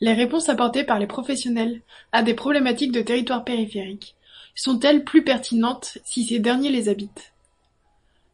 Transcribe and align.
Les 0.00 0.12
réponses 0.12 0.48
apportées 0.48 0.84
par 0.84 1.00
les 1.00 1.08
professionnels 1.08 1.82
à 2.12 2.22
des 2.22 2.34
problématiques 2.34 2.92
de 2.92 3.02
territoire 3.02 3.42
périphérique 3.42 4.14
sont-elles 4.54 5.02
plus 5.02 5.24
pertinentes 5.24 5.98
si 6.04 6.24
ces 6.24 6.38
derniers 6.38 6.70
les 6.70 6.88
habitent? 6.88 7.32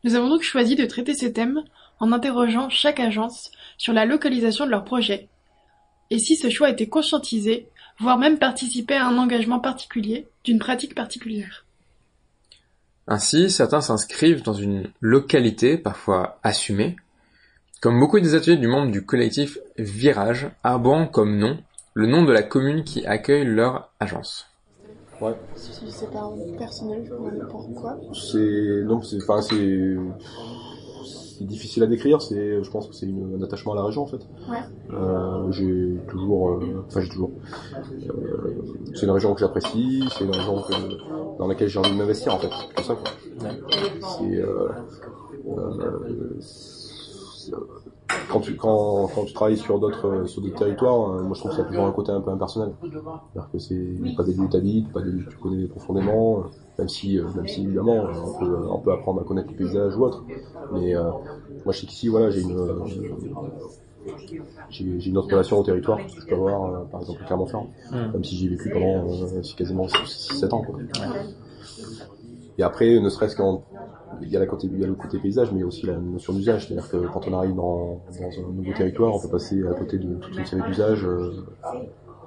Nous 0.05 0.15
avons 0.15 0.29
donc 0.29 0.43
choisi 0.43 0.77
de 0.77 0.85
traiter 0.85 1.15
ce 1.15 1.27
thème 1.27 1.63
en 2.01 2.13
interrogeant 2.13 2.69
chaque 2.69 3.01
agence 3.01 3.51
sur 3.79 3.95
la 3.95 4.05
localisation 4.05 4.67
de 4.67 4.71
leur 4.71 4.85
projet 4.85 5.29
et 6.11 6.19
si 6.19 6.37
ce 6.37 6.51
choix 6.51 6.71
était 6.71 6.89
conscientisé, 6.89 7.69
voire 8.01 8.19
même 8.19 8.39
participait 8.39 8.97
à 8.97 9.07
un 9.07 9.19
engagement 9.19 9.61
particulier, 9.61 10.27
d'une 10.45 10.59
pratique 10.59 10.95
particulière. 10.95 11.65
Ainsi, 13.07 13.51
certains 13.51 13.81
s'inscrivent 13.81 14.43
dans 14.43 14.53
une 14.53 14.91
localité 15.01 15.79
parfois 15.79 16.39
assumée, 16.43 16.97
comme 17.81 17.99
beaucoup 17.99 18.21
des 18.21 18.35
ateliers 18.35 18.57
du 18.57 18.69
monde 18.69 18.91
du 18.91 19.05
collectif 19.05 19.59
Virage, 19.79 20.51
arborant 20.63 21.07
comme 21.07 21.39
nom 21.39 21.59
le 21.95 22.07
nom 22.07 22.23
de 22.23 22.33
la 22.33 22.45
commune 22.45 22.85
qui 22.85 23.05
accueille 23.07 23.45
leur 23.45 23.91
agence. 23.99 24.47
Ouais. 25.21 25.33
C'est 25.57 26.13
pas 26.13 26.33
personnel, 26.57 27.05
je 27.05 27.45
pourquoi. 27.47 27.99
C'est 28.13 28.85
non, 28.85 29.03
c'est 29.03 29.17
enfin 29.21 29.43
c'est 29.43 29.97
c'est 31.39 31.45
difficile 31.45 31.85
à 31.85 31.87
décrire, 31.87 32.21
c'est, 32.21 32.63
je 32.65 32.71
pense 32.71 32.89
que 32.89 32.95
c'est 32.95 33.07
un 33.07 33.43
attachement 33.43 33.73
à 33.73 33.77
la 33.77 33.85
région 33.85 34.03
en 34.03 34.07
fait. 34.07 34.27
Ouais. 34.49 34.59
Euh, 34.93 35.53
j'ai 35.53 35.97
toujours, 36.09 36.51
euh, 36.51 36.85
enfin 36.89 37.01
j'ai 37.01 37.09
toujours. 37.09 37.31
Euh, 38.11 38.57
c'est 38.95 39.07
une 39.07 39.13
région 39.13 39.35
que 39.35 39.41
j'apprécie, 39.41 40.03
c'est 40.11 40.25
une 40.25 40.35
région 40.35 40.61
que, 40.63 41.39
dans 41.39 41.47
laquelle 41.47 41.69
j'ai 41.69 41.79
envie 41.79 41.93
de 41.93 41.97
m'investir 41.97 42.35
en 42.35 42.39
fait. 42.39 42.49
C'est 42.51 42.75
tout 42.75 42.83
ça 42.83 42.95
quoi. 42.95 43.11
C'est, 44.19 44.37
euh, 44.37 44.69
euh, 45.47 46.41
quand 48.31 48.41
tu 48.41 48.57
quand, 48.57 49.09
quand 49.15 49.25
tu 49.25 49.33
travailles 49.33 49.57
sur 49.57 49.79
d'autres 49.79 50.25
sur 50.27 50.43
d'autres 50.43 50.59
territoires, 50.59 51.23
moi 51.23 51.33
je 51.35 51.41
trouve 51.41 51.51
que 51.51 51.57
ça 51.57 51.63
a 51.63 51.67
toujours 51.67 51.85
un 51.85 51.93
côté 51.93 52.13
un 52.13 52.21
peu 52.21 52.31
impersonnel. 52.31 52.73
C'est-à-dire 52.83 53.51
que 53.53 53.59
c'est 53.59 54.17
pas 54.17 54.23
des 54.23 54.35
lieux 54.35 54.43
où 54.43 54.49
t'habites, 54.49 54.93
pas 54.93 55.01
des 55.01 55.11
lieux 55.11 55.25
que 55.25 55.31
tu 55.31 55.37
connais 55.39 55.67
profondément 55.67 56.45
même 56.79 56.89
si, 56.89 57.19
même 57.35 57.49
si 57.49 57.65
évidemment 57.65 58.05
on 58.05 58.39
peut, 58.39 58.57
on 58.71 58.79
peut 58.79 58.93
apprendre 58.93 59.21
à 59.21 59.25
connaître 59.25 59.51
le 59.51 59.57
paysage 59.57 59.97
ou 59.97 60.05
autre. 60.05 60.25
Mais 60.73 60.95
euh, 60.95 61.11
moi 61.65 61.73
je 61.73 61.81
sais 61.81 61.87
qu'ici 61.87 62.09
voilà 62.09 62.31
j'ai 62.31 62.43
une 62.43 62.57
j'ai 64.71 64.85
une 64.85 65.19
autre 65.19 65.31
relation 65.31 65.59
au 65.59 65.65
territoire 65.65 65.99
que 65.99 66.21
je 66.21 66.27
peux 66.27 66.35
avoir 66.35 66.65
euh, 66.65 66.85
par 66.85 67.01
exemple 67.01 67.23
à 67.23 67.27
Clermont-Ferrand, 67.27 67.69
mm. 67.91 68.13
même 68.13 68.25
si 68.25 68.37
j'ai 68.37 68.49
vécu 68.49 68.71
pendant 68.71 69.11
euh, 69.11 69.43
quasiment 69.57 69.87
6-7 69.87 70.55
ans. 70.55 70.63
Quoi. 70.63 70.79
Et 72.59 72.63
après, 72.63 72.99
ne 73.01 73.09
serait-ce 73.09 73.37
qu'en 73.37 73.63
il 74.23 74.29
y 74.29 74.37
a, 74.37 74.41
la 74.41 74.47
côté, 74.47 74.69
il 74.71 74.79
y 74.79 74.85
a 74.85 74.87
le 74.87 74.95
côté 74.95 75.19
paysage, 75.19 75.53
mais 75.53 75.63
aussi 75.63 75.87
la 75.87 75.97
notion 75.97 76.33
d'usage. 76.33 76.67
C'est-à-dire 76.67 76.89
que 76.91 76.97
quand 77.13 77.27
on 77.29 77.39
arrive 77.39 77.55
dans, 77.55 78.01
un 78.21 78.53
nouveau 78.53 78.73
territoire, 78.73 79.15
on 79.15 79.21
peut 79.21 79.29
passer 79.29 79.63
à 79.67 79.75
côté 79.75 79.99
de 79.99 80.15
toute 80.17 80.37
une 80.37 80.47
série 80.47 80.63
d'usages 80.63 81.05
euh, 81.05 81.33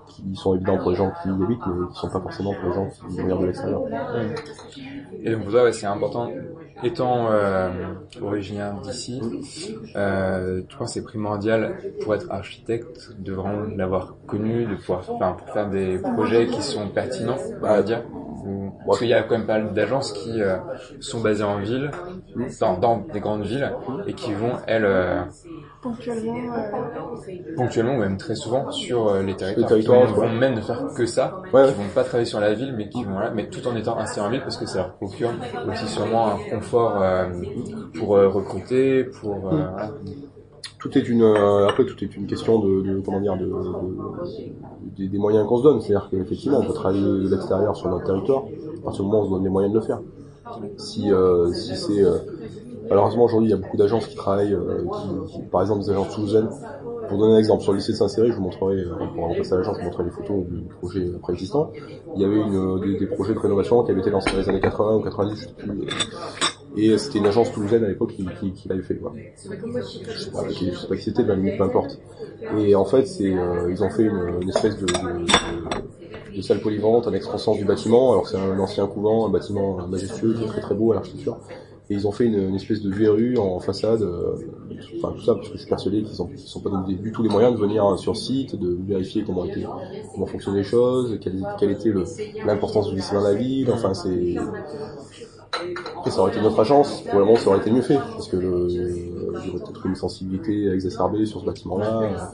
qui 0.08 0.36
sont 0.36 0.56
évidents 0.56 0.78
pour 0.78 0.92
les 0.92 0.98
gens 0.98 1.12
qui 1.22 1.30
y 1.30 1.32
habitent, 1.32 1.60
mais 1.68 1.88
qui 1.92 2.00
sont 2.00 2.10
pas 2.10 2.20
forcément 2.20 2.54
pour 2.54 2.70
les 2.70 2.76
gens 2.76 2.88
qui 2.88 3.22
regardent 3.22 3.42
de 3.42 3.48
l'extérieur. 3.48 3.84
Et 5.24 5.32
donc 5.32 5.44
pour 5.46 5.74
c'est 5.74 5.86
important. 5.86 6.30
Étant 6.84 7.28
euh, 7.30 7.70
originaire 8.22 8.74
d'ici, 8.82 9.22
euh, 9.96 10.62
que 10.64 10.86
c'est 10.88 11.04
primordial 11.04 11.78
pour 12.02 12.16
être 12.16 12.32
architecte 12.32 13.12
de 13.20 13.34
vraiment 13.34 13.68
l'avoir 13.76 14.16
connu, 14.26 14.66
de 14.66 14.76
pouvoir, 14.76 15.04
faire 15.54 15.70
des 15.70 16.00
projets 16.00 16.48
qui 16.48 16.62
sont 16.64 16.88
pertinents, 16.88 17.38
on 17.58 17.62
va 17.62 17.84
dire. 17.84 18.04
Parce 18.86 19.00
qu'il 19.00 19.08
y 19.08 19.14
a 19.14 19.24
quand 19.24 19.38
même 19.38 19.48
pas 19.48 19.60
mal 19.60 19.74
d'agences 19.74 20.12
qui 20.14 20.42
euh, 20.42 20.58
sont 21.00 21.22
basées 21.22 21.44
en 21.44 21.60
ville, 21.60 21.92
dans, 22.60 22.78
dans, 22.78 22.98
des 23.14 23.20
grandes 23.20 23.44
villes, 23.44 23.72
et 24.08 24.14
qui 24.14 24.34
vont, 24.34 24.54
elles, 24.68 24.86
euh, 24.86 25.24
ponctuellement, 25.82 26.36
euh... 26.36 27.56
ponctuellement 27.56 27.96
ou 27.96 28.00
même 28.00 28.18
très 28.18 28.36
souvent 28.36 28.72
sur 28.72 29.08
euh, 29.08 29.24
les 29.24 29.36
territoires, 29.36 29.70
les 29.70 29.76
territoires 29.76 30.08
qui 30.08 30.14
vont 30.14 30.30
même 30.30 30.56
ne 30.56 30.62
faire 30.62 30.88
que 30.96 31.06
ça, 31.06 31.42
ouais. 31.54 31.68
qui 31.68 31.74
vont 31.74 31.90
pas 31.94 32.04
travailler 32.04 32.26
sur 32.26 32.40
la 32.40 32.54
ville, 32.54 32.74
mais 32.76 32.90
qui 32.90 33.04
vont 33.04 33.20
là, 33.20 33.32
mais 33.34 33.50
tout 33.50 33.68
en 33.68 33.76
étant 33.76 33.98
installés 33.98 34.28
en 34.28 34.30
ville 34.30 34.42
parce 34.42 34.58
que 34.58 34.66
ça 34.66 34.80
leur 34.80 34.94
procure 34.94 35.32
aussi 35.70 35.88
sûrement 35.88 36.36
un 36.36 36.38
confort 36.50 37.02
euh, 37.02 37.30
pour 37.98 38.16
euh, 38.16 38.28
recruter, 38.28 39.04
pour 39.04 39.40
voilà. 39.40 39.92
Tout 40.82 40.98
est 40.98 41.08
une 41.08 41.24
après 41.24 41.86
tout 41.86 42.04
est 42.04 42.16
une 42.16 42.26
question 42.26 42.60
de, 42.60 42.82
de 42.82 43.02
comment 43.02 43.22
dire 43.22 43.38
de, 43.38 43.46
de, 43.46 45.08
des 45.08 45.18
moyens 45.18 45.48
qu'on 45.48 45.58
se 45.58 45.64
donne, 45.64 45.80
c'est-à-dire 45.80 46.10
qu'effectivement 46.10 46.60
on 46.60 46.66
peut 46.66 46.74
travailler 46.74 47.02
de 47.02 47.30
l'extérieur 47.30 47.76
sur 47.76 47.90
notre 47.90 48.06
territoire 48.06 48.44
à 48.80 48.84
partir 48.86 49.04
du 49.04 49.10
moment 49.10 49.22
où 49.22 49.26
on 49.26 49.26
se 49.26 49.32
donne 49.32 49.44
les 49.44 49.50
moyens 49.50 49.74
de 49.74 49.80
le 49.80 49.86
faire. 49.86 50.02
Si 50.78 51.12
si 51.54 51.76
c'est 51.76 52.04
Malheureusement, 52.92 53.24
aujourd'hui, 53.24 53.48
il 53.48 53.52
y 53.52 53.54
a 53.54 53.58
beaucoup 53.58 53.78
d'agences 53.78 54.06
qui 54.06 54.16
travaillent, 54.16 54.54
euh, 54.54 54.84
qui, 54.92 55.32
qui, 55.32 55.42
par 55.44 55.62
exemple 55.62 55.80
des 55.80 55.92
agences 55.92 56.14
toulousaines. 56.14 56.50
Pour 57.08 57.18
donner 57.18 57.36
un 57.36 57.38
exemple, 57.38 57.64
sur 57.64 57.72
le 57.72 57.78
lycée 57.78 57.94
de 57.94 57.98
Saint-Céré, 57.98 58.32
je 58.32 58.36
vous 58.36 58.42
montrerai, 58.42 58.76
euh, 58.76 58.96
pour 59.16 59.28
remplacer 59.28 59.56
l'agence, 59.56 59.76
je 59.76 59.80
vous 59.80 59.86
montrerai 59.86 60.04
les 60.04 60.12
photos 60.12 60.46
du 60.46 60.64
projet 60.78 61.06
préexistant. 61.22 61.72
Il 62.18 62.22
y 62.22 62.26
avait 62.26 62.36
une, 62.36 62.82
des, 62.82 63.00
des, 63.00 63.06
projets 63.08 63.34
de 63.34 63.40
rénovation 63.40 63.82
qui 63.86 63.92
avaient 63.92 64.02
été 64.02 64.10
lancés 64.10 64.32
dans 64.32 64.40
les 64.40 64.50
années 64.50 64.60
80 64.60 64.96
ou 64.98 65.02
90, 65.04 65.36
je 65.40 65.46
sais 65.46 65.54
plus. 65.54 65.88
Et 66.78 66.98
c'était 66.98 67.20
une 67.20 67.26
agence 67.26 67.52
toulousaine 67.52 67.84
à 67.84 67.88
l'époque 67.88 68.14
qui, 68.14 68.26
qui, 68.40 68.52
qui 68.54 68.70
l'avait 68.70 68.82
fait. 68.82 68.96
Quoi. 68.96 69.14
Je 69.16 69.50
sais 69.50 70.32
pas, 70.32 70.50
sais 70.50 70.88
pas 70.88 70.96
qui 70.96 71.04
c'était, 71.04 71.24
mais 71.24 71.58
peu 71.58 71.64
importe. 71.64 72.00
Et 72.58 72.76
en 72.76 72.86
fait, 72.86 73.06
c'est, 73.06 73.34
euh, 73.34 73.70
ils 73.70 73.84
ont 73.84 73.90
fait 73.90 74.04
une, 74.04 74.40
une 74.42 74.50
espèce 74.50 74.78
de, 74.78 74.86
de, 74.86 76.38
de, 76.38 76.42
salle 76.42 76.60
polyvalente, 76.60 77.08
un 77.08 77.14
extension 77.14 77.56
du 77.56 77.66
bâtiment. 77.66 78.14
Alors 78.14 78.28
c'est 78.28 78.38
un 78.38 78.58
ancien 78.60 78.88
couvent, 78.88 79.28
un 79.28 79.30
bâtiment 79.30 79.86
majestueux, 79.88 80.36
très 80.48 80.62
très 80.62 80.76
beau 80.76 80.92
à 80.92 80.96
l'architecture. 80.96 81.38
Et 81.90 81.96
ils 81.96 82.08
ont 82.08 82.12
fait 82.14 82.24
une, 82.24 82.40
une, 82.50 82.56
espèce 82.56 82.82
de 82.82 82.90
verrue 82.90 83.38
en 83.38 83.60
façade, 83.60 84.02
euh, 84.02 84.36
enfin 84.98 85.14
tout 85.14 85.24
ça 85.24 85.36
parce 85.36 85.50
que 85.50 85.56
je 85.56 85.60
suis 85.60 85.68
persuadé 85.68 86.04
qu'ils 86.04 86.12
ne 86.12 86.38
sont 86.38 86.62
pas 86.62 86.70
donné 86.70 86.96
du 86.96 87.12
tout 87.12 87.22
les 87.22 87.28
moyens 87.28 87.54
de 87.54 87.60
venir 87.60 88.00
sur 88.00 88.16
site, 88.16 88.56
de 88.56 88.78
vérifier 88.88 89.26
comment 89.26 89.44
était, 89.44 89.66
comment 90.14 90.26
fonctionnaient 90.26 90.60
les 90.60 90.64
choses, 90.64 91.20
quelle, 91.22 91.46
quelle 91.60 91.72
était 91.72 91.92
l'importance 92.46 92.90
du 92.90 92.96
lycée 92.96 93.14
dans 93.14 93.24
la 93.24 93.34
ville. 93.34 93.70
Enfin 93.74 93.94
c'est 93.94 94.38
après, 95.54 96.12
ça 96.12 96.22
aurait 96.22 96.32
été 96.32 96.42
notre 96.42 96.60
agence, 96.60 97.02
probablement 97.02 97.38
ça 97.38 97.50
aurait 97.50 97.60
été 97.60 97.72
mieux 97.72 97.82
fait, 97.82 97.98
parce 97.98 98.28
que 98.28 98.38
y 98.38 99.50
aurait 99.50 99.60
peut-être 99.60 99.86
une 99.86 99.96
sensibilité 99.96 100.70
exacerbée 100.70 101.26
sur 101.26 101.42
ce 101.42 101.46
bâtiment-là. 101.46 102.32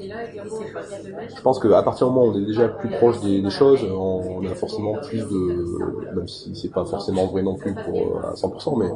Je 1.35 1.41
pense 1.41 1.59
qu'à 1.59 1.81
partir 1.83 2.07
du 2.07 2.13
moment 2.13 2.27
où 2.27 2.31
on 2.31 2.37
est 2.41 2.45
déjà 2.45 2.67
plus 2.67 2.89
proche 2.89 3.19
des, 3.21 3.41
des 3.41 3.49
choses, 3.49 3.83
on, 3.83 4.45
a 4.45 4.55
forcément 4.55 4.95
plus 4.97 5.27
de, 5.27 6.15
même 6.15 6.27
si 6.27 6.55
c'est 6.55 6.71
pas 6.71 6.85
forcément 6.85 7.25
vrai 7.27 7.43
non 7.43 7.55
plus 7.55 7.73
pour 7.73 8.23
à 8.25 8.33
100%, 8.33 8.79
mais 8.79 8.89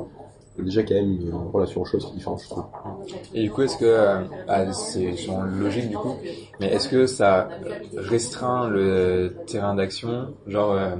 déjà 0.57 0.83
quand 0.83 0.95
même 0.95 1.11
une 1.21 1.33
relation 1.33 1.81
aux 1.81 1.85
choses 1.85 2.11
différente, 2.13 2.41
je 2.43 2.49
trouve. 2.49 2.65
Et 3.33 3.43
du 3.43 3.51
coup, 3.51 3.61
est-ce 3.61 3.77
que, 3.77 4.25
ah, 4.47 4.71
c'est 4.73 5.15
logique 5.59 5.89
du 5.89 5.97
coup, 5.97 6.15
mais 6.59 6.67
est-ce 6.67 6.89
que 6.89 7.05
ça 7.05 7.49
restreint 7.95 8.69
le 8.69 9.33
terrain 9.47 9.75
d'action? 9.75 10.33
Genre, 10.47 10.73
euh, 10.73 10.95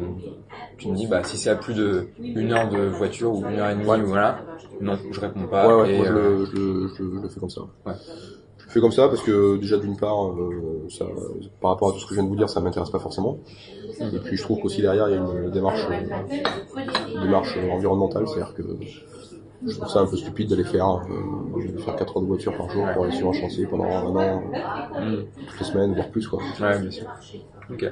tu 0.78 0.90
me 0.90 0.96
dis, 0.96 1.08
bah 1.08 1.24
si 1.24 1.38
c'est 1.38 1.50
à 1.50 1.56
plus 1.56 1.74
de 1.74 2.08
une 2.20 2.52
heure 2.52 2.70
de 2.70 2.86
voiture 2.88 3.34
ou 3.34 3.46
une 3.46 3.60
heure 3.60 3.70
et 3.70 3.76
demie, 3.76 3.88
ouais. 3.88 4.02
ou 4.02 4.08
voilà, 4.08 4.40
non, 4.80 4.98
je 5.12 5.20
réponds 5.20 5.48
pas. 5.48 5.68
Ouais, 5.68 5.82
ouais, 5.82 5.94
et, 5.94 5.98
moi, 5.98 6.08
euh... 6.08 6.46
je, 6.46 6.56
le, 6.56 6.88
je, 6.88 7.04
le, 7.04 7.18
je, 7.18 7.22
le 7.22 7.30
fais 7.30 7.40
comme 7.40 7.50
ça. 7.50 7.62
Ouais. 7.86 7.94
Je 8.58 8.76
fais 8.76 8.80
comme 8.80 8.92
ça 8.94 9.10
parce 9.10 9.22
que 9.22 9.58
déjà 9.58 9.78
d'une 9.78 9.98
part, 9.98 10.28
euh, 10.30 10.88
ça, 10.90 11.06
par 11.60 11.72
rapport 11.72 11.90
à 11.90 11.92
tout 11.92 12.00
ce 12.00 12.06
que 12.06 12.12
je 12.12 12.16
viens 12.16 12.24
de 12.24 12.30
vous 12.30 12.38
dire, 12.38 12.50
ça 12.50 12.62
m'intéresse 12.62 12.90
pas 12.90 13.00
forcément. 13.00 13.38
Et 14.00 14.18
puis 14.20 14.38
je 14.38 14.44
trouve 14.44 14.62
qu'aussi 14.62 14.82
derrière 14.82 15.10
il 15.10 15.16
y 15.16 15.18
a 15.18 15.20
une 15.20 15.52
démarche, 15.52 15.86
euh, 15.92 17.16
une 17.16 17.22
démarche 17.22 17.58
environnementale, 17.70 18.28
c'est-à-dire 18.28 18.54
que 18.54 18.64
je 19.66 19.76
trouve 19.76 19.90
ça 19.90 20.00
un 20.00 20.06
peu 20.06 20.18
stupide 20.18 20.50
d'aller 20.50 20.64
faire, 20.64 20.88
euh, 20.88 21.72
de 21.72 21.78
faire 21.80 21.96
4 21.96 22.18
heures 22.18 22.24
de 22.24 22.28
voiture 22.28 22.56
par 22.56 22.70
jour 22.70 22.88
pour 22.94 23.04
aller 23.04 23.16
sur 23.16 23.30
un 23.30 23.34
chantier 23.34 23.66
pendant 23.66 23.86
un 23.86 24.16
an, 24.16 24.44
toutes 25.48 25.60
les 25.60 25.66
semaines, 25.66 25.94
voire 25.94 26.10
plus 26.10 26.28
quoi. 26.28 26.42
Ouais, 26.60 26.80
bien 26.80 26.92
sûr. 26.92 27.08
Ok. 27.72 27.86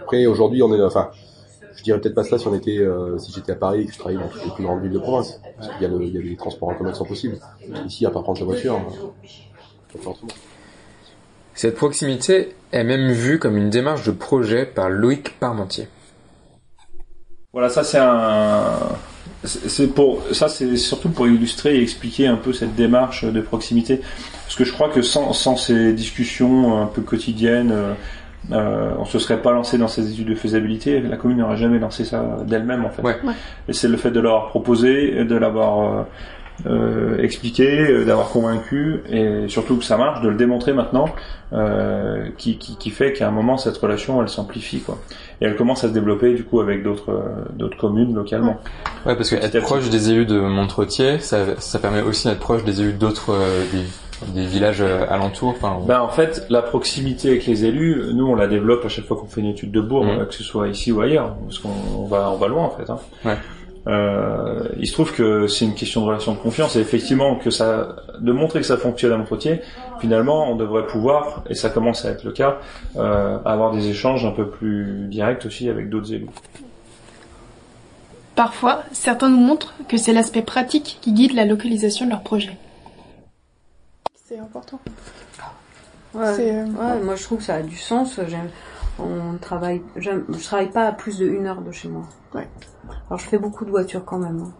Après 0.00 0.26
aujourd'hui 0.26 0.62
on 0.62 0.74
est, 0.74 0.82
enfin, 0.82 1.10
je 1.76 1.82
dirais 1.82 2.00
peut-être 2.00 2.14
pas 2.14 2.24
ça 2.24 2.38
si 2.38 2.46
on 2.48 2.54
était, 2.54 2.78
euh, 2.78 3.18
si 3.18 3.32
j'étais 3.32 3.52
à 3.52 3.56
Paris 3.56 3.82
et 3.82 3.86
que 3.86 3.92
je 3.92 3.98
travaillais 3.98 4.20
dans 4.20 4.28
toutes 4.28 4.44
les 4.44 4.50
plus 4.50 4.64
grandes 4.64 4.82
villes 4.82 4.92
de 4.92 4.98
province, 4.98 5.40
parce 5.56 5.68
qu'il 5.72 5.82
y 5.82 5.84
a, 5.84 5.88
le, 5.88 6.02
il 6.02 6.14
y 6.14 6.18
a 6.18 6.20
les 6.20 6.36
transports 6.36 6.68
en 6.68 6.74
commun 6.74 6.90
qui 6.90 6.98
sont 6.98 7.04
possibles. 7.04 7.38
Ici, 7.86 8.04
à 8.06 8.10
part 8.10 8.22
prendre 8.22 8.38
sa 8.38 8.44
voiture, 8.44 8.76
on 8.76 9.92
peut 9.92 9.98
faire 9.98 10.10
autrement. 10.10 10.32
Cette 11.54 11.76
proximité 11.76 12.54
est 12.72 12.84
même 12.84 13.12
vue 13.12 13.38
comme 13.38 13.56
une 13.56 13.70
démarche 13.70 14.04
de 14.06 14.12
projet 14.12 14.64
par 14.66 14.88
Loïc 14.88 15.38
Parmentier. 15.38 15.88
Voilà, 17.52 17.68
ça 17.68 17.82
c'est 17.82 17.98
un, 17.98 18.78
c'est 19.44 19.86
pour, 19.88 20.22
ça 20.32 20.48
c'est 20.48 20.76
surtout 20.76 21.08
pour 21.08 21.26
illustrer 21.26 21.76
et 21.76 21.82
expliquer 21.82 22.26
un 22.26 22.36
peu 22.36 22.52
cette 22.52 22.74
démarche 22.74 23.24
de 23.24 23.40
proximité, 23.40 24.00
parce 24.44 24.56
que 24.56 24.64
je 24.64 24.72
crois 24.72 24.88
que 24.90 25.02
sans, 25.02 25.32
sans 25.32 25.56
ces 25.56 25.92
discussions 25.92 26.82
un 26.82 26.86
peu 26.86 27.00
quotidiennes, 27.00 27.72
euh, 27.72 27.92
euh, 28.52 28.92
on 28.98 29.04
se 29.04 29.18
serait 29.18 29.40
pas 29.40 29.52
lancé 29.52 29.78
dans 29.78 29.88
ces 29.88 30.10
études 30.10 30.28
de 30.28 30.34
faisabilité. 30.34 31.00
La 31.00 31.16
commune 31.16 31.38
n'aurait 31.38 31.58
jamais 31.58 31.78
lancé 31.78 32.04
ça 32.04 32.38
d'elle-même 32.46 32.84
en 32.84 32.90
fait. 32.90 33.02
Ouais. 33.02 33.16
Ouais. 33.22 33.34
Et 33.68 33.72
c'est 33.72 33.88
le 33.88 33.96
fait 33.96 34.10
de 34.10 34.20
l'avoir 34.20 34.48
proposé, 34.48 35.24
de 35.24 35.36
l'avoir 35.36 36.06
euh, 36.66 37.18
expliqué, 37.22 37.90
euh, 37.90 38.04
d'avoir 38.04 38.28
convaincu, 38.28 39.00
et 39.08 39.48
surtout 39.48 39.76
que 39.76 39.84
ça 39.84 39.96
marche, 39.96 40.20
de 40.22 40.28
le 40.28 40.34
démontrer 40.36 40.72
maintenant, 40.72 41.06
euh, 41.52 42.28
qui, 42.38 42.58
qui, 42.58 42.76
qui 42.76 42.90
fait 42.90 43.12
qu'à 43.12 43.26
un 43.28 43.30
moment 43.32 43.56
cette 43.58 43.76
relation 43.76 44.22
elle 44.22 44.28
s'amplifie 44.28 44.80
quoi. 44.80 44.98
Et 45.40 45.46
elle 45.46 45.56
commence 45.56 45.82
à 45.84 45.88
se 45.88 45.92
développer 45.92 46.34
du 46.34 46.44
coup 46.44 46.60
avec 46.60 46.82
d'autres 46.84 47.10
euh, 47.10 47.44
d'autres 47.54 47.76
communes 47.78 48.14
localement. 48.14 48.58
Ouais, 49.06 49.16
parce 49.16 49.30
que 49.30 49.36
être 49.36 49.60
proche 49.60 49.88
des 49.90 50.10
élus 50.10 50.26
de 50.26 50.38
Montretier, 50.38 51.18
ça, 51.18 51.38
ça 51.58 51.78
permet 51.78 52.02
aussi 52.02 52.28
d'être 52.28 52.38
proche 52.40 52.62
des 52.64 52.80
élus 52.80 52.92
d'autres 52.92 53.32
euh, 53.32 53.64
des, 53.72 54.32
des 54.40 54.46
villages 54.46 54.80
euh, 54.82 55.06
alentours. 55.08 55.48
Enfin, 55.56 55.78
Ben 55.88 56.00
en 56.02 56.08
fait, 56.10 56.46
la 56.50 56.62
proximité 56.62 57.30
avec 57.30 57.46
les 57.46 57.64
élus, 57.64 58.00
nous 58.14 58.26
on 58.28 58.34
la 58.36 58.46
développe 58.46 58.84
à 58.84 58.88
chaque 58.88 59.06
fois 59.06 59.16
qu'on 59.16 59.26
fait 59.26 59.40
une 59.40 59.48
étude 59.48 59.72
de 59.72 59.80
bourg, 59.80 60.04
Mhm. 60.04 60.10
euh, 60.20 60.24
que 60.26 60.34
ce 60.34 60.44
soit 60.44 60.68
ici 60.68 60.92
ou 60.92 61.00
ailleurs, 61.00 61.34
parce 61.46 61.58
qu'on 61.58 61.70
on 61.98 62.04
va 62.04 62.30
on 62.30 62.36
va 62.36 62.46
loin 62.46 62.64
en 62.64 62.70
fait. 62.70 62.88
Hein. 62.90 62.98
Ouais. 63.24 63.36
Euh, 63.86 64.68
il 64.78 64.86
se 64.86 64.92
trouve 64.92 65.12
que 65.12 65.46
c'est 65.46 65.64
une 65.64 65.74
question 65.74 66.02
de 66.02 66.06
relation 66.06 66.32
de 66.34 66.38
confiance 66.38 66.76
et 66.76 66.80
effectivement 66.80 67.36
que 67.36 67.50
ça, 67.50 67.96
de 68.18 68.32
montrer 68.32 68.60
que 68.60 68.66
ça 68.66 68.76
fonctionne 68.76 69.12
à 69.12 69.16
Montretier, 69.16 69.62
finalement 70.00 70.50
on 70.50 70.56
devrait 70.56 70.86
pouvoir, 70.86 71.42
et 71.48 71.54
ça 71.54 71.70
commence 71.70 72.04
à 72.04 72.10
être 72.10 72.24
le 72.24 72.32
cas, 72.32 72.58
euh, 72.96 73.38
avoir 73.44 73.72
des 73.72 73.88
échanges 73.88 74.24
un 74.26 74.32
peu 74.32 74.48
plus 74.48 75.06
directs 75.08 75.46
aussi 75.46 75.68
avec 75.68 75.88
d'autres 75.88 76.12
élus. 76.12 76.28
Parfois, 78.34 78.84
certains 78.92 79.28
nous 79.28 79.40
montrent 79.40 79.74
que 79.88 79.96
c'est 79.96 80.12
l'aspect 80.12 80.42
pratique 80.42 80.98
qui 81.00 81.12
guide 81.12 81.34
la 81.34 81.44
localisation 81.44 82.06
de 82.06 82.10
leur 82.10 82.22
projet. 82.22 82.56
C'est 84.24 84.38
important. 84.38 84.78
Ouais, 86.14 86.24
euh, 86.38 86.64
ouais, 86.64 87.00
moi 87.02 87.16
je 87.16 87.22
trouve 87.22 87.38
que 87.38 87.44
ça 87.44 87.56
a 87.56 87.62
du 87.62 87.76
sens. 87.76 88.18
J'aime, 88.28 88.48
on 89.04 89.38
travaille, 89.38 89.82
j'aime- 89.96 90.24
je 90.28 90.42
travaille 90.44 90.70
pas 90.70 90.86
à 90.86 90.92
plus 90.92 91.18
de 91.18 91.26
une 91.26 91.46
heure 91.46 91.62
de 91.62 91.70
chez 91.72 91.88
moi. 91.88 92.02
Ouais. 92.34 92.48
Alors 93.08 93.18
je 93.18 93.26
fais 93.26 93.38
beaucoup 93.38 93.64
de 93.64 93.70
voitures 93.70 94.04
quand 94.04 94.18
même. 94.18 94.40
hein. 94.42 94.52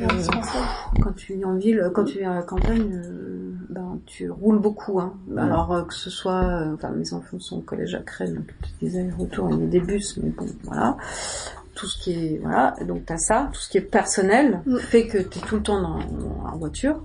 Indispensable. 0.00 0.66
Quand 1.02 1.12
tu 1.16 1.34
vis 1.34 1.44
en 1.44 1.56
ville, 1.56 1.90
quand 1.94 2.04
tu 2.04 2.18
vis 2.18 2.24
à 2.24 2.34
la 2.34 2.42
campagne, 2.42 2.92
euh, 2.94 3.52
ben 3.68 3.98
tu 4.06 4.30
roules 4.30 4.60
beaucoup. 4.60 5.00
Hein. 5.00 5.14
Alors 5.36 5.72
euh, 5.72 5.82
que 5.82 5.94
ce 5.94 6.10
soit, 6.10 6.44
euh, 6.44 6.74
enfin 6.74 6.90
mes 6.90 7.12
enfants 7.12 7.40
sont 7.40 7.58
au 7.58 7.60
collège 7.62 7.94
à 7.96 7.98
Crène, 7.98 8.34
donc 8.34 8.54
des 8.80 8.96
allers-retours, 8.98 9.48
il 9.50 9.60
y 9.60 9.64
a 9.64 9.66
des 9.66 9.80
bus, 9.80 10.16
mais 10.22 10.30
bon, 10.30 10.46
voilà. 10.64 10.96
Tout 11.74 11.86
ce 11.86 12.02
qui 12.02 12.12
est, 12.12 12.38
voilà, 12.38 12.74
donc 12.86 13.04
t'as 13.06 13.16
ça, 13.16 13.48
tout 13.52 13.58
ce 13.60 13.68
qui 13.68 13.78
est 13.78 13.82
personnel 13.82 14.60
Mm. 14.64 14.76
fait 14.78 15.06
que 15.08 15.18
t'es 15.18 15.40
tout 15.40 15.56
le 15.56 15.62
temps 15.62 15.80
dans, 15.82 15.98
en 16.52 16.56
voiture. 16.56 17.02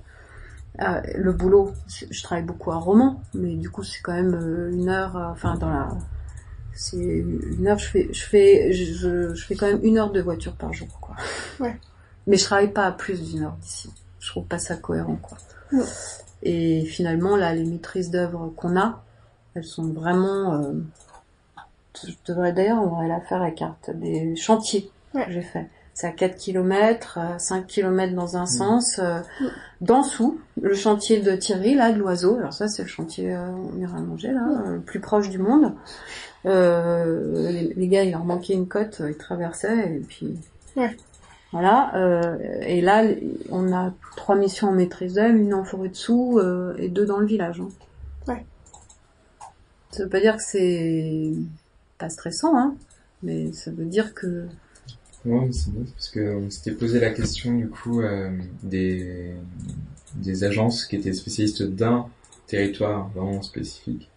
Euh, 0.80 1.00
le 1.14 1.32
boulot, 1.32 1.72
je 1.88 2.22
travaille 2.22 2.44
beaucoup 2.44 2.70
à 2.70 2.76
Romans, 2.76 3.20
mais 3.34 3.54
du 3.54 3.70
coup 3.70 3.82
c'est 3.82 4.00
quand 4.02 4.12
même 4.12 4.34
euh, 4.34 4.70
une 4.72 4.88
heure, 4.88 5.16
euh, 5.16 5.30
enfin 5.30 5.56
dans 5.56 5.70
la, 5.70 5.88
c'est 6.74 6.98
une 6.98 7.66
heure, 7.66 7.78
je 7.78 7.86
fais, 7.86 8.08
je 8.12 8.22
fais, 8.22 8.72
je, 8.72 9.34
fais 9.34 9.56
quand 9.56 9.66
même 9.66 9.80
une 9.82 9.98
heure 9.98 10.12
de 10.12 10.20
voiture 10.20 10.54
par 10.54 10.72
jour, 10.72 10.88
quoi. 11.00 11.16
Ouais. 11.60 11.76
Mais 12.26 12.36
je 12.36 12.44
travaille 12.44 12.72
pas 12.72 12.86
à 12.86 12.92
plus 12.92 13.22
d'une 13.22 13.44
heure 13.44 13.56
d'ici. 13.60 13.90
Je 14.20 14.28
trouve 14.30 14.44
pas 14.44 14.58
ça 14.58 14.76
cohérent, 14.76 15.16
quoi. 15.16 15.38
Ouais. 15.72 15.84
Et 16.42 16.84
finalement, 16.84 17.36
là, 17.36 17.54
les 17.54 17.64
maîtrises 17.64 18.10
d'œuvre 18.10 18.52
qu'on 18.56 18.78
a, 18.78 19.02
elles 19.54 19.64
sont 19.64 19.90
vraiment, 19.92 20.54
euh, 20.60 20.72
je 22.04 22.12
devrais 22.26 22.52
d'ailleurs, 22.52 22.82
on 22.82 22.86
devrait 22.86 23.08
la 23.08 23.20
faire 23.20 23.40
à 23.40 23.50
carte 23.50 23.90
des 23.90 24.36
chantiers 24.36 24.90
Ouais. 25.14 25.24
que 25.24 25.32
j'ai 25.32 25.42
fait. 25.42 25.66
C'est 25.98 26.06
à 26.08 26.10
4 26.12 26.36
km, 26.36 27.18
5 27.38 27.66
km 27.66 28.14
dans 28.14 28.36
un 28.36 28.42
Mm. 28.42 28.46
sens. 28.46 28.98
Euh, 28.98 29.18
D'en 29.80 30.00
dessous, 30.02 30.38
le 30.60 30.74
chantier 30.74 31.20
de 31.20 31.34
Thierry, 31.36 31.74
là, 31.74 31.90
de 31.92 31.98
l'oiseau. 31.98 32.36
Alors 32.38 32.52
ça, 32.52 32.68
c'est 32.68 32.82
le 32.82 32.88
chantier, 32.88 33.34
euh, 33.34 33.46
on 33.74 33.78
ira 33.78 33.98
manger, 34.00 34.30
là, 34.32 34.40
Mm. 34.42 34.62
euh, 34.66 34.72
le 34.74 34.80
plus 34.80 35.00
proche 35.00 35.30
du 35.30 35.38
monde. 35.38 35.72
Euh, 36.44 37.50
les, 37.50 37.72
les 37.74 37.88
gars, 37.88 38.04
il 38.04 38.10
leur 38.12 38.24
manquait 38.24 38.52
une 38.52 38.68
côte, 38.68 38.98
euh, 39.00 39.10
ils 39.10 39.16
traversaient, 39.16 39.96
et 39.96 40.00
puis... 40.00 40.38
Ouais. 40.76 40.94
Voilà, 41.52 41.94
euh, 41.96 42.36
et 42.62 42.80
là, 42.82 43.04
on 43.50 43.72
a 43.72 43.92
trois 44.16 44.36
missions 44.36 44.68
en 44.68 44.72
maîtrise 44.72 45.14
d'œuvre, 45.14 45.34
une 45.34 45.54
en 45.54 45.64
forêt 45.64 45.88
dessous 45.88 46.38
euh, 46.38 46.74
et 46.78 46.88
deux 46.88 47.06
dans 47.06 47.18
le 47.18 47.26
village. 47.26 47.60
hein. 47.60 47.68
Ouais. 48.28 48.44
Ça 49.92 50.02
veut 50.04 50.10
pas 50.10 50.20
dire 50.20 50.36
que 50.36 50.42
c'est 50.42 51.32
pas 51.98 52.10
stressant, 52.10 52.54
hein, 52.58 52.74
mais 53.22 53.52
ça 53.52 53.70
veut 53.70 53.84
dire 53.86 54.12
que 54.14 54.44
Ouais, 55.26 55.48
c'est 55.52 55.72
bien, 55.72 55.82
parce 55.92 56.08
qu'on 56.10 56.48
s'était 56.50 56.72
posé 56.72 57.00
la 57.00 57.10
question 57.10 57.52
du 57.54 57.68
coup 57.68 58.00
euh, 58.00 58.30
des, 58.62 59.32
des 60.14 60.44
agences 60.44 60.84
qui 60.86 60.96
étaient 60.96 61.12
spécialistes 61.12 61.64
d'un 61.64 62.06
territoire 62.46 63.08
vraiment 63.08 63.42
spécifique. 63.42 64.08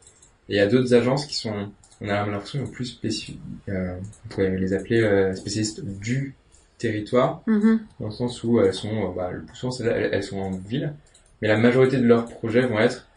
Et 0.49 0.53
il 0.53 0.57
y 0.57 0.59
a 0.61 0.67
d'autres 0.67 0.93
agences 0.93 1.25
qui 1.25 1.35
sont, 1.35 1.71
on 2.01 2.09
a 2.09 2.25
l'impression, 2.27 2.65
plus 2.67 2.85
spécifiques. 2.85 3.39
Euh, 3.69 3.97
on 4.25 4.29
pourrait 4.29 4.55
les 4.57 4.73
appeler 4.73 5.01
euh, 5.01 5.33
spécialistes 5.35 5.83
du 5.83 6.35
territoire, 6.77 7.41
Mhm. 7.47 7.79
dans 7.99 8.05
le 8.07 8.11
sens 8.11 8.43
où 8.43 8.61
elles 8.61 8.73
sont, 8.73 9.11
bah, 9.13 9.31
le 9.31 9.41
plus 9.41 9.55
souvent, 9.57 9.75
elles, 9.81 10.09
elles 10.13 10.23
sont 10.23 10.37
en 10.39 10.51
ville, 10.51 10.93
mais 11.41 11.47
la 11.47 11.57
majorité 11.57 11.97
de 11.97 12.05
leurs 12.05 12.25
projets 12.25 12.65
vont 12.67 12.79
être 12.79 13.07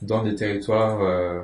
dans 0.00 0.22
des 0.24 0.34
territoires 0.34 1.02
euh, 1.02 1.40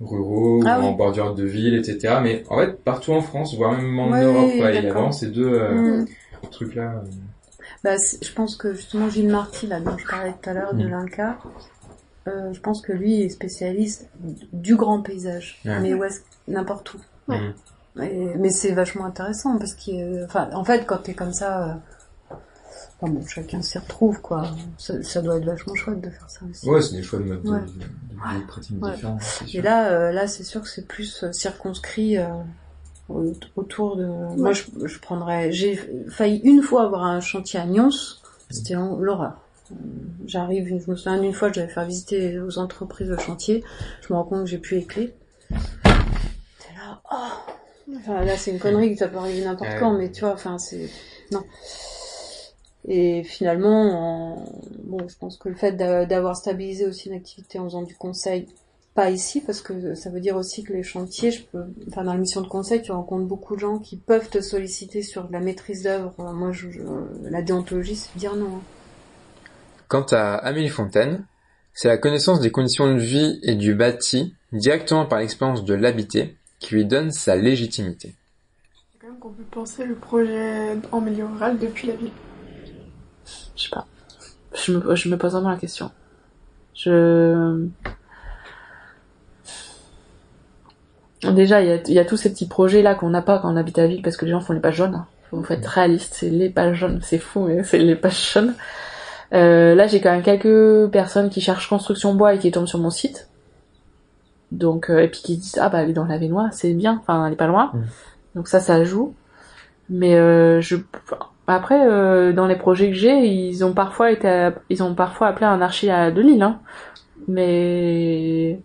ruraux 0.00 0.62
Ah 0.66 0.78
ou 0.80 0.84
en 0.84 0.90
oui. 0.90 0.96
bordure 0.96 1.34
de 1.34 1.44
ville, 1.44 1.74
etc. 1.74 2.18
Mais 2.22 2.44
en 2.50 2.58
fait, 2.58 2.82
partout 2.84 3.12
en 3.12 3.20
France, 3.20 3.54
voire 3.56 3.72
même 3.72 3.98
en 3.98 4.10
Ouais, 4.10 4.22
Europe, 4.22 4.50
ouais, 4.60 4.76
il 4.78 4.84
y 4.84 4.86
a 4.88 4.92
vraiment 4.92 5.12
ces 5.12 5.26
deux 5.28 5.48
euh, 5.52 5.98
Mhm. 5.98 6.06
trucs-là. 6.52 7.02
Bah, 7.84 7.94
je 8.22 8.32
pense 8.32 8.56
que 8.56 8.74
justement 8.74 9.08
Gilles 9.08 9.28
Marty, 9.28 9.66
là, 9.66 9.80
dont 9.80 9.96
je 9.98 10.06
parlais 10.06 10.34
tout 10.40 10.50
à 10.50 10.52
l'heure, 10.54 10.74
de 10.74 10.84
Mm. 10.84 10.90
l'Inca, 10.90 11.38
euh, 12.28 12.52
je 12.52 12.60
pense 12.60 12.80
que 12.82 12.92
lui 12.92 13.22
est 13.22 13.28
spécialiste 13.28 14.08
du 14.52 14.76
grand 14.76 15.00
paysage, 15.02 15.60
Ouais. 15.64 15.80
mais 15.80 15.94
où 15.94 16.04
est-ce- 16.04 16.20
n'importe 16.46 16.94
où. 16.94 17.32
Et- 18.00 18.34
mais 18.38 18.50
c'est 18.50 18.72
vachement 18.72 19.04
intéressant 19.06 19.58
parce 19.58 19.74
que, 19.74 20.24
enfin, 20.24 20.48
en 20.54 20.62
fait, 20.64 20.86
quand 20.86 20.98
t'es 20.98 21.14
comme 21.14 21.32
ça, 21.32 21.64
euh, 21.68 21.74
enfin, 23.00 23.12
bon, 23.12 23.24
chacun 23.26 23.62
s'y 23.62 23.78
retrouve, 23.78 24.20
quoi. 24.20 24.50
Ça, 24.78 25.02
ça 25.02 25.22
doit 25.22 25.36
être 25.36 25.44
vachement 25.44 25.74
chouette 25.74 26.00
de 26.00 26.10
faire 26.10 26.28
ça 26.30 26.40
aussi. 26.50 26.68
Ouais, 26.68 26.80
c'est 26.82 26.96
des 26.96 27.02
choix 27.02 27.18
de 27.18 27.24
mode 27.24 27.42
de, 27.42 27.48
Ouais. 27.50 27.60
de, 27.60 27.66
de- 27.66 28.40
de 28.40 28.46
pratiques 28.46 28.82
Ouais. 28.82 28.92
différentes. 28.92 29.22
Et 29.54 29.62
là, 29.62 29.90
euh, 29.92 30.12
là, 30.12 30.26
c'est 30.26 30.44
sûr 30.44 30.62
que 30.62 30.68
c'est 30.68 30.86
plus 30.86 31.22
euh, 31.24 31.32
circonscrit 31.32 32.18
euh, 32.18 32.26
au- 33.08 33.32
autour 33.56 33.96
de. 33.96 34.06
Moi, 34.06 34.52
je, 34.52 34.64
je 34.84 34.98
prendrais. 34.98 35.52
J'ai 35.52 35.76
failli 36.10 36.38
une 36.44 36.62
fois 36.62 36.82
avoir 36.84 37.04
un 37.04 37.20
chantier 37.20 37.60
à 37.60 37.66
Nyons. 37.66 37.90
C'était 38.50 38.76
en- 38.76 38.96
l'horreur. 38.98 39.34
Euh, 39.70 39.74
J'arrive, 40.26 40.66
je 40.84 40.90
me 40.90 40.96
souviens 40.96 41.20
d'une 41.20 41.32
fois, 41.34 41.48
je 41.48 41.60
devais 41.60 41.68
faire 41.72 41.84
visiter 41.86 42.38
aux 42.40 42.58
entreprises 42.58 43.08
le 43.08 43.18
chantier. 43.18 43.62
Je 44.06 44.12
me 44.12 44.18
rends 44.18 44.24
compte 44.24 44.40
que 44.44 44.50
j'ai 44.50 44.58
plus 44.58 44.76
les 44.78 44.84
clés. 44.84 45.14
C'est 45.50 46.74
là, 46.74 47.00
oh 47.12 47.16
Enfin, 47.98 48.22
là, 48.24 48.36
c'est 48.36 48.50
une 48.50 48.58
connerie 48.58 48.92
que 48.92 48.98
ça 48.98 49.08
peut 49.08 49.16
arriver 49.16 49.42
n'importe 49.44 49.70
Ouais. 49.70 49.76
quand, 49.80 49.92
mais 49.96 50.10
tu 50.12 50.20
vois, 50.20 50.32
enfin, 50.34 50.58
c'est 50.58 50.90
non. 51.32 51.42
Et 52.88 53.22
finalement, 53.22 53.82
en- 54.38 54.44
bon, 54.84 55.06
je 55.08 55.16
pense 55.18 55.36
que 55.36 55.48
le 55.50 55.54
fait 55.54 55.72
d'a- 55.72 56.06
d'avoir 56.06 56.34
stabilisé 56.36 56.86
aussi 56.86 57.08
une 57.08 57.14
activité 57.14 57.58
en 57.58 57.64
faisant 57.64 57.82
du 57.82 57.94
conseil, 57.94 58.46
pas 58.94 59.10
ici, 59.10 59.40
parce 59.42 59.60
que 59.60 59.94
ça 59.94 60.08
veut 60.10 60.20
dire 60.20 60.36
aussi 60.36 60.64
que 60.64 60.72
les 60.72 60.82
chantiers, 60.82 61.30
je 61.30 61.44
peux, 61.44 61.64
enfin, 61.88 62.02
dans 62.02 62.12
la 62.14 62.18
mission 62.18 62.40
de 62.40 62.48
conseil, 62.48 62.80
tu 62.82 62.90
rencontres 62.90 63.26
beaucoup 63.26 63.54
de 63.56 63.60
gens 63.60 63.78
qui 63.78 63.96
peuvent 63.96 64.28
te 64.30 64.40
solliciter 64.40 65.02
sur 65.02 65.28
de 65.28 65.32
la 65.32 65.40
maîtrise 65.40 65.82
d'œuvre. 65.82 66.14
Moi, 66.32 66.50
je, 66.52 66.70
je- 66.70 66.80
la 67.30 67.42
déontologie, 67.42 67.94
c'est 67.96 68.16
dire 68.18 68.34
non. 68.34 68.56
hein. 68.56 68.62
Quant 69.88 70.06
à 70.10 70.34
Amélie 70.34 70.68
Fontaine, 70.68 71.24
c'est 71.74 71.88
la 71.88 71.98
connaissance 71.98 72.40
des 72.40 72.50
conditions 72.50 72.92
de 72.92 72.98
vie 72.98 73.38
et 73.42 73.54
du 73.54 73.74
bâti, 73.74 74.34
directement 74.52 75.06
par 75.06 75.20
l'expérience 75.20 75.64
de 75.64 75.74
l'habité, 75.74 76.36
qui 76.58 76.74
lui 76.74 76.84
donne 76.84 77.10
sa 77.12 77.36
légitimité. 77.36 78.14
C'est 78.92 78.98
quand 79.00 79.08
même 79.12 79.18
qu'on 79.20 79.30
peut 79.30 79.44
penser 79.50 79.84
le 79.84 79.94
projet 79.94 80.72
en 80.90 81.00
milieu 81.00 81.26
rural 81.26 81.58
depuis 81.58 81.86
la 81.88 81.94
ville. 81.94 82.10
Je 83.56 83.62
sais 83.64 83.70
pas. 83.70 83.86
Je 84.54 84.72
me, 84.72 84.94
je 84.94 85.08
me 85.08 85.16
pose 85.16 85.32
vraiment 85.32 85.50
la 85.50 85.56
question. 85.56 85.90
Je 86.74 87.66
déjà 91.32 91.60
il 91.62 91.68
y 91.68 91.72
a, 91.72 91.90
y 91.90 91.98
a 91.98 92.04
tous 92.04 92.16
ces 92.16 92.30
petits 92.30 92.46
projets 92.46 92.82
là 92.82 92.94
qu'on 92.94 93.10
n'a 93.10 93.22
pas 93.22 93.38
quand 93.38 93.52
on 93.52 93.56
habite 93.56 93.78
à 93.78 93.82
la 93.82 93.88
ville 93.88 94.02
parce 94.02 94.16
que 94.16 94.24
les 94.24 94.30
gens 94.30 94.40
font 94.40 94.52
les 94.52 94.60
pages 94.60 94.76
jaunes. 94.76 95.04
Faut 95.30 95.44
être 95.50 95.66
réaliste, 95.66 96.14
c'est 96.14 96.30
les 96.30 96.48
pages 96.48 96.76
jaunes, 96.76 97.00
c'est 97.02 97.18
fou 97.18 97.46
mais 97.46 97.62
c'est 97.64 97.78
les 97.78 97.96
pages 97.96 98.32
jaunes. 98.32 98.54
Euh, 99.34 99.74
là 99.74 99.86
j'ai 99.86 100.00
quand 100.00 100.10
même 100.10 100.22
quelques 100.22 100.90
personnes 100.90 101.28
qui 101.28 101.40
cherchent 101.40 101.68
construction 101.68 102.14
bois 102.14 102.34
et 102.34 102.38
qui 102.38 102.50
tombent 102.50 102.68
sur 102.68 102.78
mon 102.78 102.90
site. 102.90 103.28
Donc 104.52 104.88
euh, 104.88 105.00
et 105.00 105.08
puis 105.08 105.20
qui 105.20 105.36
disent 105.36 105.58
ah 105.60 105.68
bah 105.68 105.82
elle 105.82 105.90
est 105.90 105.94
dans 105.94 106.06
la 106.06 106.18
Vénois, 106.18 106.48
c'est 106.52 106.72
bien, 106.72 106.98
enfin 107.00 107.26
elle 107.26 107.34
est 107.34 107.36
pas 107.36 107.46
loin. 107.46 107.72
Mm. 107.74 107.78
Donc 108.36 108.48
ça 108.48 108.60
ça 108.60 108.84
joue. 108.84 109.14
Mais 109.90 110.14
euh, 110.14 110.60
je 110.60 110.76
après 111.54 111.86
euh, 111.86 112.32
dans 112.32 112.46
les 112.46 112.56
projets 112.56 112.88
que 112.88 112.94
j'ai, 112.96 113.26
ils 113.26 113.64
ont 113.64 113.72
parfois 113.72 114.10
été 114.12 114.50
ils 114.70 114.82
ont 114.82 114.94
parfois 114.94 115.28
appelé 115.28 115.46
un 115.46 115.60
archi 115.60 115.90
à 115.90 116.10
de 116.10 116.20
Lille 116.20 116.42
hein. 116.42 116.60
Mais 117.26 118.58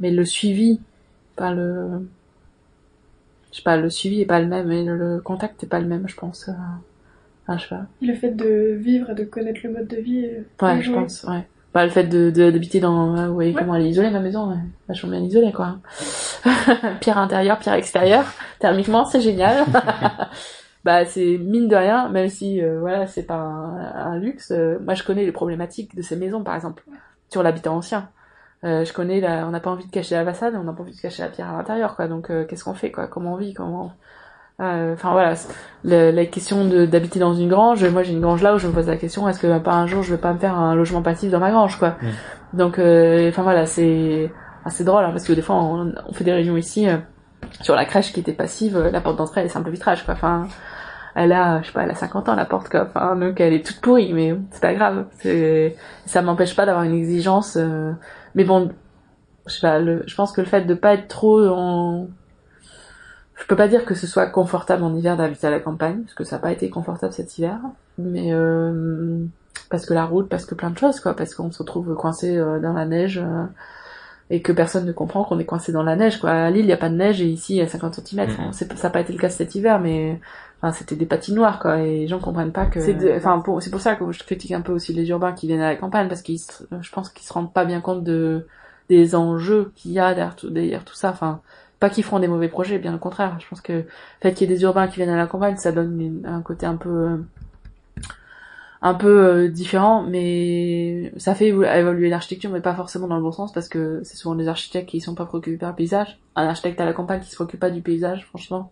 mais 0.00 0.10
le 0.10 0.24
suivi 0.24 0.80
pas 1.36 1.52
le 1.52 2.06
je 3.50 3.56
sais 3.58 3.62
pas 3.62 3.76
le 3.76 3.88
suivi 3.90 4.20
est 4.20 4.26
pas 4.26 4.40
le 4.40 4.46
même 4.46 4.70
et 4.70 4.84
le, 4.84 5.20
contact 5.20 5.62
est 5.64 5.66
pas 5.66 5.80
le 5.80 5.86
même 5.86 6.06
je 6.08 6.16
pense. 6.16 6.48
euh. 6.48 6.52
Enfin, 7.48 7.58
je 7.58 7.62
sais 7.62 7.68
pas. 7.68 7.82
Le 8.02 8.14
fait 8.14 8.32
de 8.32 8.74
vivre 8.76 9.10
et 9.10 9.14
de 9.14 9.22
connaître 9.24 9.60
le 9.62 9.70
mode 9.72 9.86
de 9.86 9.96
vie. 9.96 10.26
euh, 10.26 10.42
Ouais, 10.66 10.82
je 10.82 10.90
pense, 10.92 11.22
ouais. 11.24 11.46
Bah, 11.72 11.84
le 11.84 11.90
fait 11.90 12.04
de, 12.04 12.30
d'habiter 12.30 12.80
dans, 12.80 13.14
ouais, 13.14 13.26
vous 13.28 13.34
voyez 13.34 13.52
Ouais. 13.54 13.60
comment 13.60 13.76
elle 13.76 13.86
est 13.86 13.90
isolée, 13.90 14.10
ma 14.10 14.18
maison, 14.18 14.50
ouais. 14.50 14.56
vachement 14.88 15.10
bien 15.10 15.20
isolée, 15.20 15.52
quoi. 15.52 15.76
pierre 17.00 17.18
intérieur, 17.18 17.58
pierre 17.60 17.74
extérieur. 17.74 18.24
Thermiquement, 18.58 19.04
c'est 19.04 19.20
génial. 19.20 19.64
bah, 20.86 21.04
c'est 21.04 21.36
mine 21.38 21.68
de 21.68 21.76
rien, 21.76 22.08
même 22.08 22.28
si, 22.30 22.62
euh, 22.62 22.80
voilà, 22.80 23.06
c'est 23.06 23.24
pas 23.24 23.34
un, 23.34 24.12
un 24.12 24.18
luxe. 24.18 24.52
euh, 24.52 24.78
moi, 24.80 24.94
je 24.94 25.02
connais 25.02 25.24
les 25.26 25.32
problématiques 25.32 25.94
de 25.94 26.00
ces 26.02 26.16
maisons, 26.16 26.42
par 26.42 26.54
exemple, 26.54 26.82
sur 27.28 27.42
l'habitat 27.42 27.70
ancien. 27.72 28.08
Euh, 28.64 28.84
je 28.86 28.92
connais 28.94 29.20
la, 29.20 29.46
on 29.46 29.50
n'a 29.50 29.60
pas 29.60 29.70
envie 29.70 29.86
de 29.86 29.90
cacher 29.90 30.14
la 30.14 30.24
façade, 30.24 30.54
on 30.56 30.62
n'a 30.64 30.72
pas 30.72 30.82
envie 30.82 30.96
de 30.96 31.00
cacher 31.00 31.22
la 31.22 31.28
pierre 31.28 31.50
à 31.50 31.56
l'intérieur, 31.58 31.96
quoi. 31.96 32.08
Donc, 32.08 32.30
euh, 32.30 32.44
qu'est-ce 32.46 32.64
qu'on 32.64 32.74
fait, 32.74 32.90
quoi? 32.90 33.06
Comment 33.08 33.34
on 33.34 33.36
vit, 33.36 33.52
comment, 33.52 33.92
Enfin 34.58 35.12
voilà, 35.12 35.34
le- 35.84 36.10
la 36.12 36.24
question 36.24 36.64
d'habiter 36.86 37.18
dans 37.18 37.34
une 37.34 37.48
grange. 37.50 37.84
Moi, 37.84 38.02
j'ai 38.02 38.14
une 38.14 38.22
grange 38.22 38.42
là 38.42 38.54
où 38.54 38.58
je 38.58 38.66
me 38.66 38.72
pose 38.72 38.86
la 38.88 38.96
question 38.96 39.28
est-ce 39.28 39.38
que 39.38 39.58
pas 39.58 39.74
un 39.74 39.86
jour 39.86 40.02
je 40.02 40.14
vais 40.14 40.20
pas 40.20 40.32
me 40.32 40.38
faire 40.38 40.54
un 40.58 40.74
logement 40.74 41.02
passif 41.02 41.30
dans 41.30 41.40
ma 41.40 41.50
grange, 41.50 41.78
quoi? 41.78 41.96
Donc, 42.54 42.78
euh, 42.78 43.28
enfin 43.28 43.42
voilà, 43.42 43.66
c'est 43.66 44.32
assez 44.64 44.82
drôle 44.82 45.04
hein, 45.04 45.10
parce 45.10 45.24
que 45.24 45.34
des 45.34 45.42
fois 45.42 45.56
on, 45.56 45.92
on 46.08 46.12
fait 46.14 46.24
des 46.24 46.32
réunions 46.32 46.56
ici 46.56 46.86
sur 47.60 47.74
la 47.76 47.84
crèche 47.84 48.12
qui 48.14 48.20
était 48.20 48.32
passive, 48.32 48.78
la 48.78 49.00
porte 49.02 49.16
d'entrée 49.18 49.40
elle 49.42 49.46
est 49.46 49.50
simple 49.50 49.68
vitrage, 49.70 50.04
quoi. 50.06 50.14
Enfin, 50.14 50.48
elle 51.16 51.32
a, 51.32 51.62
je 51.62 51.66
sais 51.68 51.72
pas, 51.72 51.82
elle 51.84 51.90
a 51.90 51.94
50 51.96 52.28
ans 52.28 52.34
la 52.36 52.44
porte, 52.44 52.68
quoi. 52.68 52.86
Enfin, 52.86 53.16
donc 53.16 53.40
elle 53.40 53.54
est 53.54 53.66
toute 53.66 53.80
pourrie, 53.80 54.12
mais 54.12 54.36
c'est 54.52 54.60
pas 54.62 54.74
grave. 54.74 55.06
C'est, 55.20 55.76
ça 56.06 56.22
m'empêche 56.22 56.54
pas 56.54 56.66
d'avoir 56.66 56.84
une 56.84 56.94
exigence. 56.94 57.56
euh, 57.56 57.92
Mais 58.34 58.44
bon, 58.44 58.70
je 59.46 59.52
sais 59.54 59.60
pas, 59.60 59.78
le, 59.80 60.02
je 60.06 60.14
pense 60.14 60.32
que 60.32 60.40
le 60.42 60.46
fait 60.46 60.62
de 60.62 60.74
pas 60.74 60.94
être 60.94 61.08
trop 61.08 61.44
en 61.48 62.08
je 63.38 63.44
peux 63.46 63.56
pas 63.56 63.68
dire 63.68 63.84
que 63.84 63.94
ce 63.94 64.06
soit 64.06 64.26
confortable 64.28 64.82
en 64.82 64.94
hiver 64.94 65.16
d'habiter 65.16 65.46
à 65.46 65.50
la 65.50 65.60
campagne, 65.60 66.00
parce 66.02 66.14
que 66.14 66.24
ça 66.24 66.36
n'a 66.36 66.42
pas 66.42 66.52
été 66.52 66.70
confortable 66.70 67.12
cet 67.12 67.36
hiver, 67.38 67.58
mais 67.98 68.32
euh, 68.32 69.24
parce 69.70 69.84
que 69.84 69.92
la 69.94 70.04
route, 70.06 70.28
parce 70.28 70.46
que 70.46 70.54
plein 70.54 70.70
de 70.70 70.78
choses, 70.78 71.00
quoi, 71.00 71.14
parce 71.14 71.34
qu'on 71.34 71.50
se 71.52 71.58
retrouve 71.58 71.94
coincé 71.96 72.36
euh, 72.36 72.60
dans 72.60 72.72
la 72.72 72.86
neige 72.86 73.18
euh, 73.22 73.44
et 74.30 74.40
que 74.42 74.52
personne 74.52 74.86
ne 74.86 74.92
comprend 74.92 75.22
qu'on 75.24 75.38
est 75.38 75.44
coincé 75.44 75.70
dans 75.70 75.82
la 75.82 75.96
neige, 75.96 76.18
quoi. 76.18 76.30
À 76.30 76.50
Lille, 76.50 76.64
il 76.64 76.68
y 76.68 76.72
a 76.72 76.78
pas 76.78 76.88
de 76.88 76.96
neige 76.96 77.20
et 77.20 77.26
ici, 77.26 77.54
il 77.54 77.58
y 77.58 77.62
a 77.62 77.68
50 77.68 77.94
cm. 78.06 78.26
C'est 78.52 78.72
ça 78.74 78.88
n'a 78.88 78.92
pas 78.92 79.00
été 79.00 79.12
le 79.12 79.18
cas 79.18 79.28
cet 79.28 79.54
hiver, 79.54 79.80
mais 79.80 80.18
enfin, 80.62 80.72
c'était 80.72 80.96
des 80.96 81.06
patinoires, 81.06 81.58
quoi, 81.58 81.80
et 81.80 82.00
les 82.00 82.08
gens 82.08 82.18
comprennent 82.18 82.52
pas 82.52 82.66
que. 82.66 82.80
C'est 82.80 83.16
enfin, 83.16 83.40
pour, 83.40 83.62
c'est 83.62 83.70
pour 83.70 83.80
ça 83.80 83.94
que 83.94 84.10
je 84.12 84.22
critique 84.24 84.52
un 84.52 84.60
peu 84.62 84.72
aussi 84.72 84.92
les 84.92 85.08
urbains 85.08 85.32
qui 85.32 85.46
viennent 85.46 85.60
à 85.60 85.68
la 85.68 85.76
campagne, 85.76 86.08
parce 86.08 86.22
qu'ils, 86.22 86.40
je 86.80 86.90
pense 86.90 87.08
qu'ils 87.10 87.26
se 87.26 87.32
rendent 87.32 87.52
pas 87.52 87.64
bien 87.64 87.80
compte 87.80 88.02
de 88.04 88.46
des 88.88 89.14
enjeux 89.16 89.72
qu'il 89.74 89.90
y 89.92 89.98
a 89.98 90.14
derrière 90.14 90.36
tout, 90.36 90.48
derrière 90.50 90.84
tout 90.84 90.94
ça. 90.94 91.10
Enfin, 91.10 91.40
pas 91.80 91.90
qu'ils 91.90 92.04
feront 92.04 92.20
des 92.20 92.28
mauvais 92.28 92.48
projets, 92.48 92.78
bien 92.78 92.94
au 92.94 92.98
contraire. 92.98 93.36
Je 93.40 93.46
pense 93.48 93.60
que 93.60 93.72
le 93.72 93.84
fait 94.22 94.32
qu'il 94.32 94.48
y 94.48 94.52
ait 94.52 94.54
des 94.56 94.62
urbains 94.62 94.86
qui 94.86 94.96
viennent 94.96 95.10
à 95.10 95.16
la 95.16 95.26
campagne, 95.26 95.56
ça 95.56 95.72
donne 95.72 96.00
une- 96.00 96.24
un 96.26 96.40
côté 96.40 96.66
un 96.66 96.76
peu 96.76 97.18
un 98.82 98.94
peu 98.94 99.24
euh, 99.26 99.48
différent, 99.48 100.02
mais 100.02 101.12
ça 101.16 101.34
fait 101.34 101.50
évolu- 101.50 101.66
évoluer 101.76 102.08
l'architecture, 102.10 102.50
mais 102.50 102.60
pas 102.60 102.74
forcément 102.74 103.08
dans 103.08 103.16
le 103.16 103.22
bon 103.22 103.32
sens, 103.32 103.52
parce 103.52 103.68
que 103.68 104.00
c'est 104.04 104.16
souvent 104.16 104.34
des 104.36 104.48
architectes 104.48 104.88
qui 104.88 105.00
sont 105.00 105.14
pas 105.14 105.24
préoccupés 105.24 105.56
par 105.56 105.70
le 105.70 105.74
paysage. 105.76 106.18
Un 106.36 106.46
architecte 106.46 106.80
à 106.80 106.84
la 106.84 106.92
campagne 106.92 107.20
qui 107.20 107.30
se 107.30 107.34
préoccupe 107.36 107.58
pas 107.58 107.70
du 107.70 107.80
paysage, 107.80 108.26
franchement. 108.26 108.70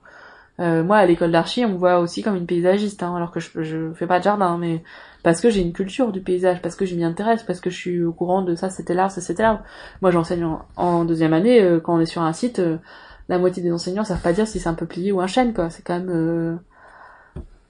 Euh, 0.60 0.84
moi, 0.84 0.98
à 0.98 1.06
l'école 1.06 1.32
d'archi, 1.32 1.64
on 1.64 1.70
me 1.70 1.76
voit 1.76 1.98
aussi 1.98 2.22
comme 2.22 2.36
une 2.36 2.46
paysagiste, 2.46 3.02
hein, 3.02 3.16
alors 3.16 3.32
que 3.32 3.40
je, 3.40 3.62
je 3.62 3.92
fais 3.94 4.06
pas 4.06 4.20
de 4.20 4.24
jardin, 4.24 4.56
mais 4.56 4.82
parce 5.24 5.40
que 5.40 5.50
j'ai 5.50 5.62
une 5.62 5.72
culture 5.72 6.12
du 6.12 6.20
paysage, 6.20 6.62
parce 6.62 6.76
que 6.76 6.86
je 6.86 6.94
m'y 6.94 7.02
intéresse, 7.04 7.42
parce 7.42 7.60
que 7.60 7.70
je 7.70 7.76
suis 7.76 8.04
au 8.04 8.12
courant 8.12 8.42
de 8.42 8.54
ça, 8.54 8.70
c'était 8.70 8.94
l'arbre, 8.94 9.12
ça, 9.12 9.20
c'était 9.20 9.42
l'arbre. 9.42 9.62
Moi, 10.00 10.10
j'enseigne 10.10 10.44
en, 10.44 10.64
en 10.76 11.04
deuxième 11.04 11.32
année, 11.32 11.60
euh, 11.60 11.80
quand 11.80 11.96
on 11.96 12.00
est 12.00 12.06
sur 12.06 12.22
un 12.22 12.32
site, 12.32 12.60
euh, 12.60 12.76
la 13.28 13.38
moitié 13.38 13.62
des 13.62 13.72
enseignants 13.72 14.04
savent 14.04 14.20
pas 14.20 14.32
dire 14.32 14.46
si 14.46 14.60
c'est 14.60 14.68
un 14.68 14.74
peuplier 14.74 15.12
ou 15.12 15.20
un 15.20 15.26
chêne, 15.26 15.54
quoi. 15.54 15.70
C'est 15.70 15.82
quand 15.82 15.94
même, 15.94 16.10
euh, 16.10 16.56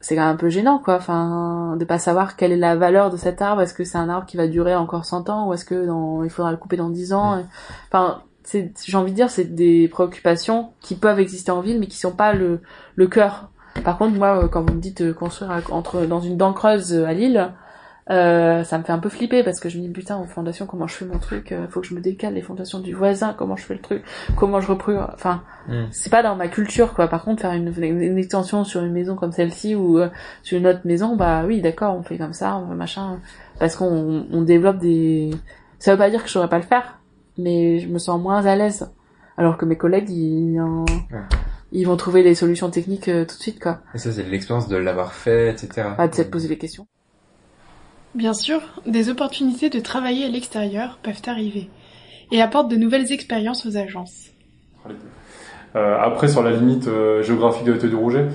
c'est 0.01 0.17
quand 0.17 0.23
même 0.23 0.35
un 0.35 0.37
peu 0.37 0.51
gênant, 0.51 0.79
quoi. 0.79 0.97
Enfin, 0.97 1.77
de 1.79 1.85
pas 1.87 1.99
savoir 1.99 2.37
quelle 2.37 2.53
est 2.53 2.57
la 2.57 2.77
valeur 2.77 3.11
de 3.11 3.17
cet 3.17 3.41
arbre. 3.41 3.63
Est-ce 3.63 3.73
que 3.73 3.85
c'est 3.85 3.99
un 3.99 4.09
arbre 4.11 4.27
qui 4.27 4.37
va 4.37 4.47
durer 4.49 4.75
encore 4.75 5.07
100 5.07 5.31
ans 5.31 5.49
ou 5.49 5.55
est-ce 5.55 5.65
que 5.65 5.87
dans, 5.87 6.23
il 6.25 6.31
faudra 6.31 6.51
le 6.51 6.59
couper 6.59 6.77
dans 6.77 6.91
10 6.91 7.13
ans? 7.15 7.43
Enfin, 7.87 8.23
c'est, 8.45 8.73
j'ai 8.87 8.97
envie 8.97 9.11
de 9.11 9.17
dire, 9.17 9.31
c'est 9.31 9.55
des 9.55 9.89
préoccupations 9.89 10.71
qui 10.81 10.95
peuvent 10.95 11.19
exister 11.21 11.51
en 11.51 11.61
ville, 11.61 11.79
mais 11.81 11.87
qui 11.87 11.99
sont 11.99 12.13
pas 12.13 12.33
le, 12.33 12.61
le 12.97 13.07
cœur. 13.07 13.51
Par 13.85 13.99
contre, 13.99 14.17
moi, 14.17 14.45
euh, 14.45 14.49
quand 14.49 14.63
vous 14.63 14.75
me 14.75 14.81
dites 14.81 15.01
euh, 15.01 15.13
construire 15.13 15.51
à- 15.51 15.61
entre 15.71 16.07
dans 16.07 16.21
une 16.21 16.37
dent 16.37 16.53
creuse 16.53 16.93
euh, 16.95 17.07
à 17.07 17.13
Lille, 17.13 17.51
euh, 18.11 18.65
ça 18.65 18.77
me 18.77 18.85
fait 18.85 18.93
un 18.93 18.99
peu 18.99 19.09
flipper 19.09 19.43
parce 19.43 19.61
que 19.61 19.71
je 19.71 19.79
me 19.79 19.83
dis 19.83 19.89
putain 19.89 20.19
aux 20.19 20.27
fondations 20.27 20.67
comment 20.67 20.87
je 20.87 20.95
fais 20.95 21.07
mon 21.07 21.19
truc, 21.19 21.53
euh, 21.53 21.67
faut 21.71 21.81
que 21.81 21.87
je 21.87 21.95
me 21.95 22.01
décale 22.03 22.35
les 22.35 22.43
fondations 22.43 22.79
du 22.81 22.93
voisin, 22.93 23.35
comment 23.37 23.57
je 23.57 23.65
fais 23.65 23.73
le 23.73 23.81
truc, 23.81 24.03
comment 24.37 24.61
je 24.61 24.69
reprends, 24.69 25.09
enfin 25.15 25.43
Mm. 25.67 25.85
c'est 25.91 26.11
pas 26.11 26.23
dans 26.23 26.37
ma 26.37 26.49
culture 26.49 26.93
quoi. 26.93 27.09
Par 27.09 27.25
contre 27.25 27.41
faire 27.41 27.53
une, 27.53 27.73
une 27.79 28.19
extension 28.19 28.65
sur 28.65 28.85
une 28.85 28.93
maison 28.93 29.15
comme 29.17 29.33
celle-ci 29.33 29.75
ou 29.75 29.99
euh, 29.99 30.11
sur 30.43 30.59
une 30.59 30.67
autre 30.67 30.81
maison, 30.85 31.17
bah 31.17 31.45
oui 31.47 31.63
d'accord 31.63 31.97
on 31.97 32.03
fait 32.03 32.19
comme 32.19 32.35
ça, 32.35 32.59
on 32.59 32.69
fait 32.69 32.75
machin, 32.75 33.19
parce 33.59 33.75
qu'on 33.75 34.27
on 34.31 34.43
développe 34.43 34.77
des, 34.77 35.31
ça 35.79 35.93
veut 35.93 35.99
pas 35.99 36.11
dire 36.11 36.21
que 36.21 36.29
je 36.29 36.35
saurais 36.35 36.51
pas 36.51 36.59
le 36.59 36.65
faire, 36.65 36.99
mais 37.39 37.79
je 37.81 37.89
me 37.89 37.99
sens 37.99 38.21
moins 38.21 38.45
à 38.47 38.57
l'aise. 38.57 38.91
Alors 39.37 39.57
que 39.57 39.65
mes 39.65 39.77
collègues 39.77 40.11
ils, 40.11 40.61
en- 40.61 40.85
ils 41.73 41.85
vont 41.87 41.97
trouver 41.97 42.23
les 42.23 42.35
solutions 42.35 42.71
techniques 42.71 43.09
euh, 43.09 43.25
tout 43.25 43.37
de 43.37 43.43
suite 43.43 43.59
quoi. 43.61 43.81
Et 43.95 43.99
ça, 43.99 44.13
c'est 44.13 44.23
l'expérience 44.23 44.69
de 44.69 44.77
l'avoir 44.77 45.13
fait, 45.13 45.51
etc. 45.51 45.89
Pas 45.97 46.07
de 46.09 46.15
s'être 46.15 46.31
posé 46.31 46.47
les 46.49 46.59
questions. 46.59 46.87
Bien 48.15 48.33
sûr, 48.33 48.61
des 48.87 49.11
opportunités 49.11 49.71
de 49.71 49.81
travailler 49.81 50.25
à 50.27 50.29
l'extérieur 50.29 50.99
peuvent 51.03 51.23
arriver 51.27 51.69
et 52.31 52.41
apportent 52.41 52.71
de 52.71 52.77
nouvelles 52.77 53.11
expériences 53.13 53.67
aux 53.67 53.77
agences. 53.77 54.27
Euh, 55.75 55.99
après, 56.01 56.29
sur 56.29 56.43
la 56.45 56.53
limite 56.53 56.87
euh, 56.87 57.23
géographique 57.25 57.65
de 57.65 57.73
l'été 57.73 57.89
du 57.89 57.97
Rouget, 57.97 58.29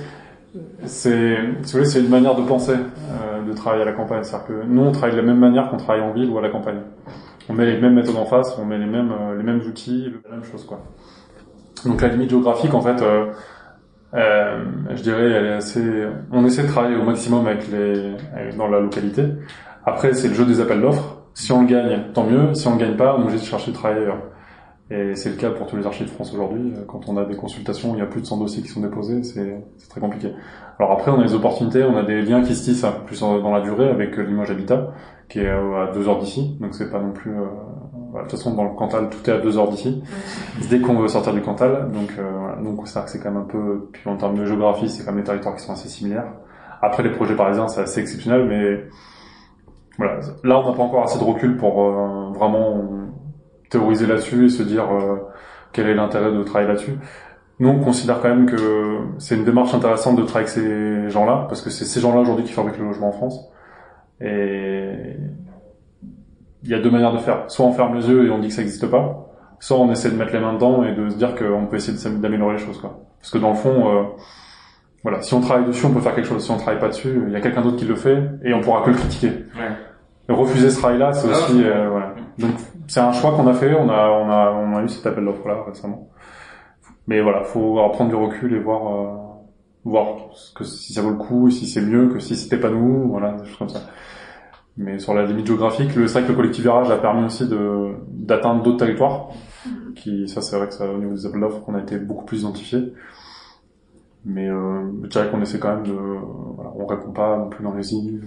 c'est, 0.84 1.38
si 1.64 1.72
vous 1.72 1.80
voulez, 1.80 1.86
c'est 1.86 2.02
une 2.02 2.10
manière 2.10 2.36
de 2.36 2.42
penser 2.42 2.74
euh, 2.74 3.42
de 3.48 3.54
travailler 3.54 3.84
à 3.84 3.86
la 3.86 3.94
campagne. 3.94 4.24
C'est-à-dire 4.24 4.48
que 4.48 4.64
nous, 4.66 4.82
on 4.82 4.92
travaille 4.92 5.12
de 5.16 5.22
la 5.22 5.26
même 5.26 5.40
manière 5.40 5.70
qu'on 5.70 5.78
travaille 5.78 6.02
en 6.02 6.12
ville 6.12 6.30
ou 6.30 6.38
à 6.38 6.42
la 6.42 6.50
campagne. 6.50 6.82
On 7.50 7.54
met 7.54 7.66
les 7.66 7.80
mêmes 7.80 7.96
méthodes 7.96 8.16
en 8.16 8.26
face, 8.26 8.56
on 8.60 8.66
met 8.66 8.78
les 8.78 8.86
mêmes, 8.86 9.12
euh, 9.12 9.36
les 9.36 9.44
mêmes 9.44 9.62
outils, 9.62 10.14
la 10.26 10.36
même 10.36 10.44
chose, 10.44 10.66
quoi. 10.66 10.82
Donc 11.86 12.02
la 12.02 12.10
limite 12.10 12.30
géographique, 12.30 12.74
en 12.74 12.82
fait, 12.82 13.02
euh, 13.02 13.26
euh, 14.14 14.64
je 14.92 15.02
dirais, 15.02 15.32
elle 15.32 15.46
est 15.46 15.54
assez. 15.54 15.82
On 16.32 16.46
essaie 16.46 16.64
de 16.64 16.68
travailler 16.68 16.96
au 16.96 17.04
maximum 17.04 17.48
avec 17.48 17.70
les, 17.72 18.16
dans 18.58 18.68
la 18.68 18.80
localité. 18.80 19.24
Après, 19.86 20.14
c'est 20.14 20.28
le 20.28 20.34
jeu 20.36 20.46
des 20.46 20.62
appels 20.62 20.82
d'offres. 20.82 21.18
Si 21.34 21.52
on 21.52 21.62
le 21.62 21.68
gagne, 21.68 22.04
tant 22.14 22.26
mieux. 22.26 22.54
Si 22.54 22.68
on 22.68 22.74
le 22.74 22.80
gagne 22.80 22.98
pas, 22.98 23.16
on 23.16 23.22
est 23.22 23.24
obligé 23.24 23.40
de 23.40 23.46
chercher 23.46 23.72
de 23.72 23.76
travailler 23.76 24.02
ailleurs. 24.02 24.22
Et 24.92 25.14
c'est 25.16 25.30
le 25.30 25.36
cas 25.36 25.52
pour 25.52 25.68
tous 25.68 25.78
les 25.78 25.86
archives 25.86 26.08
de 26.08 26.12
France 26.12 26.34
aujourd'hui. 26.34 26.74
Euh, 26.76 26.84
Quand 26.88 27.08
on 27.08 27.18
a 27.18 27.26
des 27.26 27.36
consultations, 27.36 27.94
il 27.96 28.00
y 28.00 28.02
a 28.02 28.08
plus 28.08 28.22
de 28.22 28.26
100 28.26 28.38
dossiers 28.38 28.64
qui 28.64 28.70
sont 28.70 28.82
déposés, 28.82 29.24
c'est 29.24 29.62
très 29.88 30.02
compliqué. 30.02 30.34
Alors 30.80 30.92
après, 30.92 31.12
on 31.12 31.20
a 31.20 31.24
des 31.24 31.36
opportunités, 31.36 31.84
on 31.84 31.96
a 31.96 32.04
des 32.04 32.24
liens 32.24 32.42
qui 32.42 32.56
se 32.56 32.64
tissent 32.64 32.86
plus 33.06 33.20
dans 33.20 33.52
la 33.52 33.62
durée 33.62 33.88
avec 33.88 34.18
euh, 34.18 34.24
Limoges 34.24 34.50
Habitat, 34.50 34.92
qui 35.30 35.40
est 35.40 35.48
euh, 35.48 35.84
à 35.84 35.94
deux 35.94 36.10
heures 36.10 36.20
d'ici. 36.20 36.58
Donc 36.60 36.74
c'est 36.76 36.92
pas 36.92 37.00
non 37.00 37.12
plus... 37.12 37.32
euh, 37.32 37.46
voilà, 38.12 38.26
de 38.26 38.32
toute 38.32 38.40
façon, 38.40 38.56
dans 38.56 38.64
le 38.64 38.72
Cantal, 38.72 39.10
tout 39.10 39.30
est 39.30 39.34
à 39.34 39.38
deux 39.38 39.58
heures 39.58 39.70
d'ici. 39.70 40.04
Dès 40.70 40.80
qu'on 40.80 40.96
veut 40.96 41.08
sortir 41.08 41.34
du 41.34 41.42
Cantal, 41.42 41.92
donc 41.92 42.10
euh, 42.18 42.24
voilà. 42.40 42.56
donc 42.56 42.88
c'est 42.88 42.96
vrai 42.96 43.06
que 43.06 43.12
c'est 43.12 43.20
quand 43.20 43.32
même 43.32 43.44
un 43.44 43.46
peu... 43.46 43.88
Puis 43.92 44.10
en 44.10 44.18
termes 44.18 44.36
de 44.36 44.46
géographie, 44.46 44.90
c'est 44.90 45.06
quand 45.06 45.12
même 45.12 45.22
des 45.22 45.28
territoires 45.28 45.56
qui 45.56 45.62
sont 45.62 45.74
assez 45.74 45.90
similaires. 45.90 46.32
Après, 46.82 47.04
les 47.04 47.12
projets 47.12 47.36
parisiens, 47.36 47.68
c'est 47.68 47.82
assez 47.82 48.02
exceptionnel, 48.02 48.46
mais 48.48 48.88
voilà. 49.98 50.20
Là, 50.44 50.60
on 50.60 50.72
n'a 50.72 50.76
pas 50.76 50.84
encore 50.84 51.04
assez 51.04 51.20
de 51.20 51.24
recul 51.24 51.58
pour 51.58 51.84
euh, 51.84 52.32
vraiment 52.34 52.90
théoriser 53.70 54.08
là-dessus 54.08 54.46
et 54.46 54.50
se 54.50 54.64
dire 54.64 54.86
euh, 54.92 55.18
quel 55.72 55.88
est 55.88 55.94
l'intérêt 55.94 56.32
de 56.32 56.42
travailler 56.42 56.70
là-dessus. 56.70 56.98
Nous, 57.60 57.70
on 57.70 57.80
considère 57.80 58.22
quand 58.22 58.30
même 58.30 58.46
que 58.46 58.98
c'est 59.18 59.36
une 59.36 59.44
démarche 59.44 59.74
intéressante 59.74 60.16
de 60.16 60.24
travailler 60.24 60.50
avec 60.50 60.66
ces 60.66 61.10
gens-là, 61.10 61.46
parce 61.50 61.62
que 61.62 61.70
c'est 61.70 61.86
ces 61.86 62.00
gens-là 62.00 62.22
aujourd'hui 62.22 62.46
qui 62.46 62.54
fabriquent 62.54 62.80
le 62.80 62.86
logement 62.86 63.10
en 63.10 63.12
France. 63.12 63.52
Et 64.22 65.16
il 66.64 66.70
y 66.70 66.74
a 66.74 66.80
deux 66.80 66.92
manières 66.92 67.14
de 67.14 67.20
faire. 67.20 67.44
Soit 67.48 67.66
on 67.66 67.72
ferme 67.72 67.96
les 67.96 68.08
yeux 68.10 68.26
et 68.28 68.32
on 68.32 68.40
dit 68.40 68.50
que 68.50 68.54
ça 68.54 68.62
n'existe 68.62 68.88
pas, 68.88 69.28
soit 69.60 69.78
on 69.78 69.92
essaie 69.92 70.12
de 70.12 70.16
mettre 70.18 70.34
les 70.34 70.40
mains 70.40 70.54
dedans 70.54 70.84
et 70.84 70.94
de 70.94 71.10
se 71.10 71.16
dire 71.18 71.36
qu'on 71.36 71.66
peut 71.68 71.78
essayer 71.78 71.98
d'améliorer 72.18 72.54
les 72.54 72.60
choses. 72.60 72.80
Quoi. 72.80 73.00
Parce 73.20 73.32
que 73.32 73.38
dans 73.38 73.50
le 73.50 73.56
fond, 73.56 73.90
euh, 73.90 74.04
voilà, 75.04 75.22
si 75.22 75.34
on 75.34 75.42
travaille 75.42 75.66
dessus, 75.66 75.86
on 75.86 75.92
peut 75.92 76.02
faire 76.02 76.16
quelque 76.16 76.28
chose. 76.28 76.44
Si 76.44 76.52
on 76.52 76.58
travaille 76.58 76.80
pas 76.80 76.90
dessus, 76.90 77.24
il 77.28 77.34
y 77.34 77.36
a 77.36 77.42
quelqu'un 77.42 77.62
d'autre 77.62 77.78
qui 77.78 77.86
le 77.86 77.96
fait 77.96 78.22
et 78.44 78.54
on 78.54 78.62
pourra 78.62 78.82
que 78.84 78.90
le 78.90 78.96
critiquer. 78.98 79.32
Ouais. 79.58 80.34
refuser 80.36 80.70
ce 80.70 80.82
rail-là, 80.82 81.14
c'est 81.14 81.28
Ah, 81.28 81.38
aussi 81.38 81.64
euh, 81.64 81.90
voilà. 81.90 82.14
Donc 82.38 82.52
c'est 82.88 83.00
un 83.00 83.12
choix 83.14 83.32
qu'on 83.32 83.48
a 83.48 83.54
fait. 83.54 83.74
On 83.74 83.90
a 83.90 84.10
on 84.10 84.30
a 84.30 84.52
on 84.52 84.76
a 84.78 84.84
eu 84.84 84.90
cet 84.90 85.06
appel 85.06 85.24
d'offre-là 85.26 85.64
récemment. 85.68 86.10
Mais 87.08 87.22
voilà, 87.22 87.44
faut 87.44 87.76
prendre 87.94 88.10
du 88.10 88.16
recul 88.16 88.54
et 88.54 88.60
voir 88.60 88.94
euh, 88.94 89.08
voir 89.86 90.06
que 90.56 90.64
si 90.64 90.94
ça 90.94 91.02
vaut 91.02 91.10
le 91.10 91.16
coup, 91.16 91.50
si 91.50 91.66
c'est 91.66 91.82
mieux 91.82 92.10
que 92.10 92.20
si 92.20 92.36
c'était 92.36 92.60
pas 92.60 92.70
nous, 92.70 93.08
voilà, 93.10 93.32
des 93.34 93.46
choses 93.46 93.58
comme 93.58 93.70
ça. 93.70 93.80
Mais 94.80 94.98
sur 94.98 95.14
la 95.14 95.26
limite 95.26 95.46
géographique, 95.46 95.94
le 95.94 96.08
c'est 96.08 96.20
vrai 96.20 96.24
que 96.24 96.32
le 96.32 96.38
collectif 96.38 96.64
virage 96.64 96.90
a 96.90 96.98
permis 96.98 97.26
aussi 97.26 97.46
de 97.46 97.96
d'atteindre 98.08 98.64
d'autres 98.64 98.78
territoires. 98.78 99.28
Qui 99.94 100.30
ça 100.30 100.42
c'est 100.42 100.56
vrai 100.56 100.68
que 100.68 100.74
ça 100.74 100.90
au 100.90 100.98
niveau 100.98 101.14
des 101.14 101.26
appels 101.26 101.42
d'offres 101.42 101.62
qu'on 101.66 101.76
a 101.76 101.82
été 101.82 101.98
beaucoup 101.98 102.24
plus 102.24 102.42
identifiés. 102.42 102.94
Mais 104.24 104.50
euh, 104.50 104.90
je 105.04 105.10
dirais 105.10 105.30
qu'on 105.30 105.42
essaie 105.42 105.60
quand 105.60 105.76
même 105.76 105.86
de 105.86 105.92
voilà, 105.92 106.72
on 106.78 106.86
répond 106.86 107.12
pas 107.12 107.38
non 107.38 107.50
plus 107.50 107.62
dans 107.62 107.74
les 107.74 107.94
îles. 107.94 108.24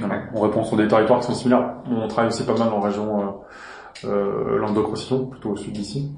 Voilà, 0.00 0.22
on 0.34 0.40
répond 0.40 0.64
sur 0.64 0.78
des 0.78 0.88
territoires 0.88 1.20
qui 1.20 1.26
sont 1.26 1.34
similaires. 1.34 1.74
On 1.86 2.08
travaille 2.08 2.28
aussi 2.28 2.46
pas 2.46 2.56
mal 2.56 2.72
en 2.72 2.80
région 2.80 3.20
euh, 3.20 4.06
euh, 4.06 4.58
Languedoc-Roussillon, 4.58 5.26
plutôt 5.26 5.50
au 5.50 5.56
sud 5.56 5.74
d'ici. 5.74 6.10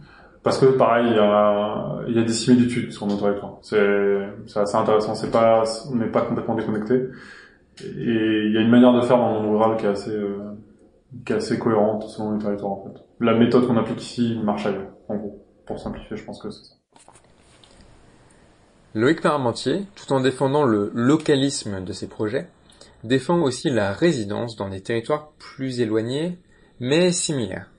Parce 0.44 0.58
que 0.58 0.66
pareil, 0.66 1.08
il 1.10 1.16
y 1.16 1.18
a, 1.18 1.98
il 2.06 2.14
y 2.14 2.18
a 2.20 2.22
des 2.22 2.32
similitudes 2.32 2.92
sur 2.92 3.08
nos 3.08 3.16
territoires. 3.16 3.58
C'est, 3.62 4.28
c'est 4.46 4.60
assez 4.60 4.76
intéressant. 4.76 5.16
C'est 5.16 5.32
pas, 5.32 5.64
on 5.92 5.96
n'est 5.96 6.06
pas 6.06 6.22
complètement 6.22 6.54
déconnecté. 6.54 7.08
Et 7.84 8.46
il 8.46 8.52
y 8.52 8.58
a 8.58 8.60
une 8.60 8.70
manière 8.70 8.92
de 8.92 9.00
faire 9.02 9.16
dans 9.16 9.34
le 9.34 9.40
monde 9.40 9.52
rural 9.52 9.76
qui 9.76 9.86
est 9.86 9.88
assez, 9.88 10.10
euh, 10.10 10.56
qui 11.24 11.32
est 11.32 11.36
assez 11.36 11.58
cohérente 11.58 12.04
selon 12.04 12.32
les 12.32 12.38
territoires 12.38 12.72
en 12.72 12.84
fait. 12.84 13.02
La 13.20 13.34
méthode 13.34 13.66
qu'on 13.66 13.76
applique 13.76 14.02
ici 14.02 14.38
marche 14.42 14.66
ailleurs. 14.66 14.90
En 15.08 15.16
gros, 15.16 15.44
pour 15.66 15.78
simplifier, 15.78 16.16
je 16.16 16.24
pense 16.24 16.40
que 16.42 16.50
c'est 16.50 16.64
ça. 16.64 16.74
Loïc 18.94 19.20
Parmentier, 19.20 19.86
tout 19.94 20.12
en 20.12 20.20
défendant 20.20 20.64
le 20.64 20.90
localisme 20.94 21.84
de 21.84 21.92
ses 21.92 22.08
projets, 22.08 22.48
défend 23.04 23.40
aussi 23.40 23.70
la 23.70 23.92
résidence 23.92 24.56
dans 24.56 24.68
des 24.68 24.80
territoires 24.80 25.30
plus 25.38 25.80
éloignés, 25.80 26.38
mais 26.80 27.12
similaires. 27.12 27.70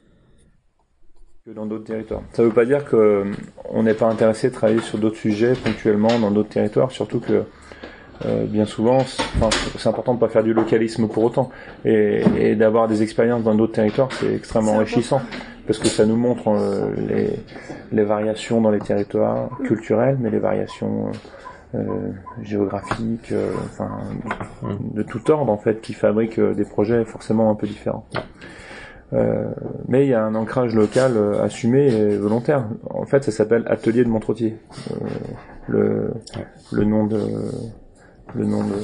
que 1.45 1.51
dans 1.51 1.65
d'autres 1.65 1.85
territoires. 1.85 2.21
Ça 2.33 2.43
veut 2.43 2.53
pas 2.53 2.65
dire 2.65 2.85
que 2.85 2.95
euh, 2.95 3.31
on 3.69 3.83
n'est 3.83 3.93
pas 3.93 4.07
intéressé 4.07 4.49
de 4.49 4.53
travailler 4.53 4.79
sur 4.79 4.99
d'autres 4.99 5.17
sujets 5.17 5.53
ponctuellement 5.53 6.19
dans 6.19 6.31
d'autres 6.31 6.49
territoires, 6.49 6.91
surtout 6.91 7.19
que 7.19 7.43
euh, 8.25 8.45
bien 8.45 8.65
souvent, 8.65 8.99
c'est 9.77 9.89
important 9.89 10.13
de 10.13 10.19
pas 10.19 10.29
faire 10.29 10.43
du 10.43 10.53
localisme 10.53 11.07
pour 11.07 11.23
autant 11.23 11.49
et, 11.85 12.23
et 12.37 12.55
d'avoir 12.55 12.87
des 12.87 13.01
expériences 13.03 13.43
dans 13.43 13.55
d'autres 13.55 13.73
territoires, 13.73 14.09
c'est 14.11 14.33
extrêmement 14.33 14.73
enrichissant 14.73 15.21
parce 15.67 15.79
que 15.79 15.87
ça 15.87 16.05
nous 16.05 16.17
montre 16.17 16.49
euh, 16.49 16.91
les, 17.07 17.29
les 17.91 18.03
variations 18.03 18.61
dans 18.61 18.71
les 18.71 18.79
territoires 18.79 19.49
culturels, 19.63 20.17
mais 20.19 20.29
les 20.29 20.39
variations 20.39 21.11
euh, 21.75 22.11
géographiques, 22.41 23.31
euh, 23.31 23.51
enfin 23.65 23.89
de 24.93 25.03
tout 25.03 25.29
ordre 25.31 25.51
en 25.51 25.57
fait, 25.57 25.81
qui 25.81 25.93
fabriquent 25.93 26.41
des 26.41 26.65
projets 26.65 27.05
forcément 27.05 27.49
un 27.49 27.55
peu 27.55 27.67
différents. 27.67 28.05
Euh, 29.13 29.49
mais 29.89 30.05
il 30.05 30.09
y 30.09 30.13
a 30.13 30.23
un 30.23 30.35
ancrage 30.35 30.73
local 30.73 31.17
euh, 31.17 31.43
assumé 31.43 31.93
et 31.93 32.15
volontaire. 32.17 32.63
En 32.89 33.05
fait, 33.05 33.23
ça 33.25 33.31
s'appelle 33.31 33.65
Atelier 33.67 34.05
de 34.05 34.09
Montrotier. 34.09 34.57
Euh, 34.91 34.95
le, 35.67 36.13
le 36.71 36.83
nom 36.85 37.05
de 37.05 37.19
le 38.35 38.45
nom 38.45 38.63
de 38.63 38.75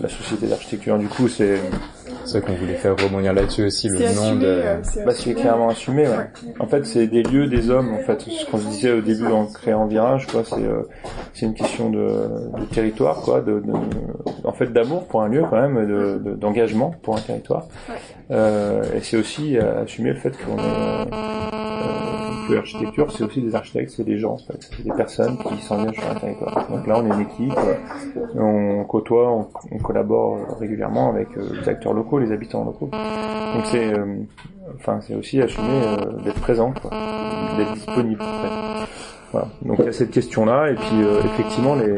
la 0.00 0.08
société 0.08 0.46
d'architecture. 0.46 0.98
Du 0.98 1.08
coup, 1.08 1.28
c'est 1.28 1.58
C'est 2.24 2.40
vrai 2.40 2.48
qu'on 2.52 2.58
voulait 2.58 2.74
faire 2.74 2.94
rebondir 2.96 3.32
là-dessus 3.32 3.64
aussi, 3.66 3.88
le 3.88 3.98
nom 3.98 4.04
assumé, 4.06 4.40
de... 4.40 4.46
euh, 4.46 4.76
c'est 4.82 5.04
bah, 5.04 5.12
clairement 5.14 5.70
assumé. 5.70 6.02
Ouais. 6.08 6.16
Ouais. 6.16 6.26
En 6.60 6.66
fait, 6.66 6.84
c'est 6.84 7.06
des 7.06 7.22
lieux, 7.22 7.46
des 7.46 7.70
hommes. 7.70 7.92
En 7.94 7.98
fait, 8.02 8.20
ce 8.20 8.44
qu'on 8.50 8.58
se 8.58 8.66
disait 8.66 8.92
au 8.92 9.00
début 9.00 9.26
en 9.26 9.46
créant 9.46 9.86
Virage, 9.86 10.26
quoi, 10.26 10.42
c'est 10.44 10.56
euh, 10.62 10.82
c'est 11.32 11.46
une 11.46 11.54
question 11.54 11.88
de, 11.90 11.98
de 11.98 12.64
territoire, 12.72 13.16
quoi, 13.22 13.40
de, 13.40 13.60
de 13.60 13.72
en 14.44 14.52
fait 14.52 14.66
d'amour 14.72 15.06
pour 15.06 15.22
un 15.22 15.28
lieu 15.28 15.42
quand 15.48 15.60
même, 15.60 15.86
de- 15.86 16.20
de- 16.22 16.34
d'engagement 16.34 16.94
pour 17.02 17.16
un 17.16 17.20
territoire. 17.20 17.66
Euh, 18.30 18.82
et 18.94 19.00
c'est 19.00 19.16
aussi 19.16 19.56
euh, 19.56 19.82
assumer 19.84 20.10
le 20.10 20.16
fait 20.16 20.32
qu'on 20.44 20.58
est 20.58 20.60
euh, 20.60 21.04
l'architecture, 22.54 23.10
c'est 23.12 23.24
aussi 23.24 23.42
des 23.42 23.54
architectes, 23.54 23.92
c'est 23.96 24.04
des 24.04 24.18
gens, 24.18 24.32
en 24.34 24.38
fait, 24.38 24.70
c'est 24.70 24.82
des 24.82 24.92
personnes 24.92 25.36
qui 25.38 25.62
s'engagent 25.62 25.96
sur 25.96 26.10
un 26.10 26.14
territoire. 26.14 26.68
Donc 26.68 26.86
là, 26.86 26.98
on 26.98 27.06
est 27.06 27.14
une 27.14 27.20
équipe, 27.20 27.58
euh, 27.58 28.40
on 28.40 28.84
côtoie, 28.84 29.30
on, 29.70 29.78
collabore 29.78 30.58
régulièrement 30.58 31.10
avec 31.10 31.28
euh, 31.36 31.60
les 31.60 31.68
acteurs 31.68 31.94
locaux, 31.94 32.18
les 32.18 32.32
habitants 32.32 32.64
locaux. 32.64 32.90
Donc 32.90 33.64
c'est, 33.66 33.92
euh, 33.92 34.16
enfin, 34.76 35.00
c'est 35.00 35.14
aussi 35.14 35.40
assumer 35.40 35.80
d'être 36.24 36.40
présent, 36.40 36.72
d'être 37.56 37.74
disponible. 37.74 38.22
Voilà. 39.32 39.48
Donc 39.62 39.78
il 39.80 39.84
y 39.86 39.88
a 39.88 39.92
cette 39.92 40.10
question-là, 40.10 40.70
et 40.70 40.74
puis 40.74 41.00
effectivement, 41.24 41.74
les, 41.74 41.94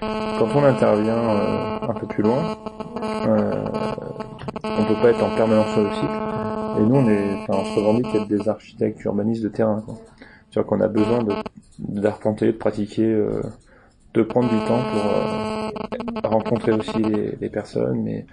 quand 0.00 0.48
on 0.54 0.64
intervient 0.64 1.80
un 1.82 1.94
peu 1.94 2.06
plus 2.06 2.22
loin, 2.22 2.56
on 4.64 4.84
peut 4.84 5.00
pas 5.00 5.10
être 5.10 5.22
en 5.22 5.34
permanence 5.36 5.72
sur 5.72 5.82
le 5.82 5.90
site. 5.90 6.61
Et 6.78 6.82
nous, 6.82 6.96
on 6.96 7.08
est, 7.08 7.42
enfin, 7.42 7.60
on 7.60 7.64
se 7.64 7.78
revendique 7.78 8.14
être 8.14 8.28
des 8.28 8.48
architectes 8.48 9.02
urbanistes 9.04 9.42
de 9.42 9.48
terrain. 9.48 9.82
C'est-à-dire 10.50 10.68
qu'on 10.68 10.80
a 10.80 10.88
besoin 10.88 11.22
de 11.22 11.34
d'arpenter, 11.78 12.46
de 12.46 12.52
pratiquer, 12.52 13.06
euh, 13.06 13.42
de 14.14 14.22
prendre 14.22 14.48
du 14.48 14.58
temps 14.66 14.80
pour 14.92 15.04
euh, 15.04 16.28
rencontrer 16.28 16.72
aussi 16.72 16.98
les, 16.98 17.36
les 17.40 17.48
personnes, 17.48 18.02
mais 18.02 18.26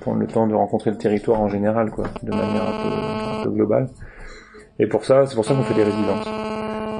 prendre 0.00 0.18
le 0.18 0.26
temps 0.26 0.46
de 0.46 0.54
rencontrer 0.54 0.90
le 0.90 0.96
territoire 0.96 1.40
en 1.40 1.48
général, 1.48 1.90
quoi, 1.90 2.06
de 2.22 2.30
manière 2.30 2.62
un 2.62 2.82
peu, 2.82 3.40
un 3.40 3.44
peu 3.44 3.50
globale. 3.50 3.88
Et 4.78 4.86
pour 4.86 5.04
ça, 5.04 5.26
c'est 5.26 5.34
pour 5.34 5.44
ça 5.44 5.54
qu'on 5.54 5.62
fait 5.62 5.74
des 5.74 5.84
résidences. 5.84 6.26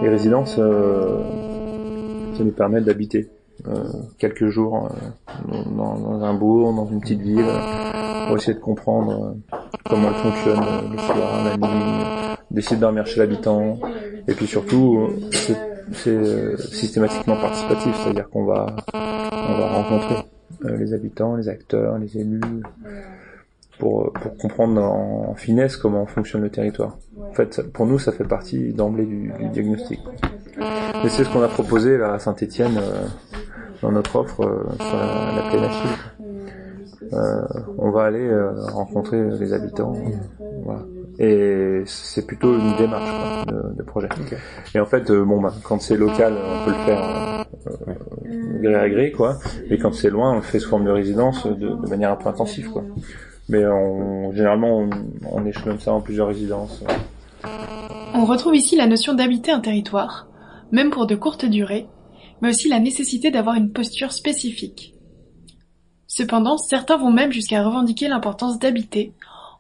Les 0.03 0.09
résidences, 0.09 0.57
euh, 0.59 1.23
ça 2.37 2.45
nous 2.45 2.53
permet 2.53 2.81
d'habiter 2.81 3.29
quelques 4.19 4.49
jours 4.49 4.89
euh, 4.91 5.63
dans, 5.77 5.99
dans 5.99 6.23
un 6.23 6.35
bourg, 6.35 6.75
dans 6.75 6.87
une 6.87 7.01
petite 7.01 7.21
ville, 7.21 7.45
euh, 7.47 8.27
pour 8.27 8.37
essayer 8.37 8.55
de 8.55 8.61
comprendre 8.61 9.35
euh, 9.53 9.57
comment 9.89 10.09
elle 10.09 10.15
fonctionne 10.15 10.63
euh, 10.63 10.93
le 10.93 10.99
soir, 10.99 11.45
la 11.45 11.57
nuit, 11.57 11.65
euh, 11.65 12.35
d'essayer 12.51 12.77
de 12.77 12.81
dormir 12.81 13.07
chez 13.07 13.21
l'habitant, 13.21 13.79
et 14.29 14.35
puis 14.35 14.47
surtout, 14.47 15.09
euh, 15.11 15.57
c'est 15.93 16.11
euh, 16.11 16.57
systématiquement 16.57 17.37
participatif, 17.37 17.97
c'est-à-dire 18.03 18.29
qu'on 18.31 18.45
va 18.45 18.77
on 18.93 19.59
va 19.59 19.69
rencontrer 19.73 20.17
euh, 20.65 20.77
les 20.77 20.93
habitants, 20.93 21.37
les 21.37 21.49
acteurs, 21.49 21.99
les 21.99 22.19
élus, 22.19 22.41
pour, 23.79 24.13
pour 24.13 24.37
comprendre 24.37 24.83
en, 24.83 25.35
finesse 25.35 25.77
comment 25.77 26.05
fonctionne 26.07 26.43
le 26.43 26.51
territoire. 26.51 26.99
En 27.19 27.33
fait, 27.33 27.63
pour 27.73 27.87
nous, 27.87 27.99
ça 27.99 28.13
fait 28.13 28.25
partie 28.25 28.73
d'emblée 28.73 29.07
du, 29.07 29.33
du 29.41 29.49
diagnostic. 29.49 30.01
Et 31.03 31.09
c'est 31.09 31.25
ce 31.25 31.31
qu'on 31.31 31.43
a 31.43 31.49
proposé 31.49 31.97
là, 31.97 32.13
à 32.13 32.19
Saint-Étienne 32.19 32.79
dans 33.83 33.93
notre 33.93 34.17
offre 34.17 34.41
euh, 34.43 34.65
sur 34.77 34.97
la, 34.97 35.43
la 35.43 35.51
plaine 35.51 35.65
Achille. 35.65 35.97
Euh, 37.13 37.43
on 37.79 37.91
va 37.91 38.05
aller 38.05 38.27
euh, 38.27 38.53
rencontrer 38.73 39.21
les 39.39 39.53
habitants. 39.53 39.95
Voilà. 40.65 40.83
Et 41.19 41.83
c'est 41.87 42.27
plutôt 42.27 42.57
une 42.57 42.77
démarche 42.77 43.11
quoi, 43.11 43.53
de, 43.53 43.77
de 43.77 43.83
projet. 43.83 44.09
Et 44.75 44.81
en 44.81 44.87
fait, 44.87 45.11
euh, 45.11 45.25
bon, 45.25 45.41
bah, 45.41 45.53
quand 45.65 45.81
c'est 45.83 45.97
local, 45.97 46.35
on 46.35 46.65
peut 46.65 46.71
le 46.71 46.85
faire 46.85 47.03
euh, 47.03 47.45
euh, 47.89 48.63
gré 48.63 48.75
à 48.75 48.89
gré, 48.89 49.13
quoi. 49.13 49.39
Et 49.69 49.77
quand 49.77 49.93
c'est 49.93 50.09
loin, 50.09 50.33
on 50.33 50.37
le 50.37 50.43
fait 50.43 50.59
sous 50.59 50.71
forme 50.71 50.85
de 50.85 50.91
résidence 50.91 51.45
euh, 51.47 51.51
de, 51.51 51.69
de 51.71 51.89
manière 51.89 52.13
un 52.13 52.17
peu 52.17 52.29
intensive, 52.29 52.71
quoi. 52.71 52.85
Mais 53.49 53.67
on, 53.67 54.33
généralement, 54.33 54.79
on, 54.79 54.91
on 55.31 55.45
échelonne 55.45 55.81
ça 55.81 55.93
en 55.93 56.01
plusieurs 56.01 56.29
résidences. 56.29 56.83
On 58.15 58.25
retrouve 58.25 58.55
ici 58.55 58.77
la 58.77 58.87
notion 58.87 59.13
d'habiter 59.13 59.51
un 59.51 59.61
territoire, 59.61 60.29
même 60.73 60.91
pour 60.91 61.07
de 61.07 61.17
courtes 61.17 61.45
durées, 61.45 61.87
mais 62.41 62.51
aussi 62.51 62.69
la 62.69 62.81
nécessité 62.81 63.31
d'avoir 63.31 63.57
une 63.57 63.73
posture 63.73 64.13
spécifique. 64.13 64.95
Cependant, 66.07 66.59
certains 66.59 66.97
vont 66.97 67.13
même 67.13 67.33
jusqu'à 67.33 67.63
revendiquer 67.63 68.09
l'importance 68.09 68.59
d'habiter, 68.59 69.13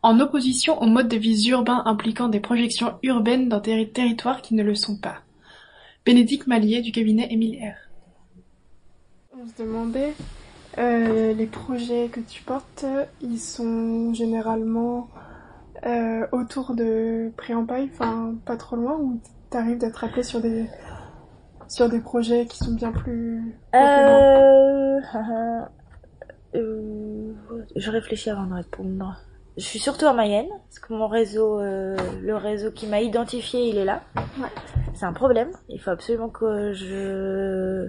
en 0.02 0.18
opposition 0.18 0.80
au 0.82 0.86
mode 0.86 1.08
de 1.08 1.16
vie 1.16 1.48
urbain 1.50 1.82
impliquant 1.84 2.28
des 2.28 2.40
projections 2.40 2.94
urbaines 3.02 3.48
dans 3.48 3.60
des 3.60 3.88
territoires 3.90 4.42
qui 4.42 4.54
ne 4.54 4.62
le 4.62 4.74
sont 4.74 4.96
pas. 4.96 5.18
Bénédicte 6.04 6.46
Mallier 6.46 6.80
du 6.80 6.92
cabinet 6.92 7.28
Émile 7.30 7.58
R. 7.62 9.36
On 9.38 9.46
se 9.46 9.62
demandait, 9.62 10.14
euh, 10.78 11.34
les 11.34 11.46
projets 11.46 12.08
que 12.10 12.20
tu 12.20 12.42
portes, 12.42 12.84
ils 13.20 13.38
sont 13.38 14.12
généralement 14.14 15.08
euh, 15.86 16.26
autour 16.32 16.74
de 16.74 17.30
Préampaille, 17.36 17.90
enfin 17.92 18.34
pas 18.44 18.56
trop 18.56 18.76
loin, 18.76 18.96
ou 18.98 19.20
t'arrives 19.50 19.78
d'être 19.78 20.24
sur 20.24 20.40
des 20.40 20.66
sur 21.70 21.88
des 21.88 22.00
projets 22.00 22.46
qui 22.46 22.58
sont 22.58 22.72
bien 22.72 22.92
plus. 22.92 23.54
Euh... 23.74 25.00
euh, 26.56 27.32
Je 27.76 27.90
réfléchis 27.90 28.28
avant 28.30 28.44
de 28.46 28.54
répondre. 28.54 29.16
Je 29.56 29.62
suis 29.64 29.78
surtout 29.78 30.06
en 30.06 30.14
Mayenne, 30.14 30.48
parce 30.48 30.78
que 30.80 30.92
mon 30.92 31.06
réseau, 31.08 31.60
euh, 31.60 31.96
le 32.22 32.36
réseau 32.36 32.70
qui 32.70 32.86
m'a 32.86 33.00
identifié, 33.00 33.68
il 33.68 33.76
est 33.78 33.84
là. 33.84 34.02
Ouais. 34.16 34.48
C'est 34.94 35.04
un 35.06 35.12
problème. 35.12 35.50
Il 35.68 35.80
faut 35.80 35.90
absolument 35.90 36.28
que 36.28 36.72
je 36.72 37.88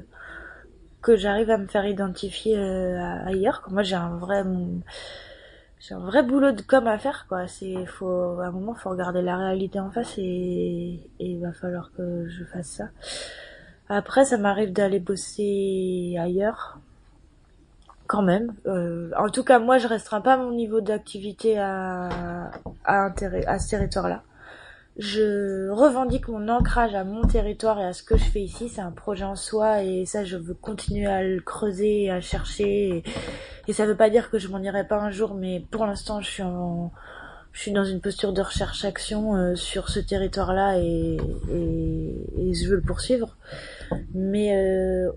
que 1.02 1.16
j'arrive 1.16 1.50
à 1.50 1.58
me 1.58 1.66
faire 1.66 1.86
identifier 1.86 2.58
euh, 2.58 3.00
à- 3.00 3.28
ailleurs. 3.28 3.64
Moi, 3.72 3.82
j'ai 3.84 3.96
un 3.96 4.18
vrai 4.18 4.44
j'ai 5.80 5.96
un 5.96 6.00
vrai 6.00 6.22
boulot 6.22 6.52
de 6.52 6.62
com 6.62 6.86
à 6.88 7.00
faire 7.00 7.26
quoi. 7.28 7.48
C'est 7.48 7.86
faut 7.88 8.40
à 8.40 8.46
un 8.48 8.52
moment 8.52 8.76
faut 8.76 8.90
regarder 8.92 9.22
la 9.24 9.38
réalité 9.38 9.80
en 9.80 9.90
face 9.90 10.14
et 10.18 11.10
il 11.20 11.40
va 11.42 11.54
falloir 11.54 11.92
que 11.98 12.28
je 12.28 12.44
fasse 12.44 12.68
ça. 12.68 12.90
Après, 13.94 14.24
ça 14.24 14.38
m'arrive 14.38 14.72
d'aller 14.72 15.00
bosser 15.00 16.16
ailleurs 16.18 16.80
quand 18.08 18.22
même. 18.22 18.54
Euh, 18.66 19.12
en 19.18 19.28
tout 19.28 19.44
cas, 19.44 19.60
moi, 19.60 19.80
je 19.80 19.88
resterai 19.90 20.24
pas 20.24 20.38
mon 20.38 20.54
niveau 20.54 20.80
d'activité 20.80 21.60
à, 21.60 22.52
à, 22.86 23.10
ce 23.60 23.70
territoire-là. 23.70 24.24
Je 24.98 25.68
revendique 25.72 26.30
mon 26.30 26.48
ancrage 26.48 26.96
à 26.96 27.04
mon 27.04 27.24
territoire 27.24 27.82
et 27.82 27.86
à 27.86 27.92
ce 27.92 28.02
que 28.02 28.16
je 28.16 28.24
fais 28.24 28.40
ici. 28.40 28.70
C'est 28.70 28.80
un 28.80 28.92
projet 28.92 29.26
en 29.26 29.36
soi 29.36 29.84
et 29.84 30.06
ça, 30.06 30.24
je 30.24 30.38
veux 30.38 30.54
continuer 30.54 31.08
à 31.08 31.22
le 31.22 31.42
creuser, 31.42 32.10
à 32.10 32.22
chercher. 32.22 32.88
Et, 32.96 33.04
et 33.68 33.74
ça 33.74 33.86
veut 33.86 33.98
pas 33.98 34.10
dire 34.10 34.30
que 34.30 34.40
je 34.40 34.48
m'en 34.48 34.60
irai 34.60 34.88
pas 34.88 35.00
un 35.00 35.12
jour, 35.12 35.34
mais 35.34 35.66
pour 35.70 35.86
l'instant, 35.86 36.22
je 36.22 36.30
suis 36.30 36.44
je 37.52 37.60
suis 37.60 37.72
dans 37.72 37.84
une 37.84 38.00
posture 38.00 38.34
de 38.34 38.42
recherche-action 38.42 39.36
euh, 39.36 39.56
sur 39.56 39.90
ce 39.90 40.00
territoire-là 40.00 40.78
et, 40.80 41.18
je 42.54 42.68
veux 42.68 42.76
le 42.76 42.82
poursuivre. 42.82 43.36
Mais 44.14 44.56
euh, 44.56 45.12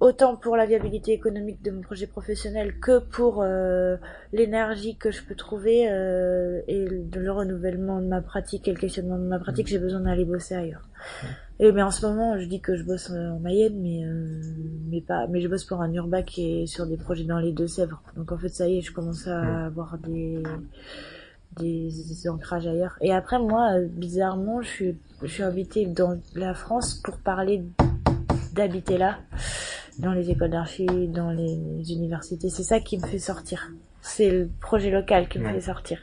autant 0.00 0.34
pour 0.36 0.56
la 0.56 0.66
viabilité 0.66 1.12
économique 1.12 1.62
de 1.62 1.70
mon 1.70 1.82
projet 1.82 2.06
professionnel 2.06 2.80
que 2.80 2.98
pour 2.98 3.42
euh, 3.42 3.96
l'énergie 4.32 4.96
que 4.96 5.10
je 5.10 5.22
peux 5.22 5.34
trouver 5.34 5.90
euh, 5.90 6.62
et 6.66 6.86
le 6.86 7.30
renouvellement 7.30 8.00
de 8.00 8.06
ma 8.06 8.22
pratique 8.22 8.66
et 8.66 8.72
le 8.72 8.78
questionnement 8.78 9.18
de 9.18 9.24
ma 9.24 9.38
pratique, 9.38 9.66
j'ai 9.68 9.78
besoin 9.78 10.00
d'aller 10.00 10.24
bosser 10.24 10.54
ailleurs. 10.54 10.88
Et 11.58 11.70
mais 11.70 11.82
en 11.82 11.90
ce 11.90 12.06
moment, 12.06 12.38
je 12.38 12.46
dis 12.46 12.60
que 12.60 12.74
je 12.74 12.82
bosse 12.82 13.10
en 13.10 13.38
Mayenne, 13.40 13.78
mais 13.78 14.02
euh, 14.04 14.40
mais 14.88 15.02
pas, 15.02 15.26
mais 15.26 15.42
je 15.42 15.48
bosse 15.48 15.64
pour 15.64 15.82
un 15.82 15.92
urbac 15.92 16.24
qui 16.24 16.62
est 16.62 16.66
sur 16.66 16.86
des 16.86 16.96
projets 16.96 17.24
dans 17.24 17.38
les 17.38 17.52
Deux-Sèvres. 17.52 18.02
Donc 18.16 18.32
en 18.32 18.38
fait, 18.38 18.48
ça 18.48 18.66
y 18.66 18.78
est, 18.78 18.80
je 18.80 18.92
commence 18.92 19.28
à 19.28 19.66
avoir 19.66 19.98
des 19.98 20.42
des 21.58 21.90
ancrages 22.28 22.66
ailleurs. 22.66 22.96
Et 23.02 23.12
après, 23.12 23.38
moi, 23.38 23.78
bizarrement, 23.80 24.62
je 24.62 24.68
suis 24.68 24.98
je 25.20 25.26
suis 25.26 25.42
invitée 25.42 25.84
dans 25.84 26.18
la 26.34 26.54
France 26.54 26.94
pour 26.94 27.18
parler 27.18 27.62
d'habiter 28.54 28.98
là 28.98 29.18
dans 29.98 30.12
les 30.12 30.30
écoles 30.30 30.50
d'archi, 30.50 30.86
dans 31.08 31.30
les 31.30 31.92
universités. 31.92 32.48
C'est 32.48 32.62
ça 32.62 32.80
qui 32.80 32.98
me 32.98 33.06
fait 33.06 33.18
sortir. 33.18 33.70
C'est 34.00 34.30
le 34.30 34.48
projet 34.60 34.90
local 34.90 35.28
qui 35.28 35.38
me 35.38 35.52
fait 35.52 35.60
sortir. 35.60 35.98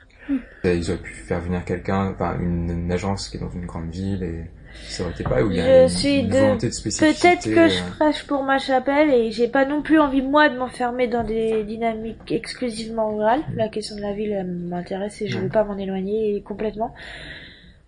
Ils 0.63 0.91
auraient 0.91 0.99
pu 0.99 1.13
faire 1.13 1.39
venir 1.39 1.63
quelqu'un, 1.63 2.11
enfin 2.11 2.37
une, 2.39 2.91
agence 2.91 3.29
qui 3.29 3.37
est 3.37 3.39
dans 3.39 3.49
une 3.49 3.65
grande 3.65 3.89
ville 3.89 4.23
et 4.23 4.43
ça 4.89 5.03
aurait 5.03 5.13
été 5.13 5.23
pas 5.23 5.41
où 5.41 5.49
il 5.49 5.57
y 5.57 5.61
a 5.61 5.87
je 5.87 6.07
une, 6.07 6.29
volonté 6.29 6.67
de 6.67 6.73
spécificité. 6.73 7.29
Peut-être 7.29 7.43
que 7.45 7.69
je 7.69 7.81
euh. 7.81 7.89
prêche 7.97 8.27
pour 8.27 8.43
ma 8.43 8.59
chapelle 8.59 9.09
et 9.09 9.31
j'ai 9.31 9.47
pas 9.47 9.65
non 9.65 9.81
plus 9.81 9.99
envie 9.99 10.21
moi 10.21 10.49
de 10.49 10.57
m'enfermer 10.57 11.07
dans 11.07 11.23
des 11.23 11.63
dynamiques 11.63 12.31
exclusivement 12.31 13.15
rurales. 13.15 13.41
La 13.55 13.69
question 13.69 13.95
de 13.95 14.01
la 14.01 14.13
ville 14.13 14.45
m'intéresse 14.69 15.21
et 15.21 15.27
je 15.27 15.39
veux 15.39 15.49
pas 15.49 15.63
m'en 15.63 15.77
éloigner 15.77 16.41
complètement. 16.45 16.93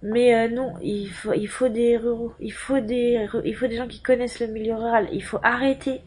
Mais 0.01 0.33
euh, 0.33 0.47
non, 0.47 0.73
il 0.81 1.09
faut, 1.09 1.33
il 1.33 1.47
faut 1.47 1.67
des 1.67 1.97
ruraux, 1.97 2.33
il 2.39 2.53
faut 2.53 2.79
des, 2.79 3.27
il 3.43 3.55
faut 3.55 3.67
des 3.67 3.75
gens 3.75 3.87
qui 3.87 4.01
connaissent 4.01 4.39
le 4.39 4.47
milieu 4.47 4.75
rural. 4.75 5.09
Il 5.11 5.23
faut 5.23 5.39
arrêter 5.43 6.01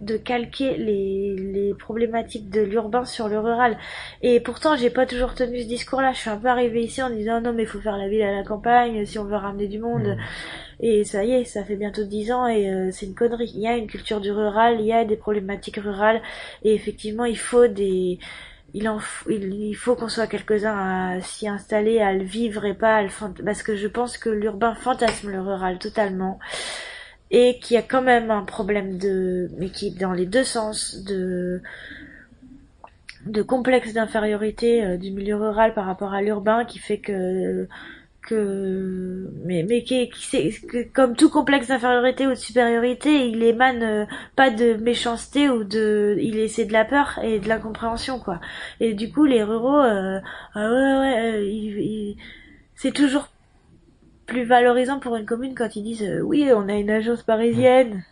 de 0.00 0.16
calquer 0.16 0.76
les, 0.76 1.34
les 1.36 1.74
problématiques 1.74 2.50
de 2.50 2.60
l'urbain 2.60 3.04
sur 3.04 3.28
le 3.28 3.38
rural. 3.38 3.78
Et 4.22 4.40
pourtant, 4.40 4.76
j'ai 4.76 4.90
pas 4.90 5.06
toujours 5.06 5.34
tenu 5.34 5.62
ce 5.62 5.66
discours-là. 5.66 6.12
Je 6.12 6.18
suis 6.18 6.30
un 6.30 6.36
peu 6.36 6.48
arrivée 6.48 6.82
ici 6.82 7.02
en 7.02 7.10
disant 7.10 7.40
non, 7.40 7.52
mais 7.52 7.62
il 7.62 7.68
faut 7.68 7.80
faire 7.80 7.96
la 7.96 8.08
ville 8.08 8.22
à 8.22 8.32
la 8.32 8.44
campagne 8.44 9.04
si 9.04 9.18
on 9.18 9.24
veut 9.24 9.36
ramener 9.36 9.66
du 9.66 9.78
monde. 9.78 10.16
Mmh. 10.16 10.20
Et 10.80 11.04
ça 11.04 11.24
y 11.24 11.32
est, 11.32 11.44
ça 11.44 11.64
fait 11.64 11.76
bientôt 11.76 12.04
dix 12.04 12.32
ans 12.32 12.46
et 12.46 12.68
euh, 12.68 12.90
c'est 12.90 13.06
une 13.06 13.14
connerie. 13.14 13.52
Il 13.54 13.60
y 13.60 13.68
a 13.68 13.76
une 13.76 13.86
culture 13.86 14.20
du 14.20 14.30
rural, 14.30 14.80
il 14.80 14.86
y 14.86 14.92
a 14.92 15.04
des 15.04 15.16
problématiques 15.16 15.76
rurales 15.76 16.20
et 16.62 16.74
effectivement, 16.74 17.24
il 17.24 17.38
faut 17.38 17.66
des 17.66 18.18
il, 18.74 18.88
en 18.88 18.98
il, 19.28 19.74
faut 19.74 19.94
qu'on 19.94 20.08
soit 20.08 20.26
quelques-uns 20.26 20.76
à 20.76 21.20
s'y 21.20 21.48
installer, 21.48 22.00
à 22.00 22.12
le 22.12 22.24
vivre 22.24 22.64
et 22.64 22.74
pas 22.74 22.96
à 22.96 23.02
le 23.02 23.08
parce 23.44 23.62
que 23.62 23.76
je 23.76 23.86
pense 23.86 24.18
que 24.18 24.28
l'urbain 24.28 24.74
fantasme 24.74 25.30
le 25.30 25.40
rural 25.40 25.78
totalement 25.78 26.40
et 27.30 27.58
qu'il 27.60 27.76
y 27.76 27.78
a 27.78 27.82
quand 27.82 28.02
même 28.02 28.30
un 28.32 28.42
problème 28.42 28.98
de 28.98 29.48
mais 29.58 29.70
qui 29.70 29.88
est 29.88 29.98
dans 29.98 30.12
les 30.12 30.26
deux 30.26 30.44
sens 30.44 30.96
de 31.04 31.62
de 33.26 33.42
complexe 33.42 33.94
d'infériorité 33.94 34.84
euh, 34.84 34.96
du 34.96 35.12
milieu 35.12 35.36
rural 35.36 35.72
par 35.72 35.86
rapport 35.86 36.12
à 36.12 36.20
l'urbain 36.20 36.64
qui 36.64 36.78
fait 36.78 36.98
que 36.98 37.68
que 38.26 39.30
mais 39.44 39.64
mais 39.68 39.82
qui, 39.82 40.08
qui 40.10 40.52
que 40.66 40.82
comme 40.92 41.16
tout 41.16 41.30
complexe 41.30 41.68
d'infériorité 41.68 42.26
ou 42.26 42.30
de 42.30 42.34
supériorité 42.34 43.28
il 43.28 43.42
émane 43.42 43.82
euh, 43.82 44.06
pas 44.36 44.50
de 44.50 44.74
méchanceté 44.74 45.50
ou 45.50 45.64
de 45.64 46.16
il 46.20 46.38
essaie 46.38 46.64
de 46.64 46.72
la 46.72 46.84
peur 46.84 47.18
et 47.22 47.38
de 47.40 47.48
l'incompréhension 47.48 48.18
quoi. 48.18 48.40
Et 48.80 48.94
du 48.94 49.12
coup 49.12 49.24
les 49.24 49.42
ruraux 49.42 49.80
euh, 49.80 50.20
ah 50.54 50.70
ouais 50.72 50.98
ouais 50.98 52.14
euh, 52.14 52.14
c'est 52.74 52.92
toujours 52.92 53.28
plus 54.26 54.44
valorisant 54.44 55.00
pour 55.00 55.16
une 55.16 55.26
commune 55.26 55.54
quand 55.54 55.76
ils 55.76 55.82
disent 55.82 56.20
oui 56.22 56.50
on 56.54 56.68
a 56.68 56.74
une 56.74 56.90
agence 56.90 57.22
parisienne 57.22 58.04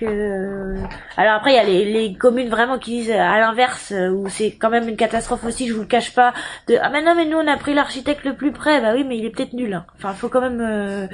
que... 0.00 0.76
Alors 1.16 1.34
après, 1.34 1.52
il 1.52 1.56
y 1.56 1.58
a 1.58 1.64
les, 1.64 1.84
les, 1.84 2.14
communes 2.14 2.48
vraiment 2.48 2.78
qui 2.78 2.92
disent 2.92 3.10
à 3.10 3.38
l'inverse, 3.38 3.92
euh, 3.92 4.10
où 4.10 4.28
c'est 4.28 4.52
quand 4.52 4.70
même 4.70 4.88
une 4.88 4.96
catastrophe 4.96 5.44
aussi, 5.44 5.68
je 5.68 5.74
vous 5.74 5.80
le 5.80 5.86
cache 5.86 6.14
pas, 6.14 6.32
de 6.68 6.76
ah 6.80 6.90
mais 6.90 7.02
non 7.02 7.14
mais 7.14 7.26
nous 7.26 7.36
on 7.36 7.46
a 7.46 7.56
pris 7.56 7.74
l'architecte 7.74 8.24
le 8.24 8.34
plus 8.34 8.52
près, 8.52 8.80
bah 8.80 8.92
oui 8.94 9.04
mais 9.04 9.18
il 9.18 9.24
est 9.24 9.30
peut-être 9.30 9.52
nul. 9.52 9.74
Hein. 9.74 9.84
Enfin, 9.96 10.12
faut 10.14 10.28
quand 10.28 10.40
même... 10.40 10.60
Euh... 10.60 11.06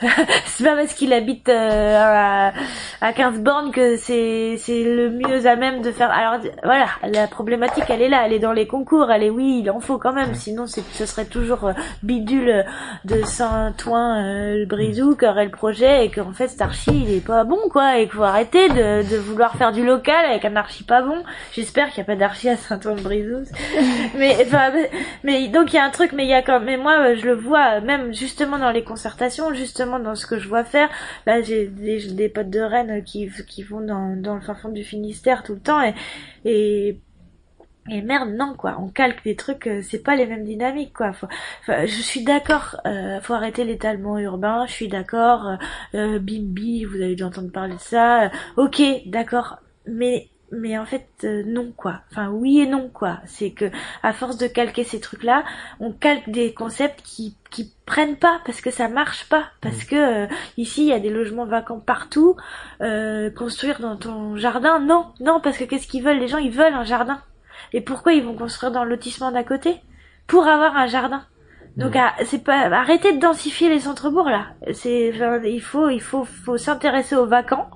c'est 0.46 0.64
pas 0.64 0.76
parce 0.76 0.94
qu'il 0.94 1.12
habite 1.12 1.48
euh, 1.48 1.96
à, 1.98 2.52
à 3.00 3.12
15 3.12 3.40
bornes 3.40 3.70
que 3.70 3.96
c'est 3.96 4.56
c'est 4.58 4.84
le 4.84 5.10
mieux 5.10 5.46
à 5.46 5.56
même 5.56 5.82
de 5.82 5.90
faire... 5.90 6.10
Alors 6.10 6.40
voilà, 6.62 6.86
la 7.08 7.26
problématique 7.26 7.84
elle 7.88 8.02
est 8.02 8.08
là, 8.08 8.22
elle 8.24 8.32
est 8.32 8.38
dans 8.38 8.52
les 8.52 8.66
concours, 8.66 9.10
elle 9.10 9.24
est 9.24 9.30
oui, 9.30 9.60
il 9.62 9.70
en 9.70 9.80
faut 9.80 9.98
quand 9.98 10.12
même, 10.12 10.34
sinon 10.34 10.66
c'est 10.66 10.84
ce 10.92 11.06
serait 11.06 11.24
toujours 11.24 11.64
euh, 11.64 11.72
bidule 12.02 12.64
de 13.04 13.22
Saint-Ouen, 13.22 14.22
euh, 14.22 14.66
qui 14.66 15.26
aurait 15.26 15.44
le 15.44 15.50
projet 15.50 16.06
et 16.06 16.10
qu'en 16.10 16.32
fait 16.32 16.48
cet 16.48 16.60
archi 16.60 16.90
il 16.92 17.12
est 17.12 17.26
pas 17.26 17.44
bon 17.44 17.58
quoi 17.70 17.79
et 17.88 18.04
qu'il 18.04 18.12
faut 18.16 18.22
arrêter 18.22 18.68
de, 18.68 19.08
de, 19.08 19.16
vouloir 19.16 19.56
faire 19.56 19.72
du 19.72 19.84
local 19.84 20.24
avec 20.24 20.44
un 20.44 20.56
archi 20.56 20.84
pas 20.84 21.02
bon. 21.02 21.22
J'espère 21.52 21.90
qu'il 21.90 22.02
n'y 22.02 22.10
a 22.10 22.14
pas 22.14 22.16
d'archi 22.16 22.48
à 22.48 22.56
Saint-Ouen-de-Brizous. 22.56 23.50
mais 24.16 24.36
enfin, 24.42 24.72
mais 25.24 25.48
donc 25.48 25.72
il 25.72 25.76
y 25.76 25.78
a 25.78 25.84
un 25.84 25.90
truc, 25.90 26.12
mais 26.12 26.24
il 26.24 26.30
y 26.30 26.34
a 26.34 26.42
quand 26.42 26.60
mais 26.60 26.76
moi 26.76 27.14
je 27.14 27.24
le 27.26 27.34
vois 27.34 27.80
même 27.80 28.14
justement 28.14 28.58
dans 28.58 28.70
les 28.70 28.84
concertations, 28.84 29.52
justement 29.54 29.98
dans 29.98 30.14
ce 30.14 30.26
que 30.26 30.38
je 30.38 30.48
vois 30.48 30.64
faire. 30.64 30.88
Là 31.26 31.42
j'ai 31.42 31.66
des, 31.66 32.06
des 32.12 32.28
potes 32.28 32.50
de 32.50 32.60
Rennes 32.60 33.02
qui 33.04 33.30
qui 33.46 33.62
vont 33.62 33.80
dans 33.80 34.16
dans 34.16 34.34
le 34.34 34.40
fin 34.40 34.54
fond 34.54 34.68
du 34.68 34.84
Finistère 34.84 35.42
tout 35.42 35.54
le 35.54 35.60
temps 35.60 35.82
et 35.82 35.94
et 36.44 36.98
et 37.90 38.02
merde, 38.02 38.30
non 38.30 38.54
quoi, 38.54 38.76
on 38.80 38.88
calque 38.88 39.24
des 39.24 39.36
trucs, 39.36 39.66
euh, 39.66 39.82
c'est 39.82 40.02
pas 40.02 40.16
les 40.16 40.26
mêmes 40.26 40.44
dynamiques 40.44 40.92
quoi. 40.94 41.12
je 41.66 41.86
suis 41.86 42.24
d'accord, 42.24 42.76
euh, 42.86 43.20
faut 43.20 43.34
arrêter 43.34 43.64
l'étalement 43.64 44.18
urbain, 44.18 44.66
je 44.66 44.72
suis 44.72 44.88
d'accord. 44.88 45.48
Euh, 45.48 45.56
euh, 45.94 46.18
Bimbi, 46.18 46.84
vous 46.84 46.96
avez 46.96 47.14
dû 47.14 47.24
entendre 47.24 47.50
parler 47.50 47.74
de 47.74 47.80
ça. 47.80 48.30
ok, 48.56 48.82
d'accord, 49.06 49.58
mais 49.86 50.28
mais 50.52 50.76
en 50.76 50.84
fait 50.84 51.06
non 51.22 51.72
quoi. 51.76 52.00
Enfin 52.10 52.28
oui 52.30 52.60
et 52.60 52.66
non 52.66 52.90
quoi. 52.92 53.20
C'est 53.24 53.52
que 53.52 53.70
à 54.02 54.12
force 54.12 54.36
de 54.36 54.48
calquer 54.48 54.82
ces 54.82 54.98
trucs 54.98 55.22
là, 55.22 55.44
on 55.78 55.92
calque 55.92 56.28
des 56.28 56.52
concepts 56.52 57.02
qui 57.02 57.36
qui 57.50 57.72
prennent 57.86 58.16
pas 58.16 58.40
parce 58.44 58.60
que 58.60 58.72
ça 58.72 58.88
marche 58.88 59.28
pas 59.28 59.44
parce 59.60 59.84
mmh. 59.84 59.86
que 59.86 60.26
ici 60.56 60.82
il 60.82 60.88
y 60.88 60.92
a 60.92 60.98
des 60.98 61.10
logements 61.10 61.46
vacants 61.46 61.78
partout. 61.78 62.36
construire 63.36 63.80
dans 63.80 63.96
ton 63.96 64.36
jardin, 64.36 64.80
non 64.80 65.06
non 65.20 65.40
parce 65.40 65.56
que 65.56 65.64
qu'est-ce 65.64 65.86
qu'ils 65.86 66.02
veulent? 66.02 66.18
Les 66.18 66.28
gens 66.28 66.38
Ils 66.38 66.50
veulent 66.50 66.74
un 66.74 66.84
jardin 66.84 67.20
et 67.72 67.80
pourquoi 67.80 68.12
ils 68.12 68.24
vont 68.24 68.34
construire 68.34 68.72
dans 68.72 68.84
le 68.84 68.90
lotissement 68.90 69.30
d'à 69.30 69.44
côté? 69.44 69.76
Pour 70.26 70.46
avoir 70.46 70.76
un 70.76 70.86
jardin. 70.86 71.24
Donc 71.76 71.96
ah, 71.96 72.14
c'est 72.24 72.42
pas 72.42 72.66
arrêtez 72.66 73.12
de 73.12 73.20
densifier 73.20 73.68
les 73.68 73.80
centres-bourgs 73.80 74.28
là. 74.28 74.48
C'est 74.72 75.12
il 75.44 75.62
faut 75.62 75.88
il 75.88 76.00
faut 76.00 76.24
faut 76.24 76.56
s'intéresser 76.56 77.16
aux 77.16 77.26
vacants. 77.26 77.70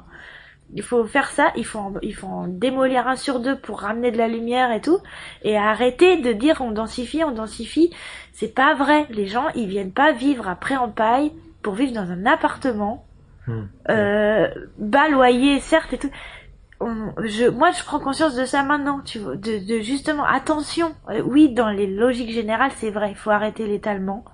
Il 0.76 0.82
faut 0.82 1.04
faire 1.04 1.30
ça, 1.30 1.52
il 1.56 1.64
faut 1.64 1.78
en, 1.78 1.94
il 2.02 2.14
faut 2.14 2.26
en 2.26 2.48
démolir 2.48 3.06
un 3.06 3.14
sur 3.14 3.38
deux 3.38 3.56
pour 3.56 3.80
ramener 3.80 4.10
de 4.10 4.18
la 4.18 4.26
lumière 4.26 4.72
et 4.72 4.80
tout 4.80 4.98
et 5.42 5.56
arrêter 5.56 6.16
de 6.16 6.32
dire 6.32 6.60
on 6.60 6.72
densifie, 6.72 7.22
on 7.22 7.30
densifie. 7.30 7.94
C'est 8.32 8.52
pas 8.52 8.74
vrai. 8.74 9.06
Les 9.10 9.26
gens, 9.26 9.46
ils 9.54 9.68
viennent 9.68 9.92
pas 9.92 10.10
vivre 10.12 10.48
après 10.48 10.76
en 10.76 10.88
paille 10.88 11.32
pour 11.62 11.74
vivre 11.74 11.92
dans 11.92 12.10
un 12.10 12.26
appartement 12.26 13.06
hmm. 13.46 13.62
euh, 13.90 14.48
bas 14.78 15.08
loyer 15.08 15.60
certes 15.60 15.92
et 15.92 15.98
tout 15.98 16.10
moi, 16.86 17.70
je 17.70 17.84
prends 17.84 18.00
conscience 18.00 18.34
de 18.34 18.44
ça 18.44 18.62
maintenant, 18.62 19.00
tu 19.00 19.18
vois, 19.18 19.36
de, 19.36 19.80
justement, 19.80 20.24
attention, 20.24 20.94
euh, 21.10 21.22
oui, 21.24 21.48
dans 21.52 21.70
les 21.70 21.86
logiques 21.86 22.30
générales, 22.30 22.72
c'est 22.76 22.90
vrai, 22.90 23.10
il 23.10 23.16
faut 23.16 23.30
arrêter 23.30 23.66
l'étalement. 23.66 24.24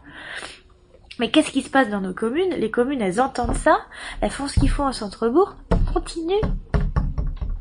Mais 1.19 1.31
qu'est-ce 1.31 1.51
qui 1.51 1.63
se 1.63 1.71
passe 1.71 1.91
dans 1.91 2.01
nos 2.01 2.15
communes? 2.15 2.55
Les 2.55 2.71
communes, 2.71 3.03
elles 3.03 3.21
entendent 3.21 3.57
ça, 3.57 3.79
elles 4.21 4.31
font 4.31 4.49
ce 4.49 4.59
qu'il 4.59 4.71
faut 4.71 4.83
en 4.83 4.93
centre-bourg, 4.93 5.55
continuent 5.93 6.41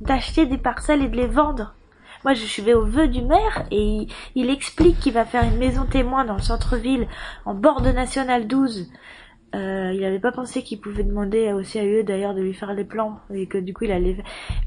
d'acheter 0.02 0.46
des 0.46 0.58
parcelles 0.58 1.04
et 1.04 1.10
de 1.10 1.16
les 1.16 1.28
vendre. 1.28 1.74
Moi, 2.24 2.34
je 2.34 2.46
suis 2.46 2.74
au 2.74 2.86
vœu 2.86 3.08
du 3.08 3.22
maire 3.22 3.66
et 3.72 3.82
il, 3.82 4.14
il 4.36 4.50
explique 4.50 5.00
qu'il 5.00 5.14
va 5.14 5.26
faire 5.26 5.44
une 5.44 5.58
maison 5.58 5.86
témoin 5.86 6.26
dans 6.26 6.36
le 6.36 6.42
centre-ville, 6.42 7.08
en 7.46 7.54
bord 7.54 7.82
de 7.82 7.92
National 7.92 8.48
12, 8.48 8.90
euh, 9.56 9.92
il 9.94 10.02
n'avait 10.02 10.20
pas 10.20 10.32
pensé 10.32 10.62
qu'il 10.64 10.80
pouvait 10.80 11.04
demander 11.04 11.52
au 11.54 11.64
CAE 11.64 12.04
d'ailleurs 12.04 12.34
de 12.34 12.42
lui 12.42 12.54
faire 12.54 12.74
les 12.74 12.84
plans 12.84 13.20
et 13.34 13.48
que 13.48 13.58
du 13.58 13.74
coup 13.74 13.86
il 13.86 13.92
allait. 13.92 14.18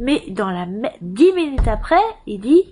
Mais 0.01 0.23
dans 0.29 0.51
la 0.51 0.67
dix 1.01 1.33
minutes 1.33 1.69
après, 1.69 2.03
il 2.27 2.41
dit 2.41 2.65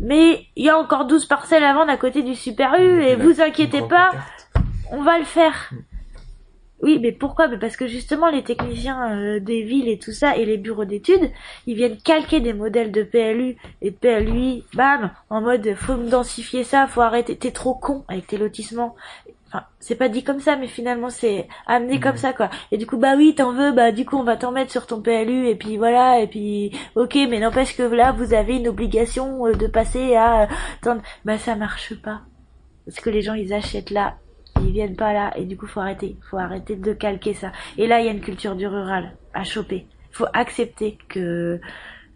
mais 0.00 0.46
il 0.56 0.64
y 0.64 0.68
a 0.68 0.78
encore 0.78 1.06
12 1.06 1.26
parcelles 1.26 1.64
à 1.64 1.72
vendre 1.72 1.90
à 1.90 1.96
côté 1.96 2.22
du 2.22 2.34
Super 2.34 2.74
U 2.78 3.02
et 3.02 3.16
vous 3.16 3.40
inquiétez 3.40 3.82
pas, 3.82 4.10
on 4.92 5.02
va 5.02 5.18
le 5.18 5.24
faire. 5.24 5.70
Oui, 6.82 6.98
mais 7.00 7.12
pourquoi? 7.12 7.48
Mais 7.48 7.58
Parce 7.58 7.76
que 7.76 7.86
justement, 7.86 8.30
les 8.30 8.44
techniciens 8.44 9.16
euh, 9.16 9.40
des 9.40 9.62
villes 9.62 9.88
et 9.88 9.98
tout 9.98 10.12
ça, 10.12 10.36
et 10.36 10.44
les 10.44 10.58
bureaux 10.58 10.84
d'études, 10.84 11.30
ils 11.66 11.74
viennent 11.74 11.96
calquer 11.96 12.40
des 12.40 12.52
modèles 12.52 12.92
de 12.92 13.02
PLU 13.02 13.56
et 13.80 13.90
de 13.90 13.96
PLUI, 13.96 14.64
bam, 14.74 15.10
en 15.30 15.40
mode 15.40 15.74
faut 15.74 15.94
densifier 15.94 16.64
ça, 16.64 16.86
faut 16.86 17.00
arrêter, 17.00 17.36
t'es 17.36 17.50
trop 17.50 17.74
con 17.74 18.04
avec 18.08 18.26
tes 18.26 18.36
lotissements. 18.36 18.94
Enfin, 19.48 19.64
c'est 19.78 19.94
pas 19.94 20.08
dit 20.08 20.24
comme 20.24 20.40
ça, 20.40 20.56
mais 20.56 20.66
finalement 20.66 21.10
c'est 21.10 21.48
amené 21.66 22.00
comme 22.00 22.16
ça, 22.16 22.32
quoi. 22.32 22.50
Et 22.72 22.78
du 22.78 22.86
coup, 22.86 22.96
bah 22.96 23.14
oui, 23.16 23.34
t'en 23.34 23.52
veux, 23.52 23.72
bah 23.72 23.92
du 23.92 24.04
coup 24.04 24.16
on 24.16 24.24
va 24.24 24.36
t'en 24.36 24.50
mettre 24.52 24.72
sur 24.72 24.86
ton 24.86 25.00
PLU, 25.00 25.48
et 25.48 25.54
puis 25.54 25.76
voilà, 25.76 26.20
et 26.20 26.26
puis 26.26 26.72
ok, 26.96 27.14
mais 27.28 27.38
n'empêche 27.38 27.76
que 27.76 27.82
là 27.82 28.12
vous 28.12 28.34
avez 28.34 28.56
une 28.56 28.68
obligation 28.68 29.46
euh, 29.46 29.54
de 29.54 29.66
passer 29.66 30.16
à... 30.16 30.48
Bah 31.24 31.38
ça 31.38 31.54
marche 31.54 31.94
pas. 31.94 32.22
Parce 32.86 33.00
que 33.00 33.10
les 33.10 33.22
gens 33.22 33.34
ils 33.34 33.52
achètent 33.52 33.90
là 33.90 34.16
ils 34.62 34.72
viennent 34.72 34.96
pas 34.96 35.12
là 35.12 35.32
et 35.36 35.44
du 35.44 35.56
coup 35.56 35.66
faut 35.66 35.80
arrêter 35.80 36.16
faut 36.30 36.38
arrêter 36.38 36.76
de 36.76 36.92
calquer 36.92 37.34
ça 37.34 37.52
et 37.76 37.86
là 37.86 38.00
il 38.00 38.06
y 38.06 38.08
a 38.08 38.12
une 38.12 38.20
culture 38.20 38.54
du 38.56 38.66
rural 38.66 39.16
à 39.34 39.44
choper 39.44 39.86
faut 40.12 40.26
accepter 40.32 40.96
que 41.08 41.60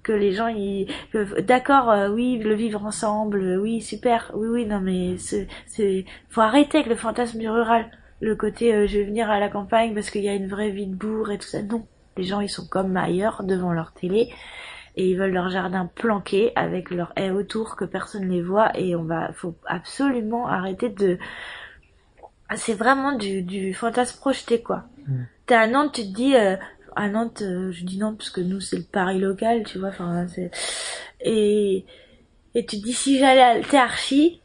que 0.02 0.12
les 0.12 0.32
gens 0.32 0.48
ils 0.48 0.86
d'accord 1.46 1.90
euh, 1.90 2.08
oui 2.08 2.38
le 2.38 2.54
vivre 2.54 2.84
ensemble 2.84 3.58
oui 3.60 3.80
super 3.80 4.32
oui 4.34 4.48
oui 4.48 4.66
non 4.66 4.80
mais 4.80 5.16
c'est 5.18 6.04
faut 6.28 6.40
arrêter 6.40 6.78
avec 6.78 6.90
le 6.90 6.96
fantasme 6.96 7.38
du 7.38 7.48
rural 7.48 7.90
le 8.20 8.34
côté 8.34 8.74
euh, 8.74 8.86
je 8.86 8.98
vais 8.98 9.04
venir 9.04 9.30
à 9.30 9.38
la 9.38 9.48
campagne 9.48 9.94
parce 9.94 10.10
qu'il 10.10 10.24
y 10.24 10.28
a 10.28 10.34
une 10.34 10.48
vraie 10.48 10.70
vie 10.70 10.86
de 10.86 10.94
bourg 10.94 11.30
et 11.30 11.38
tout 11.38 11.48
ça 11.48 11.62
non 11.62 11.86
les 12.16 12.24
gens 12.24 12.40
ils 12.40 12.48
sont 12.48 12.66
comme 12.66 12.96
ailleurs 12.96 13.42
devant 13.44 13.72
leur 13.72 13.92
télé 13.92 14.32
et 14.96 15.08
ils 15.10 15.16
veulent 15.16 15.32
leur 15.32 15.50
jardin 15.50 15.88
planqué 15.94 16.52
avec 16.56 16.90
leur 16.90 17.12
haie 17.16 17.30
autour 17.30 17.76
que 17.76 17.84
personne 17.84 18.28
les 18.28 18.42
voit 18.42 18.76
et 18.78 18.96
on 18.96 19.04
va 19.04 19.32
faut 19.32 19.54
absolument 19.66 20.48
arrêter 20.48 20.88
de 20.88 21.18
c'est 22.56 22.74
vraiment 22.74 23.12
du, 23.12 23.42
du 23.42 23.74
fantasme 23.74 24.18
projeté, 24.18 24.62
quoi. 24.62 24.84
Mm. 25.06 25.22
T'es 25.46 25.54
à 25.54 25.66
Nantes, 25.66 25.92
tu 25.92 26.02
te 26.02 26.14
dis, 26.14 26.36
euh, 26.36 26.56
à 26.96 27.08
Nantes, 27.08 27.42
euh, 27.42 27.72
je 27.72 27.84
dis 27.84 27.98
Nantes 27.98 28.18
parce 28.18 28.30
que 28.30 28.40
nous, 28.40 28.60
c'est 28.60 28.76
le 28.76 28.82
Paris 28.82 29.18
local, 29.18 29.64
tu 29.64 29.78
vois, 29.78 29.88
enfin, 29.88 30.26
et, 31.20 31.84
et 32.54 32.66
tu 32.66 32.78
te 32.78 32.84
dis, 32.84 32.92
si 32.92 33.18
j'allais 33.18 33.42
à, 33.42 33.60
t'es 33.60 33.78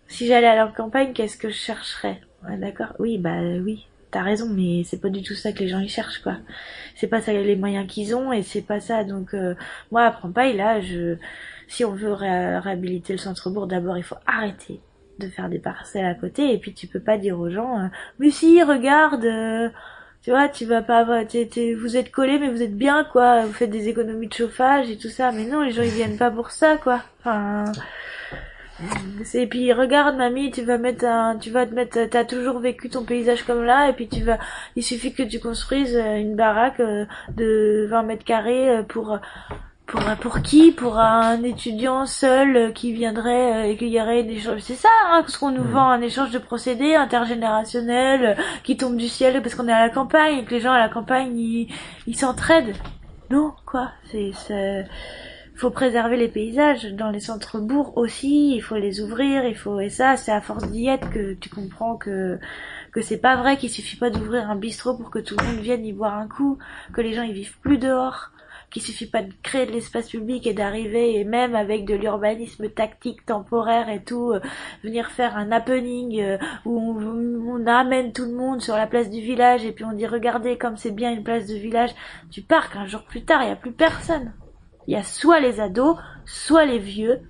si 0.08 0.28
j'allais 0.28 0.48
à 0.48 0.56
la 0.56 0.68
campagne, 0.68 1.14
qu'est-ce 1.14 1.38
que 1.38 1.50
je 1.50 1.56
chercherais? 1.56 2.22
Ouais, 2.48 2.58
d'accord. 2.58 2.94
Oui, 3.00 3.18
bah, 3.18 3.40
oui. 3.64 3.88
T'as 4.12 4.22
raison, 4.22 4.48
mais 4.50 4.84
c'est 4.86 5.02
pas 5.02 5.10
du 5.10 5.24
tout 5.24 5.34
ça 5.34 5.52
que 5.52 5.60
les 5.60 5.68
gens 5.68 5.80
y 5.80 5.90
cherchent, 5.90 6.20
quoi. 6.22 6.38
C'est 6.96 7.08
pas 7.08 7.22
ça 7.22 7.34
les 7.34 7.56
moyens 7.56 7.88
qu'ils 7.88 8.16
ont, 8.16 8.32
et 8.32 8.44
c'est 8.44 8.62
pas 8.62 8.80
ça. 8.80 9.04
Donc, 9.04 9.34
euh, 9.34 9.56
moi, 9.92 10.04
à 10.04 10.12
Prampaille, 10.12 10.56
là, 10.56 10.80
je, 10.80 11.18
si 11.68 11.84
on 11.86 11.94
veut 11.94 12.14
réhabiliter 12.14 13.14
le 13.14 13.20
centre-bourg, 13.20 13.68
d'abord, 13.68 13.98
il 13.98 14.04
faut 14.04 14.18
arrêter 14.28 14.80
de 15.20 15.28
faire 15.30 15.50
des 15.50 15.60
parcelles 15.60 16.06
à 16.06 16.14
côté 16.16 16.54
et 16.54 16.58
puis 16.58 16.74
tu 16.74 16.88
peux 16.88 17.00
pas 17.00 17.18
dire 17.18 17.40
aux 17.40 17.50
gens 17.50 17.80
euh, 17.80 17.88
mais 18.20 18.30
si 18.32 18.62
regarde 18.64 19.24
euh, 19.26 19.70
tu 20.26 20.32
vois 20.32 20.50
tu 20.50 20.66
vas 20.66 20.82
pas 20.82 20.98
avoir 20.98 21.22
vous 21.24 21.98
êtes 21.98 22.12
collés 22.12 22.40
mais 22.40 22.50
vous 22.50 22.64
êtes 22.64 22.76
bien 22.76 23.04
quoi. 23.04 23.46
Vous 23.46 23.54
faites 23.54 23.70
des 23.70 23.90
économies 23.90 24.28
de 24.28 24.34
chauffage 24.34 24.90
et 24.90 24.98
tout 24.98 25.10
ça. 25.10 25.32
Mais 25.32 25.46
non 25.46 25.62
les 25.62 25.72
gens 25.72 25.84
ils 25.84 25.90
viennent 25.90 26.18
pas 26.18 26.32
pour 26.32 26.50
ça 26.50 26.78
quoi. 26.78 27.02
Enfin 27.20 27.72
et 29.36 29.46
puis 29.46 29.72
regarde 29.72 30.18
mamie 30.18 30.50
tu 30.50 30.64
vas 30.64 30.80
mettre 30.80 31.06
un 31.06 31.38
tu 31.38 31.52
vas 31.52 31.68
te 31.68 31.76
mettre 31.76 32.10
t'as 32.10 32.26
toujours 32.26 32.58
vécu 32.58 32.90
ton 32.90 33.04
paysage 33.04 33.44
comme 33.44 33.64
là 33.64 33.88
et 33.88 33.94
puis 33.94 34.08
tu 34.08 34.24
vas 34.24 34.40
il 34.76 34.84
suffit 34.84 35.14
que 35.14 35.22
tu 35.22 35.40
construises 35.40 35.96
une 35.96 36.36
baraque 36.36 36.80
euh, 36.80 37.06
de 37.38 37.86
20 37.88 38.04
mètres 38.04 38.26
carrés 38.26 38.84
pour 38.90 39.20
pour 39.88 40.02
pour 40.19 40.41
qui? 40.41 40.71
Pour 40.71 40.98
un 41.00 41.43
étudiant 41.43 42.06
seul 42.06 42.74
qui 42.74 42.93
viendrait 42.93 43.54
euh, 43.54 43.71
et 43.71 43.78
qu'il 43.78 43.89
y 43.89 44.02
aurait 44.02 44.24
des 44.24 44.39
choses. 44.39 44.62
C'est 44.62 44.76
ça, 44.76 44.89
hein, 45.08 45.24
ce 45.28 45.38
qu'on 45.38 45.52
nous 45.52 45.63
mm. 45.63 45.71
vend, 45.71 45.89
un 45.89 46.02
échange 46.02 46.32
de 46.32 46.39
procédés 46.39 46.95
intergénérationnel 46.95 48.26
euh, 48.26 48.43
qui 48.63 48.78
tombe 48.78 48.98
du 48.98 49.08
ciel 49.08 49.41
parce 49.41 49.56
qu'on 49.56 49.67
est 49.67 49.74
à 49.74 49.82
la 49.82 49.89
campagne 49.89 50.39
et 50.39 50.43
que 50.43 50.52
les 50.52 50.62
gens 50.62 50.71
à 50.71 50.80
la 50.80 50.89
campagne 50.89 51.38
ils 51.38 51.67
ils 52.08 52.17
s'entraident. 52.17 52.76
Non, 53.30 53.54
quoi? 53.65 53.91
C'est 54.12 54.32
faut 55.58 55.69
préserver 55.69 56.17
les 56.17 56.28
paysages 56.28 56.91
dans 56.91 57.12
les 57.12 57.21
centres 57.21 57.60
bourgs 57.60 57.93
aussi. 57.95 58.54
Il 58.56 58.62
faut 58.62 58.76
les 58.76 59.00
ouvrir. 59.00 59.45
Il 59.45 59.56
faut 59.56 59.80
et 59.80 59.89
ça, 59.89 60.17
c'est 60.17 60.32
à 60.32 60.41
force 60.41 60.69
d'y 60.69 60.88
être 60.88 61.10
que 61.10 61.34
tu 61.34 61.50
comprends 61.50 61.95
que 61.95 62.39
que 62.91 63.02
c'est 63.02 63.17
pas 63.17 63.36
vrai 63.36 63.58
qu'il 63.58 63.69
suffit 63.69 63.98
pas 63.98 64.10
d'ouvrir 64.10 64.50
un 64.50 64.56
bistrot 64.56 64.95
pour 64.95 65.12
que 65.12 65.19
tout 65.19 65.36
le 65.38 65.45
monde 65.45 65.60
vienne 65.60 65.86
y 65.86 65.91
boire 65.91 66.17
un 66.17 66.28
coup, 66.28 66.58
que 66.93 67.02
les 67.02 67.13
gens 67.13 67.24
ils 67.24 67.34
vivent 67.34 67.58
plus 67.60 67.78
dehors 67.78 68.32
qu'il 68.76 68.84
suffit 68.84 69.06
pas 69.06 69.22
de 69.22 69.32
créer 69.42 69.66
de 69.66 69.72
l'espace 69.72 70.10
public 70.10 70.46
et 70.46 70.54
d'arriver 70.54 71.18
et 71.18 71.24
même 71.24 71.56
avec 71.56 71.86
de 71.86 71.96
l'urbanisme 71.96 72.68
tactique 72.68 73.26
temporaire 73.26 73.88
et 73.88 74.04
tout 74.04 74.34
euh, 74.34 74.42
venir 74.84 75.12
faire 75.12 75.38
un 75.38 75.50
happening 75.54 76.20
euh, 76.20 76.38
où 76.66 77.00
on, 77.00 77.66
amène 77.68 78.12
tout 78.12 78.26
le 78.26 78.34
monde 78.34 78.62
sur 78.62 78.76
la 78.76 78.86
place 78.86 79.10
du 79.10 79.22
village 79.22 79.64
et 79.64 79.72
puis 79.72 79.86
on 79.86 79.94
dit 79.94 80.06
regardez 80.06 80.58
comme 80.58 80.76
c'est 80.76 80.92
bien 80.92 81.14
une 81.14 81.24
place 81.24 81.48
de 81.48 81.56
village. 81.56 81.92
Du 82.32 82.42
parc 82.42 82.76
un 82.76 82.86
jour 82.86 83.04
plus 83.04 83.24
tard 83.24 83.44
il 83.44 83.48
y 83.48 83.52
a 83.52 83.56
plus 83.56 83.72
personne. 83.72 84.34
Il 84.88 84.94
y 84.94 84.98
a 84.98 85.04
soit 85.04 85.40
les 85.40 85.62
ados 85.62 85.98
soit 86.26 86.66
les 86.66 86.80
vieux 86.80 87.22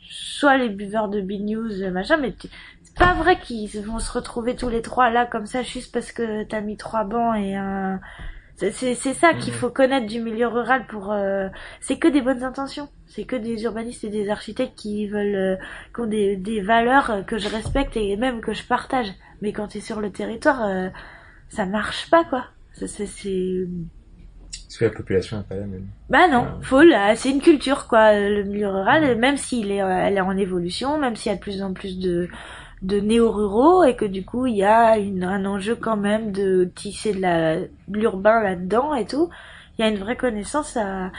soit 0.00 0.56
les 0.56 0.70
buveurs 0.70 1.08
de 1.08 1.20
big 1.20 1.44
news 1.44 1.88
machin 1.92 2.16
mais 2.16 2.34
c'est 2.82 2.98
pas 2.98 3.14
vrai 3.14 3.38
qu'ils 3.38 3.70
vont 3.80 4.00
se 4.00 4.10
retrouver 4.10 4.56
tous 4.56 4.68
les 4.68 4.82
trois 4.82 5.08
là 5.08 5.24
comme 5.24 5.46
ça 5.46 5.62
juste 5.62 5.94
parce 5.94 6.10
que 6.10 6.42
t'as 6.42 6.60
mis 6.62 6.76
trois 6.76 7.04
bancs 7.04 7.36
et 7.36 7.54
un 7.54 8.00
c'est 8.70 8.94
ça 8.94 9.34
qu'il 9.34 9.52
mhm. 9.52 9.58
faut 9.58 9.70
connaître 9.70 10.06
du 10.06 10.20
milieu 10.20 10.46
rural 10.46 10.86
pour. 10.86 11.12
Euh, 11.12 11.48
c'est 11.80 11.98
que 11.98 12.08
des 12.08 12.20
bonnes 12.22 12.42
intentions. 12.42 12.88
C'est 13.06 13.24
que 13.24 13.36
des 13.36 13.62
urbanistes 13.64 14.04
et 14.04 14.08
des 14.08 14.30
architectes 14.30 14.76
qui 14.76 15.06
veulent, 15.06 15.34
euh, 15.34 15.56
qui 15.94 16.00
ont 16.00 16.06
des, 16.06 16.36
des 16.36 16.60
valeurs 16.60 17.24
que 17.26 17.38
je 17.38 17.48
respecte 17.48 17.96
et 17.96 18.16
même 18.16 18.40
que 18.40 18.52
je 18.52 18.64
partage. 18.64 19.08
Mais 19.40 19.52
quand 19.52 19.68
tu 19.68 19.78
es 19.78 19.80
sur 19.80 20.00
le 20.00 20.10
territoire, 20.10 20.64
euh, 20.64 20.88
ça 21.48 21.66
marche 21.66 22.08
pas 22.10 22.24
quoi. 22.24 22.44
C'est 22.72 22.86
parce 22.86 24.78
que 24.78 24.84
la 24.86 24.90
population 24.90 25.36
n'est 25.36 25.42
pas 25.42 25.56
la 25.56 25.66
même. 25.66 25.86
Bah 26.08 26.28
non, 26.28 26.46
faut 26.62 26.80
c'est 27.16 27.30
une 27.30 27.42
culture 27.42 27.88
quoi. 27.88 28.14
Le 28.14 28.42
milieu 28.44 28.68
rural, 28.68 29.18
même 29.18 29.36
s'il 29.36 29.70
est, 29.70 29.76
elle 29.76 30.16
est 30.16 30.22
en 30.22 30.36
évolution, 30.36 30.98
même 30.98 31.14
s'il 31.14 31.30
y 31.30 31.34
a 31.34 31.36
de 31.36 31.42
plus 31.42 31.62
en 31.62 31.74
plus 31.74 31.98
de 31.98 32.28
de 32.82 32.98
néo-ruraux 33.00 33.84
et 33.84 33.96
que 33.96 34.04
du 34.04 34.24
coup 34.24 34.46
il 34.46 34.56
y 34.56 34.64
a 34.64 34.98
une, 34.98 35.24
un 35.24 35.44
enjeu 35.46 35.76
quand 35.76 35.96
même 35.96 36.32
de 36.32 36.70
tisser 36.74 37.14
de 37.14 37.20
la 37.20 37.56
l'urbain 37.88 38.42
là-dedans 38.42 38.94
et 38.94 39.06
tout. 39.06 39.30
Il 39.78 39.82
y 39.82 39.88
a 39.88 39.90
une 39.90 39.98
vraie 39.98 40.16
connaissance 40.16 40.76
à 40.76 41.12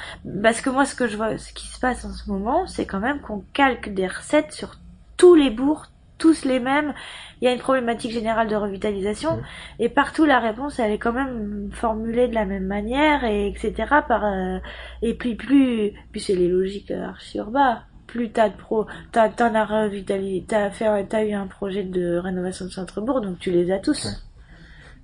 parce 0.43 0.61
que 0.61 0.69
moi 0.69 0.85
ce 0.85 0.95
que 0.95 1.07
je 1.07 1.17
vois 1.17 1.37
ce 1.37 1.53
qui 1.53 1.67
se 1.67 1.79
passe 1.79 2.05
en 2.05 2.11
ce 2.11 2.29
moment, 2.29 2.67
c'est 2.67 2.85
quand 2.85 2.99
même 2.99 3.21
qu'on 3.21 3.43
calque 3.53 3.93
des 3.93 4.07
recettes 4.07 4.51
sur 4.51 4.75
tous 5.17 5.35
les 5.35 5.49
bourgs, 5.49 5.87
tous 6.17 6.45
les 6.45 6.59
mêmes. 6.59 6.93
Il 7.41 7.45
y 7.45 7.47
a 7.47 7.53
une 7.53 7.59
problématique 7.59 8.11
générale 8.11 8.49
de 8.49 8.55
revitalisation 8.55 9.39
et 9.79 9.89
partout 9.89 10.25
la 10.25 10.39
réponse 10.39 10.79
elle 10.79 10.91
est 10.91 10.99
quand 10.99 11.13
même 11.13 11.69
formulée 11.71 12.27
de 12.27 12.35
la 12.35 12.45
même 12.45 12.67
manière 12.67 13.23
et 13.23 13.47
etc. 13.47 13.73
par 14.07 14.25
euh, 14.25 14.59
et 15.01 15.13
puis 15.13 15.35
plus 15.35 15.93
puis 16.11 16.21
c'est 16.21 16.35
les 16.35 16.49
logiques 16.49 16.91
archi-urbains 16.91 17.83
plus 18.13 18.29
t'as 18.29 18.49
de 18.49 18.55
pro, 18.55 18.85
t'as, 19.11 19.29
t'en 19.29 19.55
as 19.55 19.65
revitalisé, 19.65 20.45
t'as 20.47 20.69
fait, 20.69 20.85
t'as 21.09 21.25
eu 21.25 21.33
un 21.33 21.47
projet 21.47 21.83
de 21.83 22.17
rénovation 22.17 22.65
de 22.65 22.69
centre-bourg, 22.69 23.21
donc 23.21 23.39
tu 23.39 23.49
les 23.49 23.71
as 23.71 23.79
tous. 23.79 24.23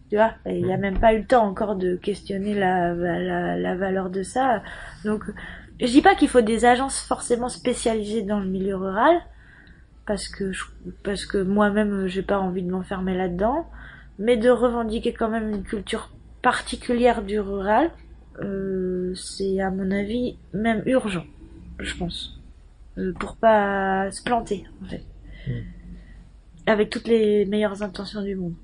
Tu 0.10 0.16
vois, 0.16 0.34
il 0.46 0.64
n'y 0.64 0.72
a 0.72 0.78
même 0.78 1.00
pas 1.00 1.16
eu 1.16 1.20
le 1.20 1.26
temps 1.26 1.44
encore 1.44 1.76
de 1.76 1.96
questionner 1.96 2.54
la, 2.54 2.94
la, 2.94 3.58
la 3.58 3.76
valeur 3.76 4.12
de 4.12 4.22
ça. 4.22 4.62
Donc, 5.06 5.24
je 5.80 5.88
dis 5.88 6.04
pas 6.04 6.14
qu'il 6.14 6.28
faut 6.28 6.42
des 6.42 6.66
agences 6.66 7.00
forcément 7.02 7.50
spécialisées 7.50 8.22
dans 8.22 8.40
le 8.40 8.48
milieu 8.48 8.76
rural, 8.76 9.16
parce 10.06 10.28
que 10.28 10.52
je, 10.52 10.66
parce 11.04 11.26
que 11.26 11.40
moi-même 11.40 12.06
j'ai 12.06 12.22
pas 12.22 12.38
envie 12.38 12.62
de 12.62 12.70
m'enfermer 12.70 13.18
là-dedans, 13.18 13.66
mais 14.20 14.38
de 14.38 14.52
revendiquer 14.52 15.14
quand 15.14 15.30
même 15.30 15.50
une 15.50 15.64
culture 15.64 16.12
particulière 16.44 17.24
du 17.24 17.40
rural, 17.40 17.90
euh, 18.44 19.16
c'est 19.16 19.62
à 19.62 19.72
mon 19.72 19.90
avis 19.90 20.38
même 20.54 20.84
urgent, 20.86 21.26
je 21.80 21.96
pense. 21.96 22.39
Euh, 23.00 23.14
pour 23.14 23.38
pas 23.38 24.12
se 24.12 24.22
planter 24.22 24.66
en 24.84 24.88
fait. 24.88 25.06
Hmm. 25.48 25.62
Avec 26.66 26.90
toutes 26.90 27.08
les 27.08 27.46
meilleures 27.46 27.82
intentions 27.82 28.22
du 28.22 28.36
monde. 28.36 28.56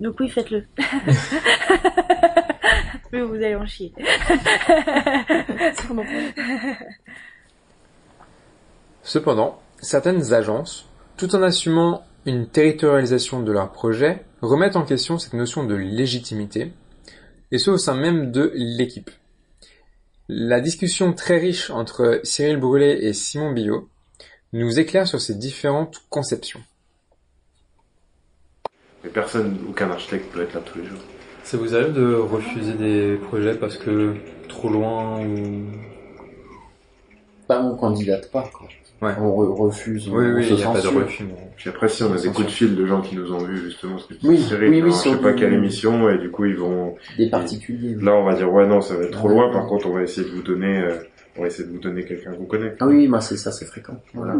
Donc 0.00 0.18
oui, 0.18 0.30
faites-le. 0.30 0.64
Mais 3.12 3.20
vous 3.20 3.34
allez 3.34 3.54
en 3.56 3.66
chier. 3.66 3.92
Cependant, 9.02 9.60
certaines 9.80 10.32
agences, 10.32 10.88
tout 11.16 11.34
en 11.34 11.42
assumant 11.42 12.04
une 12.24 12.48
territorialisation 12.48 13.42
de 13.42 13.52
leur 13.52 13.72
projet, 13.72 14.24
remettent 14.40 14.76
en 14.76 14.84
question 14.84 15.18
cette 15.18 15.34
notion 15.34 15.64
de 15.64 15.74
légitimité, 15.74 16.72
et 17.50 17.58
ce 17.58 17.70
au 17.70 17.78
sein 17.78 17.94
même 17.94 18.30
de 18.30 18.52
l'équipe. 18.54 19.10
La 20.32 20.60
discussion 20.60 21.12
très 21.12 21.38
riche 21.38 21.70
entre 21.70 22.20
Cyril 22.22 22.56
Brûlé 22.56 23.00
et 23.02 23.12
Simon 23.12 23.50
Billot 23.50 23.88
nous 24.52 24.78
éclaire 24.78 25.08
sur 25.08 25.20
ces 25.20 25.34
différentes 25.34 26.04
conceptions. 26.08 26.60
Mais 29.02 29.10
personne, 29.10 29.58
aucun 29.68 29.90
architecte 29.90 30.30
peut 30.32 30.42
être 30.42 30.54
là 30.54 30.60
tous 30.60 30.78
les 30.78 30.84
jours. 30.84 31.00
Ça 31.42 31.56
vous 31.56 31.74
arrive 31.74 31.94
de 31.94 32.14
refuser 32.14 32.74
des 32.74 33.16
projets 33.16 33.56
parce 33.56 33.76
que 33.76 34.14
trop 34.48 34.68
loin 34.68 35.20
ou... 35.20 35.64
Bah 37.48 37.60
on 37.64 37.76
candidate 37.76 38.30
pas 38.30 38.48
quoi. 38.56 38.68
Ouais. 39.02 39.12
On 39.18 39.30
re- 39.30 39.54
refuse. 39.66 40.08
Oui, 40.08 40.26
on 40.26 40.34
oui, 40.36 40.44
se 40.44 40.50
il 40.50 40.56
n'y 40.56 40.62
a 40.62 40.70
pas 40.72 40.80
de 40.82 40.86
refus. 40.88 41.24
Puis 41.56 41.70
après, 41.70 41.88
si 41.88 42.02
on 42.02 42.12
a 42.12 42.20
des 42.20 42.28
coups 42.28 42.46
de 42.46 42.50
fil 42.52 42.76
de 42.76 42.84
gens 42.86 43.00
qui 43.00 43.16
nous 43.16 43.32
ont 43.32 43.38
vus, 43.38 43.58
justement, 43.62 43.92
parce 43.94 44.06
que 44.06 44.14
c'est 44.20 44.28
Oui, 44.28 44.38
série, 44.38 44.68
oui, 44.68 44.82
oui, 44.82 44.90
dans 44.90 44.96
je 44.96 45.00
sais 45.10 45.16
pas 45.16 45.32
du- 45.32 45.38
quelle 45.40 45.54
émission, 45.54 46.08
et 46.10 46.18
du 46.18 46.30
coup, 46.30 46.44
ils 46.44 46.56
vont, 46.56 46.96
Des 47.16 47.30
particuliers. 47.30 47.96
oui. 47.96 48.04
là, 48.04 48.14
on 48.14 48.24
va 48.24 48.34
dire, 48.34 48.52
ouais, 48.52 48.66
non, 48.66 48.80
ça 48.82 48.94
va 48.96 49.04
être 49.04 49.12
trop 49.12 49.28
loin, 49.28 49.50
par 49.50 49.66
contre, 49.66 49.86
on 49.88 49.94
va 49.94 50.02
essayer 50.02 50.28
de 50.28 50.34
vous 50.34 50.42
donner, 50.42 50.78
euh, 50.80 50.96
on 51.38 51.40
va 51.42 51.46
essayer 51.46 51.66
de 51.66 51.72
vous 51.72 51.78
donner 51.80 52.04
quelqu'un 52.04 52.32
qu'on 52.34 52.44
connaît. 52.44 52.74
Ah 52.80 52.86
oui, 52.86 52.96
oui, 52.96 53.08
moi 53.08 53.20
c'est 53.22 53.36
ça, 53.38 53.52
c'est 53.52 53.64
fréquent. 53.64 53.96
Voilà. 54.12 54.36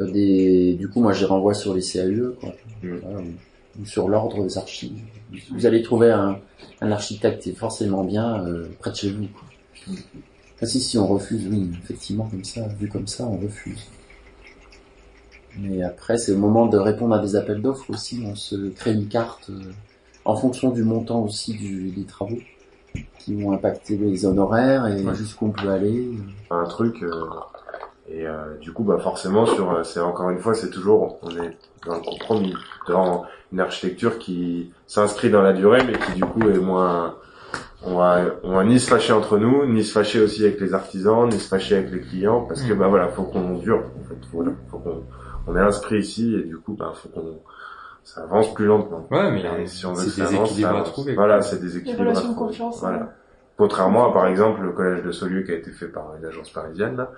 Euh, 0.00 0.10
Des... 0.10 0.74
Du 0.74 0.88
coup, 0.88 1.00
moi 1.00 1.12
je 1.12 1.20
les 1.20 1.26
renvoie 1.26 1.54
sur 1.54 1.72
les 1.72 1.80
CAE, 1.82 2.32
quoi. 2.40 2.50
Mm. 2.82 2.96
Voilà, 3.02 3.18
ou- 3.20 3.82
ou 3.82 3.86
sur 3.86 4.08
l'ordre 4.08 4.42
des 4.42 4.58
archives. 4.58 4.98
Vous 5.52 5.64
allez 5.66 5.82
trouver 5.82 6.10
un, 6.10 6.38
un 6.80 6.90
architecte 6.92 7.42
qui 7.42 7.50
est 7.50 7.54
forcément 7.58 8.02
bien 8.04 8.44
euh, 8.46 8.66
près 8.80 8.90
de 8.90 8.96
chez 8.96 9.10
vous. 9.10 9.26
Quoi. 9.28 9.94
Ah 10.62 10.66
si, 10.66 10.80
si, 10.80 10.96
on 10.98 11.06
refuse, 11.06 11.46
oui, 11.50 11.70
effectivement, 11.82 12.26
comme 12.30 12.44
ça, 12.44 12.66
vu 12.78 12.88
comme 12.88 13.06
ça, 13.06 13.24
on 13.24 13.36
refuse. 13.36 13.86
Mais 15.58 15.82
après, 15.82 16.18
c'est 16.18 16.32
le 16.32 16.38
moment 16.38 16.66
de 16.66 16.76
répondre 16.78 17.14
à 17.14 17.18
des 17.18 17.36
appels 17.36 17.62
d'offres 17.62 17.90
aussi. 17.90 18.22
On 18.26 18.34
se 18.34 18.70
crée 18.70 18.92
une 18.92 19.08
carte 19.08 19.50
euh, 19.50 19.72
en 20.24 20.36
fonction 20.36 20.70
du 20.70 20.82
montant 20.82 21.22
aussi 21.22 21.54
du, 21.54 21.90
des 21.90 22.04
travaux 22.04 22.38
qui 23.18 23.34
vont 23.34 23.52
impacter 23.52 23.96
les 23.96 24.24
honoraires 24.26 24.86
et 24.86 25.02
Ouais. 25.02 25.14
jusqu'où 25.14 25.46
on 25.46 25.50
peut 25.50 25.68
aller. 25.70 26.10
un 26.50 26.64
truc 26.64 27.02
euh, 27.02 27.10
et 28.08 28.26
euh, 28.26 28.56
du 28.60 28.72
coup 28.72 28.84
bah 28.84 28.98
forcément 28.98 29.46
sur 29.46 29.70
euh, 29.72 29.82
c'est 29.82 29.98
encore 30.00 30.30
une 30.30 30.38
fois 30.38 30.54
c'est 30.54 30.70
toujours 30.70 31.18
on 31.22 31.30
est 31.30 31.56
dans 31.84 31.96
le 31.96 32.00
compromis 32.02 32.54
dans 32.88 33.24
une 33.52 33.58
architecture 33.60 34.18
qui 34.18 34.70
s'inscrit 34.86 35.28
dans 35.28 35.42
la 35.42 35.52
durée 35.52 35.82
mais 35.84 35.98
qui 35.98 36.12
du 36.14 36.24
coup 36.24 36.48
est 36.48 36.58
moins 36.58 37.16
on 37.86 37.94
va 37.96 38.20
on 38.42 38.54
va 38.56 38.64
ni 38.64 38.78
se 38.80 38.88
fâcher 38.90 39.12
entre 39.12 39.38
nous 39.38 39.64
ni 39.66 39.84
se 39.84 39.92
fâcher 39.92 40.20
aussi 40.20 40.44
avec 40.44 40.60
les 40.60 40.74
artisans 40.74 41.28
ni 41.28 41.38
se 41.38 41.48
fâcher 41.48 41.76
avec 41.76 41.90
les 41.92 42.00
clients 42.00 42.42
parce 42.42 42.62
que 42.62 42.72
bah 42.74 42.88
voilà 42.88 43.08
faut 43.08 43.22
qu'on 43.24 43.54
dure 43.58 43.78
en 44.00 44.08
fait 44.08 44.16
voilà 44.32 44.50
faut 44.70 44.78
qu'on 44.78 45.04
on 45.46 45.56
est 45.56 45.60
inscrit 45.60 45.98
ici 46.00 46.34
et 46.34 46.42
du 46.42 46.56
coup 46.58 46.74
bah 46.74 46.92
faut 46.94 47.08
qu'on 47.08 47.38
ça 48.04 48.22
avance 48.22 48.52
plus 48.54 48.66
lentement 48.66 49.06
Ouais, 49.10 49.30
mais 49.30 49.40
il 49.40 49.44
y 49.44 49.48
a- 49.48 49.58
Et 49.58 49.66
si 49.66 49.84
on 49.86 49.92
veut 49.92 50.02
c'est 50.02 50.06
que 50.20 50.26
ça 50.26 50.30
des 50.30 50.36
avance, 50.36 50.50
équilibres 50.50 50.68
ça 50.70 50.74
à 50.74 50.78
avance. 50.80 50.92
trouver, 50.92 51.14
voilà 51.14 51.42
c'est 51.42 51.56
des 51.60 51.66
Les 51.66 51.76
équilibres 51.78 52.02
à 52.02 52.04
relations 52.04 52.28
de 52.28 52.34
trouver. 52.34 52.48
confiance. 52.48 52.80
voilà 52.80 52.98
hein. 52.98 53.08
Contrairement 53.58 54.10
à 54.10 54.12
par 54.12 54.26
exemple 54.26 54.60
le 54.62 54.72
collège 54.72 55.02
de 55.02 55.10
Solieu 55.12 55.42
qui 55.42 55.50
a 55.50 55.54
été 55.54 55.70
fait 55.70 55.86
par 55.88 56.14
une 56.18 56.24
agence 56.26 56.50
parisienne 56.50 56.96
là, 56.98 57.10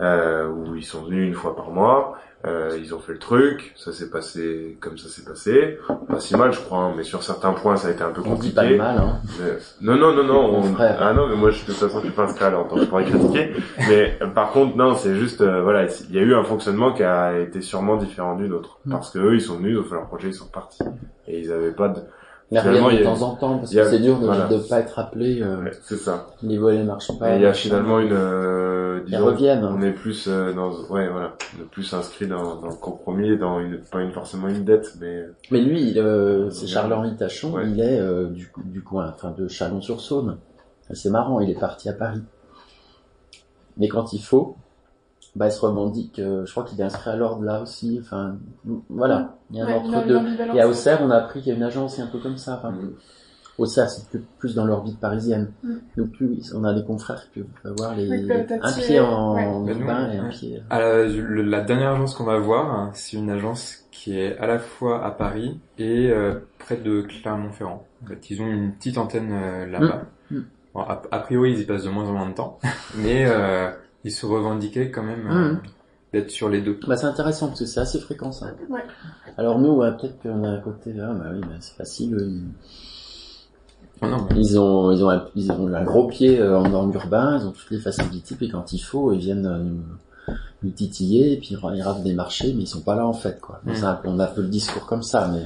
euh, 0.00 0.48
où 0.48 0.74
ils 0.74 0.82
sont 0.84 1.04
venus 1.04 1.28
une 1.28 1.34
fois 1.34 1.54
par 1.54 1.70
mois, 1.70 2.18
euh, 2.46 2.76
ils 2.78 2.94
ont 2.94 2.98
fait 2.98 3.12
le 3.12 3.18
truc, 3.18 3.72
ça 3.76 3.92
s'est 3.92 4.10
passé 4.10 4.76
comme 4.80 4.98
ça 4.98 5.08
s'est 5.08 5.24
passé, 5.24 5.78
pas 6.08 6.20
si 6.20 6.36
mal 6.36 6.52
je 6.52 6.60
crois, 6.60 6.78
hein, 6.80 6.92
mais 6.96 7.02
sur 7.02 7.22
certains 7.22 7.52
points 7.52 7.76
ça 7.76 7.88
a 7.88 7.90
été 7.92 8.02
un 8.02 8.10
peu 8.10 8.20
On 8.24 8.34
dit 8.34 8.52
compliqué. 8.52 8.54
pas 8.54 8.64
de 8.66 8.76
mal, 8.76 8.98
hein. 8.98 9.20
Mais- 9.40 9.86
Non 9.86 9.96
non 9.96 10.14
non 10.14 10.24
non, 10.24 10.56
on- 10.62 10.74
ah 10.78 11.12
non 11.14 11.28
mais 11.28 11.36
moi 11.36 11.50
je, 11.50 11.60
de 11.62 11.66
toute 11.66 11.74
façon 11.76 11.98
je 12.00 12.04
suis 12.06 12.10
pas 12.14 12.24
inscrit 12.24 12.44
alors 12.44 12.68
donc 12.68 12.80
je 12.80 12.84
pourrais 12.84 13.04
critiquer, 13.04 13.52
mais 13.88 14.18
par 14.34 14.50
contre 14.52 14.76
non 14.76 14.94
c'est 14.94 15.14
juste 15.14 15.40
euh, 15.40 15.62
voilà 15.62 15.86
il 16.10 16.14
y 16.14 16.18
a 16.18 16.22
eu 16.22 16.34
un 16.34 16.44
fonctionnement 16.44 16.92
qui 16.92 17.02
a 17.02 17.38
été 17.38 17.60
sûrement 17.62 17.96
différent 17.96 18.36
du 18.36 18.48
nôtre 18.48 18.78
Mm. 18.84 18.90
parce 18.92 19.10
que 19.10 19.18
eux 19.18 19.34
ils 19.34 19.40
sont 19.40 19.56
venus, 19.56 19.72
ils 19.72 19.78
ont 19.78 19.84
fait 19.84 19.94
leur 19.94 20.06
projet, 20.06 20.28
ils 20.28 20.34
sont 20.34 20.46
partis 20.48 20.82
et 21.26 21.40
ils 21.40 21.50
avaient 21.52 21.72
pas 21.72 21.88
de 21.88 22.00
Mais 22.50 22.60
Finalement, 22.60 22.86
reviennent 22.86 23.00
de 23.00 23.04
temps 23.06 23.22
en 23.22 23.34
temps, 23.36 23.58
parce 23.58 23.74
que 23.74 23.84
c'est 23.84 23.98
dur 24.00 24.16
de 24.16 24.20
ne 24.22 24.26
voilà. 24.26 24.48
pas 24.68 24.80
être 24.80 24.98
appelé, 24.98 25.40
euh, 25.42 25.62
Ouais, 25.64 25.70
c'est 25.82 25.96
ça. 25.96 26.28
les 26.42 26.58
volets 26.58 26.84
marchent 26.84 27.18
pas. 27.18 27.32
Et 27.32 27.36
il 27.36 27.42
y 27.42 27.46
a 27.46 27.52
finalement 27.54 27.98
une, 28.00 28.12
euh, 28.12 29.00
Ils 29.06 29.12
disons, 29.12 29.24
reviennent. 29.26 29.64
on 29.64 29.80
est 29.82 29.92
plus 29.92 30.26
euh, 30.28 30.52
dans, 30.52 30.70
ouais, 30.90 31.08
voilà, 31.08 31.32
plus 31.72 31.92
inscrit 31.94 32.26
dans, 32.26 32.56
dans 32.60 32.68
le 32.68 32.74
compromis, 32.76 33.36
dans 33.38 33.60
une, 33.60 33.78
pas 33.90 34.02
une 34.02 34.12
forcément 34.12 34.48
une 34.48 34.62
dette, 34.64 34.94
mais 35.00 35.24
Mais 35.50 35.62
lui, 35.62 35.98
euh, 35.98 36.50
c'est 36.50 36.62
Ouais. 36.62 36.68
Charles-Henri 36.68 37.16
Tachon, 37.16 37.54
Ouais. 37.54 37.64
il 37.68 37.80
est 37.80 37.98
euh, 37.98 38.26
du, 38.28 38.52
du 38.66 38.82
coin, 38.82 39.10
enfin 39.14 39.34
de 39.36 39.48
Chalon-sur-Saône. 39.48 40.36
C'est 40.92 41.10
marrant, 41.10 41.40
il 41.40 41.50
est 41.50 41.58
parti 41.58 41.88
à 41.88 41.94
Paris. 41.94 42.22
Mais 43.78 43.88
quand 43.88 44.12
il 44.12 44.20
faut, 44.22 44.56
bah, 45.36 45.46
il 45.48 45.52
se 45.52 45.60
revendique, 45.60 46.18
euh, 46.18 46.44
je 46.46 46.50
crois 46.52 46.64
qu'il 46.64 46.80
est 46.80 46.84
inscrit 46.84 47.10
à 47.10 47.16
l'ordre 47.16 47.42
là 47.44 47.60
aussi, 47.62 47.98
enfin, 48.00 48.36
voilà, 48.88 49.36
il 49.50 49.56
y 49.58 49.60
a 49.60 49.64
un 49.64 49.68
Ouais, 49.68 49.74
entre 49.74 50.06
deux. 50.06 50.20
Et 50.54 50.60
à 50.60 50.68
Auxerre, 50.68 51.00
on 51.02 51.10
a 51.10 51.16
appris 51.16 51.40
qu'il 51.40 51.50
y 51.50 51.54
a 51.54 51.56
une 51.58 51.64
agence, 51.64 51.98
un 51.98 52.06
peu 52.06 52.18
comme 52.18 52.36
ça, 52.36 52.56
enfin, 52.58 52.70
Mm. 52.72 52.92
Auxerre, 53.56 53.88
c'est 53.88 54.20
plus, 54.38 54.56
dans 54.56 54.64
l'orbite 54.64 54.98
parisienne. 54.98 55.52
Mm. 55.62 55.74
Donc, 55.96 56.08
oui, 56.20 56.42
on 56.56 56.64
a 56.64 56.74
des 56.74 56.82
confrères 56.82 57.22
qui 57.32 57.40
peuvent 57.40 57.72
avoir 57.72 57.94
les, 57.94 58.08
Oui, 58.08 58.28
un 58.60 58.72
pied 58.72 58.98
en 58.98 59.34
ouais. 59.34 59.74
Nous, 59.74 59.86
et 59.88 60.18
un 60.18 60.28
pied. 60.28 60.60
À 60.70 60.80
la, 60.80 61.04
le- 61.06 61.42
la 61.42 61.60
dernière 61.60 61.92
agence 61.92 62.14
qu'on 62.16 62.24
va 62.24 62.38
voir, 62.38 62.68
hein, 62.68 62.90
c'est 62.94 63.16
une 63.16 63.30
agence 63.30 63.84
qui 63.92 64.18
est 64.18 64.36
à 64.38 64.48
la 64.48 64.58
fois 64.58 65.04
à 65.06 65.12
Paris 65.12 65.60
et 65.78 66.10
euh, 66.10 66.34
près 66.58 66.76
de 66.76 67.02
Clermont-Ferrand. 67.02 67.84
En 68.02 68.06
fait, 68.08 68.28
ils 68.30 68.42
ont 68.42 68.46
une 68.48 68.72
petite 68.72 68.98
antenne 68.98 69.30
euh, 69.32 69.66
là-bas. 69.66 70.02
Mm. 70.32 70.36
Mm. 70.38 70.44
Bon, 70.74 70.80
a, 70.80 71.02
a 71.12 71.18
priori, 71.20 71.52
ils 71.52 71.60
y 71.60 71.64
passent 71.64 71.84
de 71.84 71.90
moins 71.90 72.08
en 72.08 72.12
moins 72.12 72.28
de 72.28 72.34
temps, 72.34 72.58
mais 72.98 73.24
euh, 73.28 73.70
ils 74.04 74.12
se 74.12 74.26
revendiquaient 74.26 74.90
quand 74.90 75.02
même 75.02 75.26
euh, 75.30 75.52
Mm. 75.54 75.60
d'être 76.12 76.30
sur 76.30 76.48
les 76.48 76.60
deux. 76.60 76.78
Bah, 76.86 76.96
c'est 76.96 77.06
intéressant 77.06 77.48
parce 77.48 77.60
que 77.60 77.66
c'est 77.66 77.80
assez 77.80 77.98
fréquent 77.98 78.30
ça. 78.32 78.46
Ouais. 78.68 78.80
Alors 79.36 79.58
nous, 79.58 79.70
ouais, 79.72 79.90
peut-être 79.96 80.20
qu'on 80.22 80.44
a 80.44 80.48
un 80.48 80.60
côté, 80.60 80.94
ah 81.00 81.12
bah 81.12 81.26
oui, 81.32 81.40
bah, 81.40 81.56
c'est 81.60 81.74
facile. 81.76 82.16
Ils, 82.20 82.42
Oh 84.02 84.06
non, 84.08 84.26
mais- 84.28 84.36
ils 84.40 84.58
ont, 84.58 84.90
ils 84.92 85.04
ont, 85.04 85.10
un, 85.10 85.24
ils 85.36 85.50
ont 85.52 85.72
un 85.72 85.84
gros 85.84 86.08
pied 86.08 86.38
euh, 86.40 86.58
en 86.58 86.68
norme 86.68 86.92
urbain, 86.94 87.38
ils 87.40 87.46
ont 87.46 87.52
toutes 87.52 87.70
les 87.70 87.78
facilités, 87.78 88.34
puis 88.34 88.48
quand 88.48 88.72
il 88.72 88.80
faut, 88.80 89.12
ils 89.12 89.20
viennent 89.20 89.46
euh, 89.46 89.58
nous, 89.58 89.82
nous 90.64 90.70
titiller, 90.70 91.34
et 91.34 91.36
puis 91.38 91.50
ils 91.74 91.82
ravent 91.82 92.02
des 92.02 92.12
marchés, 92.12 92.52
mais 92.54 92.64
ils 92.64 92.66
sont 92.66 92.80
pas 92.80 92.96
là 92.96 93.06
en 93.06 93.12
fait, 93.12 93.40
quoi. 93.40 93.60
Mm. 93.64 93.84
Un 93.84 93.94
peu- 93.94 94.08
on 94.08 94.18
a 94.18 94.24
un 94.24 94.26
peu 94.26 94.42
le 94.42 94.48
discours 94.48 94.84
comme 94.86 95.02
ça, 95.04 95.30
mais 95.32 95.44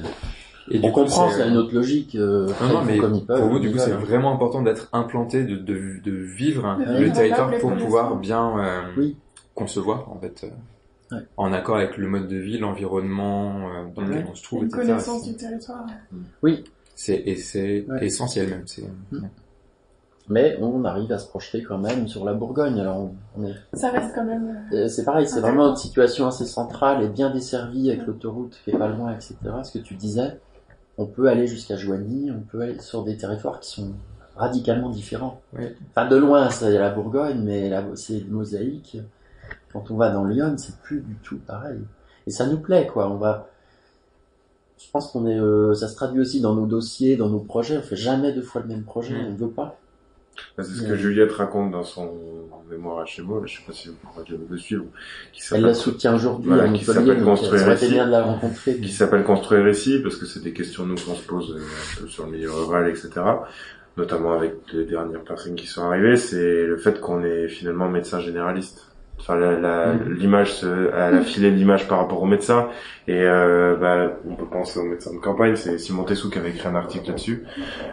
Et 0.71 0.77
on 0.77 0.81
du 0.81 0.91
coup, 0.91 1.01
comprend, 1.01 1.29
c'est- 1.29 1.37
c'est 1.41 1.49
une 1.49 1.57
autre 1.57 1.73
logique. 1.73 2.15
Euh, 2.15 2.47
Non, 2.61 2.67
non, 2.73 2.81
mais 2.85 2.97
comme 2.99 3.15
ils 3.15 3.25
peuvent, 3.25 3.39
pour 3.39 3.49
vous, 3.49 3.59
du 3.59 3.71
coup, 3.71 3.77
c'est 3.77 3.91
vraiment 3.91 4.33
important 4.33 4.61
d'être 4.61 4.89
implanté, 4.93 5.43
de, 5.43 5.55
de, 5.55 5.99
de 6.03 6.11
vivre 6.11 6.77
le 6.79 7.11
territoire 7.11 7.49
pour 7.59 7.75
pouvoir 7.75 8.15
bien 8.17 8.57
euh, 8.59 8.81
Oui. 8.97 9.17
concevoir, 9.55 10.09
en 10.11 10.19
fait, 10.19 10.43
euh, 10.43 11.15
Ouais. 11.15 11.23
en 11.37 11.51
accord 11.53 11.77
avec 11.77 11.97
le 11.97 12.07
mode 12.07 12.27
de 12.27 12.37
vie, 12.37 12.59
l'environnement 12.59 13.67
euh, 13.69 13.85
dans 13.95 14.03
lequel 14.03 14.27
on 14.29 14.35
se 14.35 14.43
trouve, 14.43 14.61
Une 14.61 14.67
etc. 14.67 14.81
connaissance 14.87 15.23
du 15.27 15.35
territoire. 15.35 15.85
Oui, 16.43 16.63
C'est 16.93 17.15
et 17.25 17.35
c'est 17.35 17.85
Ouais. 17.89 18.05
essentiel 18.05 18.49
même. 18.49 18.67
C'est 18.67 18.83
mais 20.31 20.57
on 20.61 20.85
arrive 20.85 21.11
à 21.11 21.17
se 21.17 21.27
projeter 21.27 21.63
quand 21.63 21.79
même 21.79 22.07
sur 22.07 22.23
la 22.23 22.33
Bourgogne. 22.35 22.79
Alors 22.79 22.97
on, 22.99 23.15
on 23.35 23.45
est 23.47 23.55
Ça 23.73 23.89
reste 23.89 24.13
quand 24.13 24.25
même. 24.25 24.67
euh, 24.71 24.83
Euh, 24.83 24.87
C'est 24.87 25.03
pareil, 25.03 25.27
c'est 25.27 25.39
vraiment 25.39 25.69
une 25.71 25.75
situation 25.75 26.27
assez 26.27 26.45
centrale 26.45 27.03
et 27.03 27.07
bien 27.09 27.31
desservie 27.31 27.89
avec 27.89 28.05
l'autoroute 28.05 28.59
qui 28.63 28.69
est 28.69 28.77
pas 28.77 28.89
loin, 28.89 29.11
etc. 29.11 29.35
Ce 29.63 29.71
que 29.71 29.79
tu 29.83 29.95
disais, 29.95 30.39
on 30.99 31.05
peut 31.05 31.29
aller 31.29 31.47
jusqu'à 31.47 31.77
Joigny, 31.77 32.29
on 32.29 32.41
peut 32.41 32.59
aller 32.59 32.77
sur 32.81 33.05
des 33.05 33.15
territoires 33.15 33.61
qui 33.61 33.69
sont 33.69 33.93
radicalement 34.35 34.89
différents. 34.89 35.41
Oui. 35.53 35.63
Enfin, 35.91 36.09
de 36.09 36.17
loin, 36.17 36.49
c'est 36.49 36.77
la 36.77 36.89
Bourgogne, 36.89 37.41
mais 37.41 37.69
là, 37.69 37.85
c'est 37.95 38.19
une 38.19 38.31
mosaïque. 38.31 38.97
Quand 39.71 39.91
on 39.91 39.95
va 39.95 40.09
dans 40.09 40.25
Lyon, 40.25 40.55
c'est 40.57 40.75
plus 40.81 40.99
du 40.99 41.15
tout 41.23 41.37
pareil. 41.37 41.79
Et 42.27 42.31
ça 42.31 42.47
nous 42.47 42.59
plaît, 42.59 42.85
quoi. 42.85 43.09
On 43.09 43.15
va. 43.15 43.47
Je 44.77 44.91
pense 44.91 45.09
qu'on 45.11 45.25
est. 45.25 45.39
euh, 45.39 45.73
ça 45.73 45.87
se 45.87 45.95
traduit 45.95 46.19
aussi 46.19 46.41
dans 46.41 46.53
nos 46.53 46.65
dossiers, 46.65 47.15
dans 47.15 47.29
nos 47.29 47.39
projets. 47.39 47.77
On 47.77 47.81
fait 47.81 47.95
jamais 47.95 48.33
deux 48.33 48.41
fois 48.41 48.61
le 48.61 48.67
même 48.67 48.83
projet. 48.83 49.15
On 49.25 49.31
ne 49.31 49.37
veut 49.37 49.49
pas. 49.49 49.78
C'est 50.57 50.63
ce 50.63 50.81
que 50.83 50.95
Juliette 50.95 51.31
raconte 51.31 51.71
dans 51.71 51.83
son 51.83 52.11
mémoire 52.69 52.99
à 52.99 53.05
chez 53.05 53.21
moi, 53.21 53.41
je 53.45 53.55
sais 53.57 53.63
pas 53.65 53.73
si 53.73 53.87
vous 53.89 53.95
pourrez 53.95 54.23
le 54.49 54.57
suivre, 54.57 54.85
qui 55.33 55.41
Elle 55.51 55.61
la 55.61 55.73
soutient 55.73 56.15
aujourd'hui 56.15 56.49
Voilà, 56.49 56.69
qui 56.71 56.85
s'appelle 56.85 57.23
Construire 57.23 57.73
ici. 57.73 57.89
bien 57.89 58.05
de 58.05 58.11
la 58.11 58.23
rencontrer. 58.23 58.77
qui 58.77 58.89
s'appelle 58.91 59.23
Construire 59.23 59.67
ici, 59.67 59.99
parce 60.03 60.17
que 60.17 60.25
c'est 60.25 60.43
des 60.43 60.53
questions 60.53 60.85
nous 60.85 60.95
qu'on 60.95 61.15
se 61.15 61.25
pose 61.25 61.51
euh, 61.55 61.59
un 61.59 62.01
peu 62.01 62.07
sur 62.07 62.25
le 62.25 62.31
milieu 62.31 62.51
rural, 62.51 62.87
etc. 62.89 63.09
Notamment 63.97 64.33
avec 64.33 64.53
les 64.71 64.85
dernières 64.85 65.23
personnes 65.23 65.55
qui 65.55 65.65
sont 65.67 65.81
arrivées, 65.83 66.15
c'est 66.15 66.65
le 66.65 66.77
fait 66.77 66.99
qu'on 66.99 67.23
est 67.23 67.47
finalement 67.47 67.89
médecin 67.89 68.19
généraliste. 68.19 68.85
Enfin, 69.19 69.35
la- 69.35 69.59
la- 69.59 69.87
Mhm. 69.93 70.13
l'image, 70.13 70.53
se- 70.53 70.91
elle 70.95 71.15
a 71.15 71.21
filé 71.21 71.51
l'image 71.51 71.87
par 71.87 71.97
rapport 71.99 72.21
aux 72.21 72.25
médecins. 72.25 72.69
Et 73.07 73.13
euh, 73.21 73.75
bah, 73.75 74.13
on 74.29 74.35
peut 74.35 74.45
penser 74.45 74.79
aux 74.79 74.83
médecins 74.85 75.13
de 75.13 75.19
campagne. 75.19 75.55
C'est 75.55 75.77
Simon 75.77 76.03
Tessou 76.03 76.29
qui 76.29 76.39
avait 76.39 76.49
écrit 76.51 76.67
un 76.67 76.75
article 76.75 77.07
là-dessus, 77.09 77.43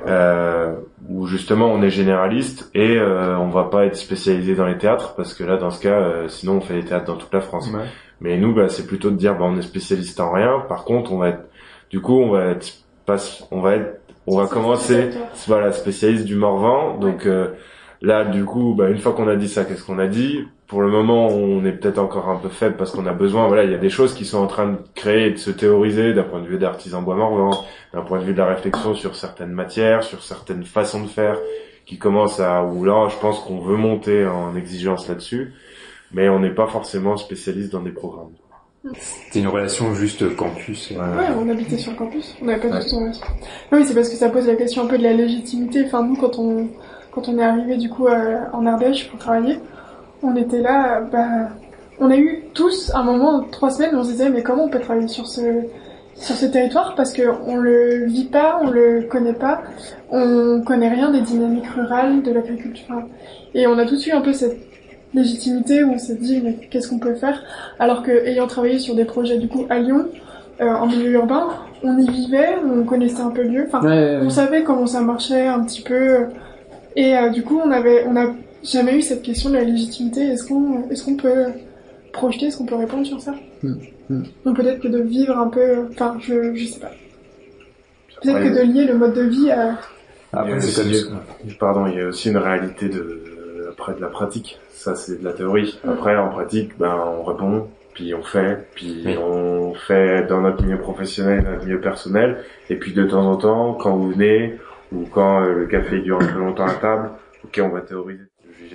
euh, 0.07 0.75
où 1.09 1.27
justement 1.27 1.67
on 1.67 1.83
est 1.83 1.91
généraliste 1.91 2.71
et 2.75 2.97
euh, 2.99 3.37
on 3.39 3.49
va 3.49 3.65
pas 3.65 3.87
être 3.87 3.97
spécialisé 3.97 4.55
dans 4.55 4.67
les 4.67 4.79
théâtres, 4.79 5.15
parce 5.17 5.35
que 5.35 5.43
là, 5.45 5.57
dans 5.57 5.71
ce 5.71 5.81
cas, 5.83 5.99
euh, 6.01 6.29
sinon 6.29 6.55
on 6.59 6.61
fait 6.61 6.75
des 6.75 6.85
théâtres 6.85 7.07
dans 7.07 7.17
toute 7.17 7.33
la 7.35 7.41
France. 7.41 7.71
Ouais. 7.73 7.81
Mais 8.21 8.37
nous, 8.39 8.55
bah, 8.55 8.69
c'est 8.69 8.87
plutôt 8.87 9.11
de 9.11 9.17
dire, 9.17 9.35
bah, 9.37 9.45
on 9.47 9.57
est 9.59 9.63
spécialiste 9.63 10.21
en 10.21 10.33
rien. 10.33 10.61
Par 10.69 10.85
contre, 10.85 11.13
on 11.13 11.19
va 11.19 11.29
être, 11.31 11.45
du 11.91 12.01
coup, 12.01 12.19
on 12.21 12.31
va 12.31 12.47
être, 12.47 12.73
pas, 13.05 13.17
on 13.51 13.61
va 13.61 13.77
être, 13.77 14.01
on 14.27 14.37
va 14.39 14.47
commencer, 14.47 15.11
voilà, 15.49 15.73
spécialiste 15.73 16.25
du 16.25 16.35
Morvan. 16.37 16.99
Donc 16.99 17.27
euh, 17.27 17.49
là, 18.01 18.25
du 18.25 18.45
coup, 18.45 18.75
bah, 18.77 18.89
une 18.91 18.99
fois 18.99 19.13
qu'on 19.13 19.29
a 19.29 19.37
dit 19.37 19.49
ça, 19.49 19.65
qu'est-ce 19.65 19.85
qu'on 19.85 19.99
a 19.99 20.07
dit? 20.07 20.47
Pour 20.69 20.83
le 20.83 20.89
moment, 20.89 21.29
on 21.29 21.65
est 21.65 21.71
peut-être 21.73 21.99
encore 21.99 22.29
un 22.29 22.37
peu 22.39 22.49
faible 22.49 22.77
parce 22.77 22.91
qu'on 22.91 23.07
a 23.07 23.13
besoin. 23.13 23.47
Voilà, 23.47 23.63
il 23.65 23.71
y 23.71 23.75
a 23.75 23.79
des 23.79 23.89
choses 23.91 24.15
qui 24.15 24.25
sont 24.25 24.39
en 24.39 24.49
train 24.49 24.67
de 24.73 24.77
créer 24.97 25.29
et 25.29 25.31
de 25.31 25.37
se 25.37 25.51
théoriser 25.51 26.13
d'un 26.13 26.25
point 26.25 26.41
de 26.41 26.47
vue 26.47 26.59
d'artisan 26.59 27.03
bois 27.03 27.15
Morvan, 27.15 27.65
d'un 27.95 28.01
point 28.03 28.19
de 28.19 28.25
vue 28.25 28.33
de 28.33 28.39
la 28.39 28.47
réflexion 28.47 28.95
sur 28.95 29.15
certaines 29.15 29.53
matières, 29.53 30.03
sur 30.03 30.25
certaines 30.25 30.65
façons 30.65 31.03
de 31.03 31.07
faire, 31.09 31.39
qui 31.87 31.99
commencent 31.99 32.41
à. 32.41 32.65
Où 32.65 32.85
là, 32.85 33.07
je 33.11 33.17
pense 33.19 33.39
qu'on 33.41 33.61
veut 33.61 33.77
monter 33.77 34.27
en 34.27 34.57
exigence 34.57 35.07
là-dessus, 35.09 35.53
mais 36.13 36.29
on 36.29 36.41
n'est 36.41 36.51
pas 36.55 36.67
forcément 36.67 37.17
spécialiste 37.17 37.71
dans 37.71 37.83
des 37.83 37.93
programmes. 37.93 38.33
C'est 39.01 39.39
une 39.41 39.49
relation 39.49 39.95
juste 39.95 40.35
campus. 40.37 40.93
euh, 40.93 41.17
Ouais, 41.17 41.27
on 41.37 41.49
habitait 41.49 41.77
sur 41.79 41.93
le 41.93 41.99
campus. 41.99 42.37
On 42.43 42.45
n'avait 42.47 42.61
pas 42.61 42.75
Ouais. 42.77 42.83
du 42.85 42.89
tout 42.91 42.97
envie. 42.97 43.21
Oui, 43.73 43.85
c'est 43.85 43.95
parce 43.95 44.09
que 44.09 44.17
ça 44.17 44.31
pose 44.31 44.47
la 44.49 44.55
question 44.57 44.83
un 44.83 44.87
peu 44.87 44.99
de 44.99 45.03
la 45.05 45.13
légitimité. 45.13 45.85
Enfin, 45.87 46.05
nous, 46.05 46.17
quand 46.17 46.39
on, 46.39 46.69
quand 47.13 47.29
on 47.29 47.39
est 47.39 47.43
arrivé 47.45 47.77
du 47.77 47.89
coup 47.89 48.07
euh, 48.09 48.39
en 48.53 48.65
Ardèche 48.67 49.09
pour 49.11 49.19
travailler, 49.19 49.59
on 50.27 50.37
était 50.37 50.61
là, 50.61 51.01
bah, 51.01 51.49
on 51.99 52.11
a 52.11 52.17
eu 52.17 52.45
tous 52.55 52.93
un 52.95 53.03
moment, 53.03 53.43
trois 53.51 53.71
semaines, 53.71 53.95
où 53.95 53.99
on 53.99 54.05
se 54.05 54.11
disait 54.11 54.31
mais 54.31 54.43
comment 54.43 54.65
on 54.65 54.69
peut 54.69 54.81
travailler 54.81 55.09
sur 55.09 55.27
ce 55.27 55.41
sur 56.15 56.35
ce 56.35 56.47
territoire? 56.47 56.95
Parce 56.95 57.13
que 57.13 57.23
on 57.47 57.57
le 57.57 58.07
vit 58.07 58.25
pas, 58.25 58.59
on 58.63 58.71
le 58.71 59.03
connaît 59.03 59.35
pas, 59.35 59.63
on 60.11 60.63
connaît 60.65 60.89
rien 60.89 61.11
des 61.11 61.21
dynamiques 61.21 61.69
rurales, 61.69 62.23
de 62.23 62.33
l'agriculture, 62.33 63.03
et 63.55 63.67
on 63.67 63.79
a 63.79 63.85
tout 63.85 63.97
de 63.97 64.01
suite 64.01 64.15
un 64.15 64.23
peu 64.23 64.33
cette 64.33 64.59
légitimité 65.15 65.85
où 65.85 65.93
on 65.93 65.99
s'est 65.99 66.17
dit 66.17 66.41
mais 66.43 66.55
qu'est-ce 66.71 66.89
qu'on 66.89 66.99
peut 66.99 67.15
faire? 67.15 67.43
Alors 67.79 68.03
que 68.03 68.11
ayant 68.27 68.47
travaillé 68.47 68.79
sur 68.79 68.95
des 68.95 69.05
projets 69.05 69.39
du 69.39 69.49
coup 69.49 69.65
à 69.71 69.79
Lyon 69.79 70.09
euh, 70.61 70.69
en 70.69 70.87
milieu 70.87 71.13
urbain 71.13 71.49
on 71.83 71.97
y 71.99 72.09
vivait 72.11 72.57
on 72.67 72.85
connaissait 72.85 73.21
un 73.21 73.31
peu 73.31 73.43
le 73.43 73.49
lieu. 73.49 73.65
Enfin 73.67 73.81
on 74.23 74.31
savait 74.31 74.63
comment 74.63 74.87
ça 74.87 75.01
marchait 75.01 75.47
un 75.47 75.61
petit 75.65 75.83
peu. 75.83 76.27
Et 76.97 77.17
euh, 77.17 77.31
du 77.31 77.43
coup 77.43 77.61
on 77.65 77.71
avait 77.71 78.05
on 78.07 78.17
a 78.17 78.27
jamais 78.71 78.97
eu 78.97 79.03
cette 79.03 79.23
question 79.23 79.51
de 79.51 79.55
la 79.55 79.65
légitimité. 79.65 80.21
Est-ce 80.23 80.47
qu'on 80.47 80.89
est-ce 80.91 81.05
qu'on 81.05 81.17
peut 81.17 81.47
projeter 82.13 82.47
est-ce 82.47 82.59
qu'on 82.59 82.67
peut 82.67 82.77
répondre 82.77 83.07
sur 83.07 83.21
ça? 83.21 83.35
Mm, 83.63 83.75
mm. 84.11 84.23
donc 84.45 84.57
peut-être 84.57 84.81
que 84.81 84.89
de 84.89 85.01
vivre 85.01 85.39
un 85.39 85.49
peu 85.49 85.87
enfin 85.91 86.17
je 86.21 86.55
je 86.55 86.67
sais 86.67 86.81
pas. 86.81 86.93
Peut-être 88.23 88.43
que 88.43 88.59
de 88.59 88.73
lier 88.73 88.85
le 88.85 88.97
mode 88.97 89.15
de 89.15 89.23
vie 89.23 89.51
à 89.51 89.79
après, 90.33 90.59
pardon, 91.59 91.87
il 91.87 91.97
y 91.97 92.01
a 92.01 92.07
aussi 92.07 92.29
une 92.31 92.37
réalité 92.37 92.89
de, 92.89 93.69
après 93.71 93.95
de 93.95 94.01
la 94.01 94.09
pratique. 94.09 94.59
Ça 94.71 94.95
c'est 94.95 95.21
de 95.21 95.25
la 95.25 95.33
théorie. 95.33 95.79
Après 95.87 96.17
en 96.17 96.29
pratique, 96.29 96.77
ben 96.79 96.95
on 97.19 97.23
répond, 97.23 97.69
puis 97.95 98.15
on 98.15 98.23
fait, 98.23 98.69
puis 98.75 99.07
on 99.19 99.75
fait 99.75 100.27
dans 100.27 100.43
notre 100.43 100.63
milieu 100.63 100.79
professionnel, 100.79 101.45
notre 101.45 101.65
milieu 101.65 101.81
personnel, 101.81 102.45
et 102.69 102.77
puis 102.77 102.93
de 102.93 103.05
temps 103.05 103.27
en 103.27 103.37
temps, 103.37 103.75
quand 103.75 103.97
vous 103.97 104.11
venez 104.11 104.59
ou 104.93 105.05
quand 105.11 105.43
euh, 105.43 105.55
le 105.55 105.67
café 105.67 106.01
dure 106.01 106.21
un 106.21 106.27
peu 106.27 106.39
longtemps 106.39 106.67
à 106.67 106.75
table, 106.75 107.11
ok 107.45 107.61
on 107.65 107.69
va 107.71 107.81
théoriser. 107.81 108.25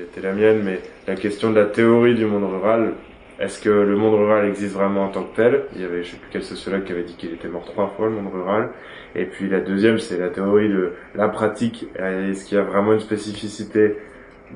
J'ai 0.01 0.07
été 0.07 0.21
la 0.21 0.33
mienne, 0.33 0.63
mais 0.63 0.79
la 1.07 1.13
question 1.13 1.51
de 1.51 1.59
la 1.59 1.67
théorie 1.67 2.15
du 2.15 2.25
monde 2.25 2.43
rural, 2.43 2.93
est-ce 3.39 3.61
que 3.61 3.69
le 3.69 3.95
monde 3.95 4.15
rural 4.15 4.47
existe 4.47 4.73
vraiment 4.73 5.03
en 5.03 5.09
tant 5.09 5.21
que 5.21 5.35
tel? 5.35 5.65
Il 5.75 5.81
y 5.81 5.85
avait, 5.85 6.01
je 6.01 6.11
sais 6.11 6.17
plus 6.17 6.29
quel 6.31 6.41
sociologue 6.41 6.85
qui 6.85 6.91
avait 6.91 7.03
dit 7.03 7.13
qu'il 7.15 7.31
était 7.33 7.47
mort 7.47 7.65
trois 7.65 7.87
fois, 7.89 8.07
le 8.07 8.15
monde 8.15 8.33
rural. 8.33 8.69
Et 9.13 9.25
puis 9.25 9.47
la 9.47 9.59
deuxième, 9.59 9.99
c'est 9.99 10.17
la 10.17 10.29
théorie 10.29 10.69
de 10.69 10.93
la 11.13 11.29
pratique. 11.29 11.85
Est-ce 11.99 12.45
qu'il 12.45 12.57
y 12.57 12.59
a 12.59 12.63
vraiment 12.63 12.93
une 12.93 12.99
spécificité 12.99 13.97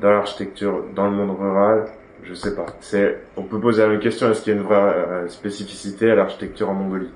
dans 0.01 0.09
l'architecture, 0.09 0.83
dans 0.95 1.05
le 1.05 1.15
monde 1.15 1.37
rural, 1.37 1.85
je 2.23 2.33
sais 2.33 2.55
pas. 2.55 2.65
C'est, 2.79 3.19
on 3.37 3.43
peut 3.43 3.59
poser 3.59 3.83
la 3.83 3.89
même 3.89 3.99
question 3.99 4.31
est-ce 4.31 4.41
qu'il 4.41 4.53
y 4.53 4.55
a 4.55 4.59
une 4.59 4.65
vraie 4.65 4.75
euh, 4.77 5.27
spécificité 5.27 6.09
à 6.09 6.15
l'architecture 6.15 6.71
en 6.71 6.73
Mongolie? 6.73 7.11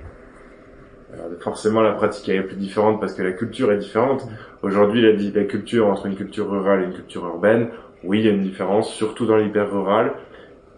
Forcément, 1.40 1.82
la 1.82 1.94
pratique 1.94 2.30
est 2.30 2.44
plus 2.44 2.56
différente 2.56 3.00
parce 3.00 3.16
que 3.16 3.24
la 3.24 3.32
culture 3.32 3.72
est 3.72 3.80
différente. 3.80 4.28
Aujourd'hui, 4.62 5.02
la 5.02 5.44
culture 5.46 5.88
entre 5.88 6.06
une 6.06 6.16
culture 6.16 6.48
rurale 6.50 6.84
et 6.84 6.86
une 6.86 6.94
culture 6.94 7.26
urbaine, 7.26 7.70
oui, 8.04 8.20
il 8.20 8.26
y 8.26 8.30
a 8.30 8.32
une 8.32 8.44
différence, 8.44 8.92
surtout 8.94 9.26
dans 9.26 9.38
l'hyper 9.38 9.72
rural. 9.72 10.14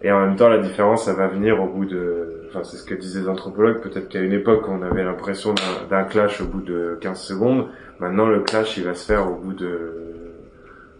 Et 0.04 0.12
en 0.12 0.20
même 0.22 0.36
temps, 0.36 0.50
la 0.50 0.58
différence, 0.58 1.06
ça 1.06 1.14
va 1.14 1.28
venir 1.28 1.62
au 1.62 1.68
bout 1.68 1.86
de, 1.86 2.48
enfin, 2.50 2.64
c'est 2.64 2.78
ce 2.78 2.84
que 2.84 2.96
disaient 2.96 3.22
les 3.22 3.30
anthropologues. 3.30 3.82
Peut-être 3.82 4.10
qu'à 4.10 4.22
une 4.22 4.34
époque, 4.34 4.68
on 4.68 4.82
avait 4.82 5.04
l'impression 5.04 5.54
d'un 5.90 6.04
clash 6.04 6.42
au 6.42 6.46
bout 6.46 6.62
de 6.62 6.98
15 7.02 7.22
secondes. 7.22 7.68
Maintenant, 8.00 8.26
le 8.26 8.40
clash, 8.40 8.78
il 8.78 8.84
va 8.84 8.96
se 8.96 9.06
faire 9.06 9.30
au 9.32 9.36
bout 9.36 9.54
de 9.54 10.12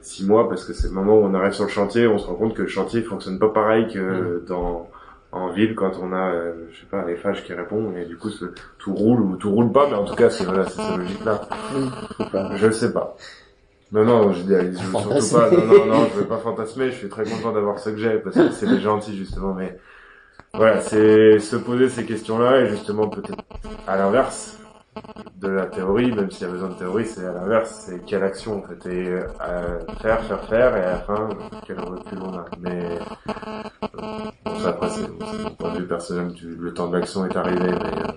six 0.02 0.26
mois 0.26 0.50
parce 0.50 0.66
que 0.66 0.74
c'est 0.74 0.88
le 0.88 0.94
moment 0.94 1.16
où 1.16 1.24
on 1.24 1.34
arrive 1.34 1.54
sur 1.54 1.66
le 1.66 1.70
chantier, 1.70 2.08
on 2.08 2.18
se 2.18 2.28
rend 2.28 2.36
compte 2.36 2.56
que 2.56 2.64
le 2.64 2.68
chantier 2.68 3.02
fonctionne 3.02 3.40
pas 3.40 3.50
pareil 3.50 3.88
que 3.88 4.00
mm. 4.00 4.46
dans 4.46 4.90
en 5.32 5.50
ville 5.50 5.76
quand 5.76 5.92
on 6.02 6.12
a 6.12 6.32
euh, 6.34 6.54
je 6.72 6.82
sais 6.82 6.86
pas 6.88 7.06
les 7.06 7.16
fâches 7.16 7.44
qui 7.46 7.54
répondent 7.54 7.96
et 7.96 8.06
du 8.06 8.18
coup 8.18 8.30
tout 8.78 8.94
roule 8.94 9.22
ou 9.22 9.38
tout 9.38 9.50
roule 9.50 9.72
pas 9.72 9.88
mais 9.88 9.96
en 9.96 10.04
tout 10.04 10.16
cas 10.16 10.30
c'est 10.30 10.44
voilà 10.44 10.66
c'est 10.66 10.82
cette 10.82 10.98
logique 10.98 11.24
là 11.24 11.48
je 12.56 12.70
sais 12.70 12.92
pas 12.92 13.16
non 13.92 14.06
non 14.06 14.32
je 14.32 14.42
dis 14.42 14.78
surtout 14.78 15.36
pas 15.36 15.52
non 15.52 15.66
non 15.66 15.86
non 15.86 16.08
je 16.14 16.20
veux 16.20 16.28
pas 16.28 16.38
fantasmer 16.38 16.92
je 16.92 16.96
suis 16.96 17.10
très 17.10 17.24
content 17.24 17.52
d'avoir 17.52 17.80
ce 17.80 17.90
que 17.90 17.98
j'ai 17.98 18.20
parce 18.20 18.36
que 18.36 18.52
c'est 18.52 18.68
des 18.68 18.80
gentils 18.80 19.16
justement 19.18 19.54
mais 19.54 19.78
voilà 20.54 20.82
c'est 20.82 21.40
se 21.40 21.56
poser 21.56 21.90
ces 21.90 22.06
questions 22.06 22.40
là 22.40 22.62
et 22.62 22.70
justement 22.70 23.08
peut-être 23.08 23.44
à 23.88 23.98
l'inverse 23.98 24.58
de 25.38 25.48
la 25.48 25.66
théorie, 25.66 26.12
même 26.12 26.30
s'il 26.30 26.46
y 26.46 26.50
a 26.50 26.54
besoin 26.54 26.70
de 26.70 26.76
théorie, 26.76 27.06
c'est 27.06 27.26
à 27.26 27.32
l'inverse, 27.32 27.86
c'est 27.86 28.04
quelle 28.06 28.24
action 28.24 28.60
en 28.60 28.68
fait, 28.68 28.90
et 28.90 29.08
euh, 29.08 29.80
faire, 30.02 30.24
faire, 30.26 30.44
faire, 30.48 30.78
et 30.78 30.84
à 30.84 30.92
la 30.92 30.98
fin, 31.00 31.30
quel 31.66 31.80
recul 31.80 32.20
on 32.22 32.38
a. 32.38 32.46
Mais 32.60 33.00
bon, 34.46 34.60
ça 34.60 34.70
après, 34.70 34.90
c'est 34.90 35.08
mon 35.08 35.50
point 35.52 35.74
de 35.74 35.80
vue 35.80 35.88
personnel, 35.88 36.34
le 36.44 36.74
temps 36.74 36.90
de 36.90 36.98
l'action 36.98 37.26
est 37.26 37.36
arrivé, 37.36 37.72
mais 37.72 38.04
euh, 38.04 38.12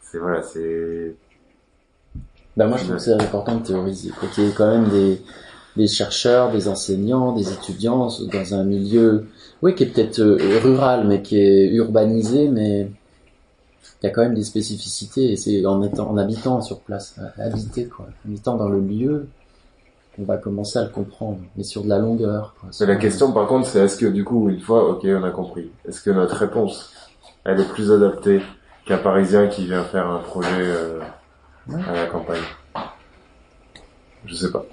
c'est 0.00 0.18
voilà, 0.18 0.42
c'est... 0.42 1.16
Bah 2.56 2.66
moi 2.66 2.76
je 2.76 2.84
trouve 2.84 2.96
que 2.96 3.02
c'est 3.02 3.12
important 3.12 3.56
de 3.56 3.66
théoriser, 3.66 4.10
quoi 4.10 4.28
qu'il 4.28 4.44
y 4.44 4.48
ait 4.48 4.52
quand 4.52 4.70
même 4.70 4.88
des, 4.88 5.20
des 5.76 5.88
chercheurs, 5.88 6.52
des 6.52 6.68
enseignants, 6.68 7.32
des 7.32 7.52
étudiants 7.52 8.08
dans 8.32 8.54
un 8.54 8.64
milieu, 8.64 9.26
oui, 9.62 9.74
qui 9.74 9.84
est 9.84 9.86
peut-être 9.86 10.20
rural, 10.62 11.06
mais 11.06 11.22
qui 11.22 11.38
est 11.38 11.66
urbanisé, 11.72 12.48
mais 12.48 12.88
il 14.02 14.06
y 14.06 14.08
a 14.08 14.10
quand 14.10 14.22
même 14.22 14.34
des 14.34 14.44
spécificités 14.44 15.32
et 15.32 15.36
c'est 15.36 15.64
en 15.66 15.82
étant, 15.82 16.10
en 16.10 16.16
habitant 16.16 16.60
sur 16.60 16.80
place, 16.80 17.16
habiter 17.38 17.86
quoi, 17.86 18.06
en 18.28 18.32
étant 18.34 18.56
dans 18.56 18.68
le 18.68 18.80
lieu, 18.80 19.26
on 20.18 20.24
va 20.24 20.36
commencer 20.36 20.78
à 20.78 20.84
le 20.84 20.90
comprendre, 20.90 21.38
mais 21.56 21.64
sur 21.64 21.82
de 21.82 21.88
la 21.88 21.98
longueur. 21.98 22.54
C'est 22.70 22.86
la 22.86 22.96
question 22.96 23.32
par 23.32 23.48
contre, 23.48 23.66
c'est 23.66 23.80
est-ce 23.80 23.96
que 23.96 24.06
du 24.06 24.22
coup, 24.22 24.48
une 24.48 24.60
fois, 24.60 24.88
ok, 24.90 25.04
on 25.06 25.24
a 25.24 25.30
compris, 25.30 25.70
est-ce 25.88 26.02
que 26.02 26.10
notre 26.10 26.36
réponse, 26.36 26.92
elle 27.44 27.60
est 27.60 27.68
plus 27.68 27.90
adaptée 27.90 28.42
qu'un 28.86 28.98
Parisien 28.98 29.48
qui 29.48 29.64
vient 29.64 29.82
faire 29.82 30.06
un 30.06 30.18
projet 30.18 30.48
euh, 30.52 31.00
à 31.72 31.92
la 31.92 32.06
campagne 32.06 32.42
Je 34.26 34.34
sais 34.34 34.50
pas. 34.50 34.64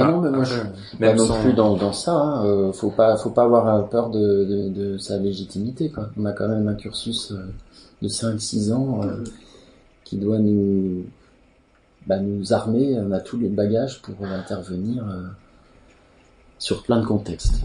Ah 0.00 0.04
non, 0.04 0.20
mais 0.20 0.30
moi 0.30 0.44
je 0.44 0.54
pas 0.98 1.12
non 1.12 1.40
plus 1.42 1.52
dans, 1.54 1.76
dans 1.76 1.92
ça. 1.92 2.12
Hein. 2.12 2.46
Euh, 2.46 2.72
faut 2.72 2.90
pas, 2.90 3.16
faut 3.16 3.30
pas 3.30 3.42
avoir 3.42 3.88
peur 3.88 4.10
de, 4.10 4.44
de, 4.44 4.68
de, 4.68 4.98
sa 4.98 5.18
légitimité. 5.18 5.90
Quoi. 5.90 6.10
On 6.16 6.24
a 6.24 6.32
quand 6.32 6.46
même 6.46 6.68
un 6.68 6.74
cursus 6.74 7.32
euh, 7.32 7.52
de 8.00 8.08
5-6 8.08 8.72
ans 8.72 9.00
euh, 9.02 9.24
qui 10.04 10.16
doit 10.16 10.38
nous, 10.38 11.04
bah, 12.06 12.20
nous 12.20 12.52
armer. 12.52 12.96
On 13.00 13.10
a 13.10 13.18
tous 13.18 13.38
les 13.38 13.48
bagages 13.48 14.00
pour 14.00 14.24
intervenir 14.24 15.04
sur 16.60 16.84
plein 16.84 17.00
de 17.00 17.06
contextes. 17.06 17.64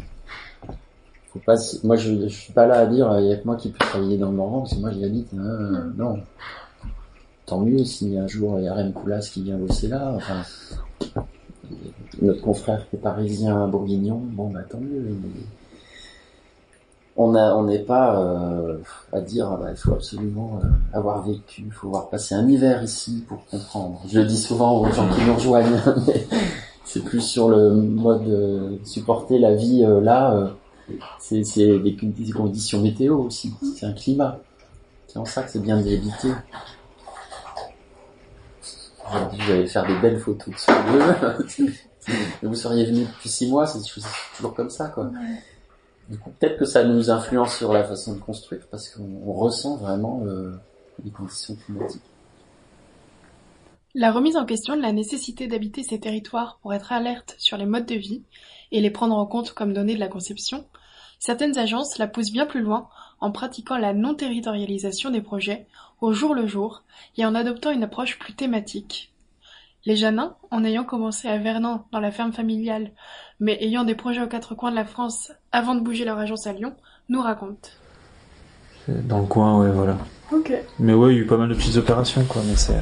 Faut 1.31 1.39
pas, 1.45 1.55
moi 1.83 1.97
je, 1.97 2.27
je 2.27 2.33
suis 2.33 2.53
pas 2.53 2.65
là 2.65 2.79
à 2.79 2.85
dire 2.87 3.15
il 3.19 3.27
y 3.27 3.31
a 3.31 3.37
que 3.37 3.45
moi 3.45 3.55
qui 3.57 3.69
peux 3.69 3.79
travailler 3.79 4.17
dans 4.17 4.29
le 4.29 4.37
Morvan 4.37 4.61
parce 4.61 4.73
que 4.73 4.79
moi 4.79 4.91
j'y 4.91 5.05
habite. 5.05 5.29
Hein. 5.35 5.91
Non. 5.97 6.17
Tant 7.53 7.59
mieux 7.59 7.83
si 7.85 8.17
un 8.17 8.25
jour 8.25 8.57
il 8.57 8.65
y 8.65 8.67
a 8.67 8.73
Rem 8.73 8.91
Koulas 8.93 9.29
qui 9.31 9.43
vient 9.43 9.57
bosser 9.57 9.87
là. 9.87 10.13
Enfin, 10.15 10.41
notre 12.19 12.41
confrère 12.41 12.89
qui 12.89 12.95
est 12.95 12.99
parisien 12.99 13.67
bourguignon, 13.67 14.19
bon 14.23 14.49
bah 14.49 14.61
tant 14.67 14.79
mieux. 14.79 15.15
On 17.15 17.35
a, 17.35 17.53
on 17.53 17.65
n'est 17.65 17.83
pas 17.83 18.19
euh, 18.19 18.79
à 19.11 19.21
dire 19.21 19.51
ah, 19.51 19.59
bah, 19.61 19.67
il 19.69 19.77
faut 19.77 19.93
absolument 19.93 20.61
euh, 20.63 20.97
avoir 20.97 21.21
vécu, 21.21 21.61
il 21.67 21.71
faut 21.71 21.89
avoir 21.89 22.09
passé 22.09 22.33
un 22.33 22.49
hiver 22.49 22.81
ici 22.81 23.23
pour 23.27 23.45
comprendre. 23.45 24.01
Je 24.07 24.21
le 24.21 24.25
dis 24.25 24.41
souvent 24.41 24.79
aux 24.79 24.91
gens 24.91 25.07
qui 25.09 25.23
nous 25.23 25.35
rejoignent, 25.35 25.79
mais 26.07 26.25
c'est 26.85 27.03
plus 27.03 27.21
sur 27.21 27.49
le 27.49 27.69
mode 27.69 28.23
de 28.23 28.79
supporter 28.83 29.37
la 29.37 29.53
vie 29.53 29.83
euh, 29.83 30.01
là. 30.01 30.55
c'est 31.19 31.43
des, 31.55 31.77
des, 31.77 32.31
conditions 32.31 32.81
météo 32.81 33.19
aussi, 33.19 33.53
c'est 33.77 33.85
un 33.85 33.93
climat. 33.93 34.39
C'est 35.05 35.19
en 35.19 35.25
ça 35.25 35.43
que 35.43 35.51
c'est 35.51 35.61
bien 35.61 35.79
d'y 35.79 35.99
habiter. 39.11 39.43
Je 39.43 39.53
vais 39.53 39.67
faire 39.67 39.85
des 39.85 39.95
belles 39.99 40.19
photos 40.19 40.53
de 40.53 40.59
ce 40.59 40.71
lieu. 40.71 41.73
vous 42.43 42.55
seriez 42.55 42.85
venu 42.85 43.05
depuis 43.05 43.29
six 43.29 43.47
mois, 43.47 43.65
c'est 43.67 43.79
toujours 44.35 44.53
comme 44.53 44.69
ça, 44.69 44.89
quoi. 44.89 45.09
Du 46.09 46.17
coup, 46.17 46.31
peut-être 46.31 46.57
que 46.57 46.65
ça 46.65 46.83
nous 46.83 47.09
influence 47.09 47.57
sur 47.57 47.71
la 47.73 47.83
façon 47.83 48.15
de 48.15 48.19
construire, 48.19 48.67
parce 48.69 48.89
qu'on 48.89 49.31
ressent 49.31 49.77
vraiment 49.77 50.21
euh, 50.25 50.53
les 51.03 51.11
conditions 51.11 51.55
climatiques. 51.55 52.01
La 53.95 54.11
remise 54.11 54.37
en 54.37 54.45
question 54.45 54.75
de 54.75 54.81
la 54.81 54.91
nécessité 54.91 55.47
d'habiter 55.47 55.83
ces 55.83 55.99
territoires 55.99 56.57
pour 56.61 56.73
être 56.73 56.91
alerte 56.91 57.35
sur 57.37 57.57
les 57.57 57.65
modes 57.65 57.85
de 57.85 57.95
vie 57.95 58.23
et 58.71 58.81
les 58.81 58.89
prendre 58.89 59.15
en 59.15 59.25
compte 59.25 59.53
comme 59.53 59.71
données 59.71 59.93
de 59.93 59.99
la 59.99 60.07
conception, 60.07 60.65
certaines 61.19 61.57
agences 61.57 61.99
la 61.99 62.07
poussent 62.07 62.31
bien 62.31 62.47
plus 62.47 62.61
loin 62.61 62.89
en 63.23 63.31
pratiquant 63.31 63.77
la 63.77 63.93
non-territorialisation 63.93 65.09
des 65.09 65.21
projets 65.21 65.65
au 66.01 66.11
jour 66.11 66.35
le 66.35 66.45
jour 66.45 66.83
et 67.17 67.25
en 67.25 67.35
adoptant 67.35 67.71
une 67.71 67.83
approche 67.83 68.19
plus 68.19 68.33
thématique, 68.33 69.13
les 69.85 69.95
Jeannins, 69.95 70.35
en 70.51 70.65
ayant 70.65 70.83
commencé 70.83 71.29
à 71.29 71.37
Vernon 71.37 71.83
dans 71.93 72.01
la 72.01 72.11
ferme 72.11 72.33
familiale, 72.33 72.91
mais 73.39 73.57
ayant 73.63 73.85
des 73.85 73.95
projets 73.95 74.21
aux 74.21 74.27
quatre 74.27 74.55
coins 74.55 74.71
de 74.71 74.75
la 74.75 74.83
France 74.83 75.31
avant 75.53 75.73
de 75.73 75.79
bouger 75.79 76.03
leur 76.03 76.17
agence 76.17 76.47
à 76.47 76.51
Lyon, 76.51 76.75
nous 77.07 77.21
racontent. 77.21 77.69
Dans 78.89 79.19
le 79.19 79.25
coin, 79.25 79.61
ouais, 79.61 79.71
voilà. 79.71 79.97
Ok. 80.33 80.51
Mais 80.79 80.93
ouais, 80.93 81.13
il 81.13 81.17
y 81.17 81.19
a 81.19 81.23
eu 81.23 81.25
pas 81.25 81.37
mal 81.37 81.47
de 81.47 81.53
petites 81.53 81.77
opérations, 81.77 82.25
quoi, 82.25 82.41
mais 82.45 82.57
c'est... 82.57 82.75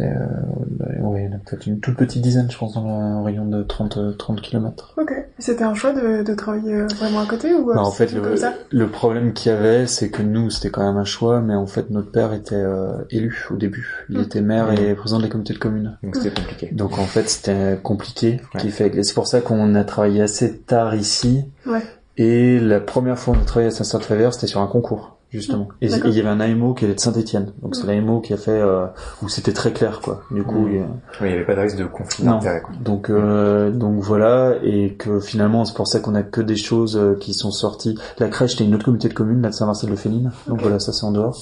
C'est, 0.00 0.08
euh, 0.08 1.02
ouais, 1.02 1.22
il 1.24 1.30
y 1.30 1.32
en 1.32 1.36
a 1.36 1.38
peut-être 1.38 1.66
une 1.66 1.80
toute 1.80 1.96
petite 1.96 2.22
dizaine, 2.22 2.50
je 2.50 2.56
pense, 2.56 2.72
dans 2.74 2.86
un 2.88 3.22
rayon 3.22 3.44
de 3.44 3.62
30, 3.62 4.16
30 4.16 4.40
km. 4.40 4.94
Ok. 4.96 5.12
C'était 5.38 5.64
un 5.64 5.74
choix 5.74 5.92
de, 5.92 6.22
de 6.22 6.34
travailler 6.34 6.74
euh, 6.74 6.86
vraiment 6.98 7.20
à 7.20 7.26
côté 7.26 7.52
ou 7.54 7.66
Bah, 7.66 7.80
en 7.80 7.90
fait, 7.90 8.12
le, 8.12 8.20
comme 8.20 8.36
ça 8.36 8.54
le 8.70 8.88
problème 8.88 9.32
qu'il 9.32 9.52
y 9.52 9.54
avait, 9.54 9.86
c'est 9.86 10.10
que 10.10 10.22
nous, 10.22 10.48
c'était 10.50 10.70
quand 10.70 10.82
même 10.86 10.96
un 10.96 11.04
choix, 11.04 11.40
mais 11.40 11.54
en 11.54 11.66
fait, 11.66 11.90
notre 11.90 12.10
père 12.10 12.32
était 12.32 12.54
euh, 12.54 12.92
élu 13.10 13.46
au 13.50 13.56
début. 13.56 14.06
Il 14.08 14.18
Mm. 14.18 14.22
était 14.22 14.40
maire 14.40 14.72
et 14.72 14.94
président 14.94 15.18
de 15.18 15.24
la 15.24 15.28
communauté 15.28 15.52
de 15.54 15.58
communes. 15.58 15.98
Donc 16.02 16.16
c'était 16.16 16.30
compliqué. 16.40 16.68
Donc 16.72 16.98
en 16.98 17.04
fait, 17.04 17.28
c'était 17.28 17.78
compliqué. 17.82 18.40
Ouais. 18.54 18.60
Qui 18.60 18.70
fait, 18.70 18.94
et 18.96 19.02
c'est 19.02 19.14
pour 19.14 19.26
ça 19.26 19.40
qu'on 19.40 19.74
a 19.74 19.84
travaillé 19.84 20.22
assez 20.22 20.58
tard 20.58 20.94
ici. 20.94 21.44
Ouais. 21.66 21.82
Et 22.16 22.58
la 22.60 22.80
première 22.80 23.18
fois 23.18 23.34
où 23.34 23.36
on 23.38 23.40
a 23.40 23.44
travaillé 23.44 23.68
à 23.68 23.70
Saint-Stade-Travers, 23.70 24.34
c'était 24.34 24.46
sur 24.46 24.60
un 24.60 24.66
concours, 24.66 25.16
justement. 25.30 25.68
Et 25.80 25.86
et 25.86 25.90
il 26.04 26.10
y 26.14 26.20
avait 26.20 26.28
un 26.28 26.40
AMO 26.40 26.74
qui 26.74 26.84
était 26.84 26.94
de 26.94 27.00
Saint-Etienne. 27.00 27.52
Donc 27.62 27.76
c'est 27.76 27.84
Mm. 27.84 27.90
l'AMO 27.90 28.20
qui 28.20 28.32
a 28.32 28.36
fait, 28.36 28.50
euh, 28.50 28.86
où 29.22 29.28
c'était 29.28 29.52
très 29.52 29.72
clair, 29.72 30.00
quoi. 30.02 30.22
Du 30.30 30.42
coup, 30.42 30.66
Mm. 30.66 30.72
il 30.72 30.80
Oui, 30.80 30.86
il 31.22 31.26
n'y 31.28 31.32
avait 31.34 31.44
pas 31.44 31.54
de 31.54 31.60
risque 31.60 31.76
de 31.78 31.84
conflit 31.84 32.24
d'intérêt. 32.24 32.62
donc 32.82 33.10
euh, 33.10 33.70
donc 33.70 34.00
voilà 34.00 34.54
et 34.62 34.94
que 34.94 35.20
finalement 35.20 35.64
c'est 35.64 35.74
pour 35.74 35.86
ça 35.88 36.00
qu'on 36.00 36.14
a 36.14 36.22
que 36.22 36.40
des 36.40 36.56
choses 36.56 36.96
euh, 36.96 37.14
qui 37.18 37.32
sont 37.34 37.50
sorties. 37.50 37.96
La 38.18 38.28
crèche 38.28 38.52
c'était 38.52 38.64
une 38.64 38.74
autre 38.74 38.84
communauté 38.84 39.08
de 39.08 39.14
communes 39.14 39.42
là 39.42 39.48
de 39.50 39.54
Saint-Marcel-de-Féline. 39.54 40.30
Donc 40.48 40.60
voilà 40.62 40.78
ça 40.78 40.92
c'est 40.92 41.04
en 41.04 41.12
dehors. 41.12 41.38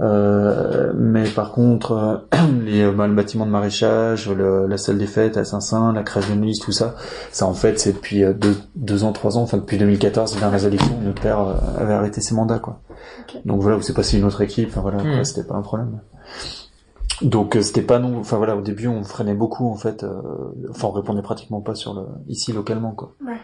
Euh, 0.00 0.92
mais 0.96 1.24
par 1.28 1.52
contre 1.52 1.92
euh, 1.92 2.16
les 2.64 2.90
bah, 2.90 3.06
le 3.06 3.14
bâtiment 3.14 3.44
de 3.46 3.50
maraîchage, 3.50 4.28
le- 4.30 4.66
la 4.66 4.78
salle 4.78 4.98
des 4.98 5.06
fêtes 5.06 5.36
à 5.36 5.44
Saint-Saint, 5.44 5.92
la 5.92 6.02
crèche 6.02 6.28
de 6.30 6.34
Nuit, 6.34 6.58
tout 6.58 6.72
ça, 6.72 6.94
ça 7.30 7.46
en 7.46 7.52
fait 7.54 7.78
c'est 7.78 7.92
depuis 7.92 8.24
euh, 8.24 8.32
deux, 8.32 8.56
deux 8.74 9.04
ans, 9.04 9.12
trois 9.12 9.36
ans, 9.36 9.42
enfin 9.42 9.58
depuis 9.58 9.78
2014, 9.78 10.36
vers 10.38 10.50
les 10.50 10.66
élections, 10.66 10.98
notre 11.04 11.20
père 11.20 11.40
euh, 11.40 11.54
avait 11.78 11.92
arrêté 11.92 12.20
ses 12.20 12.34
mandats 12.34 12.58
quoi. 12.58 12.80
Donc 13.44 13.60
voilà, 13.60 13.76
où 13.76 13.82
c'est 13.82 13.94
passé 13.94 14.18
une 14.18 14.24
autre 14.24 14.40
équipe, 14.40 14.68
enfin 14.70 14.80
voilà, 14.80 14.98
après 14.98 15.18
Mhm. 15.18 15.24
c'était 15.24 15.44
pas 15.46 15.54
un 15.56 15.62
problème. 15.62 16.00
Donc 17.20 17.54
euh, 17.56 17.62
c'était 17.62 17.82
pas 17.82 17.98
non, 17.98 18.18
enfin 18.18 18.38
voilà, 18.38 18.56
au 18.56 18.62
début 18.62 18.88
on 18.88 19.04
freinait 19.04 19.34
beaucoup 19.34 19.68
en 19.68 19.76
fait, 19.76 20.02
euh, 20.02 20.20
enfin 20.70 20.88
on 20.88 20.92
répondait 20.92 21.22
pratiquement 21.22 21.60
pas 21.60 21.74
sur 21.74 21.94
le 21.94 22.02
ici 22.28 22.52
localement 22.52 22.92
quoi. 22.92 23.12
Ouais. 23.24 23.36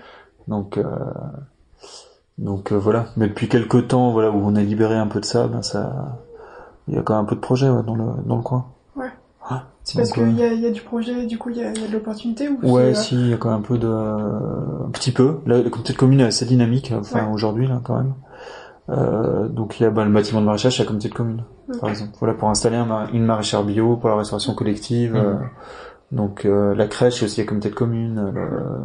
Donc 0.48 0.78
euh, 0.78 0.84
donc 2.38 2.72
euh, 2.72 2.76
voilà, 2.78 3.06
mais 3.16 3.28
depuis 3.28 3.48
quelques 3.48 3.88
temps 3.88 4.12
voilà 4.12 4.30
où 4.30 4.40
on 4.44 4.56
a 4.56 4.62
libéré 4.62 4.96
un 4.96 5.06
peu 5.06 5.20
de 5.20 5.24
ça, 5.24 5.46
ben 5.48 5.62
ça, 5.62 6.18
il 6.88 6.94
y 6.94 6.98
a 6.98 7.02
quand 7.02 7.14
même 7.14 7.24
un 7.24 7.28
peu 7.28 7.34
de 7.36 7.40
projet 7.40 7.68
ouais, 7.68 7.82
dans 7.82 7.94
le 7.94 8.04
dans 8.26 8.36
le 8.36 8.42
coin. 8.42 8.66
Ouais. 8.96 9.06
Ah, 9.50 9.64
C'est 9.84 9.96
parce 9.98 10.12
qu'il 10.12 10.36
y 10.38 10.42
a, 10.42 10.52
il 10.52 10.60
y 10.60 10.66
a 10.66 10.70
du 10.70 10.82
projet, 10.82 11.24
du 11.26 11.38
coup 11.38 11.50
il 11.50 11.56
y 11.56 11.62
a, 11.64 11.70
il 11.72 11.80
y 11.80 11.84
a 11.84 11.88
de 11.88 11.92
l'opportunité 11.92 12.48
ou 12.48 12.58
Ouais, 12.62 12.90
euh, 12.90 12.94
si, 12.94 13.14
il 13.14 13.28
y 13.28 13.32
a 13.32 13.36
quand 13.36 13.50
même 13.50 13.60
un 13.60 13.62
peu 13.62 13.78
de, 13.78 13.86
un 13.88 14.90
petit 14.92 15.12
peu. 15.12 15.34
Communauté 15.44 15.92
de 15.92 15.98
commune 15.98 16.20
est 16.20 16.24
assez 16.24 16.44
dynamique, 16.44 16.92
enfin 16.98 17.24
Ouais. 17.26 17.32
aujourd'hui 17.32 17.66
là 17.66 17.80
quand 17.82 17.96
même. 17.96 18.14
Euh, 18.90 19.48
donc 19.48 19.78
il 19.80 19.82
y 19.82 19.86
a 19.86 19.90
bah, 19.90 20.04
le 20.04 20.10
bâtiment 20.10 20.40
de 20.40 20.46
maraîchage 20.46 20.74
chez 20.76 20.82
la 20.82 20.86
communauté 20.86 21.08
de 21.10 21.14
commune, 21.14 21.42
Ok. 21.70 21.80
par 21.80 21.90
exemple. 21.90 22.12
Voilà 22.20 22.34
pour 22.34 22.48
installer 22.48 22.76
un 22.76 23.06
une 23.12 23.24
maraîchère 23.24 23.62
bio 23.64 23.96
pour 23.96 24.08
la 24.10 24.16
restauration 24.16 24.54
collective. 24.54 25.12
Mhm. 25.14 25.20
euh, 25.20 25.34
donc 26.10 26.46
euh, 26.46 26.74
la 26.74 26.86
crèche 26.86 27.22
aussi 27.22 27.40
la 27.40 27.46
communauté 27.46 27.68
de 27.70 27.74
commune. 27.74 28.18
euh, 28.18 28.78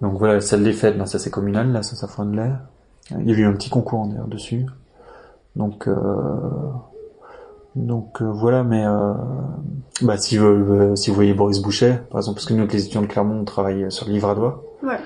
donc 0.00 0.18
voilà 0.18 0.34
la 0.34 0.40
salle 0.40 0.62
des 0.64 0.72
fêtes, 0.72 0.98
ben, 0.98 1.06
ça 1.06 1.18
c'est 1.18 1.30
communal, 1.30 1.72
là 1.72 1.82
ça 1.82 1.94
ça 1.96 2.24
de 2.24 2.34
l'air. 2.36 2.60
Il 3.18 3.30
y 3.30 3.32
a 3.34 3.36
eu 3.38 3.44
un 3.46 3.52
petit 3.52 3.70
concours 3.70 4.06
d'ailleurs 4.08 4.26
dessus. 4.26 4.66
Donc 5.54 5.86
euh, 5.88 5.94
donc 7.76 8.20
euh, 8.22 8.30
voilà, 8.32 8.64
mais 8.64 8.84
euh, 8.84 9.12
bah 10.02 10.16
si 10.16 10.36
vous 10.38 10.46
euh, 10.46 10.96
si 10.96 11.10
vous 11.10 11.16
voyez 11.16 11.34
Boris 11.34 11.60
Boucher, 11.60 11.94
par 12.10 12.18
exemple, 12.20 12.36
parce 12.36 12.46
que 12.46 12.54
nous 12.54 12.66
les 12.66 12.80
étudiants 12.82 13.02
de 13.02 13.06
Clermont 13.06 13.40
on 13.40 13.44
travaille 13.44 13.90
sur 13.90 14.06
le 14.06 14.12
livre 14.12 14.28
à 14.30 14.34
doigt. 14.34 14.64
Ouais. 14.82 14.96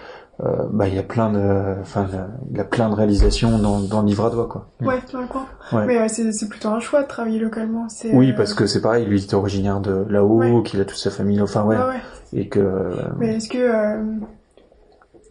Euh, 0.42 0.64
bah 0.72 0.88
il 0.88 0.94
y 0.94 0.98
a 0.98 1.02
plein 1.02 1.30
de 1.30 1.76
enfin 1.82 2.06
il 2.50 2.56
y 2.56 2.60
a 2.60 2.64
plein 2.64 2.88
de 2.88 2.94
réalisations 2.94 3.58
dans 3.58 3.80
dans 3.80 4.00
le 4.00 4.06
livre 4.06 4.24
à 4.24 4.30
doigt 4.30 4.46
quoi. 4.48 4.68
Ouais, 4.80 4.98
dans 5.12 5.20
le 5.20 5.26
coin. 5.26 5.44
Ouais. 5.72 5.84
Mais 5.86 5.98
euh, 5.98 6.06
c'est 6.08 6.32
c'est 6.32 6.48
plutôt 6.48 6.68
un 6.68 6.80
choix 6.80 7.02
de 7.02 7.08
travailler 7.08 7.38
localement. 7.38 7.88
C'est, 7.90 8.14
Oui, 8.14 8.30
euh, 8.30 8.36
parce 8.36 8.54
que 8.54 8.66
c'est 8.66 8.80
pareil, 8.80 9.04
lui 9.04 9.18
il 9.20 9.24
était 9.24 9.34
originaire 9.34 9.80
de 9.80 10.06
là-haut, 10.08 10.38
Ouais. 10.38 10.62
qu'il 10.64 10.80
a 10.80 10.84
toute 10.86 10.96
sa 10.96 11.10
famille, 11.10 11.42
enfin 11.42 11.64
ouais, 11.64 11.76
Ouais, 11.76 11.82
ouais. 11.82 12.00
et 12.40 12.48
que 12.48 12.58
euh, 12.58 12.90
Mais 13.18 13.36
est-ce 13.36 13.50
que 13.50 13.58
euh, 13.58 14.02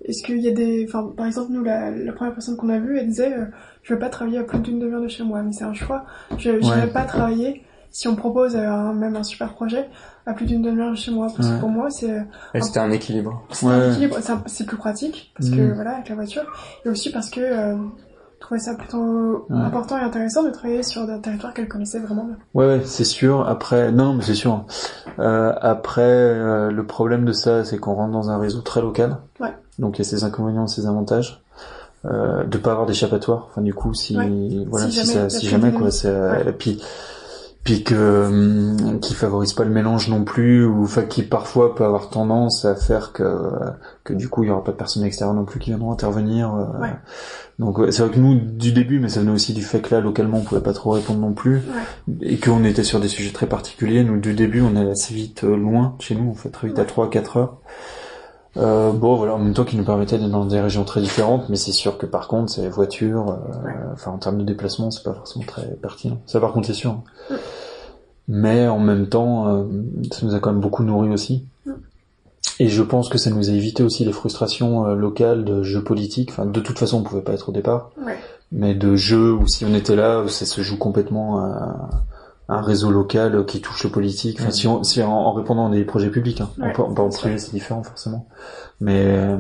est-ce 0.06 0.24
qu'il 0.24 0.40
y 0.40 0.48
a 0.48 0.52
des 0.52 0.86
enfin 0.88 1.12
par 1.16 1.26
exemple 1.26 1.52
nous 1.52 1.64
la, 1.64 1.92
la 1.92 2.14
première 2.14 2.34
personne 2.34 2.56
qu'on 2.58 2.70
a 2.70 2.80
vue 2.80 2.98
elle 2.98 3.08
disait 3.08 3.34
euh, 3.34 3.46
je 3.84 3.94
veux 3.94 4.00
pas 4.00 4.10
travailler 4.10 4.38
à 4.38 4.44
plus 4.44 4.60
d'une 4.60 4.80
demi-heure 4.80 5.02
de 5.02 5.08
chez 5.08 5.24
moi 5.24 5.42
mais 5.44 5.52
c'est 5.52 5.66
un 5.66 5.74
choix 5.74 6.06
je 6.38 6.50
Ouais. 6.52 6.60
j'irai 6.62 6.88
pas 6.88 7.04
travailler 7.04 7.64
si 7.92 8.08
on 8.08 8.12
me 8.12 8.18
propose 8.18 8.56
euh, 8.56 8.60
un, 8.68 8.94
même 8.94 9.16
un 9.16 9.24
super 9.24 9.54
projet 9.54 9.90
à 10.26 10.34
plus 10.34 10.46
d'une 10.46 10.62
demi-heure 10.62 10.92
de 10.92 10.96
chez 10.96 11.12
moi 11.12 11.28
parce 11.36 11.50
Ouais. 11.50 11.56
que 11.56 11.60
pour 11.60 11.70
moi 11.70 11.90
c'est 11.90 12.12
euh, 12.12 12.22
Et 12.54 12.62
c'était 12.62 12.80
un 12.80 12.92
équilibre. 12.92 13.46
c'est 13.52 13.66
Ouais. 13.66 13.74
un 13.74 13.92
équilibre 13.92 14.18
c'est 14.22 14.32
un- 14.32 14.44
c'est 14.46 14.66
plus 14.66 14.78
pratique 14.78 15.34
parce 15.38 15.50
que 15.50 15.60
Mm. 15.60 15.74
voilà 15.74 15.92
avec 15.96 16.10
la 16.10 16.16
voiture 16.16 16.44
et 16.86 16.90
aussi 16.90 17.12
parce 17.12 17.30
que 17.30 17.42
je 18.40 18.46
trouvais 18.46 18.60
ça 18.60 18.74
plutôt 18.76 19.46
Ouais. 19.50 19.58
important 19.62 19.98
et 19.98 20.02
intéressant 20.02 20.44
de 20.44 20.50
travailler 20.50 20.82
sur 20.82 21.02
un 21.02 21.20
territoire 21.20 21.54
qu'elle 21.54 21.68
connaissait 21.68 22.00
vraiment 22.00 22.24
bien 22.24 22.38
Ouais, 22.54 22.66
ouais, 22.66 22.82
c'est 22.86 23.04
sûr. 23.04 23.48
Après, 23.48 23.92
non, 23.92 24.14
mais 24.14 24.24
c'est 24.24 24.34
sûr. 24.34 24.64
Euh, 25.20 25.54
après, 25.62 26.02
euh, 26.04 26.72
le 26.72 26.86
problème 26.86 27.26
de 27.26 27.34
ça, 27.34 27.66
c'est 27.66 27.78
qu'on 27.78 27.94
rentre 27.96 28.14
dans 28.14 28.30
un 28.30 28.38
réseau 28.40 28.62
très 28.62 28.82
local. 28.82 29.18
Ouais. 29.40 29.54
Donc 29.78 29.98
il 30.00 30.04
y 30.04 30.08
a 30.08 30.10
ses 30.10 30.24
inconvénients, 30.24 30.68
ses 30.68 30.88
avantages. 30.88 31.42
Euh, 32.06 32.46
de 32.46 32.58
pas 32.58 32.72
avoir 32.72 32.86
d'échappatoire. 32.88 33.48
Enfin, 33.50 33.62
du 33.62 33.74
coup, 33.74 33.94
si 33.94 34.18
Ouais. 34.18 34.66
voilà, 34.70 34.86
Si 34.86 34.94
si, 34.94 34.98
jamais, 35.06 35.30
ça, 35.30 35.30
si 35.30 35.48
jamais 35.50 35.74
quoi, 35.74 35.92
c'est 35.92 36.08
euh, 36.08 36.54
puis 36.58 36.82
puis 37.70 37.84
que 37.84 38.26
hum, 38.26 39.00
qui 39.00 39.14
favorise 39.14 39.54
pas 39.54 39.64
le 39.64 39.70
mélange 39.70 40.10
non 40.10 40.24
plus, 40.24 40.66
ou 40.66 40.86
enfin 40.86 41.04
qui 41.04 41.22
parfois 41.22 41.76
peut 41.76 41.84
avoir 41.86 42.10
tendance 42.10 42.66
à 42.66 42.76
faire 42.76 43.14
que 43.14 43.24
que 44.04 44.12
du 44.14 44.28
coup 44.28 44.44
il 44.44 44.48
y 44.48 44.50
aura 44.50 44.64
pas 44.64 44.72
de 44.72 44.78
personnes 44.78 45.04
extérieures 45.04 45.36
non 45.36 45.46
plus 45.46 45.60
qui 45.60 45.70
viendront 45.70 45.92
intervenir. 45.92 46.52
euh, 46.56 46.82
Ouais. 46.82 46.96
Donc 47.60 47.78
c'est 47.92 48.02
vrai 48.02 48.10
que 48.12 48.18
nous 48.18 48.34
du 48.40 48.72
début, 48.72 49.00
mais 49.00 49.08
ça 49.10 49.20
venait 49.20 49.32
aussi 49.32 49.54
du 49.54 49.62
fait 49.62 49.82
que 49.82 49.94
là 49.94 50.02
localement 50.02 50.40
on 50.40 50.42
pouvait 50.42 50.62
pas 50.62 50.74
trop 50.74 50.90
répondre 50.92 51.20
non 51.20 51.34
plus 51.34 51.58
ouais 51.58 52.16
et 52.22 52.38
qu'on 52.40 52.64
était 52.64 52.84
sur 52.84 53.00
des 53.00 53.08
sujets 53.08 53.34
très 53.34 53.46
particuliers. 53.46 54.04
Nous, 54.04 54.20
du 54.20 54.34
début, 54.34 54.62
on 54.62 54.76
est 54.76 54.90
assez 54.90 55.14
vite 55.14 55.44
euh, 55.44 55.56
loin 55.56 55.96
chez 56.00 56.16
nous, 56.16 56.28
on 56.32 56.34
fait 56.34 56.50
très 56.50 56.70
vite 56.70 56.80
à 56.80 56.86
3 56.86 57.10
4 57.12 57.38
heures. 57.38 57.58
Euh, 58.60 58.92
bon, 58.92 59.16
voilà, 59.16 59.36
en 59.36 59.40
même 59.40 59.54
temps 59.54 59.64
qui 59.64 59.78
nous 59.78 59.84
permettait 59.84 60.18
d'être 60.18 60.30
dans 60.30 60.46
des 60.46 60.60
régions 60.60 60.84
très 60.84 61.02
différentes, 61.02 61.50
mais 61.50 61.56
c'est 61.56 61.72
sûr 61.72 61.98
que 61.98 62.06
par 62.06 62.28
contre, 62.28 62.52
c'est 62.52 62.68
voiture, 62.68 63.30
euh, 63.30 63.66
Ouais. 63.66 63.74
enfin 63.94 64.12
en 64.12 64.18
termes 64.18 64.38
de 64.38 64.44
déplacement, 64.44 64.92
c'est 64.92 65.04
pas 65.04 65.14
forcément 65.14 65.46
très 65.46 65.66
pertinent. 65.82 66.20
Ça, 66.26 66.40
par 66.40 66.52
contre, 66.52 66.68
c'est 66.68 66.74
sûr. 66.74 66.94
Mm. 67.30 67.36
Mais 68.28 68.68
en 68.68 68.80
même 68.80 69.08
temps, 69.08 69.48
euh, 69.48 69.64
ça 70.12 70.26
nous 70.26 70.36
a 70.36 70.40
quand 70.40 70.52
même 70.52 70.62
beaucoup 70.62 70.84
nourri 70.84 71.10
aussi. 71.10 71.46
Mm. 71.66 71.72
Et 72.60 72.68
je 72.68 72.84
pense 72.84 73.10
que 73.10 73.18
ça 73.18 73.30
nous 73.30 73.50
a 73.50 73.54
évité 73.54 73.84
aussi 73.84 74.04
les 74.04 74.12
frustrations 74.12 74.84
locales 74.94 75.46
de 75.46 75.64
jeux 75.64 75.84
politiques. 75.84 76.32
Enfin, 76.32 76.46
de 76.46 76.60
toute 76.60 76.78
façon, 76.78 76.98
on 76.98 77.04
pouvait 77.04 77.22
pas 77.22 77.34
être 77.34 77.50
au 77.50 77.52
départ 77.54 77.92
mais 78.52 78.74
de 78.74 78.96
jeux 78.96 79.34
où 79.34 79.48
si 79.48 79.66
on 79.66 79.74
était 79.74 79.96
là, 79.96 80.28
ça 80.28 80.46
se 80.46 80.62
joue 80.62 80.78
complètement 80.78 81.40
à 81.40 81.90
un 82.52 82.62
réseau 82.62 82.90
local 82.92 83.46
qui 83.46 83.62
touche 83.62 83.84
le 83.84 83.90
politique. 83.92 84.40
Enfin, 84.42 84.52
si, 84.52 84.68
on, 84.68 84.84
si 84.84 85.02
en, 85.04 85.12
en 85.12 85.34
répondant 85.34 85.68
à 85.68 85.72
des 85.72 85.86
projets 85.86 86.10
publics, 86.10 86.42
hein. 86.42 86.50
Ouais, 86.60 86.76
en, 86.80 86.84
en, 86.94 86.98
en 87.06 87.10
privé 87.10 87.38
c'est 87.38 87.52
différent 87.52 87.84
forcément, 87.84 88.28
mais 88.82 89.04
euh, 89.06 89.38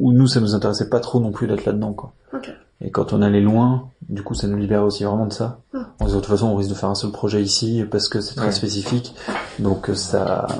où 0.00 0.12
nous 0.12 0.26
ça 0.26 0.40
nous 0.40 0.54
intéressait 0.54 0.88
pas 0.90 1.00
trop 1.00 1.18
non 1.20 1.32
plus 1.32 1.46
d'être 1.46 1.64
là-dedans 1.64 1.92
quoi. 1.94 2.12
ok 2.34 2.50
Et 2.82 2.90
quand 2.90 3.12
on 3.12 3.22
allait 3.22 3.40
loin, 3.40 3.88
du 4.08 4.22
coup 4.22 4.34
ça 4.34 4.46
nous 4.46 4.56
libérait 4.58 4.82
aussi 4.84 5.04
vraiment 5.04 5.26
de 5.26 5.32
ça. 5.32 5.60
Mhm. 5.72 5.86
On 6.00 6.04
disait 6.04 6.16
de 6.16 6.20
toute 6.22 6.30
façon 6.30 6.48
on 6.48 6.56
risque 6.56 6.70
de 6.70 6.74
faire 6.74 6.90
un 6.90 6.94
seul 6.94 7.10
projet 7.10 7.42
ici 7.42 7.84
parce 7.90 8.08
que 8.08 8.20
c'est 8.20 8.34
très 8.34 8.46
Ouais. 8.46 8.52
spécifique, 8.52 9.14
donc 9.58 9.88
euh, 9.88 9.94
ça 9.94 10.46
euh, 10.50 10.54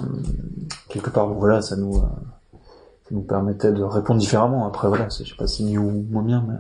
quelque 0.88 1.10
part 1.10 1.26
bon, 1.28 1.34
voilà 1.34 1.60
ça 1.60 1.76
nous 1.76 1.96
euh, 1.96 2.56
ça 3.02 3.10
nous 3.10 3.20
permettait 3.22 3.72
de 3.72 3.82
répondre 3.82 4.18
différemment. 4.18 4.66
Après 4.66 4.88
voilà, 4.88 5.08
je 5.10 5.24
sais 5.24 5.36
pas 5.36 5.46
si 5.46 5.64
mieux 5.66 5.78
ou 5.80 6.06
moins 6.10 6.22
bien, 6.22 6.42
mais 6.48 6.54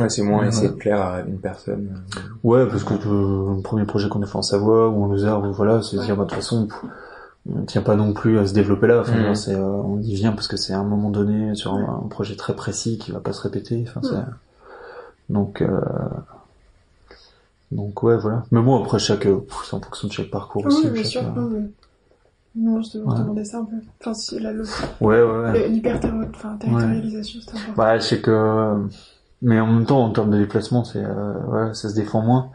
Ouais, 0.00 0.08
c'est 0.08 0.22
moins 0.22 0.40
Ouais. 0.40 0.48
essayer 0.48 0.68
de 0.68 0.74
plaire 0.74 1.00
à 1.00 1.20
une 1.20 1.38
personne. 1.38 2.00
Ouais, 2.42 2.66
parce 2.66 2.84
que 2.84 2.94
euh, 2.94 3.54
le 3.56 3.62
premier 3.62 3.84
projet 3.84 4.08
qu'on 4.08 4.22
a 4.22 4.26
fait 4.26 4.36
en 4.36 4.42
Savoie 4.42 4.88
ou 4.88 5.04
en 5.04 5.06
Lozère, 5.08 5.40
ou 5.42 5.52
voilà, 5.52 5.82
c'est 5.82 5.96
de 5.96 6.02
dire 6.02 6.16
bah, 6.16 6.24
de 6.24 6.28
toute 6.28 6.36
façon, 6.36 6.66
pff, 6.66 6.84
on 7.54 7.62
tient 7.64 7.82
pas 7.82 7.96
non 7.96 8.12
plus 8.12 8.38
à 8.38 8.46
se 8.46 8.52
développer 8.54 8.86
là. 8.86 9.00
Enfin, 9.00 9.34
c'est, 9.34 9.54
euh, 9.54 9.60
on 9.62 10.00
y 10.00 10.14
vient 10.14 10.32
parce 10.32 10.48
que 10.48 10.56
c'est 10.56 10.72
à 10.72 10.78
un 10.78 10.84
moment 10.84 11.10
donné 11.10 11.54
sur 11.54 11.74
un, 11.74 12.00
un 12.04 12.08
projet 12.08 12.36
très 12.36 12.54
précis 12.54 12.98
qui 12.98 13.12
va 13.12 13.20
pas 13.20 13.32
se 13.32 13.42
répéter. 13.42 13.84
Enfin, 13.88 14.00
c'est 14.02 15.32
donc 15.32 15.62
euh, 15.62 15.80
donc 17.72 18.02
ouais, 18.02 18.16
voilà. 18.16 18.42
Mais 18.50 18.60
bon, 18.60 18.80
après 18.82 18.98
chaque, 18.98 19.26
euh, 19.26 19.38
pff, 19.38 19.64
c'est 19.68 19.74
en 19.76 19.80
fonction 19.80 20.08
de 20.08 20.12
chaque 20.12 20.30
parcours 20.30 20.66
aussi. 20.66 20.86
oui 20.86 20.92
bien 20.92 21.02
chaque, 21.02 21.10
sûr 21.12 21.22
euh, 21.38 21.60
non, 22.56 22.82
je 22.82 22.90
te 22.90 22.98
Ouais. 22.98 23.16
demandais 23.16 23.44
ça 23.44 23.58
un 23.58 23.64
peu 23.64 23.76
enfin 24.00 24.12
si 24.12 24.38
la 24.40 24.52
le- 24.52 24.64
Ouais, 25.00 25.22
ouais, 25.22 25.38
ouais. 25.52 25.68
l'hyper 25.68 25.96
enfin, 26.34 26.58
c'est 26.60 26.68
important 26.68 27.72
Bah, 27.76 28.00
c'est 28.00 28.20
que, 28.20 28.74
mais 29.42 29.58
en 29.60 29.66
même 29.66 29.86
temps, 29.86 30.04
en 30.04 30.10
termes 30.10 30.30
de 30.30 30.38
déplacement, 30.38 30.84
c'est, 30.84 31.02
euh, 31.04 31.34
ouais, 31.48 31.74
ça 31.74 31.88
se 31.88 31.94
défend 31.94 32.22
moins. 32.22 32.50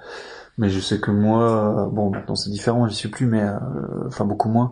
Mais 0.57 0.69
je 0.69 0.79
sais 0.79 0.99
que 0.99 1.11
moi, 1.11 1.43
euh, 1.43 1.85
bon, 1.87 2.09
maintenant 2.11 2.35
c'est 2.35 2.49
différent, 2.49 2.87
j'y 2.87 2.95
suis 2.95 3.09
plus, 3.09 3.25
mais, 3.25 3.41
euh, 3.43 3.57
enfin, 4.07 4.23
beaucoup 4.25 4.47
moins. 4.49 4.71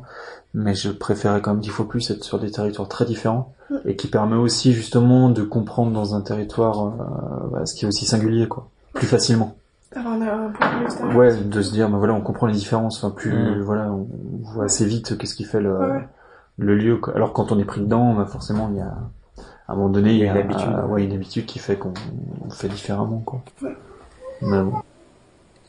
Mais 0.53 0.75
je 0.75 0.89
préférais 0.91 1.41
quand 1.41 1.51
même 1.51 1.59
dix 1.61 1.69
fois 1.69 1.87
plus 1.89 2.09
être 2.11 2.23
sur 2.23 2.39
des 2.39 2.51
territoires 2.51 2.87
très 2.87 3.05
différents 3.05 3.53
Mm. 3.69 3.75
et 3.85 3.95
qui 3.95 4.07
permet 4.07 4.35
aussi 4.35 4.71
justement 4.73 5.29
de 5.29 5.41
comprendre 5.43 5.91
dans 5.91 6.15
un 6.15 6.21
territoire 6.21 6.85
euh, 6.87 7.49
bah, 7.51 7.65
ce 7.65 7.73
qui 7.73 7.85
est 7.85 7.87
aussi 7.87 8.05
singulier, 8.05 8.47
quoi, 8.47 8.67
plus 8.93 9.07
facilement. 9.07 9.55
Ouais, 11.15 11.35
de 11.35 11.61
se 11.61 11.71
dire, 11.71 11.89
bah 11.89 11.97
voilà, 11.97 12.13
on 12.13 12.21
comprend 12.21 12.47
les 12.47 12.53
différences, 12.53 13.03
enfin 13.03 13.13
plus, 13.13 13.31
Mm. 13.33 13.61
voilà, 13.61 13.91
on 13.91 14.07
voit 14.53 14.65
assez 14.65 14.85
vite 14.85 15.17
qu'est-ce 15.17 15.35
qui 15.35 15.43
fait 15.43 15.61
le, 15.61 15.77
Ouais, 15.77 16.07
le 16.57 16.75
lieu. 16.75 16.97
Quoi. 16.97 17.13
Alors 17.15 17.33
quand 17.33 17.51
on 17.51 17.59
est 17.59 17.65
pris 17.65 17.81
dedans, 17.81 18.13
bah 18.13 18.25
forcément 18.25 18.69
il 18.71 18.77
y 18.77 18.81
a, 18.81 18.93
à 19.67 19.73
un 19.73 19.75
moment 19.75 19.89
donné, 19.89 20.11
il 20.11 20.17
y 20.19 20.27
a, 20.27 20.31
une 20.31 20.37
habitude. 20.37 20.67
euh, 20.67 20.87
ouais, 20.87 21.03
une 21.03 21.13
habitude 21.13 21.45
qui 21.45 21.59
fait 21.59 21.77
qu'on 21.77 21.93
on 22.45 22.49
fait 22.49 22.67
différemment, 22.67 23.19
quoi. 23.19 23.43
Ouais. 23.61 23.75
Mais 24.41 24.61
bon. 24.61 24.73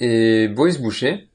Et 0.01 0.49
Boris 0.49 0.81
Boucher, 0.81 1.29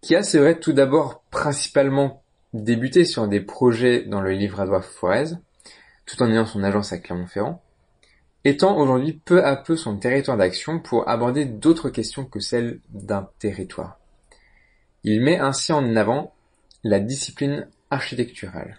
qui 0.00 0.16
a, 0.16 0.22
c'est 0.22 0.38
vrai, 0.38 0.58
tout 0.58 0.72
d'abord 0.72 1.22
principalement 1.30 2.22
débuté 2.54 3.04
sur 3.04 3.28
des 3.28 3.40
projets 3.40 4.04
dans 4.04 4.22
le 4.22 4.32
livradois 4.32 4.80
Forez, 4.80 5.34
tout 6.06 6.22
en 6.22 6.30
ayant 6.30 6.46
son 6.46 6.64
agence 6.64 6.92
à 6.92 6.98
Clermont-Ferrand, 6.98 7.62
étend 8.44 8.78
aujourd'hui 8.78 9.12
peu 9.12 9.44
à 9.44 9.56
peu 9.56 9.76
son 9.76 9.98
territoire 9.98 10.38
d'action 10.38 10.80
pour 10.80 11.08
aborder 11.08 11.44
d'autres 11.44 11.90
questions 11.90 12.24
que 12.24 12.40
celles 12.40 12.80
d'un 12.90 13.28
territoire. 13.38 13.98
Il 15.04 15.20
met 15.20 15.38
ainsi 15.38 15.72
en 15.72 15.96
avant 15.96 16.32
la 16.84 17.00
discipline 17.00 17.68
architecturale. 17.90 18.78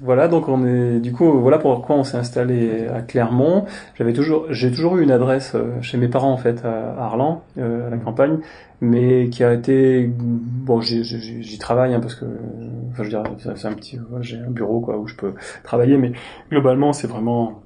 Voilà, 0.00 0.28
donc 0.28 0.48
on 0.48 0.66
est 0.66 1.00
du 1.00 1.12
coup 1.12 1.40
voilà 1.40 1.58
pourquoi 1.58 1.96
on 1.96 2.04
s'est 2.04 2.18
installé 2.18 2.86
à 2.88 3.00
Clermont. 3.00 3.64
J'avais 3.94 4.12
toujours 4.12 4.46
j'ai 4.50 4.70
toujours 4.70 4.98
eu 4.98 5.02
une 5.02 5.10
adresse 5.10 5.52
euh, 5.54 5.80
chez 5.80 5.96
mes 5.96 6.08
parents 6.08 6.32
en 6.32 6.36
fait 6.36 6.64
à 6.64 6.94
Arlan, 7.02 7.42
euh, 7.56 7.86
à 7.86 7.90
la 7.90 7.96
campagne, 7.96 8.38
mais 8.80 9.30
qui 9.30 9.42
a 9.42 9.52
été 9.54 10.10
bon 10.12 10.80
j'y 10.82 11.58
travaille 11.58 11.94
hein, 11.94 12.00
parce 12.00 12.14
que 12.14 12.26
enfin 12.90 13.04
je 13.04 13.08
dirais 13.08 13.22
c'est 13.56 13.66
un 13.66 13.72
petit 13.72 13.98
j'ai 14.20 14.38
un 14.38 14.50
bureau 14.50 14.80
quoi 14.80 14.98
où 14.98 15.06
je 15.06 15.16
peux 15.16 15.32
travailler, 15.64 15.96
mais 15.96 16.12
globalement 16.50 16.92
c'est 16.92 17.06
vraiment 17.06 17.62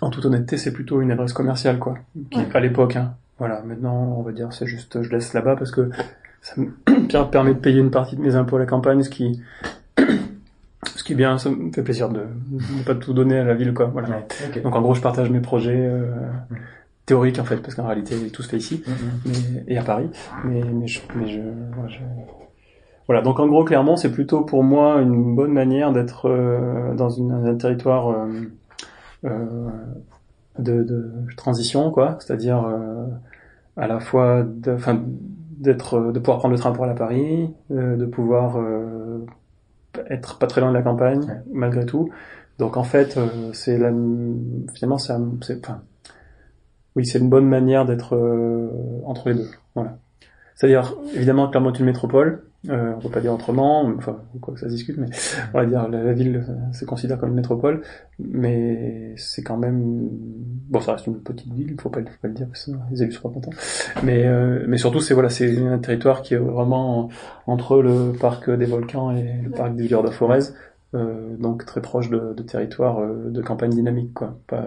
en 0.00 0.08
toute 0.08 0.24
honnêteté 0.24 0.56
c'est 0.56 0.72
plutôt 0.72 1.02
une 1.02 1.10
adresse 1.10 1.34
commerciale 1.34 1.78
quoi, 1.78 1.98
qui, 2.30 2.40
à 2.54 2.60
l'époque. 2.60 2.96
Hein. 2.96 3.16
Voilà, 3.38 3.60
maintenant 3.62 4.16
on 4.16 4.22
va 4.22 4.32
dire 4.32 4.52
c'est 4.52 4.66
juste 4.66 5.02
je 5.02 5.10
laisse 5.10 5.34
là-bas 5.34 5.56
parce 5.56 5.72
que 5.72 5.90
ça 6.40 6.54
me 6.56 7.26
permet 7.30 7.52
de 7.52 7.58
payer 7.58 7.80
une 7.80 7.90
partie 7.90 8.16
de 8.16 8.22
mes 8.22 8.34
impôts 8.34 8.56
à 8.56 8.60
la 8.60 8.66
campagne, 8.66 9.02
ce 9.02 9.10
qui 9.10 9.42
ce 10.86 11.04
qui 11.04 11.12
est 11.12 11.16
bien, 11.16 11.38
ça 11.38 11.50
me 11.50 11.72
fait 11.72 11.82
plaisir 11.82 12.08
de 12.08 12.20
ne 12.50 12.82
pas 12.84 12.94
tout 12.94 13.12
donner 13.12 13.38
à 13.38 13.44
la 13.44 13.54
ville, 13.54 13.74
quoi. 13.74 13.86
Voilà. 13.86 14.26
Donc 14.62 14.74
en 14.74 14.80
gros, 14.80 14.94
je 14.94 15.00
partage 15.00 15.30
mes 15.30 15.40
projets 15.40 15.76
euh, 15.76 16.10
théoriques 17.06 17.38
en 17.38 17.44
fait, 17.44 17.58
parce 17.58 17.74
qu'en 17.74 17.86
réalité, 17.86 18.16
tout 18.30 18.42
se 18.42 18.48
fait 18.48 18.56
ici 18.56 18.82
mais, 19.26 19.64
et 19.68 19.78
à 19.78 19.82
Paris. 19.82 20.10
Mais, 20.44 20.62
mais, 20.64 20.86
je, 20.86 21.00
mais 21.16 21.28
je, 21.28 21.40
voilà, 23.06 23.20
Donc 23.20 23.38
en 23.38 23.46
gros, 23.46 23.64
clairement, 23.64 23.96
c'est 23.96 24.10
plutôt 24.10 24.42
pour 24.42 24.62
moi 24.62 25.00
une 25.00 25.34
bonne 25.34 25.52
manière 25.52 25.92
d'être 25.92 26.28
euh, 26.30 26.94
dans, 26.94 27.10
une, 27.10 27.32
un 27.32 27.54
territoire 27.54 28.08
euh, 28.08 28.26
euh, 29.26 29.68
de, 30.58 30.82
de, 30.82 31.12
transition, 31.36 31.90
quoi. 31.90 32.16
C'est-à-dire 32.20 32.64
euh, 32.64 33.06
à 33.76 33.86
la 33.86 34.00
fois, 34.00 34.46
enfin, 34.68 35.02
d'être, 35.58 36.12
de 36.12 36.18
pouvoir 36.18 36.38
prendre 36.38 36.54
le 36.54 36.58
train 36.58 36.72
pour 36.72 36.84
aller 36.84 36.94
à 36.94 36.96
Paris, 36.96 37.50
de 37.70 38.06
pouvoir 38.06 38.58
être 40.10 40.38
pas 40.38 40.46
très 40.46 40.60
loin 40.60 40.70
de 40.70 40.76
la 40.76 40.82
campagne, 40.82 41.42
malgré 41.52 41.86
tout. 41.86 42.10
Donc 42.58 42.76
en 42.76 42.84
fait, 42.84 43.16
euh, 43.16 43.52
c'est 43.52 43.78
la, 43.78 43.90
finalement, 44.74 44.98
c'est, 44.98 45.12
enfin, 45.58 45.82
oui, 46.96 47.04
c'est 47.04 47.18
une 47.18 47.28
bonne 47.28 47.48
manière 47.48 47.84
d'être 47.84 48.14
euh, 48.14 48.68
entre 49.04 49.28
les 49.28 49.34
deux. 49.34 49.50
Voilà. 49.74 49.98
C'est-à-dire, 50.54 50.94
évidemment, 51.14 51.48
Clermont 51.48 51.72
est 51.72 51.78
une 51.78 51.86
métropole, 51.86 52.44
euh, 52.70 52.94
on 52.96 53.00
peut 53.00 53.10
pas 53.10 53.20
dire 53.20 53.32
autrement, 53.32 53.84
enfin, 53.98 54.18
quoi 54.40 54.54
que 54.54 54.60
ça 54.60 54.68
se 54.68 54.74
discute, 54.74 54.96
mais 54.96 55.08
on 55.52 55.58
va 55.58 55.66
dire 55.66 55.88
la, 55.88 56.12
ville 56.14 56.44
se 56.72 56.84
considère 56.84 57.18
comme 57.18 57.30
une 57.30 57.36
métropole, 57.36 57.82
mais 58.18 59.14
c'est 59.16 59.42
quand 59.42 59.58
même, 59.58 60.08
bon, 60.70 60.80
ça 60.80 60.92
reste 60.92 61.06
une 61.06 61.20
petite 61.20 61.52
ville, 61.52 61.72
il 61.72 61.80
faut 61.80 61.90
pas, 61.90 62.00
faut 62.00 62.06
pas 62.22 62.28
le 62.28 62.34
dire, 62.34 62.46
parce 62.46 62.66
que 62.66 62.70
les 62.90 63.02
élus 63.02 63.12
seront 63.12 63.28
pas 63.28 63.34
contents. 63.34 63.56
Mais, 64.02 64.26
euh, 64.26 64.64
mais 64.66 64.78
surtout, 64.78 65.00
c'est 65.00 65.12
voilà, 65.12 65.28
c'est 65.28 65.58
un 65.58 65.78
territoire 65.78 66.22
qui 66.22 66.34
est 66.34 66.38
vraiment 66.38 67.10
entre 67.46 67.82
le 67.82 68.12
parc 68.18 68.50
des 68.50 68.66
volcans 68.66 69.14
et 69.14 69.42
le 69.42 69.50
parc 69.50 69.74
des 69.74 69.82
Villaires 69.82 70.02
de 70.02 70.10
Forez, 70.10 70.40
euh, 70.94 71.36
donc 71.36 71.66
très 71.66 71.82
proche 71.82 72.08
de, 72.08 72.32
de 72.34 72.42
territoires 72.42 73.00
euh, 73.00 73.30
de 73.30 73.42
campagne 73.42 73.70
dynamique, 73.70 74.14
quoi, 74.14 74.38
pas 74.46 74.64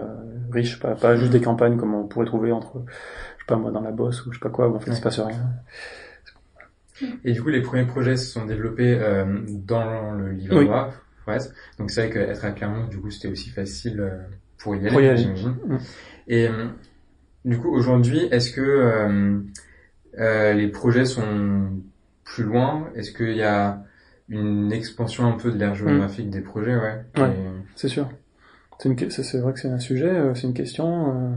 riche, 0.52 0.78
pas, 0.78 0.94
pas 0.94 1.16
juste 1.16 1.32
des 1.32 1.40
campagnes 1.40 1.76
comme 1.76 1.94
on 1.94 2.06
pourrait 2.06 2.26
trouver 2.26 2.52
entre, 2.52 2.82
je 2.86 3.42
sais 3.42 3.46
pas 3.48 3.56
moi, 3.56 3.72
dans 3.72 3.80
la 3.80 3.90
Bosse 3.90 4.24
ou 4.24 4.32
je 4.32 4.38
sais 4.38 4.42
pas 4.42 4.50
quoi, 4.50 4.68
où 4.68 4.76
en 4.76 4.78
fait 4.78 4.90
il 4.90 4.96
se 4.96 5.00
passe 5.00 5.18
rien. 5.18 5.36
Et 7.24 7.32
du 7.32 7.42
coup, 7.42 7.48
les 7.48 7.62
premiers 7.62 7.86
projets 7.86 8.16
se 8.16 8.30
sont 8.30 8.44
développés 8.44 8.98
euh, 9.00 9.24
dans 9.48 10.12
le 10.12 10.30
livre 10.32 10.58
oui. 10.58 10.68
Ouais. 11.28 11.38
Donc 11.78 11.90
c'est 11.90 12.06
vrai 12.06 12.10
qu'être 12.10 12.44
à 12.44 12.50
Clermont, 12.52 12.86
du 12.86 12.98
coup, 12.98 13.10
c'était 13.10 13.28
aussi 13.28 13.50
facile 13.50 14.00
euh, 14.00 14.18
pour 14.56 14.74
y 14.74 14.80
aller, 14.80 14.90
pour 14.90 15.00
y 15.00 15.08
aller. 15.08 15.26
Mm. 15.26 15.78
Et 16.28 16.48
euh, 16.48 16.66
du 17.44 17.58
coup, 17.58 17.70
aujourd'hui, 17.70 18.20
est-ce 18.30 18.50
que 18.50 18.60
euh, 18.60 19.40
euh, 20.18 20.52
les 20.54 20.68
projets 20.68 21.04
sont 21.04 21.70
plus 22.24 22.44
loin? 22.44 22.90
Est-ce 22.94 23.12
qu'il 23.12 23.36
y 23.36 23.42
a 23.42 23.82
une 24.30 24.72
expansion 24.72 25.26
un 25.26 25.36
peu 25.36 25.50
de 25.52 25.58
l'aire 25.58 25.74
géographique 25.74 26.28
mm. 26.28 26.30
des 26.30 26.40
projets? 26.40 26.76
Ouais, 26.76 27.04
ouais 27.18 27.36
c'est 27.76 27.88
sûr. 27.88 28.08
C'est 28.78 28.88
vrai 29.38 29.52
que 29.52 29.60
c'est 29.60 29.68
un 29.68 29.80
sujet, 29.80 30.32
c'est 30.34 30.46
une 30.46 30.54
question. 30.54 31.36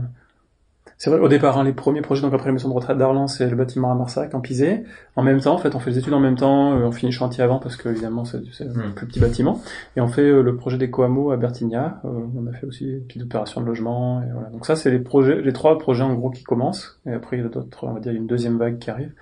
C'est 0.98 1.10
vrai, 1.10 1.18
au 1.18 1.28
départ, 1.28 1.58
hein, 1.58 1.64
les 1.64 1.72
premiers 1.72 2.00
projets, 2.00 2.22
donc 2.22 2.32
après 2.34 2.46
la 2.46 2.52
maison 2.52 2.68
de 2.68 2.74
retraite 2.74 2.96
d'Arlan, 2.96 3.26
c'est 3.26 3.48
le 3.48 3.56
bâtiment 3.56 3.90
à 3.90 3.94
Marsac, 3.94 4.34
en 4.34 4.40
Pisé. 4.40 4.84
En 5.16 5.22
même 5.22 5.40
temps, 5.40 5.54
en 5.54 5.58
fait, 5.58 5.74
on 5.74 5.78
fait 5.78 5.90
les 5.90 5.98
études 5.98 6.14
en 6.14 6.20
même 6.20 6.36
temps, 6.36 6.74
euh, 6.74 6.86
on 6.86 6.92
finit 6.92 7.10
le 7.10 7.16
chantier 7.16 7.42
avant 7.42 7.58
parce 7.58 7.76
que, 7.76 7.88
évidemment, 7.88 8.24
c'est 8.24 8.38
un 8.38 8.66
hmm. 8.66 8.94
plus 8.94 9.06
petit 9.06 9.20
bâtiment. 9.20 9.60
Et 9.96 10.00
on 10.00 10.08
fait 10.08 10.22
euh, 10.22 10.42
le 10.42 10.56
projet 10.56 10.78
des 10.78 10.90
Coamo 10.90 11.32
à 11.32 11.36
Bertigna. 11.36 12.00
Euh, 12.04 12.08
on 12.36 12.46
a 12.46 12.52
fait 12.52 12.66
aussi 12.66 12.88
une 12.88 13.04
petite 13.06 13.22
opération 13.22 13.60
de 13.60 13.66
logement. 13.66 14.22
Et 14.22 14.32
voilà. 14.32 14.48
Donc 14.50 14.66
ça, 14.66 14.76
c'est 14.76 14.90
les 14.90 15.00
projets, 15.00 15.40
les 15.40 15.52
trois 15.52 15.78
projets, 15.78 16.02
en 16.02 16.14
gros, 16.14 16.30
qui 16.30 16.44
commencent. 16.44 17.00
Et 17.06 17.12
après, 17.12 17.36
il 17.38 17.42
y 17.42 17.46
a 17.46 17.48
d'autres, 17.48 17.84
on 17.86 17.92
va 17.92 18.00
dire, 18.00 18.12
une 18.12 18.26
deuxième 18.26 18.58
vague 18.58 18.78
qui 18.78 18.90
arrive. 18.90 19.12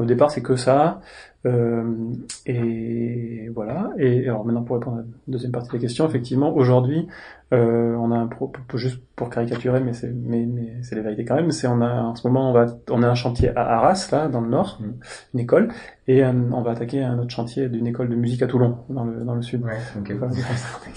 Au 0.00 0.04
départ, 0.06 0.30
c'est 0.30 0.42
que 0.42 0.56
ça. 0.56 1.00
Euh, 1.46 2.12
et 2.46 3.48
voilà. 3.54 3.90
Et 3.98 4.28
alors 4.28 4.44
maintenant 4.44 4.62
pour 4.62 4.76
répondre 4.76 4.98
à 4.98 5.00
la 5.00 5.06
deuxième 5.28 5.52
partie 5.52 5.68
de 5.68 5.74
la 5.74 5.80
question, 5.80 6.06
effectivement, 6.06 6.54
aujourd'hui, 6.54 7.06
euh, 7.52 7.94
on 7.96 8.12
a 8.12 8.16
un 8.16 8.26
pro, 8.26 8.52
juste 8.74 9.00
pour 9.16 9.30
caricaturer, 9.30 9.80
mais 9.80 9.92
c'est 9.92 10.12
mais, 10.12 10.46
mais 10.46 10.76
c'est 10.82 10.96
la 10.96 11.02
vérité 11.02 11.24
quand 11.24 11.34
même. 11.34 11.50
C'est 11.50 11.66
on 11.66 11.80
a 11.80 12.02
en 12.02 12.14
ce 12.14 12.26
moment 12.26 12.50
on 12.50 12.52
va 12.52 12.66
on 12.90 13.02
a 13.02 13.08
un 13.08 13.14
chantier 13.14 13.54
à 13.56 13.76
Arras 13.76 14.08
là 14.12 14.28
dans 14.28 14.40
le 14.40 14.48
nord, 14.48 14.78
mm. 14.80 14.90
une 15.34 15.40
école, 15.40 15.68
et 16.08 16.24
euh, 16.24 16.32
on 16.52 16.62
va 16.62 16.72
attaquer 16.72 17.02
un 17.02 17.18
autre 17.18 17.30
chantier 17.30 17.68
d'une 17.68 17.86
école 17.86 18.08
de 18.08 18.16
musique 18.16 18.42
à 18.42 18.46
Toulon 18.46 18.78
dans 18.88 19.04
le 19.04 19.24
dans 19.24 19.34
le 19.34 19.42
sud. 19.42 19.62
Ouais, 19.62 19.78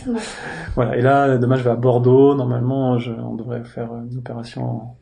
voilà. 0.76 0.98
Et 0.98 1.02
là, 1.02 1.38
demain 1.38 1.56
je 1.56 1.64
vais 1.64 1.72
à 1.72 1.76
Bordeaux. 1.76 2.36
Normalement, 2.36 3.00
je, 3.00 3.12
on 3.12 3.36
devrait 3.36 3.64
faire 3.64 3.90
une 4.12 4.18
opération 4.18 4.96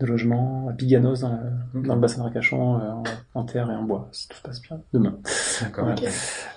de 0.00 0.06
logement 0.06 0.68
à 0.68 0.72
Piganos 0.72 1.20
dans, 1.20 1.38
dans 1.74 1.94
le 1.94 2.00
bassin 2.00 2.18
de 2.18 2.24
Racachon 2.24 2.76
euh, 2.76 3.10
en, 3.34 3.44
terre 3.44 3.70
et 3.70 3.74
en 3.74 3.82
bois, 3.82 4.08
si 4.12 4.28
tout 4.28 4.36
se 4.36 4.42
passe 4.42 4.60
bien, 4.62 4.80
demain. 4.92 5.16
D'accord. 5.60 5.94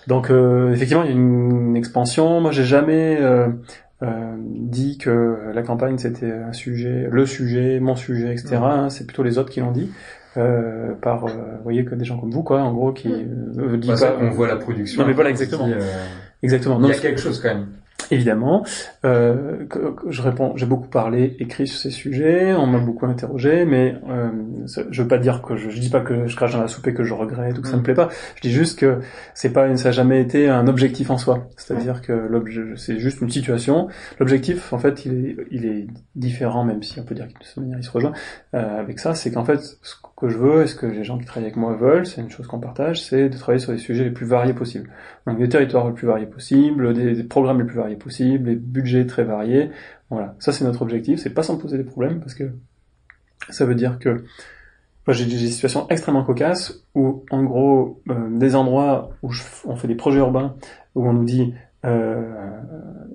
Donc 0.07 0.29
euh, 0.29 0.73
effectivement, 0.73 1.03
il 1.03 1.09
y 1.09 1.13
a 1.13 1.15
une, 1.15 1.75
expansion. 1.75 2.41
Moi, 2.41 2.51
j'ai 2.51 2.63
jamais 2.63 3.17
euh, 3.19 3.47
dit 4.39 4.97
que 4.97 5.51
la 5.53 5.61
campagne 5.61 5.97
c'était 5.97 6.31
un 6.31 6.53
sujet, 6.53 7.07
le 7.11 7.25
sujet, 7.25 7.79
mon 7.79 7.95
sujet, 7.95 8.31
etc. 8.31 8.55
Hein, 8.55 8.89
c'est 8.89 9.05
plutôt 9.05 9.23
les 9.23 9.37
autres 9.37 9.51
qui 9.51 9.59
l'ont 9.59 9.71
dit. 9.71 9.91
par, 10.33 11.27
vous 11.27 11.63
voyez 11.63 11.85
que 11.85 11.95
des 11.95 12.05
gens 12.05 12.17
comme 12.17 12.31
vous, 12.31 12.43
quoi, 12.43 12.61
en 12.61 12.73
gros, 12.73 12.93
qui 12.93 13.09
euh, 13.11 13.77
disent 13.77 13.99
pas. 13.99 14.17
On 14.19 14.31
voit 14.31 14.47
la 14.47 14.57
production. 14.57 15.01
Non, 15.01 15.07
mais 15.07 15.13
voilà, 15.13 15.29
exactement. 15.29 15.69
Exactement. 16.41 16.79
Il 16.81 16.87
y 16.87 16.91
a 16.91 16.99
quelque 16.99 17.21
chose 17.21 17.39
quand 17.39 17.53
même. 17.53 17.67
Évidemment, 18.11 18.63
euh, 19.03 19.65
que, 19.65 19.95
je 20.09 20.21
réponds, 20.21 20.55
j'ai 20.55 20.65
beaucoup 20.65 20.87
parlé, 20.87 21.35
écrit 21.39 21.65
sur 21.65 21.79
ces 21.79 21.89
sujets, 21.89 22.53
on 22.53 22.67
m'a 22.67 22.77
beaucoup 22.77 23.05
interrogé, 23.05 23.65
mais 23.65 23.95
euh, 24.09 24.29
je 24.91 25.01
veux 25.01 25.07
pas 25.07 25.17
dire 25.17 25.41
que 25.41 25.55
je, 25.55 25.69
je 25.69 25.79
dis 25.79 25.89
pas 25.89 26.01
que 26.01 26.27
je 26.27 26.35
crache 26.35 26.53
dans 26.53 26.61
la 26.61 26.67
soupe 26.67 26.87
et 26.87 26.93
que 26.93 27.03
je 27.03 27.13
regrette 27.13 27.57
ou 27.57 27.61
que 27.61 27.67
ça 27.67 27.77
me 27.77 27.83
plaît 27.83 27.95
pas. 27.95 28.09
Je 28.35 28.41
dis 28.41 28.51
juste 28.51 28.77
que 28.77 28.99
c'est 29.33 29.51
pas, 29.51 29.75
ça 29.77 29.89
a 29.89 29.91
jamais 29.91 30.21
été 30.21 30.49
un 30.49 30.67
objectif 30.67 31.09
en 31.09 31.17
soi. 31.17 31.47
C'est-à-dire 31.57 32.01
que 32.01 32.13
l'objet, 32.13 32.61
c'est 32.75 32.99
juste 32.99 33.21
une 33.21 33.29
situation. 33.29 33.87
L'objectif, 34.19 34.71
en 34.73 34.77
fait, 34.77 35.05
il 35.05 35.13
est, 35.13 35.37
il 35.51 35.65
est 35.65 35.87
différent, 36.15 36.63
même 36.63 36.83
si 36.83 36.99
on 36.99 37.03
peut 37.03 37.15
dire 37.15 37.27
que 37.27 37.43
cette 37.43 37.57
manière 37.57 37.79
il 37.79 37.83
se 37.83 37.91
rejoint 37.91 38.13
euh, 38.53 38.79
avec 38.79 38.99
ça. 38.99 39.15
C'est 39.15 39.31
qu'en 39.31 39.45
fait, 39.45 39.59
ce 39.59 39.95
que 40.15 40.29
je 40.29 40.37
veux 40.37 40.63
et 40.63 40.67
ce 40.67 40.75
que 40.75 40.85
les 40.85 41.03
gens 41.03 41.17
qui 41.17 41.25
travaillent 41.25 41.47
avec 41.47 41.57
moi 41.57 41.75
veulent, 41.75 42.05
c'est 42.05 42.21
une 42.21 42.29
chose 42.29 42.47
qu'on 42.47 42.59
partage, 42.59 43.01
c'est 43.03 43.29
de 43.29 43.37
travailler 43.37 43.59
sur 43.59 43.71
les 43.71 43.77
sujets 43.77 44.03
les 44.03 44.11
plus 44.11 44.25
variés 44.25 44.53
possibles. 44.53 44.89
Donc 45.27 45.39
des 45.39 45.49
territoires 45.49 45.87
les 45.87 45.93
plus 45.93 46.07
variés 46.07 46.27
possibles, 46.27 46.93
des, 46.93 47.13
des 47.13 47.23
programmes 47.23 47.59
les 47.59 47.65
plus 47.65 47.77
variés 47.77 47.84
possibles, 47.93 48.45
des 48.45 48.55
budgets 48.55 49.05
très 49.05 49.23
variés. 49.23 49.69
Voilà, 50.09 50.35
ça 50.39 50.51
c'est 50.51 50.65
notre 50.65 50.81
objectif. 50.81 51.19
C'est 51.19 51.33
pas 51.33 51.43
sans 51.43 51.57
poser 51.57 51.77
des 51.77 51.83
problèmes 51.83 52.19
parce 52.19 52.33
que 52.33 52.51
ça 53.49 53.65
veut 53.65 53.75
dire 53.75 53.99
que 53.99 54.23
j'ai 55.07 55.25
des 55.25 55.47
situations 55.47 55.87
extrêmement 55.89 56.23
cocasses 56.23 56.83
où, 56.95 57.23
en 57.29 57.43
gros, 57.43 58.01
euh, 58.09 58.37
des 58.37 58.55
endroits 58.55 59.11
où 59.21 59.29
on 59.65 59.75
fait 59.75 59.87
des 59.87 59.95
projets 59.95 60.19
urbains 60.19 60.55
où 60.95 61.07
on 61.07 61.13
nous 61.13 61.25
dit 61.25 61.53
euh, 61.85 62.23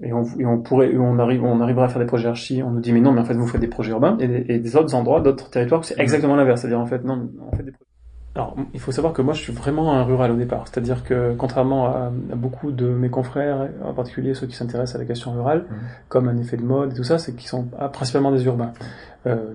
et, 0.02 0.12
on, 0.12 0.24
et, 0.38 0.46
on, 0.46 0.60
pourrait, 0.60 0.96
on 0.96 1.18
arrive, 1.18 1.42
on 1.42 1.60
arriverait 1.60 1.86
à 1.86 1.88
faire 1.88 1.98
des 1.98 2.06
projets 2.06 2.28
archi, 2.28 2.62
on 2.62 2.70
nous 2.70 2.80
dit 2.80 2.92
mais 2.92 3.00
non, 3.00 3.12
mais 3.12 3.20
en 3.20 3.24
fait 3.24 3.34
vous 3.34 3.46
faites 3.46 3.60
des 3.60 3.66
projets 3.66 3.90
urbains 3.90 4.16
et, 4.20 4.54
et 4.54 4.58
des 4.60 4.76
autres 4.76 4.94
endroits, 4.94 5.20
d'autres 5.20 5.50
territoires, 5.50 5.84
c'est 5.84 5.98
exactement 5.98 6.36
l'inverse, 6.36 6.60
c'est-à-dire 6.60 6.78
en 6.78 6.86
fait 6.86 7.02
non, 7.02 7.28
on 7.50 7.56
fait 7.56 7.64
des 7.64 7.72
projets 7.72 7.89
alors, 8.36 8.56
il 8.72 8.78
faut 8.78 8.92
savoir 8.92 9.12
que 9.12 9.22
moi, 9.22 9.34
je 9.34 9.40
suis 9.40 9.52
vraiment 9.52 9.92
un 9.92 10.04
rural 10.04 10.30
au 10.30 10.36
départ. 10.36 10.68
C'est-à-dire 10.68 11.02
que, 11.02 11.34
contrairement 11.36 11.86
à, 11.86 12.10
beaucoup 12.10 12.70
de 12.70 12.86
mes 12.86 13.10
confrères, 13.10 13.68
en 13.82 13.92
particulier 13.92 14.34
ceux 14.34 14.46
qui 14.46 14.54
s'intéressent 14.54 14.94
à 14.94 14.98
la 14.98 15.04
question 15.04 15.32
rurale, 15.32 15.60
mmh. 15.62 15.74
comme 16.08 16.28
un 16.28 16.36
effet 16.38 16.56
de 16.56 16.62
mode 16.62 16.92
et 16.92 16.94
tout 16.94 17.04
ça, 17.04 17.18
c'est 17.18 17.34
qu'ils 17.34 17.48
sont 17.48 17.64
principalement 17.92 18.30
des 18.30 18.44
urbains. 18.44 18.72
Euh, 19.26 19.52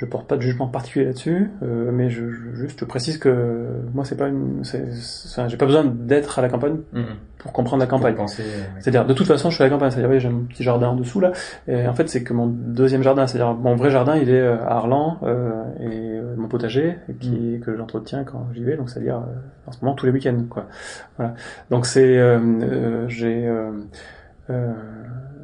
je 0.00 0.06
porte 0.06 0.26
pas 0.26 0.36
de 0.36 0.40
jugement 0.40 0.66
particulier 0.66 1.04
là-dessus, 1.04 1.50
euh, 1.62 1.90
mais 1.92 2.08
je, 2.08 2.30
je, 2.30 2.54
juste 2.54 2.80
je 2.80 2.84
précise 2.86 3.18
que 3.18 3.66
moi 3.92 4.06
c'est 4.06 4.16
pas 4.16 4.28
une, 4.28 4.62
j'ai 4.64 5.56
pas 5.58 5.66
besoin 5.66 5.84
d'être 5.84 6.38
à 6.38 6.42
la 6.42 6.48
campagne 6.48 6.78
Mhm. 6.94 7.04
pour 7.36 7.52
comprendre 7.52 7.80
la 7.82 7.86
campagne. 7.86 8.14
euh. 8.18 8.44
C'est-à-dire 8.80 9.04
de 9.04 9.12
toute 9.12 9.26
façon 9.26 9.50
je 9.50 9.56
suis 9.56 9.62
à 9.62 9.66
la 9.66 9.70
campagne, 9.70 9.90
c'est-à-dire 9.90 10.08
oui, 10.10 10.18
j'ai 10.18 10.28
un 10.28 10.44
petit 10.48 10.62
jardin 10.62 10.88
en 10.88 10.96
dessous 10.96 11.20
là, 11.20 11.32
et 11.68 11.86
en 11.86 11.92
fait 11.92 12.08
c'est 12.08 12.22
que 12.24 12.32
mon 12.32 12.46
deuxième 12.46 13.02
jardin, 13.02 13.26
c'est-à-dire 13.26 13.52
mon 13.54 13.76
vrai 13.76 13.90
jardin 13.90 14.16
il 14.16 14.30
est 14.30 14.40
euh, 14.40 14.56
à 14.62 14.76
Arlan 14.76 15.18
euh, 15.22 15.64
et 15.80 15.86
euh, 16.18 16.34
mon 16.38 16.48
potager 16.48 16.96
qui 17.20 17.60
que 17.62 17.76
j'entretiens 17.76 18.24
quand 18.24 18.46
j'y 18.54 18.64
vais, 18.64 18.78
donc 18.78 18.88
c'est-à-dire 18.88 19.16
euh, 19.18 19.66
en 19.66 19.72
ce 19.72 19.78
moment 19.84 19.94
tous 19.94 20.06
les 20.06 20.12
week-ends 20.12 20.44
quoi. 20.48 20.66
Voilà. 21.18 21.34
Donc 21.70 21.84
c'est 21.84 22.18
j'ai 23.08 23.46
euh, 23.46 23.70
euh, 24.48 24.72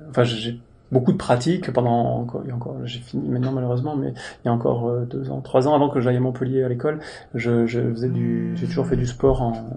enfin 0.09 0.25
j'ai 0.25 0.61
beaucoup 0.93 1.13
de 1.13 1.17
pratiques 1.17 1.73
pendant 1.73 2.21
encore, 2.21 2.43
encore 2.53 2.77
j'ai 2.85 3.01
fini 3.01 3.29
maintenant 3.29 3.53
malheureusement 3.53 3.97
mais 3.97 4.15
il 4.45 4.47
y 4.47 4.49
a 4.49 4.53
encore 4.53 4.89
euh, 4.89 5.05
deux 5.05 5.31
ans 5.31 5.41
trois 5.41 5.67
ans 5.67 5.75
avant 5.75 5.89
que 5.89 6.01
j'aille 6.01 6.17
à 6.17 6.21
Montpellier 6.21 6.63
à 6.63 6.69
l'école 6.69 7.01
je, 7.35 7.67
je 7.67 7.81
faisais 7.81 8.09
du 8.09 8.57
j'ai 8.57 8.67
toujours 8.67 8.87
fait 8.87 8.97
du 8.97 9.07
sport 9.07 9.43
en, 9.43 9.71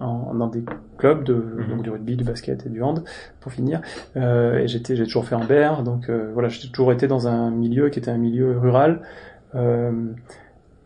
en 0.00 0.34
dans 0.34 0.48
des 0.48 0.64
clubs 0.98 1.24
de 1.24 1.44
donc 1.68 1.82
du 1.82 1.90
rugby 1.90 2.16
du 2.16 2.24
basket 2.24 2.66
et 2.66 2.68
du 2.68 2.82
hand 2.82 3.04
pour 3.40 3.52
finir. 3.52 3.80
Euh, 4.16 4.58
et 4.58 4.68
j'étais 4.68 4.96
j'ai 4.96 5.04
toujours 5.04 5.24
fait 5.24 5.34
en 5.34 5.44
berre 5.44 5.82
donc 5.82 6.08
euh, 6.08 6.30
voilà 6.32 6.48
j'ai 6.48 6.68
toujours 6.68 6.92
été 6.92 7.06
dans 7.06 7.28
un 7.28 7.50
milieu 7.50 7.90
qui 7.90 7.98
était 7.98 8.10
un 8.10 8.18
milieu 8.18 8.58
rural. 8.58 9.02
Euh, 9.54 9.92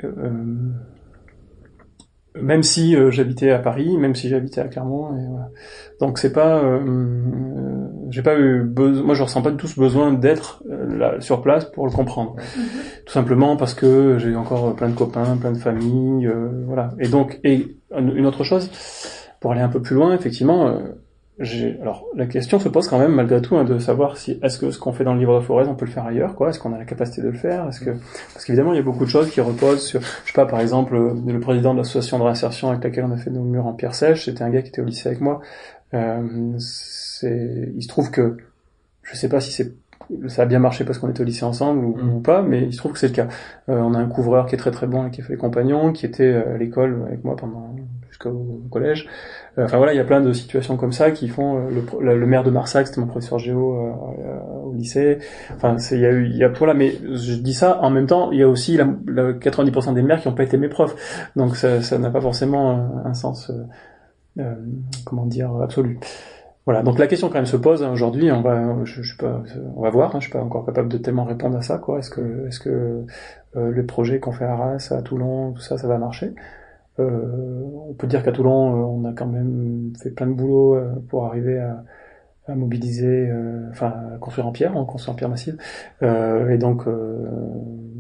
euh, 0.05 0.31
même 2.35 2.62
si 2.62 2.97
euh, 2.97 3.11
j'habitais 3.11 3.51
à 3.51 3.59
Paris, 3.59 3.97
même 3.97 4.14
si 4.14 4.28
j'habitais 4.28 4.61
à 4.61 4.68
Clermont, 4.68 5.16
et 5.16 5.26
voilà. 5.28 5.51
donc 6.01 6.18
c'est 6.18 6.33
pas, 6.33 6.59
euh, 6.59 6.78
euh, 6.78 7.89
j'ai 8.11 8.22
pas 8.22 8.39
eu 8.39 8.62
besoin, 8.62 9.05
moi 9.05 9.14
je 9.14 9.22
ressens 9.22 9.43
pas 9.43 9.51
du 9.51 9.57
tout 9.57 9.66
ce 9.66 9.78
besoin 9.78 10.12
d'être 10.12 10.62
euh, 10.70 10.97
là 10.97 11.20
sur 11.20 11.43
place 11.43 11.64
pour 11.64 11.87
le 11.87 11.93
comprendre, 11.93 12.37
tout 13.05 13.12
simplement 13.12 13.57
parce 13.57 13.74
que 13.74 14.18
j'ai 14.18 14.37
encore 14.37 14.74
plein 14.76 14.89
de 14.89 14.95
copains, 14.95 15.37
plein 15.37 15.53
de 15.53 15.59
familles, 15.59 16.26
euh, 16.26 16.64
voilà. 16.66 16.91
Et 16.99 17.09
donc 17.09 17.41
et 17.43 17.76
une 17.97 18.26
autre 18.26 18.45
chose, 18.45 18.70
pour 19.41 19.53
aller 19.53 19.62
un 19.62 19.68
peu 19.68 19.83
plus 19.83 19.97
loin, 19.97 20.14
effectivement, 20.14 20.68
euh, 20.68 20.78
alors 21.80 22.07
la 22.14 22.26
question 22.26 22.59
se 22.59 22.68
pose 22.68 22.86
quand 22.86 22.99
même 22.99 23.14
malgré 23.14 23.41
tout 23.41 23.57
hein, 23.57 23.64
de 23.64 23.78
savoir 23.78 24.18
si 24.18 24.38
est-ce 24.43 24.59
que 24.59 24.70
ce 24.70 24.78
qu'on 24.78 24.93
fait 24.93 25.05
dans 25.05 25.14
le 25.14 25.20
livre 25.20 25.41
de 25.41 25.45
Forez 25.45 25.66
on 25.66 25.74
peut 25.74 25.86
le 25.86 25.91
faire 25.91 26.05
ailleurs 26.05 26.34
quoi? 26.34 26.51
Est-ce 26.51 26.59
qu'on 26.59 26.74
a 26.74 26.78
la 26.78 26.84
capacité 26.84 27.22
de 27.22 27.28
le 27.28 27.36
faire? 27.36 27.66
Est-ce 27.68 27.80
que 27.80 27.91
parce 28.34 28.45
qu'évidemment 28.45 28.74
il 28.74 28.76
y 28.76 28.80
a 28.80 28.82
beaucoup 28.82 29.05
de 29.05 29.11
choses 29.11 29.30
qui 29.30 29.41
reposent 29.41 29.86
sur 29.86 30.01
je 30.01 30.07
sais 30.26 30.34
pas 30.34 30.45
par 30.45 30.61
exemple 30.61 30.97
le, 30.97 31.41
président 31.41 31.72
de 31.72 31.78
l'association 31.78 32.18
de 32.18 32.24
réinsertion 32.24 32.70
avec 32.70 32.84
laquelle 32.84 33.05
on 33.05 33.12
a 33.12 33.16
fait 33.16 33.30
nos 33.30 33.43
murs 33.43 33.66
en 33.66 33.72
pierre 33.72 33.95
sèche 33.95 34.26
c'était 34.26 34.43
un 34.43 34.51
gars 34.51 34.61
qui 34.61 34.68
était 34.68 34.82
au 34.82 34.84
lycée 34.84 35.09
avec 35.09 35.22
moi 35.22 35.41
euh, 35.95 36.53
c'est 36.59 37.72
il 37.74 37.82
se 37.82 37.88
trouve 37.88 38.11
que 38.11 38.36
je 39.03 39.16
sais 39.16 39.28
pas 39.28 39.41
si 39.41 39.51
c'est 39.51 39.74
ça 40.28 40.43
a 40.43 40.47
bien 40.47 40.59
marché 40.59 40.84
parce 40.84 40.99
qu'on 40.99 41.09
était 41.09 41.20
au 41.20 41.24
lycée 41.24 41.45
ensemble 41.45 41.84
ou, 41.84 42.16
ou 42.16 42.20
pas, 42.20 42.43
mais 42.43 42.62
il 42.62 42.72
se 42.72 42.78
trouve 42.78 42.93
que 42.93 42.99
c'est 42.99 43.09
le 43.09 43.14
cas. 43.14 43.28
Euh, 43.68 43.78
on 43.78 43.95
a 43.95 43.99
un 43.99 44.09
couvreur 44.09 44.47
qui 44.47 44.55
est 44.55 44.59
très 44.59 44.70
très 44.70 44.86
bon 44.86 45.07
et 45.07 45.11
qui 45.11 45.20
a 45.20 45.24
fait 45.24 45.34
les 45.34 45.38
compagnons, 45.38 45.93
qui 45.93 46.07
était 46.07 46.24
euh, 46.24 46.55
à 46.55 46.59
l'école 46.59 47.05
avec 47.07 47.24
moi 47.24 47.36
pendant 47.36 47.76
jusqu'au 48.09 48.62
collège. 48.70 49.09
Euh, 49.59 49.65
Enfin 49.65 49.77
voilà, 49.79 49.93
il 49.93 49.97
y 49.97 50.01
a 50.01 50.05
plein 50.05 50.21
de 50.21 50.33
situations 50.33 50.77
comme 50.77 50.93
ça 50.93 51.11
qui 51.11 51.29
font 51.29 51.59
euh, 51.59 51.71
le, 51.71 52.05
le, 52.05 52.19
le 52.19 52.27
maire 52.27 52.45
de 52.45 52.51
Marsac, 52.51 52.87
c'était 52.87 53.01
mon 53.01 53.07
professeur 53.07 53.39
géo 53.39 53.75
euh, 53.75 53.91
euh, 54.25 54.39
au 54.65 54.73
lycée. 54.75 55.19
Enfin, 55.55 55.77
il 55.91 55.99
y 56.01 56.07
a 56.07 56.11
eu 56.11 56.27
il 56.27 56.37
y 56.37 56.45
a 56.45 56.49
voilà, 56.49 56.75
mais 56.75 56.93
je 57.15 57.35
dis 57.35 57.55
ça 57.55 57.81
en 57.83 57.91
même 57.91 58.07
temps, 58.07 58.31
il 58.33 58.39
y 58.39 58.43
a 58.43 58.49
aussi 58.49 58.77
la, 58.77 58.89
la 59.07 59.33
90% 59.33 59.95
des 59.95 60.03
maires 60.03 60.21
qui 60.21 60.29
n'ont 60.29 60.35
pas 60.35 60.45
été 60.45 60.57
mes 60.57 60.69
profs, 60.69 60.95
donc 61.37 61.57
ça 61.57 61.83
ça 61.83 61.99
n'a 61.99 62.11
pas 62.11 62.21
forcément 62.21 63.03
un, 63.05 63.15
sens 63.15 63.51
euh, 63.51 63.65
euh, 64.43 64.55
comment 65.05 65.27
dire 65.27 65.51
absolu. 65.63 65.99
Voilà, 66.67 66.83
donc 66.83 66.99
la 66.99 67.07
question 67.07 67.29
quand 67.29 67.35
même 67.37 67.47
se 67.47 67.57
pose 67.57 67.83
hein, 67.83 67.91
aujourd'hui. 67.91 68.31
On 68.31 68.43
va, 68.43 68.85
je, 68.85 69.03
je 69.03 69.09
suis 69.09 69.17
pas, 69.17 69.43
on 69.77 69.83
va 69.83 69.91
voir. 69.91 70.15
Hein, 70.15 70.21
je 70.21 70.25
suis 70.27 70.33
pas 70.33 70.43
encore 70.43 70.65
capable 70.67 70.89
de 70.89 70.99
tellement 70.99 71.25
répondre 71.25 71.57
à 71.57 71.63
ça. 71.63 71.79
Quoi 71.79 71.99
Est-ce 71.99 72.11
que, 72.11 72.47
est-ce 72.47 72.61
que 72.61 73.05
le 73.55 73.87
projet 73.87 74.21
qu'on 74.21 74.31
fait 74.31 74.45
à 74.45 74.53
Arras, 74.53 74.93
à 74.93 75.03
Toulon, 75.03 75.53
tout 75.53 75.63
ça, 75.63 75.79
ça 75.79 75.89
va 75.89 75.99
marcher? 75.99 76.35
On 77.91 77.95
peut 77.95 78.07
dire 78.07 78.23
qu'à 78.23 78.33
Toulon, 78.33 78.77
euh, 78.77 78.85
on 78.85 79.05
a 79.05 79.13
quand 79.13 79.27
même 79.27 79.93
fait 80.01 80.11
plein 80.11 80.27
de 80.27 80.33
boulot 80.33 80.77
euh, 80.77 80.93
pour 81.09 81.27
arriver 81.27 81.59
à, 81.59 81.85
à 82.47 82.55
mobiliser, 82.55 83.29
euh, 83.29 83.69
enfin, 83.71 83.93
à 84.15 84.19
construire 84.19 84.47
en 84.47 84.53
pierre, 84.53 84.77
on 84.77 84.85
construit 84.85 85.13
en 85.13 85.17
pierre 85.17 85.29
massive. 85.29 85.57
Euh, 86.03 86.51
et 86.51 86.59
donc, 86.59 86.87
euh, 86.87 87.27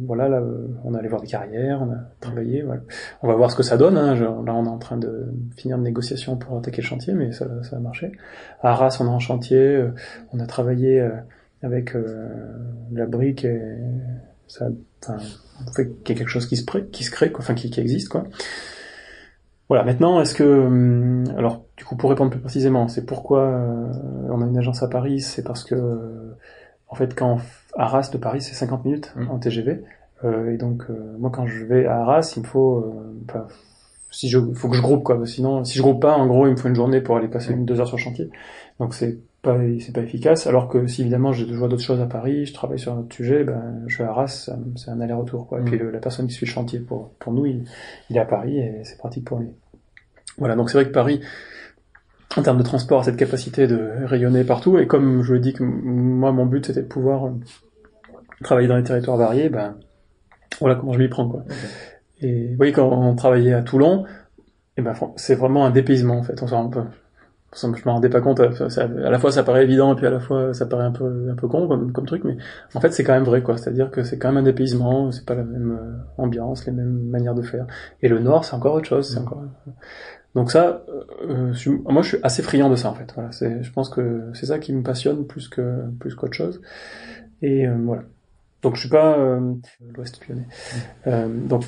voilà, 0.06 0.28
là, 0.28 0.38
euh, 0.38 0.68
on 0.84 0.94
allé 0.94 1.08
voir 1.08 1.20
des 1.20 1.26
carrières, 1.26 1.82
on 1.82 1.90
a 1.92 1.98
travaillé. 2.20 2.62
voilà. 2.62 2.82
On 3.22 3.28
va 3.28 3.34
voir 3.34 3.50
ce 3.50 3.56
que 3.56 3.62
ça 3.62 3.76
donne. 3.76 3.96
Hein. 3.96 4.14
Là, 4.14 4.30
on 4.54 4.64
est 4.64 4.68
en 4.68 4.78
train 4.78 4.96
de 4.96 5.32
finir 5.56 5.76
une 5.76 5.84
négociation 5.84 6.36
pour 6.36 6.56
attaquer 6.58 6.82
le 6.82 6.86
chantier, 6.86 7.14
mais 7.14 7.32
ça, 7.32 7.46
ça 7.62 7.76
va 7.76 7.82
marcher. 7.82 8.12
À 8.62 8.70
Arras, 8.72 8.96
on 9.00 9.04
est 9.06 9.08
en 9.08 9.18
chantier. 9.20 9.58
euh, 9.58 9.90
on 10.32 10.40
a 10.40 10.46
travaillé 10.46 11.00
euh, 11.00 11.10
avec 11.62 11.94
euh, 11.94 12.28
la 12.92 13.06
brique 13.06 13.44
et 13.44 13.60
ça, 14.48 14.68
enfin, 15.04 15.18
on 15.68 15.70
fait 15.72 15.88
quelque 16.02 16.26
chose 16.26 16.46
qui 16.46 16.56
se, 16.56 16.64
pré- 16.64 16.86
qui 16.86 17.04
se 17.04 17.10
crée, 17.10 17.30
quoi, 17.30 17.40
enfin, 17.40 17.54
qui 17.54 17.78
existe, 17.78 18.08
quoi. 18.08 18.24
Voilà. 19.70 19.84
Maintenant, 19.84 20.20
est-ce 20.20 20.34
que, 20.34 20.42
hum, 20.42 21.24
alors, 21.38 21.64
du 21.76 21.84
coup, 21.84 21.96
pour 21.96 22.10
répondre 22.10 22.28
plus 22.30 22.40
précisément, 22.40 22.88
c'est 22.88 23.06
pourquoi 23.06 23.42
euh, 23.42 23.92
on 24.28 24.42
a 24.42 24.46
une 24.46 24.58
agence 24.58 24.82
à 24.82 24.88
Paris, 24.88 25.20
c'est 25.20 25.44
parce 25.44 25.62
que, 25.62 25.76
euh, 25.76 26.36
en 26.88 26.96
fait, 26.96 27.14
quand 27.14 27.38
Arras 27.76 28.10
de 28.12 28.18
Paris, 28.18 28.42
c'est 28.42 28.54
50 28.54 28.84
minutes 28.84 29.14
en 29.30 29.38
TGV, 29.38 29.84
euh, 30.24 30.52
et 30.52 30.56
donc, 30.56 30.82
euh, 30.90 31.16
moi, 31.20 31.30
quand 31.32 31.46
je 31.46 31.64
vais 31.64 31.86
à 31.86 32.00
Arras, 32.00 32.32
il 32.36 32.40
me 32.42 32.46
faut, 32.46 32.78
euh, 32.78 33.38
si 34.10 34.28
je, 34.28 34.40
faut 34.54 34.68
que 34.68 34.74
je 34.74 34.82
groupe 34.82 35.04
quoi, 35.04 35.24
sinon, 35.24 35.64
si 35.64 35.78
je 35.78 35.82
groupe 35.82 36.02
pas, 36.02 36.16
en 36.16 36.26
gros, 36.26 36.48
il 36.48 36.50
me 36.50 36.56
faut 36.56 36.68
une 36.68 36.74
journée 36.74 37.00
pour 37.00 37.16
aller 37.16 37.28
passer 37.28 37.52
une 37.52 37.64
deux 37.64 37.80
heures 37.80 37.86
sur 37.86 37.96
le 37.96 38.02
chantier. 38.02 38.28
Donc 38.80 38.92
c'est 38.92 39.18
pas, 39.42 39.56
c'est 39.80 39.94
pas 39.94 40.02
efficace. 40.02 40.46
Alors 40.46 40.68
que 40.68 40.86
si 40.86 41.00
évidemment 41.02 41.32
je 41.32 41.44
vois 41.46 41.68
d'autres 41.68 41.82
choses 41.82 42.00
à 42.00 42.06
Paris, 42.06 42.46
je 42.46 42.54
travaille 42.54 42.78
sur 42.78 42.92
un 42.92 42.98
autre 42.98 43.14
sujet, 43.14 43.44
ben, 43.44 43.82
je 43.86 43.94
suis 43.94 44.04
à 44.04 44.10
Arras, 44.10 44.50
c'est 44.76 44.90
un 44.90 45.00
aller-retour 45.00 45.46
quoi. 45.46 45.60
Et 45.60 45.64
puis 45.64 45.78
le- 45.78 45.90
la 45.90 45.98
personne 45.98 46.26
qui 46.26 46.34
suit 46.34 46.46
le 46.46 46.50
chantier 46.50 46.80
pour, 46.80 47.10
pour 47.18 47.32
nous, 47.32 47.46
il, 47.46 47.64
il 48.10 48.16
est 48.16 48.20
à 48.20 48.24
Paris 48.24 48.58
et 48.58 48.82
c'est 48.84 48.98
pratique 48.98 49.24
pour 49.24 49.38
lui. 49.38 49.48
Voilà, 50.38 50.56
donc 50.56 50.70
c'est 50.70 50.78
vrai 50.78 50.86
que 50.86 50.92
Paris, 50.92 51.20
en 52.36 52.42
termes 52.42 52.58
de 52.58 52.62
transport, 52.62 53.00
a 53.00 53.04
cette 53.04 53.16
capacité 53.16 53.66
de 53.66 53.90
rayonner 54.04 54.44
partout. 54.44 54.78
Et 54.78 54.86
comme 54.86 55.22
je 55.22 55.32
le 55.34 55.40
dis 55.40 55.52
que 55.52 55.62
moi, 55.64 56.32
mon 56.32 56.46
but 56.46 56.66
c'était 56.66 56.82
de 56.82 56.86
pouvoir 56.86 57.26
euh, 57.26 57.30
travailler 58.42 58.68
dans 58.68 58.76
les 58.76 58.84
territoires 58.84 59.16
variés, 59.16 59.48
ben 59.48 59.76
voilà 60.60 60.76
comment 60.76 60.92
je 60.92 60.98
m'y 60.98 61.08
prends 61.08 61.28
quoi. 61.28 61.44
Et 62.20 62.48
vous 62.50 62.56
voyez, 62.56 62.72
quand 62.72 62.86
on 62.86 63.14
travaillait 63.14 63.54
à 63.54 63.62
Toulon, 63.62 64.04
et 64.76 64.82
ben, 64.82 64.94
c'est 65.16 65.34
vraiment 65.34 65.64
un 65.64 65.70
dépaysement, 65.70 66.18
en 66.18 66.22
fait. 66.22 66.42
On 66.42 66.46
s'en 66.46 66.68
rend 66.68 66.86
je 67.54 67.66
m'en 67.84 67.94
rendais 67.94 68.08
pas 68.08 68.20
compte. 68.20 68.40
euh, 68.40 68.68
ça- 68.68 68.84
à 68.84 69.10
la 69.10 69.18
fois, 69.18 69.32
ça 69.32 69.42
paraît 69.42 69.64
évident, 69.64 69.92
et 69.92 69.96
puis 69.96 70.06
à 70.06 70.10
la 70.10 70.20
fois, 70.20 70.54
ça 70.54 70.66
paraît 70.66 70.84
un 70.84 70.92
peu, 70.92 71.28
un 71.30 71.34
peu 71.34 71.48
con 71.48 71.66
comme, 71.68 71.92
comme 71.92 72.06
truc, 72.06 72.22
mais 72.24 72.36
en 72.74 72.80
fait, 72.80 72.92
c'est 72.92 73.02
quand 73.04 73.12
même 73.14 73.24
vrai, 73.24 73.42
quoi. 73.42 73.56
C'est-à-dire 73.56 73.90
que 73.90 74.02
c'est 74.04 74.18
quand 74.18 74.28
même 74.28 74.38
un 74.38 74.42
dépaysement, 74.42 75.10
c'est 75.12 75.24
pas 75.26 75.34
la 75.34 75.44
même 75.44 75.72
euh, 75.72 76.22
ambiance, 76.22 76.64
les 76.66 76.72
mêmes 76.72 77.08
manières 77.08 77.34
de 77.34 77.42
faire. 77.42 77.66
Et 78.02 78.08
le 78.08 78.20
Nord, 78.20 78.44
c'est 78.44 78.54
encore 78.54 78.74
autre 78.74 78.86
chose, 78.88 79.10
c'est 79.12 79.18
encore. 79.18 79.42
Donc 80.34 80.50
ça, 80.52 80.84
euh, 81.28 81.52
je 81.52 81.58
suis- 81.58 81.70
moi, 81.88 82.02
je 82.02 82.08
suis 82.08 82.18
assez 82.22 82.42
friand 82.42 82.70
de 82.70 82.76
ça, 82.76 82.88
en 82.90 82.94
fait. 82.94 83.12
Voilà, 83.14 83.32
c'est, 83.32 83.62
je 83.62 83.72
pense 83.72 83.88
que 83.88 84.30
c'est 84.34 84.46
ça 84.46 84.58
qui 84.60 84.72
me 84.72 84.82
passionne 84.82 85.26
plus 85.26 85.48
que, 85.48 85.82
plus 85.98 86.14
qu'autre 86.14 86.34
chose. 86.34 86.60
Et 87.42 87.66
euh, 87.66 87.74
voilà. 87.84 88.02
Donc 88.62 88.76
je 88.76 88.80
suis 88.80 88.88
pas 88.90 89.18
euh, 89.18 89.54
l'Ouest 89.96 90.20
lyonnais. 90.28 90.46
Euh, 91.06 91.28
donc 91.48 91.64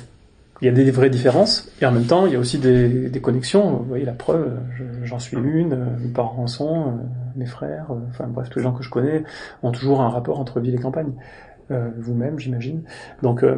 il 0.63 0.67
y 0.67 0.69
a 0.69 0.71
des 0.71 0.89
vraies 0.91 1.09
différences 1.09 1.69
et 1.81 1.85
en 1.85 1.91
même 1.91 2.05
temps 2.05 2.25
il 2.25 2.31
y 2.33 2.35
a 2.35 2.39
aussi 2.39 2.57
des, 2.57 3.09
des 3.09 3.19
connexions. 3.21 3.77
Vous 3.77 3.83
voyez 3.85 4.05
la 4.05 4.13
preuve, 4.13 4.53
je- 4.77 5.05
j'en 5.05 5.19
suis 5.19 5.37
une, 5.37 5.73
euh, 5.73 5.85
mes 6.01 6.07
parents 6.09 6.43
en 6.43 6.47
sont, 6.47 6.87
euh, 6.87 6.91
mes 7.35 7.45
frères, 7.45 7.87
euh, 7.91 7.95
enfin 8.09 8.27
bref 8.27 8.49
tous 8.49 8.59
les 8.59 8.63
gens 8.63 8.71
que 8.73 8.81
je 8.81 8.89
connais 8.89 9.23
ont 9.61 9.71
toujours 9.71 10.01
un 10.01 10.09
rapport 10.09 10.39
entre 10.39 10.59
ville 10.61 10.73
et 10.73 10.79
campagne. 10.79 11.11
Euh, 11.71 11.89
Vous-même 11.97 12.39
j'imagine. 12.39 12.83
Donc 13.21 13.43
euh, 13.43 13.57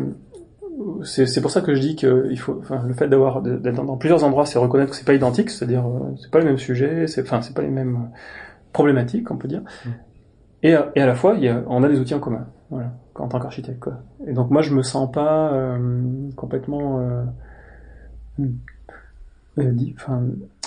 c'est 1.04 1.42
pour 1.42 1.52
ça 1.52 1.62
que 1.62 1.74
je 1.76 1.80
dis 1.80 1.96
que 1.96 2.28
il 2.32 2.38
faut, 2.40 2.58
enfin, 2.60 2.84
le 2.86 2.94
fait 2.94 3.08
d'avoir 3.08 3.42
d'être 3.42 3.76
dans, 3.86 3.96
plusieurs 3.98 4.24
endroits, 4.26 4.46
c'est 4.46 4.60
reconnaître 4.60 4.92
que 4.92 4.98
c'est 4.98 5.06
pas 5.06 5.14
identique, 5.14 5.50
c'est-à-dire 5.50 5.86
c'est 6.22 6.30
pas 6.32 6.40
les 6.40 6.46
mêmes 6.46 6.58
sujets, 6.58 7.08
c'est 7.08 7.22
enfin 7.22 7.42
c'est 7.42 7.54
pas 7.56 7.62
les 7.62 7.70
mêmes 7.70 8.10
problématiques, 8.74 9.32
on 9.32 9.38
peut 9.38 9.48
dire. 9.48 9.62
Et, 10.64 10.74
à- 10.74 10.92
et 10.96 11.02
à 11.02 11.06
la 11.06 11.16
fois, 11.16 11.36
il 11.38 11.44
y 11.44 11.48
a, 11.50 11.64
on 11.68 11.84
a 11.84 11.88
des 11.88 12.00
outils 12.00 12.14
en 12.16 12.20
commun, 12.20 12.48
voilà, 12.72 12.92
en 13.16 13.28
tant 13.28 13.40
qu'architecte. 13.40 13.80
Quoi. 13.80 13.98
Et 14.28 14.34
donc 14.34 14.50
moi, 14.52 14.62
je 14.62 14.74
me 14.74 14.82
sens 14.84 15.12
pas 15.12 15.54
euh, 15.54 15.80
complètement, 16.36 17.00
euh, 17.00 17.24
euh, 19.60 19.72
dit- 19.72 19.96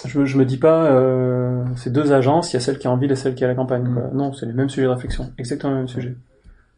je, 0.07 0.25
je 0.25 0.39
me 0.39 0.45
dis 0.45 0.57
pas, 0.59 0.91
euh, 0.93 1.65
c'est 1.77 1.93
deux 1.93 2.13
agences, 2.13 2.53
il 2.53 2.55
y 2.55 2.57
a 2.57 2.61
celle 2.61 2.79
qui 2.79 2.87
est 2.87 2.91
en 2.91 2.97
ville 2.97 3.13
et 3.13 3.17
celle 3.17 3.35
qui 3.35 3.43
est 3.43 3.47
à 3.47 3.51
la 3.51 3.55
campagne. 3.55 3.93
Quoi. 3.93 4.11
Non, 4.15 4.33
c'est 4.33 4.47
les 4.47 4.53
mêmes 4.53 4.69
sujets 4.71 4.87
de 4.87 4.93
réflexion, 4.93 5.33
exactement 5.39 5.73
les 5.73 5.79
mêmes 5.81 5.89
sujets. 5.89 6.17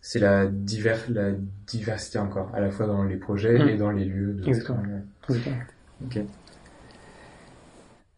C'est 0.02 0.18
la, 0.18 0.46
diver, 0.46 0.94
la 1.10 1.32
diversité 1.66 2.18
encore, 2.18 2.50
à 2.54 2.60
la 2.60 2.70
fois 2.70 2.86
dans 2.86 3.04
les 3.04 3.16
projets 3.16 3.58
Mm. 3.58 3.68
et 3.68 3.76
dans 3.76 3.90
les 3.90 4.06
lieux. 4.06 4.32
De 4.32 4.48
Exactement. 4.48 4.82
Exactement. 5.28 5.56
Ok. 6.06 6.20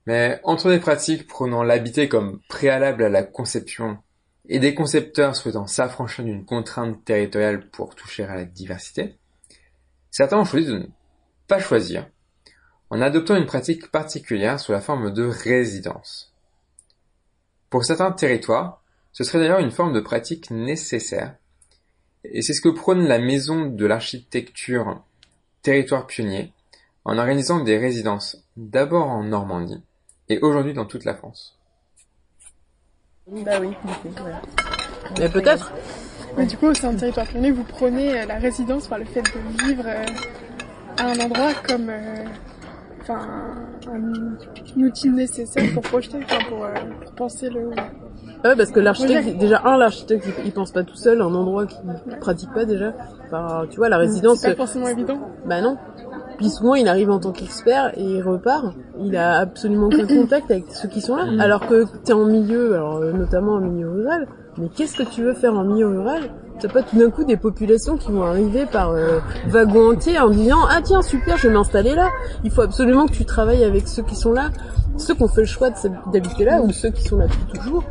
Mais 0.07 0.41
entre 0.45 0.71
des 0.71 0.79
pratiques 0.79 1.27
prônant 1.29 1.63
l'habité 1.63 2.09
comme 2.09 2.41
préalable 2.49 3.03
à 3.05 3.09
la 3.09 3.23
conception 3.23 3.99
et 4.49 4.59
des 4.59 4.75
concepteurs 4.75 5.37
souhaitant 5.37 5.67
s'affranchir 5.67 6.25
d'une 6.25 6.45
contrainte 6.45 7.05
territoriale 7.05 7.69
pour 7.71 7.95
toucher 7.95 8.25
à 8.25 8.35
la 8.35 8.45
diversité, 8.45 9.17
certains 10.11 10.39
ont 10.39 10.45
choisi 10.45 10.67
de 10.67 10.79
ne 10.79 10.87
pas 11.47 11.61
choisir 11.61 12.09
en 12.91 13.01
adoptant 13.01 13.37
une 13.37 13.47
pratique 13.47 13.91
particulière 13.91 14.61
sous 14.61 14.73
la 14.73 14.83
forme 14.83 15.13
de 15.13 15.25
résidence. 15.25 16.35
Pour 17.71 17.87
certains 17.87 18.13
territoires, 18.13 18.83
ce 19.13 19.25
serait 19.25 19.39
d'ailleurs 19.39 19.61
une 19.61 19.71
forme 19.71 19.95
de 19.95 20.01
pratique 20.01 20.51
nécessaire 20.51 21.37
Et 22.25 22.43
c'est 22.43 22.53
ce 22.53 22.61
que 22.61 22.69
prône 22.69 23.07
la 23.07 23.19
Maison 23.19 23.67
de 23.67 23.87
l'architecture 23.87 25.03
Territoire 25.63 26.07
Pionnier, 26.07 26.53
en 27.05 27.17
organisant 27.17 27.61
des 27.61 27.79
résidences 27.79 28.45
d'abord 28.57 29.09
en 29.09 29.25
Normandie 29.25 29.83
et 30.29 30.39
aujourd'hui 30.41 30.75
dans 30.75 30.85
toute 30.85 31.05
la 31.05 31.15
France. 31.15 31.59
Bah 33.31 33.53
oui, 33.61 33.69
du 33.69 33.75
coup, 33.75 34.09
voilà. 34.21 34.43
Mais 35.19 35.29
peut-être. 35.29 35.73
Mais 36.37 36.47
du 36.47 36.57
coup, 36.57 36.67
au 36.67 36.75
sein 36.75 36.93
de 36.93 36.99
Territoire 36.99 37.27
Pionnier, 37.27 37.51
vous 37.53 37.65
prenez 37.65 38.21
euh, 38.21 38.27
la 38.27 38.37
résidence, 38.37 38.87
enfin 38.87 38.99
le 38.99 39.05
fait 39.05 39.23
de 39.23 39.65
vivre 39.65 39.85
euh, 39.87 40.05
à 40.99 41.07
un 41.11 41.19
endroit 41.21 41.53
comme 41.67 41.89
euh, 41.91 42.25
enfin 43.03 43.21
un, 43.93 44.83
outil 44.83 45.11
nécessaire 45.11 45.73
pour 45.75 45.83
projeter, 45.83 46.19
enfin 46.25 46.39
pour, 46.49 46.65
euh, 46.65 46.73
pour 47.03 47.13
penser 47.13 47.49
le. 47.49 47.69
Ouais, 47.69 48.57
parce 48.57 48.71
que 48.71 48.81
l'architecte, 48.81 49.37
déjà 49.37 49.63
un, 49.65 49.77
l'architecte, 49.77 50.27
il, 50.39 50.47
il 50.47 50.53
pense 50.53 50.73
pas 50.73 50.83
tout 50.83 50.97
seul, 50.97 51.21
un 51.21 51.35
endroit 51.35 51.67
qu'il 51.67 51.79
pratique 52.21 52.53
pas 52.53 52.65
déjà. 52.65 52.93
Enfin, 53.27 53.67
tu 53.71 53.77
vois, 53.77 53.89
la 53.89 53.99
résidence. 53.99 54.39
C'est 54.39 54.51
pas 54.51 54.57
forcément 54.57 54.89
évident. 54.89 55.21
Bah 55.47 55.61
non. 55.61 55.77
Puis 56.37 56.51
souvent, 56.51 56.75
il 56.75 56.89
arrive 56.89 57.11
en 57.11 57.19
tant 57.19 57.33
qu'expert 57.33 57.93
et 57.97 58.03
il 58.03 58.23
repart. 58.23 58.75
Il 59.01 59.17
a 59.17 59.39
absolument 59.39 59.87
aucun 59.87 60.07
contact 60.23 60.51
avec 60.51 60.65
ceux 60.71 60.89
qui 60.89 61.01
sont 61.01 61.17
là. 61.17 61.27
Mm. 61.27 61.41
Alors 61.41 61.67
que 61.67 61.87
t'es 62.05 62.13
en 62.13 62.25
milieu, 62.25 62.75
alors 62.75 62.97
euh, 62.97 63.13
notamment 63.13 63.55
en 63.55 63.61
milieu 63.61 63.91
rural. 63.91 64.29
Mais 64.59 64.69
qu'est-ce 64.69 64.97
que 64.97 65.03
tu 65.03 65.23
veux 65.23 65.35
faire 65.35 65.55
en 65.55 65.65
milieu 65.65 65.89
rural? 65.89 66.31
T'as 66.61 66.69
pas 66.69 66.83
tout 66.83 66.97
d'un 66.97 67.11
coup 67.11 67.25
des 67.25 67.37
populations 67.37 67.97
qui 67.97 68.13
vont 68.13 68.23
arriver 68.23 68.67
par 68.67 68.91
euh, 68.91 69.19
wagon 69.49 69.93
entier 69.93 70.19
en 70.19 70.31
disant 70.31 70.61
ah 70.69 70.81
tiens 70.83 71.03
super 71.03 71.37
je 71.37 71.49
vais 71.49 71.55
m'installer 71.55 71.95
là. 71.95 72.09
Il 72.45 72.51
faut 72.51 72.61
absolument 72.61 73.07
que 73.07 73.13
tu 73.13 73.25
travailles 73.25 73.65
avec 73.65 73.89
ceux 73.89 74.03
qui 74.03 74.15
sont 74.15 74.33
là, 74.33 74.51
ceux 74.97 75.15
qui 75.15 75.23
ont 75.23 75.29
fait 75.29 75.41
le 75.41 75.47
choix 75.47 75.71
d'habiter 76.13 76.45
là 76.45 76.61
ou 76.61 76.71
ceux 76.71 76.91
qui 76.91 77.03
sont 77.03 77.17
là 77.17 77.27
depuis 77.27 77.59
toujours, 77.59 77.85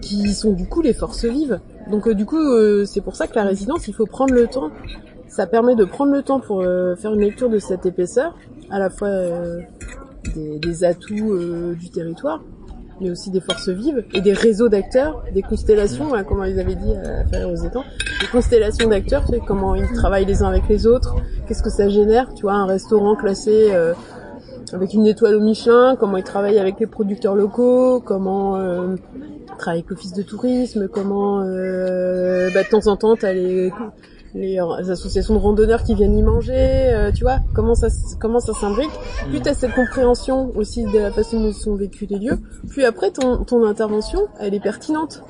qui 0.00 0.34
sont 0.34 0.52
du 0.52 0.66
coup 0.66 0.82
les 0.82 0.92
forces 0.92 1.24
vives. 1.24 1.60
Donc 1.90 2.08
euh, 2.08 2.14
du 2.14 2.26
coup 2.26 2.40
euh, 2.40 2.84
c'est 2.84 3.00
pour 3.00 3.16
ça 3.16 3.26
que 3.26 3.36
la 3.36 3.44
résidence 3.44 3.88
il 3.88 3.94
faut 3.94 4.06
prendre 4.06 4.34
le 4.34 4.48
temps. 4.48 4.70
Ça 5.32 5.46
permet 5.46 5.74
de 5.74 5.86
prendre 5.86 6.12
le 6.12 6.22
temps 6.22 6.40
pour 6.40 6.60
euh, 6.60 6.94
faire 6.94 7.14
une 7.14 7.22
lecture 7.22 7.48
de 7.48 7.58
cette 7.58 7.86
épaisseur, 7.86 8.36
à 8.70 8.78
la 8.78 8.90
fois 8.90 9.08
euh, 9.08 9.60
des, 10.36 10.84
atouts 10.84 11.32
euh, 11.32 11.72
du 11.72 11.88
territoire, 11.88 12.42
mais 13.00 13.10
aussi 13.10 13.30
des 13.30 13.40
forces 13.40 13.70
vives 13.70 14.04
et 14.12 14.20
des 14.20 14.34
réseaux 14.34 14.68
d'acteurs, 14.68 15.24
des 15.32 15.40
constellations, 15.40 16.14
hein, 16.14 16.22
comme 16.22 16.44
ils 16.46 16.60
avaient 16.60 16.74
dit 16.74 16.94
à 16.94 17.24
faire 17.24 17.48
aux 17.48 17.56
étangs, 17.56 17.84
des 18.20 18.26
constellations 18.26 18.90
d'acteurs, 18.90 19.24
tu 19.24 19.32
sais, 19.32 19.40
comment 19.46 19.74
ils 19.74 19.90
travaillent 19.94 20.26
les 20.26 20.42
uns 20.42 20.48
avec 20.48 20.68
les 20.68 20.86
autres, 20.86 21.16
qu'est-ce 21.48 21.62
que 21.62 21.70
ça 21.70 21.88
génère, 21.88 22.34
tu 22.34 22.42
vois, 22.42 22.52
un 22.52 22.66
restaurant 22.66 23.16
classé 23.16 23.72
avec 24.74 24.92
une 24.92 25.06
étoile 25.06 25.36
au 25.36 25.40
Michelin, 25.40 25.96
comment 25.98 26.18
ils 26.18 26.24
travaillent 26.24 26.58
avec 26.58 26.78
les 26.78 26.86
producteurs 26.86 27.36
locaux, 27.36 28.00
comment 28.00 28.56
euh, 28.56 28.96
travaillent 29.58 29.80
avec 29.80 29.88
l'office 29.88 30.12
de 30.12 30.22
tourisme, 30.22 30.88
comment 30.88 31.38
bah, 31.38 31.44
de 31.44 32.68
temps 32.68 32.86
en 32.86 32.96
temps 32.96 33.16
t'as 33.16 33.32
les 33.32 33.72
les 34.34 34.58
associations 34.90 35.34
de 35.34 35.38
randonneurs 35.40 35.82
qui 35.82 35.94
viennent 35.94 36.16
y 36.16 36.22
manger, 36.22 36.54
euh, 36.56 37.12
tu 37.12 37.22
vois, 37.24 37.40
comment 37.54 37.74
ça 37.74 37.88
comment 38.18 38.40
ça 38.40 38.52
s'imbrique. 38.54 38.90
Plus 39.28 39.40
tu 39.42 39.48
as 39.48 39.54
cette 39.54 39.74
compréhension 39.74 40.50
aussi 40.56 40.84
de 40.84 40.98
la 40.98 41.10
façon 41.10 41.40
dont 41.40 41.52
sont 41.52 41.74
vécus 41.74 42.08
les 42.08 42.18
lieux, 42.18 42.38
puis 42.70 42.84
après 42.84 43.10
ton 43.10 43.44
ton 43.44 43.64
intervention, 43.66 44.28
elle 44.40 44.54
est 44.54 44.60
pertinente. 44.60 45.22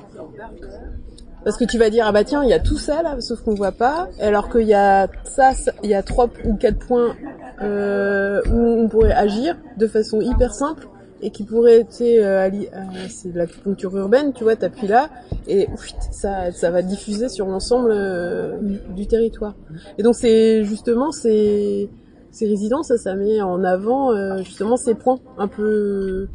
Parce 1.43 1.57
que 1.57 1.65
tu 1.65 1.77
vas 1.77 1.89
dire 1.89 2.05
ah 2.07 2.13
bah 2.13 2.23
tiens 2.23 2.41
il 2.43 2.49
y 2.49 2.53
a 2.53 2.59
tout 2.59 2.77
ça 2.77 3.03
là 3.03 3.19
sauf 3.19 3.41
qu'on 3.41 3.53
voit 3.53 3.73
pas 3.73 4.07
alors 4.21 4.49
qu'il 4.49 4.65
y 4.65 4.73
a 4.73 5.09
ça 5.25 5.51
ça- 5.53 5.73
il 5.83 5.89
y 5.89 5.93
a 5.93 6.01
trois 6.01 6.29
ou 6.45 6.55
quatre 6.55 6.79
points 6.79 7.15
euh, 7.61 8.41
où 8.49 8.57
on 8.57 8.87
pourrait 8.87 9.11
agir 9.11 9.57
de 9.77 9.85
façon 9.87 10.21
hyper 10.21 10.53
simple 10.53 10.87
et 11.23 11.31
qui 11.31 11.43
pourrait 11.43 11.85
tu 11.85 11.95
sais 11.95 12.23
euh, 12.23 12.49
euh, 12.49 13.07
c'est 13.09 13.31
de 13.31 13.37
l'acupuncture 13.37 13.95
urbaine 13.97 14.33
tu 14.33 14.43
vois 14.43 14.55
t'appuies 14.55 14.87
là 14.87 15.09
et 15.47 15.67
ouf, 15.73 15.87
ça 16.11 16.51
ça 16.51 16.69
va 16.69 16.81
diffuser 16.81 17.29
sur 17.29 17.47
l'ensemble 17.47 17.91
euh, 17.91 18.57
du 18.89 19.07
territoire 19.07 19.55
et 19.97 20.03
donc 20.03 20.15
c'est 20.15 20.63
justement 20.65 21.11
ces 21.11 21.89
ces 22.31 22.47
résidences 22.47 22.89
ça, 22.89 22.97
ça 22.97 23.15
met 23.15 23.41
en 23.41 23.63
avant 23.63 24.11
euh, 24.11 24.37
justement 24.39 24.75
ces 24.75 24.95
points 24.95 25.19
un 25.37 25.47
peu 25.47 26.27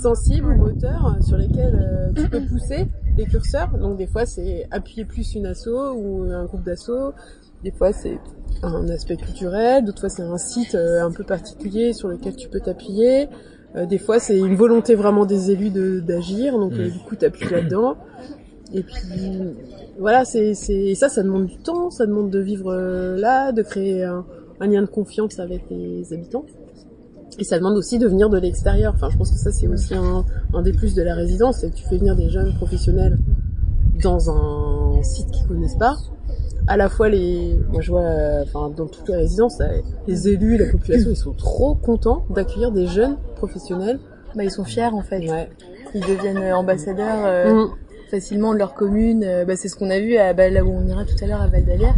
sensibles 0.00 0.52
ou 0.52 0.56
moteurs 0.56 1.16
sur 1.20 1.36
lesquels 1.36 1.74
euh, 1.74 2.12
tu 2.14 2.28
peux 2.28 2.40
pousser 2.46 2.86
les 3.18 3.26
curseurs. 3.26 3.76
Donc 3.78 3.98
des 3.98 4.06
fois 4.06 4.24
c'est 4.24 4.66
appuyer 4.70 5.04
plus 5.04 5.34
une 5.34 5.46
asso 5.46 5.68
ou 5.68 6.22
un 6.30 6.44
groupe 6.44 6.62
d'asso. 6.62 7.12
Des 7.62 7.70
fois 7.70 7.92
c'est 7.92 8.18
un 8.62 8.88
aspect 8.88 9.16
culturel. 9.16 9.84
D'autres 9.84 10.00
fois 10.00 10.08
c'est 10.08 10.22
un 10.22 10.38
site 10.38 10.74
un 10.74 11.10
peu 11.10 11.24
particulier 11.24 11.92
sur 11.92 12.08
lequel 12.08 12.34
tu 12.36 12.48
peux 12.48 12.60
t'appuyer. 12.60 13.28
Euh, 13.76 13.86
des 13.86 13.98
fois 13.98 14.18
c'est 14.20 14.38
une 14.38 14.54
volonté 14.54 14.94
vraiment 14.94 15.26
des 15.26 15.50
élus 15.50 15.70
de 15.70 16.00
d'agir. 16.00 16.58
Donc 16.58 16.72
euh, 16.74 16.88
Mm. 16.88 16.90
du 16.92 16.98
coup 17.00 17.16
t'appuies 17.16 17.50
là-dedans. 17.50 17.96
Et 18.72 18.82
puis 18.82 19.54
voilà, 19.98 20.24
c'est 20.24 20.54
c'est 20.54 20.94
ça, 20.94 21.08
ça 21.08 21.22
demande 21.22 21.46
du 21.46 21.58
temps, 21.58 21.90
ça 21.90 22.06
demande 22.06 22.30
de 22.30 22.38
vivre 22.40 22.72
euh, 22.72 23.16
là, 23.16 23.52
de 23.52 23.62
créer 23.62 24.02
un, 24.04 24.24
un 24.60 24.66
lien 24.66 24.82
de 24.82 24.86
confiance 24.86 25.38
avec 25.38 25.62
les 25.70 26.12
habitants. 26.12 26.44
Et 27.38 27.44
ça 27.44 27.58
demande 27.58 27.76
aussi 27.76 27.98
de 27.98 28.06
venir 28.06 28.30
de 28.30 28.38
l'extérieur. 28.38 28.92
Enfin, 28.94 29.08
je 29.10 29.16
pense 29.16 29.30
que 29.30 29.38
ça 29.38 29.50
c'est 29.52 29.66
aussi 29.68 29.94
un, 29.94 30.24
un 30.52 30.62
des 30.62 30.72
plus 30.72 30.94
de 30.94 31.02
la 31.02 31.14
résidence, 31.14 31.58
c'est 31.58 31.70
que 31.70 31.76
tu 31.76 31.84
fais 31.88 31.98
venir 31.98 32.16
des 32.16 32.30
jeunes 32.30 32.54
professionnels 32.54 33.18
dans 34.02 34.30
un 34.30 35.02
site 35.02 35.30
qu'ils 35.30 35.46
connaissent 35.46 35.78
pas. 35.78 35.96
À 36.66 36.76
la 36.78 36.88
fois 36.88 37.08
les, 37.10 37.58
moi 37.70 37.80
je 37.82 37.90
vois, 37.90 38.00
euh, 38.02 38.42
enfin 38.44 38.70
dans 38.70 38.86
toutes 38.86 39.08
les 39.08 39.16
résidences, 39.16 39.60
euh, 39.60 39.80
les 40.06 40.28
élus, 40.28 40.56
la 40.56 40.70
population, 40.70 41.10
ils 41.10 41.16
sont 41.16 41.32
trop 41.34 41.74
contents 41.74 42.24
d'accueillir 42.30 42.72
des 42.72 42.86
jeunes 42.86 43.16
professionnels. 43.36 43.98
Bah 44.34 44.44
ils 44.44 44.50
sont 44.50 44.64
fiers 44.64 44.84
en 44.92 45.02
fait. 45.02 45.28
Ouais. 45.30 45.50
Ils 45.94 46.00
deviennent 46.00 46.38
euh, 46.38 46.56
ambassadeurs 46.56 47.24
euh, 47.26 47.66
Mm. 47.66 47.70
facilement 48.10 48.52
de 48.54 48.58
leur 48.58 48.74
commune. 48.74 49.22
Euh, 49.24 49.44
bah, 49.44 49.56
c'est 49.56 49.68
ce 49.68 49.76
qu'on 49.76 49.90
a 49.90 50.00
vu 50.00 50.16
à 50.16 50.32
bah, 50.32 50.48
là 50.48 50.64
où 50.64 50.70
on 50.70 50.86
ira 50.86 51.04
tout 51.04 51.22
à 51.22 51.26
l'heure 51.26 51.42
à 51.42 51.48
Val 51.48 51.64
d'Alière. 51.64 51.94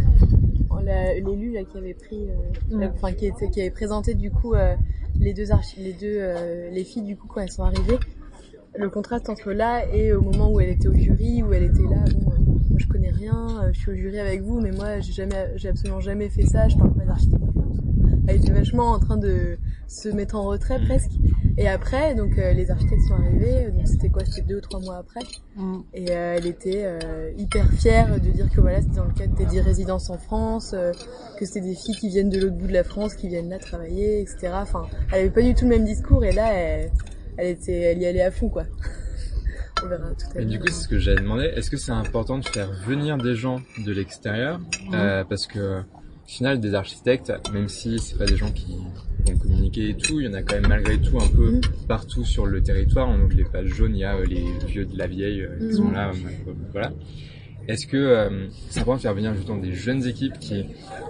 L'élu 1.25 1.51
là 1.53 1.63
qui 1.63 1.77
avait 1.77 1.93
pris, 1.93 2.29
euh, 2.29 2.75
Mm. 2.77 2.89
enfin 2.95 3.11
qui, 3.11 3.25
était- 3.25 3.49
qui 3.49 3.59
avait 3.61 3.71
présenté 3.71 4.13
du 4.13 4.31
coup 4.31 4.53
euh, 4.53 4.73
les 5.19 5.33
deux 5.33 5.51
archi 5.51 5.81
les 5.81 5.91
deux 5.93 6.17
euh, 6.19 6.69
les 6.71 6.83
filles 6.85 7.01
du 7.03 7.17
coup 7.17 7.27
quand 7.27 7.41
elles 7.41 7.51
sont 7.51 7.63
arrivées. 7.63 7.97
Le 8.75 8.89
contraste 8.89 9.27
entre 9.29 9.51
là 9.51 9.83
et 9.93 10.13
au 10.13 10.21
moment 10.21 10.51
où 10.51 10.59
elle 10.61 10.69
était 10.69 10.87
au 10.87 10.93
jury, 10.93 11.41
où 11.43 11.51
elle 11.53 11.63
était 11.63 11.81
là, 11.89 11.97
bon, 12.19 12.31
euh, 12.31 12.56
moi 12.69 12.77
je 12.79 12.87
connais 12.87 13.11
rien, 13.11 13.63
euh, 13.63 13.69
je 13.73 13.79
suis 13.79 13.91
au 13.91 13.95
jury 13.95 14.19
avec 14.19 14.41
vous, 14.41 14.59
mais 14.59 14.71
moi 14.71 14.99
j'ai 14.99 15.13
jamais, 15.13 15.51
j'ai 15.55 15.69
absolument 15.69 15.99
jamais 15.99 16.29
fait 16.29 16.45
ça, 16.45 16.67
je 16.67 16.77
parle 16.77 16.93
pas 16.93 17.05
d'architecture. 17.05 17.47
Elle 18.27 18.37
était 18.37 18.51
vachement 18.51 18.91
en 18.91 18.99
train 18.99 19.17
de 19.17 19.57
se 19.87 20.09
mettre 20.09 20.35
en 20.35 20.43
retrait 20.43 20.79
presque. 20.79 21.11
Et 21.59 21.67
après, 21.67 22.13
donc 22.13 22.37
euh, 22.37 22.53
les 22.53 22.69
architectes 22.69 23.01
sont 23.07 23.15
arrivés, 23.15 23.71
donc 23.71 23.87
c'était 23.87 24.09
quoi, 24.09 24.23
c'était 24.25 24.43
deux 24.43 24.57
ou 24.57 24.61
trois 24.61 24.79
mois 24.79 24.97
après. 24.97 25.21
Et 25.93 26.11
euh, 26.11 26.35
elle 26.37 26.45
était 26.45 26.83
euh, 26.85 27.31
hyper 27.35 27.71
fière 27.71 28.19
de 28.19 28.29
dire 28.29 28.47
que 28.51 28.61
voilà, 28.61 28.81
c'était 28.81 28.97
dans 28.97 29.05
le 29.05 29.13
cadre 29.13 29.33
des 29.35 29.45
10 29.45 29.61
résidences 29.61 30.11
en 30.11 30.19
France, 30.19 30.75
euh, 30.75 30.91
que 31.39 31.45
c'était 31.45 31.61
des 31.61 31.73
filles 31.73 31.95
qui 31.95 32.09
viennent 32.09 32.29
de 32.29 32.39
l'autre 32.39 32.55
bout 32.55 32.67
de 32.67 32.73
la 32.73 32.83
France, 32.83 33.15
qui 33.15 33.27
viennent 33.27 33.49
là 33.49 33.57
travailler, 33.57 34.21
etc. 34.21 34.49
Enfin, 34.53 34.85
elle 35.11 35.21
avait 35.21 35.29
pas 35.31 35.41
du 35.41 35.55
tout 35.55 35.63
le 35.63 35.69
même 35.69 35.85
discours 35.85 36.23
et 36.23 36.31
là, 36.31 36.53
elle, 36.53 36.91
elle 37.37 37.47
était, 37.47 37.79
elle 37.79 37.97
y 37.99 38.05
allait 38.05 38.21
à 38.21 38.29
fond 38.29 38.49
quoi. 38.49 38.65
On 39.87 39.89
verra 39.89 40.09
tout 40.09 40.25
à 40.35 40.39
Et 40.39 40.41
l'heure. 40.41 40.49
du 40.51 40.59
coup, 40.59 40.67
c'est 40.67 40.83
ce 40.83 40.87
que 40.89 40.99
j'avais 40.99 41.21
demandé. 41.21 41.45
Est-ce 41.55 41.71
que 41.71 41.77
c'est 41.77 41.91
important 41.91 42.37
de 42.39 42.45
faire 42.45 42.69
venir 42.85 43.17
des 43.17 43.35
gens 43.35 43.61
de 43.85 43.91
l'extérieur 43.93 44.59
Euh, 44.93 45.23
Parce 45.23 45.47
que, 45.47 45.79
au 45.79 46.27
final, 46.27 46.59
des 46.59 46.73
architectes, 46.75 47.31
même 47.53 47.69
si 47.69 47.97
c'est 47.99 48.17
pas 48.17 48.25
des 48.25 48.35
gens 48.35 48.51
qui 48.51 48.75
vont 49.25 49.37
communiquer 49.37 49.89
et 49.89 49.93
tout, 49.95 50.19
il 50.19 50.25
y 50.25 50.29
en 50.29 50.33
a 50.33 50.41
quand 50.43 50.55
même 50.55 50.67
malgré 50.67 50.97
tout 50.99 51.17
un 51.19 51.27
peu 51.29 51.61
partout 51.87 52.25
sur 52.25 52.45
le 52.45 52.61
territoire. 52.61 53.07
Donc 53.17 53.33
les 53.33 53.45
pages 53.45 53.67
jaunes, 53.69 53.95
il 53.95 53.99
y 53.99 54.03
a 54.03 54.15
euh, 54.17 54.25
les 54.25 54.43
vieux 54.67 54.85
de 54.85 54.97
la 54.97 55.07
vieille 55.07 55.41
euh, 55.43 55.57
qui 55.57 55.65
Mhm. 55.65 55.71
sont 55.71 55.91
là. 55.91 56.09
euh, 56.11 56.51
voilà. 56.73 56.91
Est-ce 57.69 57.85
que 57.87 57.97
euh, 57.97 58.47
c'est 58.69 58.79
important 58.81 58.97
de 58.97 59.01
faire 59.01 59.13
venir 59.13 59.33
justement 59.35 59.57
des 59.57 59.73
jeunes 59.73 60.05
équipes 60.05 60.37
qui 60.39 60.65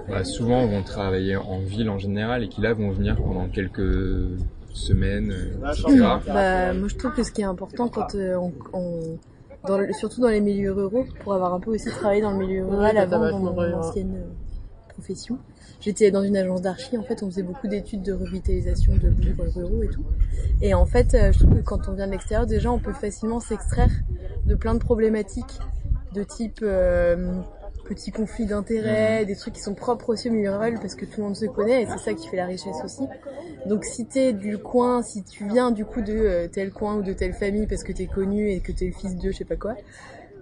bah, 0.09 0.23
souvent 0.23 0.65
vont 0.65 0.81
travailler 0.83 1.35
en 1.35 1.59
ville 1.59 1.89
en 1.89 1.99
général 1.99 2.43
et 2.43 2.47
qui 2.47 2.61
là 2.61 2.73
vont 2.73 2.89
venir 2.91 3.15
pendant 3.15 3.47
quelques 3.47 3.81
semaines, 4.77 5.31
euh, 5.31 5.57
etc. 5.71 5.85
Bah, 6.33 6.73
moi 6.73 6.87
je 6.87 6.95
trouve 6.95 7.13
que 7.13 7.23
ce 7.23 7.31
qui 7.31 7.41
est 7.41 7.45
important 7.45 7.87
quand 7.89 8.15
euh, 8.15 8.35
on, 8.35 8.53
on- 8.73 9.17
dans 9.67 9.77
le- 9.77 9.91
surtout 9.93 10.21
dans 10.21 10.29
les 10.29 10.39
milieux 10.39 10.71
ruraux, 10.71 11.05
pour 11.23 11.33
avoir 11.33 11.53
un 11.53 11.59
peu 11.59 11.71
aussi 11.71 11.89
travaillé 11.89 12.21
dans 12.21 12.31
le 12.31 12.37
milieu 12.37 12.65
rural 12.65 12.95
avant 12.97 13.19
dans 13.31 13.39
mon 13.39 13.51
ancienne 13.79 14.13
euh, 14.15 14.93
profession. 14.93 15.37
J'étais 15.81 16.09
dans 16.09 16.23
une 16.23 16.37
agence 16.37 16.61
d'archi, 16.61 16.97
en 16.97 17.03
fait 17.03 17.21
on 17.21 17.29
faisait 17.29 17.43
beaucoup 17.43 17.67
d'études 17.67 18.01
de 18.03 18.13
revitalisation 18.13 18.93
de 18.95 19.09
bourgs 19.09 19.53
ruraux 19.55 19.83
et 19.83 19.87
tout. 19.89 20.03
Et 20.61 20.73
en 20.73 20.85
fait 20.85 21.13
euh, 21.13 21.31
je 21.33 21.39
trouve 21.39 21.55
que 21.57 21.63
quand 21.63 21.87
on 21.89 21.93
vient 21.93 22.07
de 22.07 22.11
l'extérieur, 22.11 22.47
déjà 22.47 22.71
on 22.71 22.79
peut 22.79 22.93
facilement 22.93 23.39
s'extraire 23.39 23.91
de 24.45 24.55
plein 24.55 24.73
de 24.73 24.79
problématiques 24.79 25.59
de 26.13 26.23
type 26.23 26.59
euh, 26.63 27.33
petits 27.87 28.11
conflits 28.11 28.45
d'intérêts, 28.45 29.25
des 29.25 29.35
trucs 29.35 29.53
qui 29.55 29.61
sont 29.61 29.73
propres 29.73 30.09
aussi 30.09 30.29
au 30.29 30.33
milieu 30.33 30.51
rural 30.51 30.75
parce 30.81 30.95
que 30.95 31.05
tout 31.05 31.17
le 31.17 31.23
monde 31.23 31.35
se 31.35 31.45
connaît 31.45 31.83
et 31.83 31.85
c'est 31.87 31.97
ça 31.97 32.13
qui 32.13 32.27
fait 32.27 32.37
la 32.37 32.45
richesse 32.45 32.77
aussi. 32.83 33.03
Donc 33.65 33.85
si 33.85 34.05
t'es 34.05 34.33
du 34.33 34.57
coin, 34.57 35.01
si 35.01 35.23
tu 35.23 35.47
viens 35.47 35.71
du 35.71 35.85
coup 35.85 36.01
de 36.01 36.13
euh, 36.13 36.47
tel 36.47 36.71
coin 36.71 36.95
ou 36.95 37.01
de 37.01 37.13
telle 37.13 37.33
famille 37.33 37.67
parce 37.67 37.83
que 37.83 37.91
t'es 37.91 38.05
connu 38.05 38.49
et 38.49 38.59
que 38.59 38.71
t'es 38.71 38.85
le 38.85 38.91
fils 38.91 39.15
de 39.15 39.31
je 39.31 39.37
sais 39.37 39.45
pas 39.45 39.55
quoi, 39.55 39.75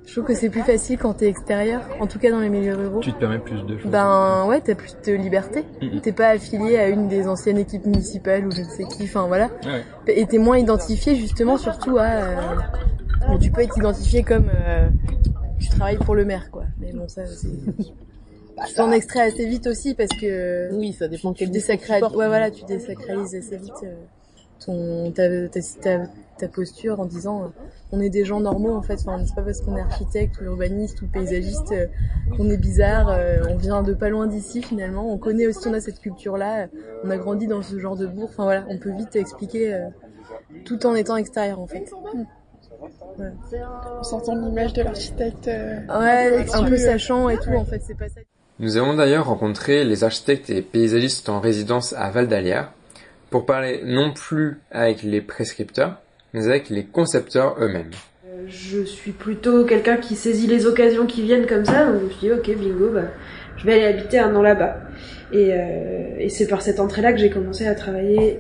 je 0.06 0.12
trouve 0.12 0.26
que 0.26 0.36
c'est 0.36 0.50
plus 0.50 0.62
facile 0.62 1.00
quand 1.00 1.16
t'es 1.16 1.28
extérieur, 1.28 1.82
en 2.00 2.06
tout 2.06 2.20
cas 2.20 2.30
dans 2.30 2.40
les 2.40 2.50
milieux 2.50 2.76
ruraux. 2.76 3.00
Tu 3.00 3.12
te 3.12 3.18
permets 3.20 3.40
plus 3.40 3.64
de 3.64 3.78
choses. 3.78 3.90
Ben 3.90 4.46
ouais, 4.48 4.62
t'as 4.62 4.76
plus 4.76 4.96
de 5.04 5.14
liberté. 5.14 5.66
Mhm. 5.82 6.02
T'es 6.02 6.12
pas 6.12 6.28
affilié 6.28 6.78
à 6.78 6.90
une 6.90 7.08
des 7.08 7.28
anciennes 7.28 7.58
équipes 7.58 7.86
municipales 7.86 8.46
ou 8.46 8.52
je 8.52 8.62
ne 8.62 8.68
sais 8.68 8.84
qui, 8.84 9.04
enfin 9.06 9.26
voilà. 9.28 9.50
Ouais. 9.66 9.84
Et 10.08 10.26
t'es 10.28 10.38
moins 10.38 10.58
identifié 10.58 11.16
justement 11.16 11.58
surtout 11.58 11.98
à... 11.98 12.04
euh, 12.04 12.36
bon, 13.28 13.40
tu 13.40 13.50
peux 13.50 13.62
être 13.62 13.78
identifié 13.78 14.22
comme... 14.22 14.52
euh, 14.56 14.90
tu 15.60 15.70
travailles 15.70 15.98
pour 15.98 16.16
le 16.16 16.26
maire, 16.26 16.50
quoi. 16.52 16.66
Mais 16.80 16.92
bon, 16.94 17.08
ça, 17.08 17.26
c'est. 17.26 17.48
Tu 18.70 18.74
t'en 18.76 18.90
extrais 18.94 19.20
assez 19.20 19.46
vite 19.46 19.68
aussi 19.68 19.96
parce 19.96 20.12
que. 20.18 20.74
Oui, 20.74 20.94
ça 20.94 21.10
dépend 21.10 21.34
tu 21.34 21.40
quel 21.40 21.52
désacralises. 21.52 22.08
Ouais, 22.16 22.28
voilà, 22.28 22.50
tu 22.52 22.64
désacralises 22.64 23.36
assez 23.36 23.58
vite 23.58 23.74
euh, 23.84 23.94
ton 24.66 25.12
ta, 25.12 25.28
ta, 25.50 25.60
ta, 25.82 26.06
ta 26.38 26.48
posture 26.48 27.02
en 27.02 27.06
disant 27.06 27.44
euh, 27.44 27.48
on 27.92 28.00
est 28.00 28.10
des 28.10 28.24
gens 28.24 28.40
normaux 28.40 28.74
en 28.74 28.82
fait. 28.82 28.98
Enfin, 29.02 29.22
c'est 29.26 29.36
pas 29.36 29.42
parce 29.42 29.60
qu'on 29.60 29.76
est 29.76 29.82
architecte 29.82 30.40
ou 30.40 30.46
urbaniste 30.46 31.02
ou 31.02 31.08
paysagiste 31.08 31.74
euh, 31.74 31.88
qu'on 32.38 32.50
est 32.50 32.56
bizarre. 32.58 33.10
euh, 33.10 33.40
on 33.50 33.58
vient 33.58 33.84
de 33.84 33.94
pas 33.94 34.08
loin 34.08 34.26
d'ici 34.26 34.62
finalement. 34.62 35.12
On 35.12 35.18
connaît 35.18 35.48
aussi, 35.48 35.68
on 35.68 35.74
a 35.74 35.82
cette 35.82 36.00
culture-là. 36.00 36.68
On 37.04 37.10
a 37.10 37.18
grandi 37.18 37.48
dans 37.48 37.62
ce 37.62 37.78
genre 37.78 37.98
de 37.98 38.08
bourg. 38.08 38.30
Enfin 38.32 38.44
voilà, 38.46 38.66
on 38.70 38.78
peut 38.78 38.96
vite 38.96 39.18
expliquer 39.18 39.74
euh, 39.74 39.88
tout 40.64 40.86
en 40.86 40.96
étant 40.96 41.18
extérieur 41.18 41.60
en 41.60 41.68
fait. 41.68 41.92
Ouais. 43.18 43.62
En 44.00 44.04
sortant 44.04 44.36
de 44.36 44.46
l'image 44.48 44.74
de 44.74 44.82
l'architecte. 44.84 45.48
euh, 45.48 45.78
Ouais, 46.00 46.46
un 46.54 46.64
peu 46.64 46.78
sachant 46.78 47.30
et 47.30 47.38
tout, 47.38 47.50
en 47.52 47.66
fait, 47.66 47.82
c'est 47.86 47.98
pas 47.98 48.10
ça. 48.10 48.22
Nous 48.60 48.78
avons 48.78 48.94
d'ailleurs 48.94 49.26
rencontré 49.28 49.84
les 49.84 50.04
architectes 50.04 50.50
et 50.50 50.62
paysagistes 50.62 51.28
en 51.30 51.40
résidence 51.42 51.94
à 51.94 52.10
Val 52.10 52.28
d'Alière 52.28 52.72
pour 53.30 53.46
parler 53.46 53.82
non 53.84 54.14
plus 54.14 54.60
avec 54.72 55.04
les 55.04 55.20
prescripteurs, 55.22 55.98
mais 56.34 56.48
avec 56.48 56.70
les 56.70 56.86
concepteurs 56.86 57.58
eux-mêmes. 57.60 57.92
Je 58.48 58.84
suis 58.84 59.12
plutôt 59.12 59.66
quelqu'un 59.66 59.98
qui 59.98 60.16
saisit 60.16 60.48
les 60.48 60.68
occasions 60.68 61.06
qui 61.06 61.22
viennent 61.24 61.48
comme 61.48 61.66
ça, 61.66 61.86
donc 61.86 62.00
je 62.02 62.06
me 62.06 62.10
suis 62.12 62.20
dit 62.28 62.32
ok 62.32 62.58
bingo, 62.58 62.92
bah, 62.94 63.02
je 63.58 63.66
vais 63.66 63.74
aller 63.74 63.98
habiter 64.00 64.20
un 64.20 64.34
an 64.36 64.42
là-bas. 64.42 64.78
Et, 65.34 65.52
euh, 65.52 66.16
et 66.20 66.30
c'est 66.30 66.48
par 66.48 66.62
cette 66.62 66.80
entrée-là 66.80 67.12
que 67.12 67.18
j'ai 67.20 67.30
commencé 67.32 67.66
à 67.68 67.76
travailler 67.76 68.40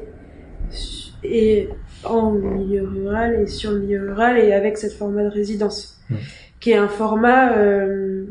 et 1.23 1.69
en 2.05 2.31
milieu 2.31 2.87
rural 2.87 3.41
et 3.41 3.47
sur 3.47 3.71
le 3.71 3.79
milieu 3.79 4.09
rural 4.09 4.37
et 4.37 4.53
avec 4.53 4.77
cette 4.77 4.93
format 4.93 5.23
de 5.23 5.29
résidence, 5.29 5.99
qui 6.59 6.71
est 6.71 6.77
un 6.77 6.87
format, 6.87 7.57
euh, 7.57 8.25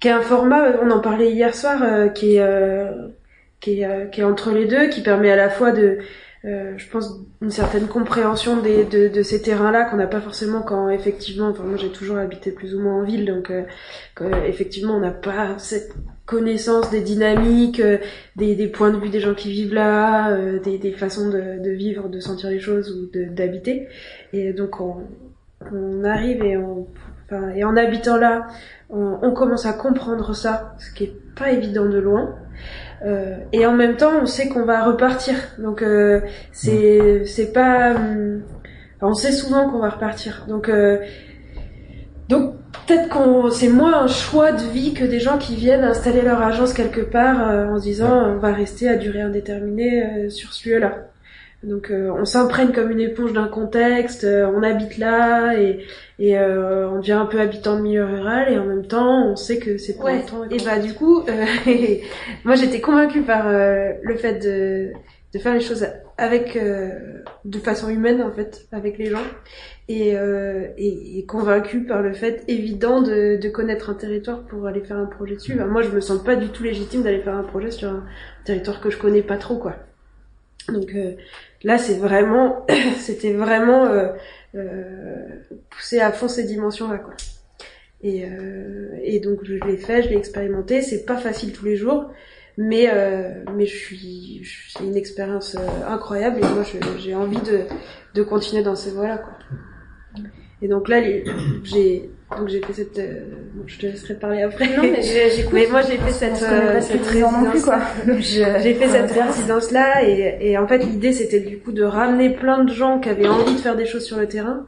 qui 0.00 0.08
est 0.08 0.12
un 0.12 0.22
format, 0.22 0.80
on 0.82 0.90
en 0.90 1.00
parlait 1.00 1.32
hier 1.32 1.54
soir, 1.54 1.82
euh, 1.82 2.08
qui 2.08 2.36
est 2.36 2.40
euh, 2.40 3.08
qui 3.60 3.80
est, 3.80 3.86
euh, 3.86 4.06
qui 4.06 4.20
est 4.20 4.24
entre 4.24 4.52
les 4.52 4.66
deux, 4.66 4.88
qui 4.88 5.02
permet 5.02 5.30
à 5.30 5.36
la 5.36 5.48
fois 5.48 5.72
de, 5.72 5.98
euh, 6.46 6.74
je 6.76 6.88
pense, 6.88 7.12
une 7.42 7.50
certaine 7.50 7.88
compréhension 7.88 8.60
des, 8.60 8.84
de, 8.84 9.22
ces 9.22 9.42
terrains-là 9.42 9.84
qu'on 9.84 9.96
n'a 9.96 10.06
pas 10.06 10.20
forcément 10.20 10.62
quand 10.62 10.88
effectivement, 10.90 11.48
enfin 11.48 11.64
moi 11.64 11.76
j'ai 11.76 11.90
toujours 11.90 12.18
habité 12.18 12.52
plus 12.52 12.76
ou 12.76 12.80
moins 12.80 12.94
en 13.00 13.02
ville, 13.02 13.26
donc 13.26 13.50
euh, 13.50 13.64
effectivement 14.46 14.94
on 14.94 15.00
n'a 15.00 15.10
pas 15.10 15.58
cette 15.58 15.92
connaissance 16.24 16.90
des 16.90 17.00
dynamiques, 17.00 17.80
euh, 17.80 17.98
des, 18.36 18.54
des 18.54 18.68
points 18.68 18.90
de 18.90 18.98
vue 18.98 19.08
des 19.08 19.18
gens 19.18 19.34
qui 19.34 19.50
vivent 19.50 19.74
là, 19.74 20.36
des, 20.58 20.78
des 20.78 20.92
façons 20.92 21.30
de, 21.30 21.70
vivre, 21.70 22.08
de 22.08 22.20
sentir 22.20 22.50
les 22.50 22.60
choses 22.60 22.92
ou 22.92 23.10
d'habiter. 23.30 23.88
Et 24.32 24.52
donc 24.52 24.80
on, 24.80 24.98
on 25.72 26.04
arrive 26.04 26.44
et 26.44 27.64
en 27.64 27.76
habitant 27.76 28.18
là, 28.18 28.46
on, 28.88 29.18
on 29.20 29.32
commence 29.32 29.66
à 29.66 29.72
comprendre 29.72 30.32
ça, 30.34 30.76
ce 30.78 30.94
qui 30.94 31.04
est 31.04 31.16
pas 31.34 31.50
évident 31.50 31.86
de 31.86 31.98
loin. 31.98 32.36
Euh, 33.04 33.36
et 33.52 33.66
en 33.66 33.72
même 33.72 33.96
temps, 33.96 34.12
on 34.22 34.26
sait 34.26 34.48
qu'on 34.48 34.64
va 34.64 34.84
repartir. 34.84 35.34
Donc 35.58 35.82
euh, 35.82 36.20
c'est 36.52 37.24
c'est 37.26 37.52
pas, 37.52 37.92
enfin, 37.92 39.08
on 39.08 39.14
sait 39.14 39.32
souvent 39.32 39.70
qu'on 39.70 39.80
va 39.80 39.90
repartir. 39.90 40.46
Donc 40.48 40.68
euh, 40.68 40.98
donc 42.28 42.54
peut-être 42.86 43.08
qu'on 43.08 43.50
c'est 43.50 43.68
moins 43.68 44.02
un 44.02 44.08
choix 44.08 44.52
de 44.52 44.62
vie 44.62 44.94
que 44.94 45.04
des 45.04 45.20
gens 45.20 45.38
qui 45.38 45.54
viennent 45.54 45.84
installer 45.84 46.22
leur 46.22 46.42
agence 46.42 46.72
quelque 46.72 47.00
part 47.00 47.48
euh, 47.48 47.66
en 47.68 47.78
se 47.78 47.84
disant 47.84 48.34
on 48.34 48.38
va 48.38 48.52
rester 48.52 48.88
à 48.88 48.96
durée 48.96 49.22
indéterminée 49.22 50.02
euh, 50.02 50.30
sur 50.30 50.52
ce 50.52 50.68
lieu-là. 50.68 51.08
Donc 51.66 51.90
euh, 51.90 52.12
on 52.16 52.24
s'imprègne 52.24 52.70
comme 52.70 52.92
une 52.92 53.00
éponge 53.00 53.32
d'un 53.32 53.48
contexte, 53.48 54.22
euh, 54.22 54.48
on 54.54 54.62
habite 54.62 54.98
là 54.98 55.54
et, 55.60 55.80
et 56.20 56.38
euh, 56.38 56.88
on 56.88 57.00
devient 57.00 57.12
un 57.14 57.26
peu 57.26 57.40
habitant 57.40 57.76
de 57.76 57.82
milieu 57.82 58.04
rural 58.04 58.52
et 58.52 58.56
en 58.56 58.64
même 58.64 58.86
temps 58.86 59.26
on 59.26 59.34
sait 59.34 59.58
que 59.58 59.76
c'est 59.76 59.98
pas 59.98 60.04
Ouais. 60.04 60.24
Et 60.52 60.58
bah 60.64 60.78
du 60.78 60.94
coup, 60.94 61.22
euh, 61.28 61.44
moi 62.44 62.54
j'étais 62.54 62.80
convaincue 62.80 63.22
par 63.22 63.48
euh, 63.48 63.94
le 64.00 64.14
fait 64.14 64.34
de, 64.38 64.92
de 65.34 65.38
faire 65.40 65.54
les 65.54 65.60
choses 65.60 65.84
avec 66.18 66.54
euh, 66.54 66.90
de 67.44 67.58
façon 67.58 67.88
humaine 67.88 68.22
en 68.22 68.30
fait 68.30 68.68
avec 68.70 68.96
les 68.96 69.06
gens 69.06 69.24
et, 69.88 70.16
euh, 70.16 70.68
et, 70.78 71.18
et 71.18 71.26
convaincue 71.26 71.82
par 71.84 72.00
le 72.00 72.12
fait 72.12 72.44
évident 72.46 73.02
de, 73.02 73.40
de 73.42 73.48
connaître 73.48 73.90
un 73.90 73.94
territoire 73.94 74.42
pour 74.44 74.66
aller 74.68 74.82
faire 74.82 74.98
un 74.98 75.06
projet 75.06 75.34
dessus. 75.34 75.56
Bah, 75.56 75.66
moi 75.66 75.82
je 75.82 75.88
me 75.88 76.00
sens 76.00 76.22
pas 76.22 76.36
du 76.36 76.48
tout 76.48 76.62
légitime 76.62 77.02
d'aller 77.02 77.22
faire 77.22 77.34
un 77.34 77.42
projet 77.42 77.72
sur 77.72 77.88
un 77.88 78.04
territoire 78.44 78.80
que 78.80 78.88
je 78.88 78.98
connais 78.98 79.22
pas 79.22 79.36
trop 79.36 79.56
quoi. 79.56 79.74
Donc 80.72 80.92
euh, 80.94 81.12
là, 81.64 81.78
c'est 81.78 81.96
vraiment, 81.96 82.66
c'était 82.98 83.32
vraiment 83.32 83.86
euh, 83.86 84.08
euh, 84.54 85.26
pousser 85.70 86.00
à 86.00 86.12
fond 86.12 86.28
ces 86.28 86.44
dimensions-là, 86.44 86.98
quoi. 86.98 87.14
Et, 88.02 88.24
euh, 88.24 88.98
et 89.02 89.20
donc 89.20 89.40
je 89.42 89.54
l'ai 89.54 89.76
fait, 89.76 90.02
je 90.02 90.10
l'ai 90.10 90.16
expérimenté. 90.16 90.82
C'est 90.82 91.04
pas 91.06 91.16
facile 91.16 91.52
tous 91.52 91.64
les 91.64 91.76
jours, 91.76 92.10
mais 92.58 92.88
euh, 92.90 93.42
mais 93.54 93.66
je 93.66 93.74
suis, 93.74 94.42
c'est 94.72 94.84
une 94.84 94.96
expérience 94.96 95.56
incroyable 95.88 96.38
et 96.38 96.42
moi 96.42 96.62
j'ai 96.98 97.14
envie 97.14 97.40
de 97.40 97.62
de 98.14 98.22
continuer 98.22 98.62
dans 98.62 98.76
ces 98.76 98.90
voies-là, 98.90 99.18
quoi. 99.18 99.32
Et 100.62 100.68
donc 100.68 100.88
là, 100.88 101.02
j'ai 101.64 102.10
donc 102.36 102.48
j'ai 102.48 102.60
fait 102.60 102.72
cette, 102.72 102.98
euh, 102.98 103.20
bon, 103.54 103.62
je 103.66 103.78
te 103.78 103.86
laisserai 103.86 104.14
parler 104.14 104.42
après. 104.42 104.66
Non, 104.76 104.82
mais 104.82 105.00
j'écoute. 105.02 105.52
Mais 105.52 105.66
moi 105.70 105.82
j'ai 105.82 105.96
fait 105.96 106.10
cette, 106.12 106.42
euh, 106.42 106.80
cette 106.80 107.02
plus, 107.02 107.62
quoi. 107.62 107.78
J'ai 108.18 108.74
fait 108.74 108.88
cette 108.88 109.02
m'intéresse. 109.02 109.36
résidence 109.36 109.70
là 109.70 110.02
et, 110.02 110.38
et 110.40 110.58
en 110.58 110.66
fait 110.66 110.78
l'idée 110.78 111.12
c'était 111.12 111.40
du 111.40 111.58
coup 111.58 111.72
de 111.72 111.84
ramener 111.84 112.30
plein 112.30 112.64
de 112.64 112.72
gens 112.72 112.98
qui 112.98 113.08
avaient 113.08 113.28
envie 113.28 113.54
de 113.54 113.60
faire 113.60 113.76
des 113.76 113.86
choses 113.86 114.04
sur 114.04 114.18
le 114.18 114.26
terrain, 114.26 114.66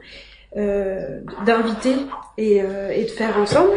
euh, 0.56 1.20
d'inviter 1.44 1.94
et, 2.38 2.62
euh, 2.62 2.90
et 2.90 3.04
de 3.04 3.10
faire 3.10 3.36
ensemble. 3.36 3.72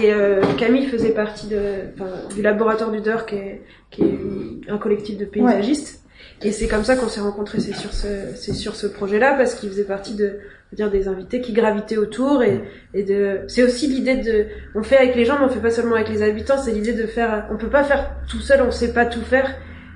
Et 0.00 0.12
euh, 0.12 0.40
Camille 0.56 0.86
faisait 0.86 1.10
partie 1.10 1.48
de, 1.48 1.60
enfin, 1.94 2.10
du 2.34 2.42
laboratoire 2.42 2.92
du 2.92 3.00
DER 3.00 3.26
qui 3.26 3.34
est, 3.34 3.62
qui 3.90 4.02
est 4.02 4.70
un 4.70 4.78
collectif 4.78 5.18
de 5.18 5.24
paysagistes. 5.24 6.04
Et 6.42 6.52
c'est 6.52 6.68
comme 6.68 6.84
ça 6.84 6.96
qu'on 6.96 7.08
s'est 7.08 7.20
rencontrés, 7.20 7.60
c'est 7.60 7.74
sur 7.74 7.92
ce, 7.92 8.06
c'est 8.36 8.52
sur 8.52 8.76
ce 8.76 8.86
projet-là, 8.86 9.34
parce 9.34 9.54
qu'il 9.54 9.68
faisait 9.70 9.84
partie 9.84 10.14
de, 10.14 10.38
dire, 10.74 10.90
des 10.90 11.08
invités 11.08 11.40
qui 11.40 11.52
gravitaient 11.52 11.96
autour 11.96 12.42
et, 12.42 12.62
et 12.92 13.02
de, 13.02 13.40
c'est 13.46 13.62
aussi 13.62 13.86
l'idée 13.86 14.16
de, 14.16 14.46
on 14.74 14.82
fait 14.82 14.96
avec 14.96 15.14
les 15.14 15.24
gens, 15.24 15.38
mais 15.38 15.46
on 15.46 15.48
fait 15.48 15.60
pas 15.60 15.70
seulement 15.70 15.94
avec 15.94 16.08
les 16.08 16.22
habitants, 16.22 16.58
c'est 16.58 16.72
l'idée 16.72 16.92
de 16.92 17.06
faire, 17.06 17.46
on 17.50 17.56
peut 17.56 17.70
pas 17.70 17.84
faire 17.84 18.10
tout 18.28 18.40
seul, 18.40 18.62
on 18.62 18.70
sait 18.70 18.92
pas 18.92 19.06
tout 19.06 19.22
faire, 19.22 19.54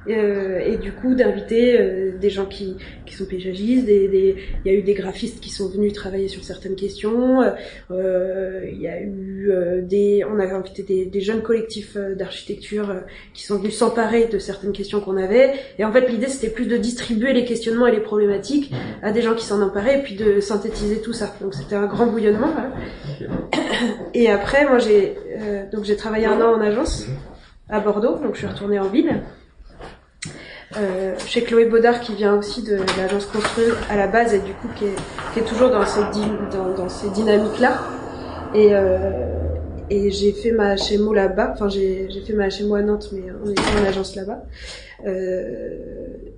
euh, 0.09 0.59
et 0.61 0.77
du 0.77 0.93
coup 0.93 1.15
d'inviter 1.15 1.79
euh, 1.79 2.13
des 2.19 2.31
gens 2.31 2.47
qui, 2.47 2.77
qui 3.07 3.15
sont 3.15 3.27
paysagistes, 3.27 3.85
des, 3.85 4.09
des, 4.09 4.37
il 4.65 4.73
y 4.73 4.75
a 4.75 4.79
eu 4.79 4.83
des 4.83 4.95
graphistes 4.95 5.41
qui 5.41 5.51
sont 5.51 5.69
venus 5.69 5.93
travailler 5.93 6.29
sur 6.29 6.43
certaines 6.45 6.77
questions, 6.77 7.43
euh, 7.91 8.61
il 8.71 8.81
y 8.81 8.89
a 8.89 9.01
eu 9.01 9.51
euh, 9.51 9.83
des, 9.83 10.25
on 10.25 10.39
a 10.39 10.45
invité 10.47 10.83
des, 10.83 11.05
des 11.07 11.21
jeunes 11.21 11.43
collectifs 11.43 11.97
d'architecture 11.97 12.95
qui 13.35 13.45
sont 13.45 13.59
venus 13.59 13.77
s'emparer 13.77 14.27
de 14.27 14.39
certaines 14.39 14.73
questions 14.73 15.01
qu'on 15.01 15.17
avait, 15.17 15.53
et 15.79 15.85
en 15.85 15.93
fait 15.93 16.09
l'idée 16.09 16.29
c'était 16.29 16.53
plus 16.53 16.67
de 16.67 16.77
distribuer 16.77 17.33
les 17.33 17.45
questionnements 17.45 17.87
et 17.87 17.93
les 17.93 18.01
problématiques 18.01 18.73
à 19.03 19.13
des 19.13 19.23
gens 19.23 19.35
qui 19.35 19.45
s'en 19.45 19.61
emparaient, 19.61 20.01
et 20.01 20.03
puis 20.03 20.15
de 20.15 20.41
synthétiser 20.41 21.01
tout 21.01 21.13
ça. 21.13 21.35
Donc 21.41 21.55
c'était 21.55 21.77
un 21.77 21.87
grand 21.87 22.07
bouillonnement. 22.07 22.51
voilà. 22.53 22.73
Et 24.15 24.31
après, 24.31 24.67
moi 24.67 24.79
j'ai 24.79 25.15
euh, 25.39 25.65
donc 25.71 25.85
j'ai 25.85 25.97
travaillé 25.97 26.27
un 26.27 26.41
an 26.41 26.55
en 26.55 26.61
agence 26.61 27.07
à 27.69 27.81
Bordeaux, 27.81 28.19
donc 28.19 28.35
je 28.35 28.39
suis 28.39 28.47
retournée 28.47 28.79
en 28.79 28.89
ville. 28.89 29.23
Euh, 30.77 31.17
chez 31.27 31.43
Chloé 31.43 31.65
Baudard 31.65 32.01
qui 32.01 32.15
vient 32.15 32.37
aussi 32.37 32.63
de 32.63 32.79
l'agence 32.97 33.27
Construire 33.27 33.77
à 33.91 33.97
la 33.97 34.07
base 34.07 34.35
et 34.35 34.39
du 34.39 34.53
coup 34.53 34.69
qui 34.77 34.85
est, 34.85 34.97
qui 35.33 35.41
est 35.41 35.45
toujours 35.45 35.71
dans 35.71 35.81
dans, 36.53 36.75
dans 36.75 36.89
ces 36.89 37.11
dynamiques-là. 37.11 37.81
Et, 38.55 38.69
euh, 38.73 39.11
et 39.91 40.11
j'ai 40.13 40.33
fait 40.33 40.53
ma 40.53 40.77
HMO 40.77 41.13
là-bas, 41.13 41.51
enfin 41.55 41.69
j'ai 41.69 42.09
fait 42.25 42.33
ma 42.35 42.49
HMO 42.49 42.77
à 42.77 42.83
Nantes 42.83 43.11
mais 43.13 43.23
on 43.45 43.51
était 43.51 43.63
en 43.81 43.85
agence 43.85 44.15
là-bas. 44.15 44.45
Euh, 45.07 45.77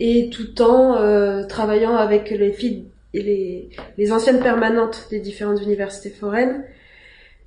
et 0.01 0.31
tout 0.31 0.63
en 0.63 0.97
euh, 0.97 1.45
travaillant 1.45 1.95
avec 1.95 2.31
les 2.31 2.53
filles 2.53 2.87
et 3.13 3.23
les, 3.23 3.71
les 3.99 4.13
anciennes 4.13 4.41
permanentes 4.41 5.09
des 5.11 5.21
différentes 5.21 5.61
universités 5.61 6.11
foraines 6.11 6.65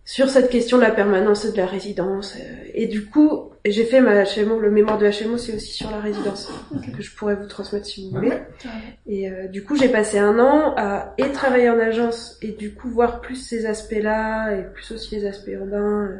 sur 0.05 0.29
cette 0.29 0.49
question 0.49 0.77
de 0.77 0.83
la 0.83 0.91
permanence 0.91 1.45
et 1.45 1.51
de 1.51 1.57
la 1.57 1.65
résidence. 1.65 2.35
euh, 2.39 2.69
Et 2.75 2.85
du 2.85 3.05
coup, 3.05 3.49
j'ai 3.65 3.83
fait 3.85 4.01
ma 4.01 4.23
HMO, 4.23 4.59
le 4.59 4.69
mémoire 4.69 4.99
de 4.99 5.07
HMO, 5.07 5.37
c'est 5.37 5.55
aussi 5.55 5.73
sur 5.73 5.89
la 5.89 5.99
résidence, 5.99 6.51
que 6.95 7.01
je 7.01 7.11
pourrais 7.15 7.33
vous 7.35 7.47
transmettre 7.47 7.87
si 7.87 8.07
vous 8.11 8.17
voulez. 8.17 8.33
Et 9.07 9.29
euh, 9.29 9.47
du 9.47 9.63
coup, 9.63 9.75
j'ai 9.75 9.89
passé 9.89 10.19
un 10.19 10.37
an 10.37 10.75
à 10.77 11.15
et 11.17 11.31
travailler 11.31 11.69
en 11.71 11.79
agence 11.79 12.37
et 12.43 12.51
du 12.51 12.73
coup 12.75 12.87
voir 12.89 13.19
plus 13.21 13.35
ces 13.35 13.65
aspects-là 13.65 14.53
et 14.55 14.63
plus 14.73 14.91
aussi 14.91 15.15
les 15.15 15.25
aspects 15.25 15.47
urbains. 15.49 16.11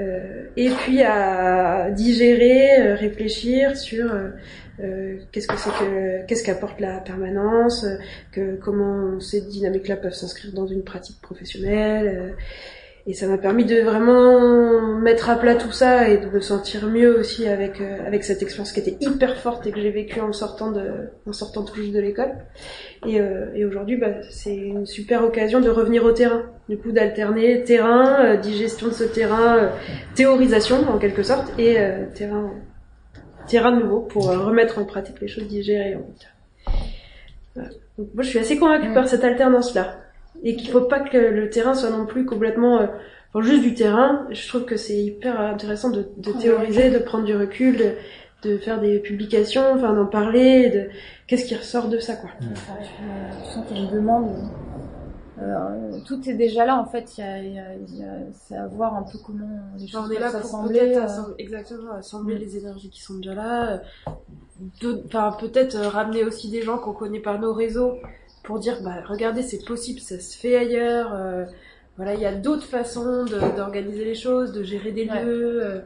euh, 0.00 0.44
et 0.56 0.70
puis 0.70 1.02
à 1.02 1.90
digérer, 1.90 2.80
euh, 2.80 2.94
réfléchir 2.96 3.76
sur 3.76 4.12
euh, 4.12 4.30
euh, 4.80 5.18
qu'est-ce 5.30 5.46
que 5.46 5.56
c'est 5.58 5.70
que 5.70 6.26
qu'est-ce 6.26 6.42
qu'apporte 6.42 6.80
la 6.80 6.98
permanence, 6.98 7.84
euh, 7.84 7.96
que 8.32 8.56
comment 8.56 9.20
ces 9.20 9.42
dynamiques-là 9.42 9.96
peuvent 9.96 10.14
s'inscrire 10.14 10.52
dans 10.54 10.66
une 10.66 10.82
pratique 10.82 11.20
professionnelle. 11.20 12.34
Et 13.06 13.14
ça 13.14 13.26
m'a 13.26 13.36
permis 13.36 13.64
de 13.64 13.80
vraiment 13.80 14.80
mettre 15.00 15.28
à 15.28 15.36
plat 15.36 15.56
tout 15.56 15.72
ça 15.72 16.08
et 16.08 16.18
de 16.18 16.26
me 16.26 16.40
sentir 16.40 16.86
mieux 16.86 17.18
aussi 17.18 17.48
avec 17.48 17.80
euh, 17.80 17.98
avec 18.06 18.22
cette 18.22 18.42
expérience 18.42 18.70
qui 18.70 18.78
était 18.78 18.96
hyper 19.00 19.36
forte 19.38 19.66
et 19.66 19.72
que 19.72 19.80
j'ai 19.80 19.90
vécue 19.90 20.20
en 20.20 20.32
sortant 20.32 20.70
de 20.70 21.10
en 21.26 21.32
sortant 21.32 21.64
tout 21.64 21.74
juste 21.74 21.92
de 21.92 21.98
l'école. 21.98 22.30
Et, 23.04 23.20
euh, 23.20 23.46
et 23.56 23.64
aujourd'hui, 23.64 23.96
bah, 23.96 24.22
c'est 24.30 24.54
une 24.54 24.86
super 24.86 25.24
occasion 25.24 25.60
de 25.60 25.68
revenir 25.68 26.04
au 26.04 26.12
terrain. 26.12 26.44
Du 26.68 26.78
coup, 26.78 26.92
d'alterner 26.92 27.64
terrain, 27.64 28.24
euh, 28.24 28.36
digestion 28.36 28.86
de 28.86 28.92
ce 28.92 29.04
terrain, 29.04 29.56
euh, 29.56 29.68
théorisation 30.14 30.88
en 30.88 30.98
quelque 30.98 31.24
sorte, 31.24 31.52
et 31.58 31.80
euh, 31.80 32.04
terrain 32.14 32.52
terrain 33.48 33.72
nouveau 33.72 34.00
pour 34.00 34.30
euh, 34.30 34.38
remettre 34.38 34.78
en 34.78 34.84
pratique 34.84 35.20
les 35.20 35.28
choses 35.28 35.48
digérées. 35.48 35.96
En 35.96 36.06
fait. 36.06 36.72
Voilà. 37.54 37.70
Donc, 37.98 38.08
moi, 38.14 38.22
je 38.22 38.28
suis 38.28 38.38
assez 38.38 38.56
convaincue 38.56 38.92
par 38.94 39.08
cette 39.08 39.24
alternance-là 39.24 39.96
et 40.42 40.56
qu'il 40.56 40.70
faut 40.70 40.82
pas 40.82 41.00
que 41.00 41.16
le 41.16 41.50
terrain 41.50 41.74
soit 41.74 41.90
non 41.90 42.04
plus 42.06 42.24
complètement 42.26 42.78
euh, 42.80 42.86
enfin, 43.32 43.44
juste 43.46 43.62
du 43.62 43.74
terrain 43.74 44.26
je 44.30 44.48
trouve 44.48 44.64
que 44.64 44.76
c'est 44.76 44.98
hyper 44.98 45.40
intéressant 45.40 45.90
de, 45.90 46.08
de 46.16 46.32
théoriser 46.32 46.90
de 46.90 46.98
prendre 46.98 47.24
du 47.24 47.36
recul 47.36 47.76
de, 47.76 47.92
de 48.48 48.58
faire 48.58 48.80
des 48.80 48.98
publications 48.98 49.62
enfin 49.74 49.92
d'en 49.92 50.06
parler 50.06 50.68
de 50.70 50.88
qu'est-ce 51.26 51.44
qui 51.46 51.54
ressort 51.54 51.88
de 51.88 51.98
ça 51.98 52.16
quoi 52.16 52.30
Je 52.40 53.50
sens 53.52 53.66
qu'il 53.68 53.76
y 53.76 53.80
a 53.80 53.84
une 53.84 53.90
demande. 53.94 54.30
Euh, 55.40 55.98
tout 56.06 56.28
est 56.28 56.34
déjà 56.34 56.64
là 56.66 56.76
en 56.78 56.84
fait. 56.84 57.16
Il 57.18 57.20
y 57.20 57.24
a, 57.24 57.38
il 57.38 57.54
y 57.54 57.58
a- 57.58 57.74
il 57.88 57.98
y 57.98 58.04
a- 58.04 58.18
c'est 58.32 58.54
à 58.56 58.66
voir 58.66 58.94
un 58.94 59.02
peu 59.02 59.18
comment 59.24 59.46
les 59.78 59.88
choses 59.88 60.06
on 60.08 60.10
est 60.12 60.18
là 60.20 60.30
peuvent 60.30 60.40
pour 60.40 60.50
s'assembler. 60.50 60.78
peut-être 60.80 61.18
euh. 61.30 61.34
exactement 61.38 61.92
assembler 61.94 62.34
Mm. 62.36 62.38
les 62.38 62.56
énergies 62.58 62.90
qui 62.90 63.00
sont 63.02 63.14
déjà 63.14 63.34
là 63.34 63.68
euh, 63.72 63.78
de- 64.82 65.02
enfin 65.06 65.34
peut-être 65.40 65.76
ramener 65.78 66.22
aussi 66.24 66.48
des 66.50 66.62
gens 66.62 66.78
qu'on 66.78 66.92
connaît 66.92 67.18
par 67.20 67.40
nos 67.40 67.54
réseaux 67.54 67.94
pour 68.42 68.58
dire 68.58 68.78
bah 68.82 68.96
regardez 69.08 69.42
c'est 69.42 69.64
possible 69.64 70.00
ça 70.00 70.18
se 70.18 70.36
fait 70.36 70.56
ailleurs 70.56 71.12
euh, 71.14 71.44
voilà 71.96 72.14
il 72.14 72.20
y 72.20 72.26
a 72.26 72.34
d'autres 72.34 72.64
façons 72.66 73.24
d'organiser 73.56 74.04
les 74.04 74.14
choses 74.14 74.52
de 74.52 74.62
gérer 74.62 74.92
des 74.92 75.08
Ouais. 75.08 75.22
lieux 75.24 75.62
euh, 75.64 75.80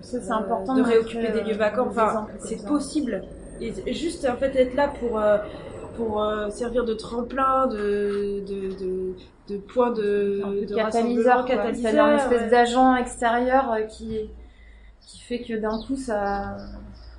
c'est 0.00 0.30
euh, 0.30 0.34
important 0.34 0.74
de 0.74 0.82
de 0.82 0.86
réoccuper 0.86 1.32
des 1.32 1.42
lieux 1.42 1.54
euh, 1.54 1.58
vacants 1.58 1.86
enfin 1.88 2.26
c'est 2.40 2.66
possible 2.66 3.22
et 3.60 3.92
juste 3.94 4.26
en 4.28 4.36
fait 4.36 4.54
être 4.56 4.74
là 4.74 4.88
pour 5.00 5.18
euh, 5.18 5.38
pour 5.96 6.22
euh, 6.22 6.48
servir 6.50 6.84
de 6.84 6.94
tremplin 6.94 7.66
de 7.68 8.40
de 8.46 8.74
de, 8.82 9.14
de 9.48 9.56
point 9.58 9.90
de, 9.90 10.64
de 10.66 10.74
catalyseur, 10.74 11.44
quoi. 11.44 11.56
catalyseur 11.56 12.08
une 12.08 12.16
espèce 12.18 12.42
ouais. 12.42 12.50
d'agent 12.50 12.96
extérieur 12.96 13.72
euh, 13.72 13.82
qui 13.82 14.30
qui 15.00 15.20
fait 15.20 15.40
que 15.40 15.54
d'un 15.54 15.80
coup 15.86 15.96
ça. 15.96 16.56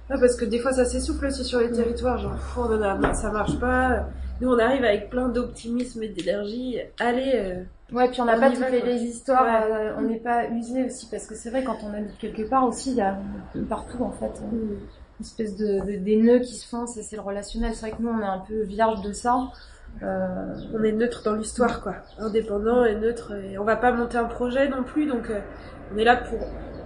Ouais, 0.09 0.17
parce 0.19 0.35
que 0.35 0.45
des 0.45 0.59
fois 0.59 0.73
ça 0.73 0.85
s'essouffle 0.85 1.25
aussi 1.27 1.43
sur 1.43 1.59
les 1.59 1.71
territoires, 1.71 2.17
genre 2.17 2.35
on 2.57 2.77
marre, 2.77 3.15
ça 3.15 3.31
marche 3.31 3.57
pas. 3.59 4.07
Nous 4.43 4.49
on 4.51 4.59
arrive 4.59 4.83
avec 4.83 5.09
plein 5.09 5.29
d'optimisme 5.29 6.03
et 6.03 6.09
d'énergie. 6.09 6.77
Allez. 6.99 7.31
euh, 7.35 7.63
Ouais, 7.93 8.09
puis 8.09 8.19
on 8.19 8.25
n'a 8.25 8.37
pas 8.37 8.49
toutes 8.51 8.69
les 8.85 9.01
histoires, 9.03 9.43
Ouais. 9.67 9.71
euh, 9.71 9.93
on 9.97 10.01
n'est 10.01 10.17
pas 10.19 10.47
usé 10.49 10.83
aussi, 10.83 11.07
parce 11.09 11.27
que 11.27 11.33
c'est 11.35 11.49
vrai, 11.49 11.63
quand 11.63 11.77
on 11.83 11.93
habite 11.93 12.17
quelque 12.17 12.41
part 12.49 12.67
aussi, 12.67 12.91
il 12.91 12.97
y 12.97 13.01
a 13.01 13.15
partout 13.69 14.03
en 14.03 14.11
fait 14.11 14.25
euh, 14.25 14.55
Mm. 14.55 14.59
une 15.19 15.21
espèce 15.21 15.55
de, 15.55 15.79
de- 15.85 15.95
des 16.03 16.17
nœuds 16.17 16.39
qui 16.39 16.55
se 16.55 16.67
font, 16.67 16.85
c'est 16.87 17.03
c'est 17.03 17.15
le 17.15 17.21
relationnel. 17.21 17.73
C'est 17.73 17.87
vrai 17.87 17.95
que 17.97 18.01
nous 18.01 18.09
on 18.09 18.19
est 18.19 18.25
un 18.25 18.39
peu 18.45 18.63
vierge 18.63 19.01
de 19.01 19.13
ça. 19.13 19.37
Euh, 20.01 20.55
On 20.77 20.83
est 20.83 20.91
neutre 20.91 21.21
dans 21.23 21.35
l'histoire, 21.35 21.81
quoi. 21.81 21.93
Indépendant 22.19 22.83
et 22.83 22.95
neutre. 22.95 23.31
Et 23.49 23.57
on 23.57 23.63
va 23.63 23.77
pas 23.77 23.93
monter 23.93 24.17
un 24.17 24.25
projet 24.25 24.67
non 24.67 24.83
plus, 24.83 25.05
donc 25.05 25.29
euh, 25.29 25.39
on 25.93 25.97
est 25.97 26.03
là 26.03 26.17
pour 26.17 26.39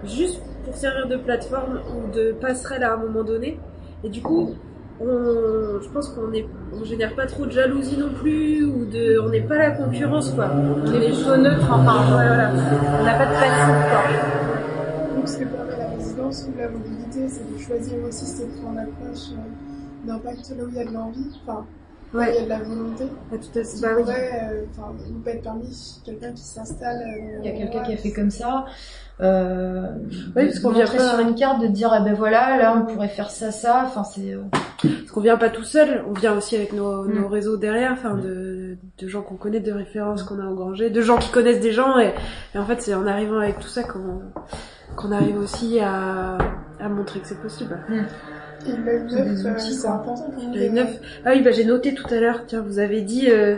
juste 0.04 0.42
pour 0.64 0.76
servir 0.76 1.08
de 1.08 1.16
plateforme 1.16 1.80
ou 1.96 2.12
de 2.14 2.34
passerelle 2.34 2.84
à 2.84 2.94
un 2.94 2.98
moment 2.98 3.24
donné. 3.24 3.58
Et 4.04 4.10
du 4.10 4.22
coup, 4.22 4.54
on, 5.00 5.80
je 5.82 5.90
pense 5.90 6.10
qu'on 6.10 6.32
est, 6.34 6.46
on 6.74 6.84
génère 6.84 7.14
pas 7.16 7.26
trop 7.28 7.46
de 7.46 7.52
jalousie 7.52 7.98
non 7.98 8.10
plus 8.14 8.64
ou 8.66 8.86
de, 8.86 9.20
on 9.20 9.30
n'est 9.30 9.42
pas 9.42 9.58
la 9.58 9.72
concurrence, 9.72 10.32
quoi. 10.32 10.50
on 10.54 10.94
est 10.94 11.12
plutôt 11.14 11.38
neutre, 11.38 11.68
enfin, 11.72 12.18
Ouais, 12.18 12.28
voilà. 12.28 12.52
on 13.00 13.04
n'a 13.04 13.14
pas 13.14 13.26
de 13.26 13.34
passif 13.34 13.92
quoi. 13.92 15.16
Donc 15.16 15.28
ce 15.28 15.38
que 15.38 15.44
permet 15.46 15.78
la 15.78 15.90
résidence 15.90 16.46
ou 16.48 16.58
la 16.60 16.70
mobilité, 16.70 17.28
c'est 17.30 17.54
de 17.54 17.58
choisir 17.60 17.98
aussi 18.08 18.26
cette 18.26 18.48
en 18.66 18.76
approche 18.78 19.32
euh, 19.34 20.08
d'impact 20.08 20.54
là 20.58 20.64
où 20.64 20.70
il 20.70 20.76
y 20.76 20.80
a 20.80 20.86
de 20.86 20.94
l'envie, 20.94 21.40
enfin 21.46 21.66
il 22.14 22.20
y 22.20 22.38
a 22.38 22.44
de 22.46 22.50
la 22.50 22.60
volonté. 22.60 23.04
Ah, 23.32 23.36
tout 23.38 23.60
à 23.60 23.64
fait. 23.64 23.82
Bah 23.82 23.88
oui. 23.98 24.04
pourrait, 24.04 24.32
euh, 24.54 24.62
ne 25.14 25.24
pas 25.24 25.32
être 25.32 25.44
permis, 25.44 26.02
quelqu'un 26.06 26.32
qui 26.32 26.42
s'installe. 26.44 27.02
euh, 27.06 27.40
Il 27.44 27.46
y 27.46 27.54
a 27.54 27.58
quelqu'un 27.58 27.84
qui 27.84 27.94
a 27.94 27.98
fait 27.98 28.12
comme 28.12 28.32
ça. 28.32 28.66
Euh, 29.20 29.82
Oui, 30.36 30.46
parce 30.46 30.60
qu'on 30.60 30.70
vient 30.72 30.86
pas- 30.86 31.10
sur 31.10 31.20
une 31.20 31.34
carte, 31.36 31.60
de 31.62 31.68
dire, 31.68 31.90
ah 31.92 32.02
ben 32.02 32.14
voilà, 32.14 32.58
là 32.58 32.76
on 32.78 32.86
pourrait 32.92 33.08
faire 33.08 33.32
ça, 33.32 33.52
ça. 33.52 33.84
Enfin, 33.86 34.04
c'est. 34.04 34.34
euh, 34.34 34.42
Parce 34.84 35.12
qu'on 35.12 35.22
vient 35.22 35.38
pas 35.38 35.50
tout 35.50 35.64
seul, 35.64 36.04
on 36.08 36.14
vient 36.14 36.36
aussi 36.38 36.56
avec 36.56 36.72
nos, 36.74 37.04
Mm. 37.04 37.22
nos 37.22 37.28
réseaux 37.28 37.58
derrière, 37.58 37.94
enfin 37.94 38.14
de, 38.16 38.78
de 39.00 39.08
gens 39.08 39.24
qu'on 39.24 39.36
connaît, 39.36 39.60
de 39.60 39.72
références 39.72 40.22
qu'on 40.22 40.40
a 40.40 40.44
engrangées, 40.46 40.92
de 40.92 41.02
gens 41.02 41.18
qui 41.18 41.32
connaissent 41.32 41.62
des 41.62 41.72
gens, 41.72 41.98
et, 41.98 42.14
et 42.54 42.60
en 42.60 42.66
fait 42.66 42.80
c'est 42.82 42.94
en 42.94 43.08
arrivant 43.08 43.40
avec 43.40 43.60
tout 43.60 43.68
ça 43.68 43.82
qu'on 43.84 44.22
qu'on 44.96 45.12
arrive 45.12 45.38
aussi 45.40 45.80
à, 45.80 46.38
à 46.80 46.90
montrer 46.90 47.20
que 47.20 47.28
c'est 47.28 47.42
possible. 47.42 47.76
Et 48.68 48.72
l'œil 48.86 49.02
C'est 49.10 49.16
des 49.24 49.30
neuf, 49.32 49.46
euh, 49.46 49.52
outils, 49.54 49.74
c'est 49.74 49.88
quoi. 49.88 49.96
important 49.96 50.30
pour 50.32 50.44
nous. 50.44 50.54
L'œil 50.54 50.72
neuf. 50.72 50.90
Ah 51.26 51.30
oui, 51.34 51.42
bah 51.42 51.52
j'ai 51.52 51.66
noté 51.66 51.94
tout 51.96 52.06
à 52.14 52.20
l'heure. 52.20 52.42
Tiens, 52.48 52.62
vous 52.66 52.78
avez 52.80 53.02
dit. 53.02 53.30
Euh... 53.32 53.58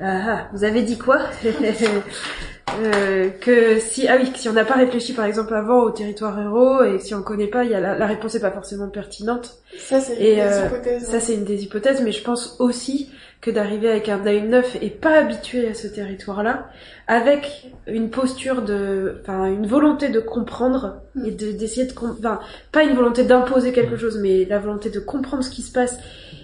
Ah, 0.00 0.20
ah, 0.28 0.38
vous 0.52 0.64
avez 0.64 0.82
dit 0.82 0.98
quoi? 0.98 1.18
Euh, 2.82 3.30
Que 3.40 3.78
si 3.78 4.06
ah 4.08 4.16
oui, 4.20 4.30
que 4.32 4.38
si 4.38 4.48
on 4.48 4.52
n'a 4.52 4.64
pas 4.64 4.74
réfléchi 4.74 5.12
par 5.14 5.24
exemple 5.24 5.54
avant 5.54 5.82
au 5.82 5.90
territoire 5.90 6.36
ruraux 6.36 6.82
et 6.82 6.98
si 6.98 7.14
on 7.14 7.22
connaît 7.22 7.46
pas, 7.46 7.64
il 7.64 7.70
y 7.70 7.74
a 7.74 7.80
la, 7.80 7.96
la 7.96 8.06
réponse 8.06 8.34
est 8.34 8.40
pas 8.40 8.50
forcément 8.50 8.88
pertinente. 8.88 9.58
Ça, 9.78 10.00
c'est 10.00 10.14
Et 10.20 10.30
une 10.30 10.36
des 10.36 10.40
euh, 10.42 10.66
hypothèses. 10.66 11.04
ça 11.06 11.20
c'est 11.20 11.34
une 11.34 11.44
des 11.44 11.62
hypothèses, 11.62 12.02
mais 12.02 12.12
je 12.12 12.22
pense 12.22 12.56
aussi 12.58 13.10
que 13.40 13.50
d'arriver 13.50 13.88
avec 13.88 14.08
un 14.08 14.26
œil 14.26 14.42
neuf 14.42 14.76
et 14.82 14.90
pas 14.90 15.16
habitué 15.18 15.68
à 15.68 15.74
ce 15.74 15.86
territoire-là, 15.86 16.66
avec 17.06 17.70
une 17.86 18.10
posture 18.10 18.62
de, 18.62 19.20
enfin 19.22 19.46
une 19.46 19.66
volonté 19.66 20.08
de 20.08 20.20
comprendre 20.20 20.96
et 21.24 21.30
de 21.30 21.52
d'essayer 21.52 21.86
de, 21.86 21.92
com- 21.92 22.16
enfin 22.18 22.40
pas 22.72 22.82
une 22.82 22.94
volonté 22.96 23.22
d'imposer 23.24 23.72
quelque 23.72 23.96
chose, 23.96 24.18
mais 24.20 24.44
la 24.44 24.58
volonté 24.58 24.90
de 24.90 24.98
comprendre 25.00 25.44
ce 25.44 25.50
qui 25.50 25.62
se 25.62 25.72
passe. 25.72 25.96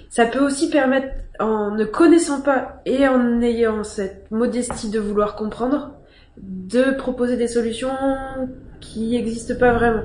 Ça 0.08 0.26
peut 0.26 0.40
aussi 0.40 0.70
permettre, 0.70 1.08
en 1.40 1.70
ne 1.72 1.84
connaissant 1.84 2.42
pas 2.42 2.80
et 2.86 3.08
en 3.08 3.40
ayant 3.42 3.82
cette 3.82 4.30
modestie 4.30 4.90
de 4.90 5.00
vouloir 5.00 5.34
comprendre, 5.34 5.90
de 6.38 6.96
proposer 6.96 7.36
des 7.36 7.48
solutions 7.48 7.90
qui 8.80 9.10
n'existent 9.10 9.54
pas 9.54 9.72
vraiment. 9.72 10.02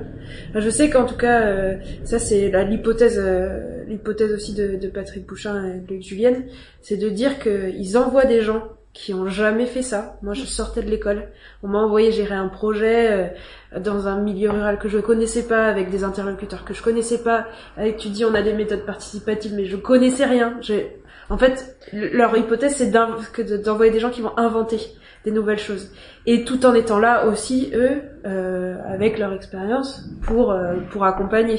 Je 0.54 0.70
sais 0.70 0.88
qu'en 0.88 1.04
tout 1.04 1.16
cas, 1.16 1.46
euh, 1.46 1.76
ça 2.04 2.18
c'est 2.18 2.50
l'hypothèse, 2.64 3.18
euh, 3.18 3.84
l'hypothèse 3.86 4.32
aussi 4.32 4.54
de, 4.54 4.86
Patrick 4.88 5.26
Bouchin 5.26 5.74
et 5.74 5.80
de 5.80 6.00
Julienne, 6.00 6.44
c'est 6.80 6.96
de 6.96 7.08
dire 7.08 7.38
qu'ils 7.40 7.98
envoient 7.98 8.24
des 8.24 8.40
gens 8.40 8.62
qui 8.94 9.14
ont 9.14 9.26
jamais 9.26 9.66
fait 9.66 9.82
ça. 9.82 10.18
Moi, 10.22 10.34
je 10.34 10.44
sortais 10.44 10.82
de 10.82 10.90
l'école, 10.90 11.28
on 11.62 11.68
m'a 11.68 11.78
envoyé 11.78 12.10
gérer 12.10 12.34
un 12.34 12.48
projet 12.48 13.30
euh, 13.74 13.80
dans 13.80 14.08
un 14.08 14.20
milieu 14.20 14.50
rural 14.50 14.78
que 14.78 14.88
je 14.88 14.98
connaissais 14.98 15.44
pas, 15.44 15.66
avec 15.66 15.90
des 15.90 16.04
interlocuteurs 16.04 16.64
que 16.64 16.74
je 16.74 16.82
connaissais 16.82 17.18
pas. 17.18 17.46
Avec 17.76 17.96
tu 17.96 18.08
dis 18.08 18.24
on 18.24 18.34
a 18.34 18.42
des 18.42 18.54
méthodes 18.54 18.86
participatives, 18.86 19.54
mais 19.54 19.66
je 19.66 19.76
connaissais 19.76 20.24
rien. 20.24 20.56
J'ai, 20.60 21.00
en 21.30 21.38
fait, 21.38 21.76
le- 21.92 22.08
leur 22.16 22.36
hypothèse 22.36 22.74
c'est 22.76 22.90
d'envoyer 22.90 23.92
des 23.92 24.00
gens 24.00 24.10
qui 24.10 24.20
vont 24.22 24.36
inventer 24.38 24.78
des 25.24 25.30
nouvelles 25.32 25.58
choses. 25.58 25.90
Et 26.26 26.44
tout 26.44 26.64
en 26.64 26.74
étant 26.74 26.98
là 26.98 27.26
aussi 27.26 27.70
eux 27.74 28.00
euh, 28.26 28.76
avec 28.86 29.18
leur 29.18 29.32
expérience 29.32 30.08
pour 30.22 30.52
euh, 30.52 30.76
pour 30.90 31.04
accompagner. 31.04 31.58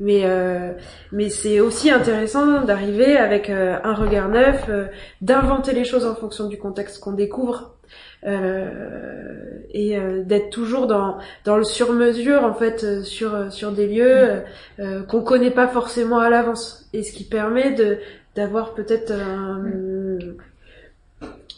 Mais 0.00 0.22
euh, 0.24 0.72
mais 1.12 1.28
c'est 1.30 1.60
aussi 1.60 1.90
intéressant 1.90 2.62
d'arriver 2.64 3.16
avec 3.16 3.48
euh, 3.50 3.78
un 3.84 3.94
regard 3.94 4.28
neuf 4.28 4.66
euh, 4.68 4.84
d'inventer 5.22 5.72
les 5.72 5.84
choses 5.84 6.04
en 6.06 6.14
fonction 6.14 6.46
du 6.48 6.58
contexte 6.58 7.00
qu'on 7.02 7.12
découvre 7.12 7.76
euh, 8.26 9.58
et 9.72 9.96
euh, 9.98 10.22
d'être 10.22 10.50
toujours 10.50 10.86
dans 10.86 11.18
dans 11.44 11.56
le 11.56 11.64
sur 11.64 11.92
mesure 11.92 12.44
en 12.44 12.54
fait 12.54 13.02
sur 13.02 13.50
sur 13.52 13.72
des 13.72 13.86
lieux 13.86 14.42
qu'on 15.08 15.22
connaît 15.22 15.50
pas 15.50 15.68
forcément 15.68 16.18
à 16.18 16.30
l'avance. 16.30 16.88
Et 16.92 17.02
ce 17.02 17.12
qui 17.12 17.24
permet 17.24 17.72
de 17.72 17.98
d'avoir 18.36 18.74
peut-être 18.74 19.12
un 19.12 19.62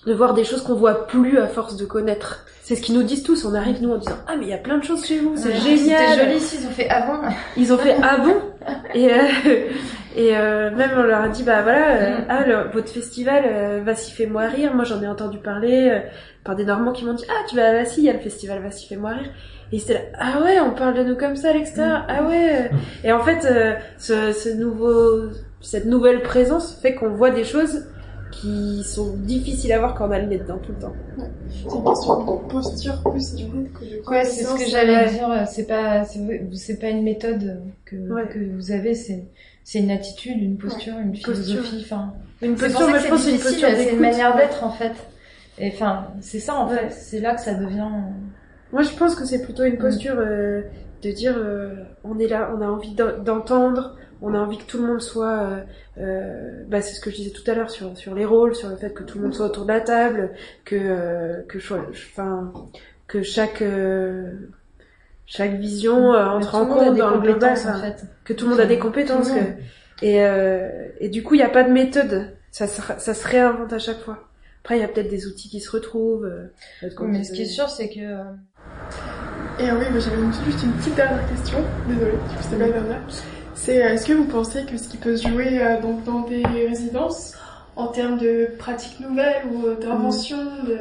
de 0.06 0.12
voir 0.14 0.34
des 0.34 0.42
choses 0.42 0.62
qu'on 0.62 0.74
voit 0.74 1.06
plus 1.06 1.38
à 1.38 1.46
force 1.46 1.76
de 1.76 1.84
connaître. 1.84 2.44
C'est 2.62 2.74
ce 2.74 2.82
qu'ils 2.82 2.96
nous 2.96 3.04
disent 3.04 3.22
tous. 3.22 3.44
On 3.44 3.54
arrive 3.54 3.80
nous 3.82 3.92
en 3.92 3.98
disant 3.98 4.16
ah 4.26 4.34
mais 4.36 4.46
il 4.46 4.48
y 4.48 4.54
a 4.54 4.58
plein 4.58 4.78
de 4.78 4.82
choses 4.84 5.04
chez 5.06 5.20
vous, 5.20 5.36
c'est 5.36 5.50
Ouais, 5.50 5.54
génial. 5.76 6.08
C'était 6.08 6.24
joli 6.26 6.40
s'ils 6.40 6.66
ont 6.66 6.70
fait 6.70 6.88
avant. 6.88 7.20
Ils 7.56 7.72
ont 7.72 7.78
fait 7.78 7.94
ah 8.02 8.18
bon 8.18 8.34
et 8.94 9.12
euh, 9.12 9.16
et 10.16 10.36
euh, 10.36 10.70
même 10.72 10.90
on 10.96 11.02
leur 11.02 11.20
a 11.22 11.28
dit 11.28 11.42
bah 11.44 11.62
voilà 11.62 11.88
euh, 11.96 12.18
Mm. 12.18 12.24
ah 12.28 12.44
le- 12.46 12.70
votre 12.72 12.88
festival 12.90 13.44
euh, 13.46 13.80
Vassy 13.84 14.10
fait-moi 14.12 14.42
rire. 14.46 14.74
Moi 14.74 14.84
j'en 14.84 15.00
ai 15.02 15.06
entendu 15.08 15.38
parler 15.38 15.88
euh, 15.92 16.00
par 16.44 16.56
des 16.56 16.64
Normands 16.64 16.92
qui 16.92 17.04
m'ont 17.04 17.14
dit 17.14 17.24
ah 17.30 17.44
tu 17.48 17.54
vas 17.54 17.68
à 17.68 17.72
Vassy 17.72 18.00
il 18.00 18.04
y 18.06 18.10
a 18.10 18.12
le 18.12 18.18
festival 18.18 18.60
Vassy 18.60 18.88
fait-moi 18.88 19.10
rire. 19.10 19.30
Et 19.70 19.78
c'était 19.78 19.94
là 19.94 20.00
ah 20.18 20.40
ouais 20.42 20.58
on 20.60 20.72
parle 20.72 20.94
de 20.94 21.04
nous 21.04 21.16
comme 21.16 21.36
ça 21.36 21.50
à 21.50 21.52
l'extérieur 21.52 22.04
ah 22.08 22.24
ouais 22.24 22.70
et 23.04 23.12
en 23.12 23.20
fait 23.20 23.44
euh, 23.44 23.74
ce, 23.98 24.32
ce 24.32 24.48
nouveau 24.50 25.28
cette 25.62 25.86
nouvelle 25.86 26.22
présence 26.22 26.74
fait 26.74 26.94
qu'on 26.94 27.10
voit 27.10 27.30
des 27.30 27.44
choses 27.44 27.86
qui 28.30 28.82
sont 28.84 29.14
difficiles 29.16 29.72
à 29.72 29.78
voir 29.78 29.94
quand 29.94 30.08
on 30.08 30.10
a 30.10 30.18
le 30.18 30.26
nez 30.26 30.38
dedans 30.38 30.58
tout 30.58 30.72
le 30.72 30.78
temps. 30.78 30.92
C'est 31.50 31.76
une 31.76 31.84
question 31.84 32.24
de 32.24 32.48
posture 32.50 33.02
plus 33.10 33.34
du 33.34 33.44
coup 33.46 33.64
que 33.78 33.84
de 33.84 34.08
Ouais, 34.10 34.24
c'est 34.24 34.44
ce 34.44 34.54
que 34.54 34.70
j'allais 34.70 34.96
Ouais. 34.96 35.10
dire. 35.10 35.46
C'est 35.46 35.66
pas, 35.66 36.04
c'est 36.04 36.78
pas 36.80 36.88
une 36.88 37.02
méthode 37.02 37.60
que, 37.84 37.96
Ouais. 38.10 38.26
que 38.28 38.38
vous 38.54 38.72
avez. 38.72 38.94
C'est, 38.94 39.24
c'est 39.64 39.80
une 39.80 39.90
attitude, 39.90 40.42
une 40.42 40.56
posture, 40.56 40.94
une 40.98 41.10
Posture. 41.12 41.34
philosophie. 41.34 41.82
Enfin, 41.84 42.14
Une 42.40 42.54
posture, 42.56 42.88
mais 42.90 42.98
je 43.00 43.08
pense 43.08 43.18
que 43.18 43.24
c'est 43.24 43.30
une 43.32 43.36
difficile, 43.36 43.60
posture 43.60 43.78
C'est 43.78 43.92
une 43.92 44.00
manière 44.00 44.36
d'être 44.36 44.64
en 44.64 44.70
fait. 44.72 44.92
Et 45.58 45.68
enfin, 45.74 46.06
c'est 46.20 46.38
ça 46.40 46.56
en 46.56 46.66
fait, 46.68 46.90
c'est 46.90 47.20
là 47.20 47.34
que 47.34 47.40
ça 47.42 47.54
devient. 47.54 47.86
Moi, 48.72 48.80
je 48.82 48.90
pense 48.96 49.14
que 49.14 49.26
c'est 49.26 49.42
plutôt 49.42 49.64
une 49.64 49.76
posture 49.76 50.14
euh, 50.16 50.62
de 51.02 51.10
dire 51.10 51.34
euh, 51.36 51.74
on 52.02 52.18
est 52.18 52.26
là, 52.28 52.50
on 52.56 52.62
a 52.62 52.66
envie 52.66 52.94
d'en- 52.94 53.18
d'entendre, 53.22 53.96
on 54.22 54.34
a 54.34 54.38
envie 54.38 54.58
que 54.58 54.64
tout 54.64 54.78
le 54.80 54.86
monde 54.86 55.00
soit. 55.02 55.28
euh, 55.42 55.60
euh, 55.98 56.62
bah, 56.68 56.80
c'est 56.80 56.94
ce 56.94 57.00
que 57.00 57.10
je 57.10 57.16
disais 57.16 57.30
tout 57.30 57.48
à 57.50 57.54
l'heure 57.54 57.70
sur 57.70 57.96
sur 57.98 58.14
les 58.14 58.24
rôles, 58.24 58.54
sur 58.54 58.68
le 58.68 58.76
fait 58.76 58.92
que 58.94 59.02
tout 59.02 59.18
le 59.18 59.24
monde 59.24 59.34
soit 59.34 59.46
autour 59.46 59.64
de 59.64 59.72
la 59.72 59.80
table, 59.80 60.30
que 60.64 60.76
euh, 60.76 61.42
que 61.48 61.58
je- 61.58 61.74
enfin 62.12 62.52
que 63.08 63.22
chaque 63.22 63.60
euh, 63.62 64.30
chaque 65.26 65.54
vision 65.54 66.14
euh, 66.14 66.26
entre 66.26 66.54
en 66.54 66.66
compte 66.66 66.96
dans 66.96 67.10
le 67.10 67.20
global, 67.20 67.56
en 67.58 67.80
fait. 67.80 68.04
que 68.24 68.32
tout 68.32 68.44
le 68.46 68.50
monde 68.52 68.60
a 68.60 68.66
des 68.66 68.78
Tout 68.78 68.84
le 68.86 68.88
compétences. 68.90 69.28
monde. 69.30 69.38
que- 70.00 70.04
et 70.06 70.24
euh, 70.24 70.88
et 71.00 71.08
du 71.08 71.22
coup, 71.22 71.34
il 71.34 71.38
n'y 71.38 71.44
a 71.44 71.48
pas 71.50 71.62
de 71.64 71.70
méthode. 71.72 72.28
Ça 72.50 72.66
se, 72.66 72.82
ça 72.98 73.14
se 73.14 73.28
réinvente 73.28 73.72
à 73.72 73.78
chaque 73.78 74.00
fois. 74.00 74.28
Après, 74.62 74.76
il 74.76 74.80
y 74.80 74.84
a 74.84 74.88
peut-être 74.88 75.08
des 75.08 75.26
outils 75.26 75.48
qui 75.48 75.60
se 75.60 75.70
retrouvent. 75.70 76.24
euh, 76.26 76.48
Mais 77.00 77.24
ce 77.24 77.32
qui 77.32 77.42
est 77.42 77.46
sûr, 77.46 77.68
c'est 77.68 77.88
que. 77.88 78.00
Et 79.60 79.70
oui, 79.70 79.84
j'avais 80.00 80.16
juste 80.44 80.62
une 80.64 80.72
petite 80.72 80.94
dernière 80.94 81.28
question. 81.28 81.58
Désolée, 81.88 82.12
c'était 82.40 82.56
pas 82.56 82.66
la 82.66 82.72
dernière. 82.72 83.00
C'est 83.54 83.82
euh, 83.82 83.94
est-ce 83.94 84.06
que 84.06 84.12
vous 84.12 84.24
pensez 84.24 84.64
que 84.64 84.76
ce 84.76 84.88
qui 84.88 84.96
peut 84.96 85.16
se 85.16 85.28
jouer 85.28 85.60
euh, 85.60 85.80
donc 85.80 86.04
dans 86.04 86.20
des 86.20 86.42
résidences 86.44 87.34
en 87.76 87.88
termes 87.88 88.18
de 88.18 88.50
pratiques 88.58 89.00
nouvelles 89.00 89.42
ou 89.52 89.66
euh, 89.66 89.76
d'invention 89.76 90.38
de, 90.64 90.78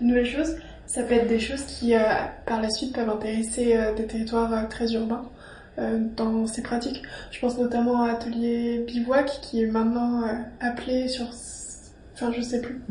de 0.00 0.04
nouvelles 0.04 0.26
choses, 0.26 0.56
ça 0.86 1.02
peut 1.02 1.14
être 1.14 1.28
des 1.28 1.40
choses 1.40 1.62
qui 1.64 1.92
par 2.46 2.62
la 2.62 2.70
suite 2.70 2.94
peuvent 2.94 3.10
intéresser 3.10 3.76
des 3.94 4.06
territoires 4.06 4.68
très 4.70 4.92
urbains 4.94 5.24
dans 6.16 6.46
ces 6.46 6.62
pratiques? 6.62 7.02
Je 7.30 7.38
pense 7.40 7.58
notamment 7.58 8.02
à 8.04 8.12
Atelier 8.12 8.84
Bivouac 8.86 9.40
qui 9.42 9.62
est 9.62 9.66
maintenant 9.66 10.22
appelé 10.60 11.08
sur 11.08 11.26
enfin 12.20 12.32
je 12.36 12.40
sais 12.42 12.60
plus 12.60 12.82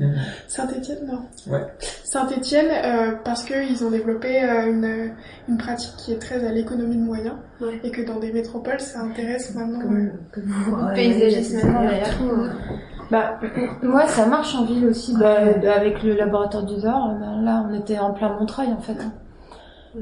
Saint-Étienne 0.48 1.06
non 1.08 1.52
Ouais. 1.52 1.66
Saint-Étienne 2.04 2.68
euh, 2.72 3.12
parce 3.24 3.44
qu'ils 3.44 3.84
ont 3.84 3.92
développé 3.92 4.44
euh, 4.44 4.72
une, 4.72 5.12
une 5.50 5.58
pratique 5.58 5.96
qui 5.98 6.14
est 6.14 6.20
très 6.20 6.46
à 6.46 6.52
l'économie 6.52 6.96
de 6.96 7.02
moyens 7.02 7.36
et 7.84 7.92
que 7.92 8.02
dans 8.02 8.20
des 8.20 8.32
métropoles 8.32 8.80
ça 8.80 9.02
intéresse 9.02 9.54
maintenant 9.56 9.82
euh, 9.82 10.10
beaucoup 10.36 10.82
de 10.82 10.94
paysagisme 10.96 11.58
maintenant, 11.58 11.84
il 11.84 11.98
y 11.98 12.02
a 12.02 12.10
tout. 12.10 12.78
Bah, 13.10 13.40
moi, 13.84 14.06
ça 14.08 14.26
marche 14.26 14.54
en 14.56 14.66
ville 14.66 14.86
aussi, 14.86 15.16
bah, 15.18 15.38
avec 15.76 16.04
le 16.04 16.14
laboratoire 16.16 16.66
du 16.66 16.76
Dor. 16.82 17.16
bah, 17.20 17.42
là, 17.42 17.66
on 17.70 17.74
était 17.74 17.98
en 18.00 18.12
plein 18.12 18.38
Montreuil, 18.38 18.68
en 18.68 18.82
fait. 18.82 18.98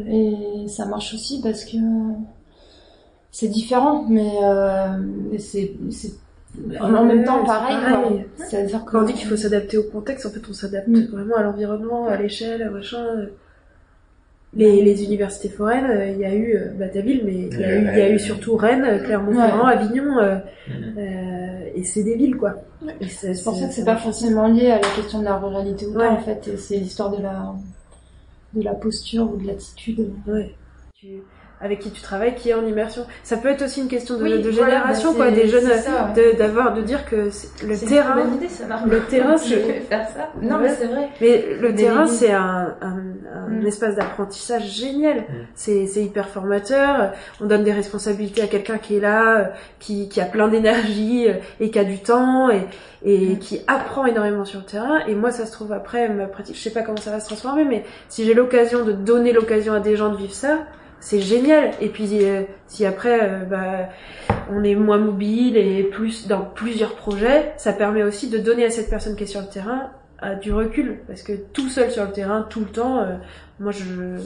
Et 0.08 0.68
ça 0.68 0.86
marche 0.86 1.14
aussi 1.14 1.40
parce 1.42 1.64
que 1.66 1.78
c'est 3.32 3.48
différent, 3.48 4.06
mais 4.10 4.32
euh, 4.44 4.98
mais 5.32 5.38
c'est 5.38 5.74
c'est 5.92 6.14
en 6.80 6.94
en 6.94 7.06
même 7.06 7.24
temps 7.24 7.44
pareil. 7.46 8.26
C'est-à-dire 8.38 8.84
Quand 8.86 9.02
on 9.02 9.04
dit 9.06 9.14
qu'il 9.14 9.28
faut 9.28 9.36
s'adapter 9.38 9.78
au 9.78 9.84
contexte, 9.84 10.26
en 10.26 10.30
fait, 10.30 10.42
on 10.50 10.54
s'adapte 10.54 10.88
Mm. 10.88 11.06
vraiment 11.12 11.36
à 11.38 11.44
l'environnement, 11.44 12.08
à 12.08 12.18
l'échelle, 12.18 12.62
à 12.64 12.70
machin. 12.70 13.06
Les, 14.58 14.82
les 14.82 15.04
universités 15.04 15.50
foraines, 15.50 15.84
euh, 15.90 16.08
il 16.12 16.18
y 16.20 16.24
a 16.24 16.34
eu 16.34 16.56
euh, 16.56 16.70
bah, 16.80 16.88
ta 16.88 17.02
ville, 17.02 17.24
mais 17.26 17.34
il 17.34 17.60
y, 17.60 17.64
a 17.66 17.76
eu- 17.76 17.88
il 17.92 17.98
y 17.98 18.02
a 18.02 18.10
eu 18.10 18.20
surtout 18.20 18.56
Rennes, 18.56 18.86
euh, 18.86 19.00
Clermont-Ferrand, 19.04 19.66
Ouais. 19.68 19.74
Avignon, 19.74 20.18
euh, 20.18 20.38
euh, 20.98 21.70
et 21.76 21.84
c'est 21.84 22.04
des 22.04 22.16
villes, 22.16 22.38
quoi. 22.38 22.54
C'est 23.10 23.34
pour 23.44 23.54
ça 23.58 23.68
que 23.68 23.74
c'est 23.74 23.84
pas 23.84 23.98
forcément 23.98 24.48
lié 24.48 24.72
à 24.72 24.80
la 24.80 24.88
question 24.96 25.20
de 25.20 25.26
la 25.26 25.36
ruralité 25.36 25.88
ou 25.88 25.94
pas, 25.94 26.10
en 26.10 26.20
fait. 26.22 26.58
C'est 26.58 26.78
l'histoire 26.78 27.12
de 27.12 27.22
la, 27.22 27.54
de 28.54 28.64
la 28.64 28.76
posture 28.76 29.30
ou 29.30 29.36
de 29.36 29.46
l'attitude. 29.46 30.08
Ouais. 30.26 30.56
Tu- 30.94 31.22
avec 31.66 31.80
qui 31.80 31.92
tu 31.92 32.02
travailles, 32.02 32.36
qui 32.36 32.50
est 32.50 32.54
en 32.54 32.66
immersion. 32.66 33.06
Ça 33.24 33.38
peut 33.38 33.50
être 33.50 33.64
aussi 33.64 33.82
une 33.82 33.88
question 33.88 34.18
de, 34.18 34.24
Oui, 34.24 34.42
de 34.42 34.50
voilà, 34.52 34.70
génération, 34.78 35.12
bah, 35.12 35.18
quoi, 35.26 35.32
des 35.32 35.48
jeunes, 35.48 35.64
c'est 35.66 35.80
ça, 35.80 36.12
ouais. 36.16 36.34
de- 36.34 36.38
d'avoir, 36.38 36.74
de 36.74 36.82
dire 36.82 37.06
que 37.10 37.16
le 37.18 37.30
C'est 37.32 37.66
une 37.86 37.90
terrain, 37.90 38.16
bonne 38.16 38.36
idée, 38.36 38.48
ça, 38.48 38.64
le 38.86 39.00
terrain, 39.02 39.36
Je 39.44 39.44
c'est 39.50 39.56
vais 39.56 39.80
faire 39.82 40.08
ça. 40.08 40.30
Non, 40.42 40.58
mais 40.60 40.70
c'est 40.70 40.86
vrai. 40.88 41.10
Mais 41.20 41.46
le 41.60 41.76
terrain, 41.76 42.08
c'est 42.08 42.32
un, 42.32 42.76
un, 42.82 42.96
un 43.36 43.50
Mm. 43.50 43.68
espace 43.68 43.96
d'apprentissage 43.96 44.64
génial. 44.72 45.24
C'est, 45.56 45.86
c'est 45.88 46.04
hyper 46.04 46.30
formateur. 46.30 47.12
On 47.42 47.46
donne 47.46 47.64
des 47.64 47.74
responsabilités 47.74 48.42
à 48.42 48.48
quelqu'un 48.48 48.78
qui 48.78 48.98
est 48.98 49.00
là, 49.00 49.38
euh, 49.40 49.44
qui, 49.80 50.10
qui 50.10 50.20
a 50.22 50.26
plein 50.26 50.48
d'énergie 50.48 51.28
euh, 51.28 51.34
et 51.60 51.70
qui 51.70 51.80
a 51.80 51.84
du 51.84 52.00
temps 52.00 52.50
et, 52.50 52.66
et 53.04 53.38
qui 53.38 53.62
apprend 53.68 54.06
énormément 54.06 54.46
sur 54.46 54.60
le 54.60 54.66
terrain. 54.66 55.00
Et 55.08 55.14
moi, 55.16 55.32
ça 55.32 55.46
se 55.46 55.52
trouve 55.52 55.72
après 55.74 56.10
ma 56.10 56.26
pratique. 56.26 56.56
Je 56.56 56.62
sais 56.62 56.72
pas 56.72 56.82
comment 56.82 56.98
ça 56.98 57.12
va 57.12 57.20
se 57.20 57.26
transformer, 57.28 57.64
mais 57.66 57.84
si 58.10 58.26
j'ai 58.26 58.34
l'occasion 58.34 58.84
de 58.84 58.92
donner 58.92 59.32
l'occasion 59.32 59.74
à 59.74 59.80
des 59.80 59.96
gens 59.96 60.10
de 60.12 60.18
vivre 60.18 60.34
ça, 60.34 60.60
c'est 61.06 61.20
génial. 61.20 61.70
Et 61.82 61.90
puis 61.90 62.10
euh, 62.24 62.42
si 62.66 62.84
après, 62.84 63.20
euh, 63.22 63.46
bah, 63.46 63.90
on 64.52 64.64
est 64.64 64.74
moins 64.74 64.98
mobile 64.98 65.56
et 65.56 65.84
plus 65.84 66.28
dans 66.28 66.42
plusieurs 66.42 66.96
projets, 66.96 67.54
ça 67.58 67.74
permet 67.74 68.02
aussi 68.02 68.28
de 68.32 68.40
donner 68.40 68.66
à 68.66 68.72
cette 68.72 68.90
personne 68.90 69.16
qui 69.16 69.24
est 69.24 69.28
sur 69.28 69.42
le 69.42 69.48
terrain 69.48 69.92
euh, 70.24 70.34
du 70.34 70.52
recul, 70.52 71.02
parce 71.08 71.22
que 71.22 71.34
tout 71.34 71.70
seul 71.70 71.92
sur 71.92 72.06
le 72.06 72.12
terrain, 72.12 72.48
tout 72.50 72.62
le 72.62 72.66
temps, 72.66 73.06
moi 73.60 73.72
je, 73.72 74.18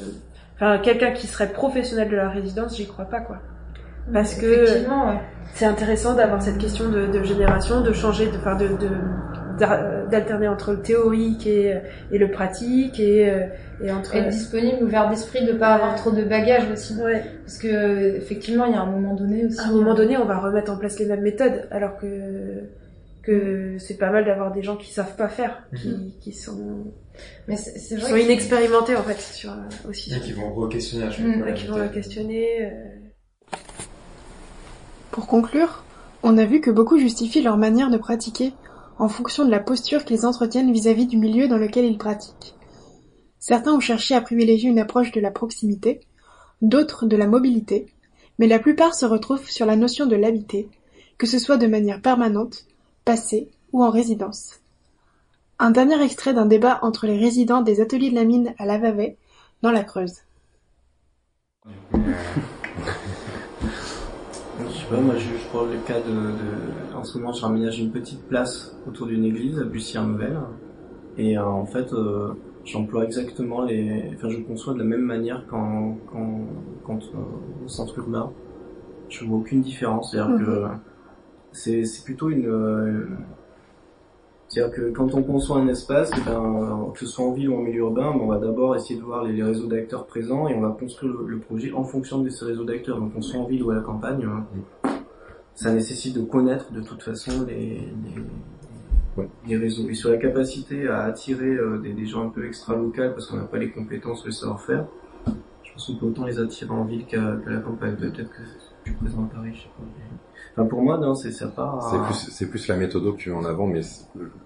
enfin 0.55 0.77
quelqu'un 0.77 1.11
qui 1.11 1.27
serait 1.27 1.51
professionnel 1.51 2.09
de 2.09 2.15
la 2.15 2.29
résidence, 2.29 2.77
j'y 2.77 2.87
crois 2.87 3.05
pas 3.05 3.19
quoi. 3.19 3.39
Parce 4.13 4.35
que 4.35 4.63
ouais. 4.63 5.19
c'est 5.53 5.65
intéressant 5.65 6.15
d'avoir 6.15 6.41
cette 6.41 6.59
question 6.59 6.87
de, 6.87 7.07
de 7.07 7.23
génération, 7.23 7.81
de 7.81 7.91
changer, 7.91 8.27
de, 8.27 8.37
enfin 8.37 8.55
de, 8.55 8.69
d'alterner 9.59 10.47
entre 10.47 10.71
le 10.73 10.81
théorique 10.81 11.45
et, 11.47 11.77
et 12.11 12.17
le 12.17 12.31
pratique 12.31 12.99
et, 12.99 13.29
euh, 13.29 13.45
et 13.83 13.91
entre 13.91 14.15
être 14.15 14.29
disponible, 14.29 14.83
ouvert 14.83 15.09
d'esprit, 15.09 15.45
de 15.45 15.53
pas 15.53 15.73
avoir 15.75 15.95
trop 15.95 16.11
de 16.11 16.23
bagages 16.23 16.69
aussi. 16.71 16.95
Parce 17.45 17.57
que 17.57 17.67
euh, 17.67 18.17
effectivement, 18.17 18.65
il 18.65 18.73
y 18.73 18.75
a 18.75 18.81
un 18.81 18.85
moment 18.91 19.15
donné 19.15 19.45
aussi. 19.45 19.59
à 19.59 19.65
un 19.67 19.71
moment 19.71 19.93
donné, 19.93 20.17
on 20.17 20.25
va 20.25 20.37
remettre 20.39 20.71
en 20.71 20.77
place 20.77 20.97
les 20.99 21.05
mêmes 21.05 21.21
méthodes, 21.21 21.67
alors 21.71 21.97
que 21.97 22.07
que 23.21 23.77
c'est 23.79 23.97
pas 23.97 24.09
mal 24.11 24.25
d'avoir 24.25 24.51
des 24.53 24.63
gens 24.63 24.77
qui 24.77 24.91
savent 24.91 25.15
pas 25.17 25.27
faire, 25.27 25.63
qui, 25.75 26.15
qui 26.21 26.31
sont 26.31 26.85
Mais 27.47 27.57
c'est 27.57 27.77
c'est 27.77 27.95
qui 27.95 28.01
vrai 28.01 28.09
sont 28.11 28.15
inexpérimentés 28.17 28.95
en 28.95 29.03
fait 29.03 29.19
sur 29.19 29.51
euh, 29.51 29.89
aussi. 29.89 30.13
Et 30.15 30.19
qui 30.21 30.31
vont 30.31 30.53
re-questionner 30.53 31.03
à 31.05 31.11
chaque 31.11 31.25
fois 31.25 31.45
la 31.45 31.51
qui 31.51 31.67
vont 31.67 31.73
méthode. 31.73 31.87
la 31.87 31.93
questionner. 31.93 32.47
euh, 32.65 32.69
Pour 35.11 35.27
conclure, 35.27 35.83
on 36.23 36.37
a 36.37 36.45
vu 36.45 36.61
que 36.61 36.71
beaucoup 36.71 36.97
justifient 36.97 37.41
leur 37.41 37.57
manière 37.57 37.89
de 37.89 37.97
pratiquer 37.97 38.53
en 38.99 39.07
fonction 39.07 39.45
de 39.45 39.49
la 39.49 39.61
posture 39.61 40.03
qu'ils 40.03 40.25
entretiennent 40.25 40.71
vis-à-vis 40.71 41.07
du 41.07 41.17
milieu 41.17 41.47
dans 41.47 41.57
lequel 41.57 41.85
ils 41.85 41.97
pratiquent. 41.97 42.53
Certains 43.39 43.73
ont 43.73 43.79
cherché 43.79 44.13
à 44.13 44.21
privilégier 44.21 44.69
une 44.69 44.79
approche 44.79 45.13
de 45.13 45.21
la 45.21 45.31
proximité, 45.31 46.01
d'autres 46.61 47.05
de 47.05 47.15
la 47.15 47.25
mobilité, 47.25 47.87
mais 48.37 48.47
la 48.47 48.59
plupart 48.59 48.93
se 48.93 49.05
retrouvent 49.05 49.49
sur 49.49 49.65
la 49.65 49.77
notion 49.77 50.05
de 50.05 50.17
l'habiter, 50.17 50.67
que 51.17 51.27
ce 51.27 51.39
soit 51.39 51.57
de 51.57 51.67
manière 51.67 52.01
permanente, 52.01 52.65
passée 53.05 53.49
ou 53.71 53.83
en 53.83 53.89
résidence. 53.89 54.59
Un 55.57 55.71
dernier 55.71 56.01
extrait 56.03 56.33
d'un 56.33 56.45
débat 56.45 56.79
entre 56.81 57.07
les 57.07 57.17
résidents 57.17 57.61
des 57.61 57.81
ateliers 57.81 58.11
de 58.11 58.15
la 58.15 58.25
mine 58.25 58.53
à 58.57 58.65
Lavavais, 58.65 59.17
dans 59.61 59.71
la 59.71 59.83
Creuse. 59.83 60.19
Pas, 64.89 64.97
moi 64.99 65.15
je, 65.15 65.19
je 65.37 65.47
prends 65.49 65.65
le 65.65 65.77
cas 65.85 65.99
de, 65.99 66.11
de- 66.11 66.97
En 66.97 67.03
ce 67.03 67.17
moment, 67.17 67.31
j'aménage 67.31 67.79
une 67.79 67.91
petite 67.91 68.23
place 68.27 68.75
autour 68.87 69.07
d'une 69.07 69.23
église 69.23 69.59
à 69.59 69.63
Bussière-Nouvelle. 69.65 70.39
Et 71.17 71.37
euh, 71.37 71.45
en 71.45 71.65
fait, 71.65 71.93
euh, 71.93 72.29
j'emploie 72.65 73.03
exactement 73.05 73.63
les. 73.63 74.11
Enfin, 74.15 74.29
je 74.29 74.37
conçois 74.39 74.73
de 74.73 74.79
la 74.79 74.85
même 74.85 75.01
manière 75.01 75.45
qu'en, 75.47 75.95
qu'en, 76.11 76.41
quand, 76.85 76.99
euh, 77.13 77.65
au 77.65 77.67
centre 77.67 77.97
urbain. 77.99 78.31
Je 79.09 79.25
vois 79.25 79.37
aucune 79.39 79.61
différence. 79.61 80.11
C'est-à-dire 80.11 80.35
Mhm. 80.37 80.45
que 80.45 80.63
c'est, 81.51 81.83
c'est 81.85 82.03
plutôt 82.03 82.29
une. 82.29 82.47
C'est-à-dire 84.49 84.75
que 84.75 84.89
quand 84.89 85.13
on 85.13 85.21
conçoit 85.21 85.57
un 85.59 85.67
espace, 85.67 86.09
eh 86.17 86.21
ben, 86.25 86.91
que 86.91 86.99
ce 86.99 87.05
soit 87.05 87.23
en 87.23 87.33
ville 87.33 87.49
ou 87.49 87.55
en 87.55 87.61
milieu 87.61 87.81
urbain, 87.81 88.11
ben, 88.11 88.19
on 88.19 88.27
va 88.27 88.39
d'abord 88.39 88.75
essayer 88.75 88.99
de 88.99 89.05
voir 89.05 89.23
les, 89.23 89.33
les 89.33 89.43
réseaux 89.43 89.67
d'acteurs 89.67 90.07
présents 90.07 90.47
et 90.47 90.55
on 90.55 90.61
va 90.61 90.69
construire 90.69 91.13
le, 91.13 91.27
le 91.27 91.37
projet 91.37 91.71
en 91.71 91.83
fonction 91.83 92.19
de 92.19 92.29
ces 92.29 92.45
réseaux 92.45 92.63
d'acteurs. 92.63 92.99
Donc 92.99 93.11
on 93.15 93.21
soit 93.21 93.39
en 93.39 93.45
ville 93.45 93.61
ou 93.61 93.69
à 93.69 93.75
la 93.75 93.81
campagne, 93.81 94.25
euh, 94.25 94.89
ça 95.53 95.71
nécessite 95.71 96.15
de 96.15 96.21
connaître 96.21 96.71
de 96.71 96.81
toute 96.81 97.03
façon 97.03 97.45
les, 97.47 97.89
les, 99.17 99.27
les 99.47 99.57
réseaux. 99.57 99.87
Et 99.87 99.93
sur 99.93 100.09
la 100.09 100.17
capacité 100.17 100.87
à 100.87 101.03
attirer 101.03 101.55
euh, 101.55 101.77
des, 101.77 101.93
des 101.93 102.05
gens 102.07 102.25
un 102.25 102.29
peu 102.29 102.45
extra-locales 102.47 103.13
parce 103.13 103.27
qu'on 103.27 103.37
n'a 103.37 103.43
pas 103.43 103.59
les 103.59 103.69
compétences 103.69 104.23
ou 104.23 104.27
le 104.27 104.31
savoir-faire, 104.31 104.87
je 105.63 105.73
pense 105.73 105.85
qu'on 105.85 105.95
peut 105.95 106.05
autant 106.07 106.25
les 106.25 106.39
attirer 106.39 106.71
en 106.71 106.85
ville 106.85 107.05
qu'à 107.05 107.37
la 107.45 107.59
campagne. 107.59 107.95
Peut-être 107.97 108.31
que 108.31 108.41
c'est 108.47 108.83
plus 108.83 108.93
présent 108.93 109.29
à 109.29 109.35
Paris, 109.35 109.51
je 109.53 109.59
sais 109.61 109.69
pas. 109.77 109.83
Enfin, 110.55 110.65
pour 110.67 110.81
moi, 110.81 110.97
non, 110.97 111.15
c'est 111.15 111.29
à- 111.29 111.79
C'est 111.89 111.99
plus, 112.05 112.31
c'est 112.31 112.45
plus 112.49 112.67
la 112.67 112.75
méthode 112.75 113.03
que 113.11 113.17
tu 113.17 113.29
mets 113.29 113.35
en 113.37 113.45
avant, 113.45 113.67
mais 113.67 113.81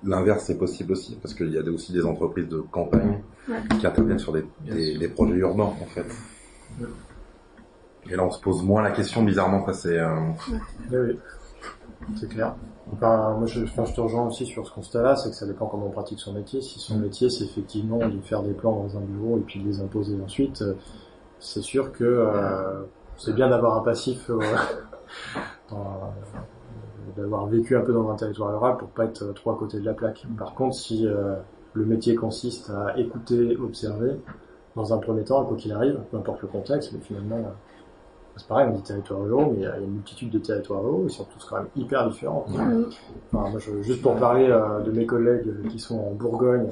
l'inverse 0.04 0.44
c'est 0.46 0.58
possible 0.58 0.92
aussi, 0.92 1.16
parce 1.22 1.34
qu'il 1.34 1.52
y 1.52 1.58
a 1.58 1.62
aussi 1.72 1.92
des 1.94 2.06
entreprises 2.06 2.48
de 2.50 2.60
campagne 2.60 3.22
Ouais. 3.50 3.56
qui 3.80 3.86
interviennent 3.88 4.20
sur 4.20 4.32
des, 4.34 4.46
des, 4.62 4.98
des 4.98 5.08
projets 5.08 5.36
urbains, 5.36 5.64
en 5.82 5.86
fait. 5.88 6.06
Et 8.10 8.16
là, 8.16 8.24
on 8.26 8.32
se 8.32 8.42
pose 8.42 8.64
moins 8.64 8.82
la 8.82 8.92
question, 8.92 9.24
bizarrement, 9.24 9.62
quoi, 9.64 9.74
c'est... 9.74 9.98
euh, 9.98 10.16
Oui, 10.92 10.98
oui. 10.98 11.20
C'est 12.20 12.28
clair. 12.28 12.56
Enfin, 12.92 13.36
moi, 13.38 13.48
je, 13.48 13.64
enfin, 13.64 13.86
je 13.86 13.94
te 13.94 14.02
rejoins 14.02 14.28
aussi 14.28 14.46
sur 14.46 14.68
ce 14.68 14.74
constat-là, 14.74 15.16
c'est 15.16 15.30
que 15.30 15.36
ça 15.36 15.46
dépend 15.46 15.68
comment 15.68 15.88
on 15.88 15.92
pratique 15.92 16.20
son 16.20 16.34
métier. 16.34 16.62
Si 16.62 16.80
son 16.80 16.98
métier, 16.98 17.30
c'est 17.30 17.46
effectivement 17.46 17.98
de 18.00 18.20
faire 18.22 18.44
des 18.44 18.52
plans 18.52 18.84
dans 18.84 18.98
un 18.98 19.02
bureau 19.02 19.38
et 19.38 19.42
puis 19.42 19.62
de 19.62 19.68
les 19.68 19.80
imposer 19.80 20.18
ensuite, 20.22 20.62
euh, 20.64 20.74
c'est 21.40 21.62
sûr 21.62 21.94
que 21.94 22.04
euh, 22.04 22.84
c'est 23.18 23.34
bien 23.34 23.50
d'avoir 23.50 23.78
un 23.78 23.82
passif, 23.84 24.30
euh, 24.30 24.40
dans- 25.70 26.14
d'avoir 27.18 27.46
vécu 27.48 27.76
un 27.78 27.82
peu 27.82 27.94
dans 27.94 28.10
un 28.10 28.16
territoire 28.16 28.52
rural 28.54 28.78
pour 28.78 28.88
pas 28.90 29.06
être 29.06 29.34
trop 29.34 29.52
à 29.52 29.56
côté 29.58 29.80
de 29.80 29.86
la 29.86 29.94
plaque. 29.94 30.26
Par 30.38 30.54
contre, 30.56 30.76
si 30.76 31.06
euh, 31.08 31.36
le 31.74 31.86
métier 31.86 32.16
consiste 32.16 32.70
à 32.72 32.98
écouter, 32.98 33.56
observer, 33.58 34.20
dans 34.76 34.94
un 34.94 34.98
premier 34.98 35.24
temps, 35.24 35.44
quoi 35.46 35.56
qu'il 35.58 35.72
arrive, 35.72 36.00
peu 36.12 36.18
importe 36.18 36.42
le 36.42 36.48
contexte, 36.48 36.92
mais 36.94 37.00
finalement, 37.02 37.38
euh, 37.38 37.50
c'est 38.38 38.48
pareil, 38.48 38.68
on 38.72 38.76
dit 38.76 38.82
territoire 38.82 39.22
ruraux, 39.22 39.52
mais 39.52 39.58
il 39.58 39.62
y 39.64 39.66
a 39.68 39.78
une 39.78 39.92
multitude 39.92 40.32
de 40.32 40.40
territoires 40.40 40.82
ruraux, 40.82 41.04
ils 41.06 41.12
sont 41.12 41.26
tous 41.26 41.46
quand 41.46 41.58
même 41.58 41.68
hyper 41.76 42.08
différents. 42.10 42.46
Enfin, 42.48 43.50
moi, 43.52 43.60
je- 43.60 43.82
juste 43.84 44.02
pour 44.02 44.16
parler 44.16 44.48
euh, 44.50 44.80
de 44.80 44.92
mes 44.92 45.06
collègues 45.06 45.68
qui 45.70 45.78
sont 45.78 46.00
en 46.00 46.12
Bourgogne, 46.14 46.70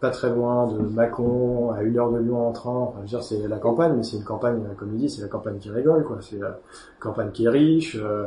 pas 0.00 0.10
très 0.10 0.30
loin 0.30 0.66
de 0.66 0.78
Mâcon, 0.78 1.72
à 1.72 1.82
une 1.82 1.98
heure 1.98 2.10
de 2.10 2.18
Lyon 2.18 2.48
en 2.48 2.52
train, 2.52 2.70
enfin, 2.70 2.98
je 2.98 3.02
veux 3.02 3.08
dire, 3.08 3.22
c'est 3.22 3.48
la 3.48 3.58
campagne, 3.58 3.94
mais 3.96 4.02
c'est 4.02 4.16
une 4.16 4.24
campagne, 4.24 4.60
euh, 4.64 4.74
comme 4.76 4.90
il 4.94 4.98
dit, 4.98 5.08
c'est 5.08 5.22
la 5.22 5.28
campagne 5.28 5.58
qui 5.58 5.70
rigole, 5.70 6.04
quoi. 6.04 6.18
C'est 6.20 6.38
la 6.38 6.58
campagne 7.00 7.30
qui 7.30 7.46
est 7.46 7.48
riche, 7.48 7.96
euh, 8.00 8.26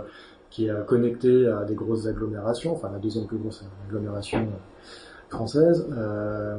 qui 0.50 0.66
est 0.66 0.72
euh, 0.72 0.84
connectée 0.84 1.48
à 1.48 1.66
des 1.66 1.76
grosses 1.76 2.08
agglomérations, 2.08 2.74
enfin, 2.74 2.90
la 2.91 2.98
deuxième 2.98 3.28
plus 3.28 3.38
grosse 3.38 3.64
agglomération 3.88 4.48
française. 5.30 5.88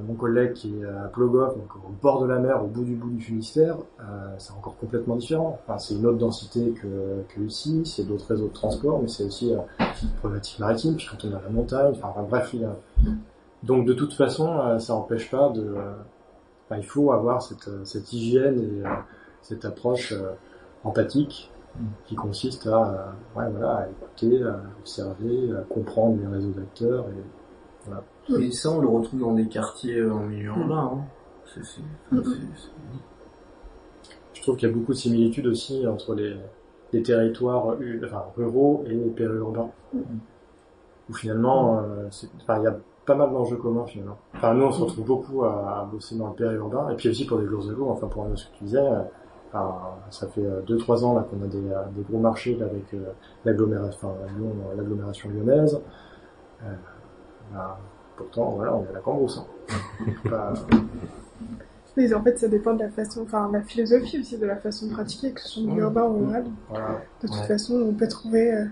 Mon 0.06 0.14
collègue 0.14 0.52
qui 0.52 0.78
est 0.78 0.84
à 0.84 1.08
Plogoff, 1.08 1.56
donc 1.56 1.74
au 1.74 1.92
bord 2.00 2.22
de 2.22 2.28
la 2.28 2.38
mer, 2.38 2.62
au 2.62 2.68
bout 2.68 2.84
du 2.84 2.94
bout 2.94 3.10
du 3.10 3.20
Finistère, 3.20 3.78
c'est 4.38 4.52
encore 4.52 4.76
complètement 4.76 5.16
différent. 5.16 5.58
Enfin, 5.66 5.76
c'est 5.78 5.94
une 5.94 6.06
autre 6.06 6.18
densité 6.18 6.72
que, 6.80 7.24
que 7.34 7.40
ici, 7.40 7.82
c'est 7.84 8.04
d'autres 8.04 8.28
réseaux 8.28 8.46
de 8.46 8.52
transport, 8.52 9.02
mais 9.02 9.08
c'est 9.08 9.24
aussi 9.24 9.52
problématique 10.20 10.60
maritime, 10.60 10.94
puis 10.94 11.08
quand 11.10 11.26
on 11.26 11.34
à 11.34 11.42
la 11.42 11.48
montagne, 11.48 11.94
enfin, 12.00 12.14
bref, 12.22 12.50
il 12.54 12.60
y 12.60 12.64
a... 12.64 12.76
donc 13.62 13.86
de 13.86 13.92
toute 13.92 14.14
façon, 14.14 14.58
euh, 14.58 14.78
ça 14.78 14.94
n'empêche 14.94 15.30
pas 15.30 15.50
de... 15.50 15.60
euh, 15.62 15.92
enfin, 16.66 16.78
il 16.80 16.86
faut 16.86 17.12
avoir 17.12 17.42
cette, 17.42 17.68
euh, 17.68 17.84
cette 17.84 18.12
hygiène 18.12 18.58
et 18.58 18.86
euh, 18.86 18.90
cette 19.42 19.64
approche 19.64 20.12
euh, 20.12 20.32
empathique 20.84 21.50
qui 22.04 22.14
consiste 22.16 22.66
à, 22.66 23.14
euh, 23.36 23.38
ouais, 23.38 23.50
voilà, 23.50 23.76
à 23.76 23.88
écouter, 23.88 24.42
à 24.42 24.60
observer, 24.80 25.52
à 25.56 25.62
comprendre 25.72 26.18
les 26.20 26.26
réseaux 26.26 26.50
d'acteurs 26.50 27.06
et 27.10 27.22
voilà. 27.86 28.02
Et 28.40 28.50
ça, 28.52 28.70
on 28.70 28.80
le 28.80 28.88
retrouve 28.88 29.20
dans 29.20 29.34
des 29.34 29.46
quartiers 29.48 29.98
euh, 29.98 30.12
en 30.12 30.20
milieu 30.20 30.48
urbain. 30.48 30.90
Hein. 30.94 31.04
C'est- 31.46 31.64
c'est- 31.64 31.80
enfin, 32.12 32.22
c'est- 32.24 32.30
c'est- 32.62 32.70
Je 34.34 34.42
trouve 34.42 34.56
qu'il 34.56 34.68
y 34.68 34.72
a 34.72 34.74
beaucoup 34.74 34.92
de 34.92 34.96
similitudes 34.98 35.46
aussi 35.46 35.86
entre 35.86 36.14
les, 36.14 36.34
les 36.92 37.02
territoires 37.02 37.66
enfin, 38.04 38.24
ruraux 38.36 38.84
et 38.88 38.96
périurbains. 39.10 39.70
Où 41.08 41.12
finalement, 41.14 41.78
euh, 41.80 42.06
c'est- 42.10 42.28
enfin, 42.42 42.58
il 42.58 42.64
y 42.64 42.66
a 42.68 42.76
pas 43.10 43.16
mal 43.16 43.32
d'enjeux 43.32 43.56
communs 43.56 43.86
finalement. 43.86 44.16
Enfin, 44.36 44.54
nous, 44.54 44.64
on 44.66 44.72
se 44.72 44.82
retrouve 44.82 45.04
beaucoup 45.04 45.44
à, 45.44 45.80
à 45.80 45.84
bosser 45.90 46.16
dans 46.16 46.28
le 46.28 46.34
périurbain, 46.34 46.88
et 46.90 46.94
puis 46.96 47.08
aussi 47.08 47.26
pour 47.26 47.38
des 47.38 47.46
gros 47.46 47.62
égaux, 47.70 47.88
enfin, 47.90 48.06
pour 48.06 48.26
ce 48.34 48.46
que 48.46 48.56
tu 48.58 48.64
disais, 48.64 48.78
euh, 48.78 49.58
ça 50.10 50.28
fait 50.28 50.42
2-3 50.66 51.04
ans 51.04 51.14
là 51.14 51.26
qu'on 51.28 51.42
a 51.44 51.48
des, 51.48 51.58
euh, 51.70 51.82
des 51.96 52.02
gros 52.02 52.18
marchés 52.18 52.54
là, 52.56 52.66
avec 52.66 52.94
euh, 52.94 52.98
l'agglomération, 53.44 54.10
euh, 54.10 55.32
lyonnaise. 55.32 55.80
Euh, 56.62 56.66
bah, 57.52 57.78
pourtant, 58.16 58.50
voilà, 58.50 58.76
on 58.76 58.84
est 58.84 58.88
à 58.90 58.92
la 58.92 59.00
cambrousse. 59.00 59.38
Hein. 59.68 60.06
Pas- 60.30 60.52
Mais 61.96 62.14
en 62.14 62.22
fait, 62.22 62.38
ça 62.38 62.48
dépend 62.48 62.74
de 62.74 62.80
la 62.84 62.90
façon, 62.90 63.22
enfin, 63.22 63.50
la 63.52 63.62
philosophie 63.62 64.20
aussi 64.20 64.38
de 64.38 64.46
la 64.46 64.56
façon 64.56 64.86
de 64.86 64.92
pratiquer, 64.92 65.32
que 65.32 65.40
ce 65.40 65.48
soit 65.48 65.72
urbain 65.74 66.04
ou 66.04 66.24
rural. 66.26 66.44
Voilà. 66.68 66.86
De 67.20 67.26
toute 67.26 67.36
Ouais. 67.36 67.46
façon, 67.46 67.74
on 67.90 67.92
peut 67.92 68.06
trouver 68.08 68.52
euh, 68.54 68.64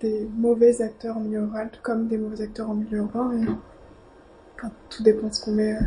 des 0.00 0.28
mauvais 0.36 0.80
acteurs 0.82 1.16
en 1.16 1.20
milieu 1.20 1.42
rural 1.44 1.70
comme 1.82 2.08
des 2.08 2.18
mauvais 2.18 2.42
acteurs 2.42 2.70
en 2.70 2.74
milieu 2.74 2.98
urbain. 2.98 3.32
Et... 3.36 3.46
enfin, 4.56 4.72
tout 4.90 5.02
dépend 5.02 5.28
de 5.28 5.34
ce 5.34 5.44
qu'on 5.44 5.52
met. 5.52 5.74
euh, 5.74 5.80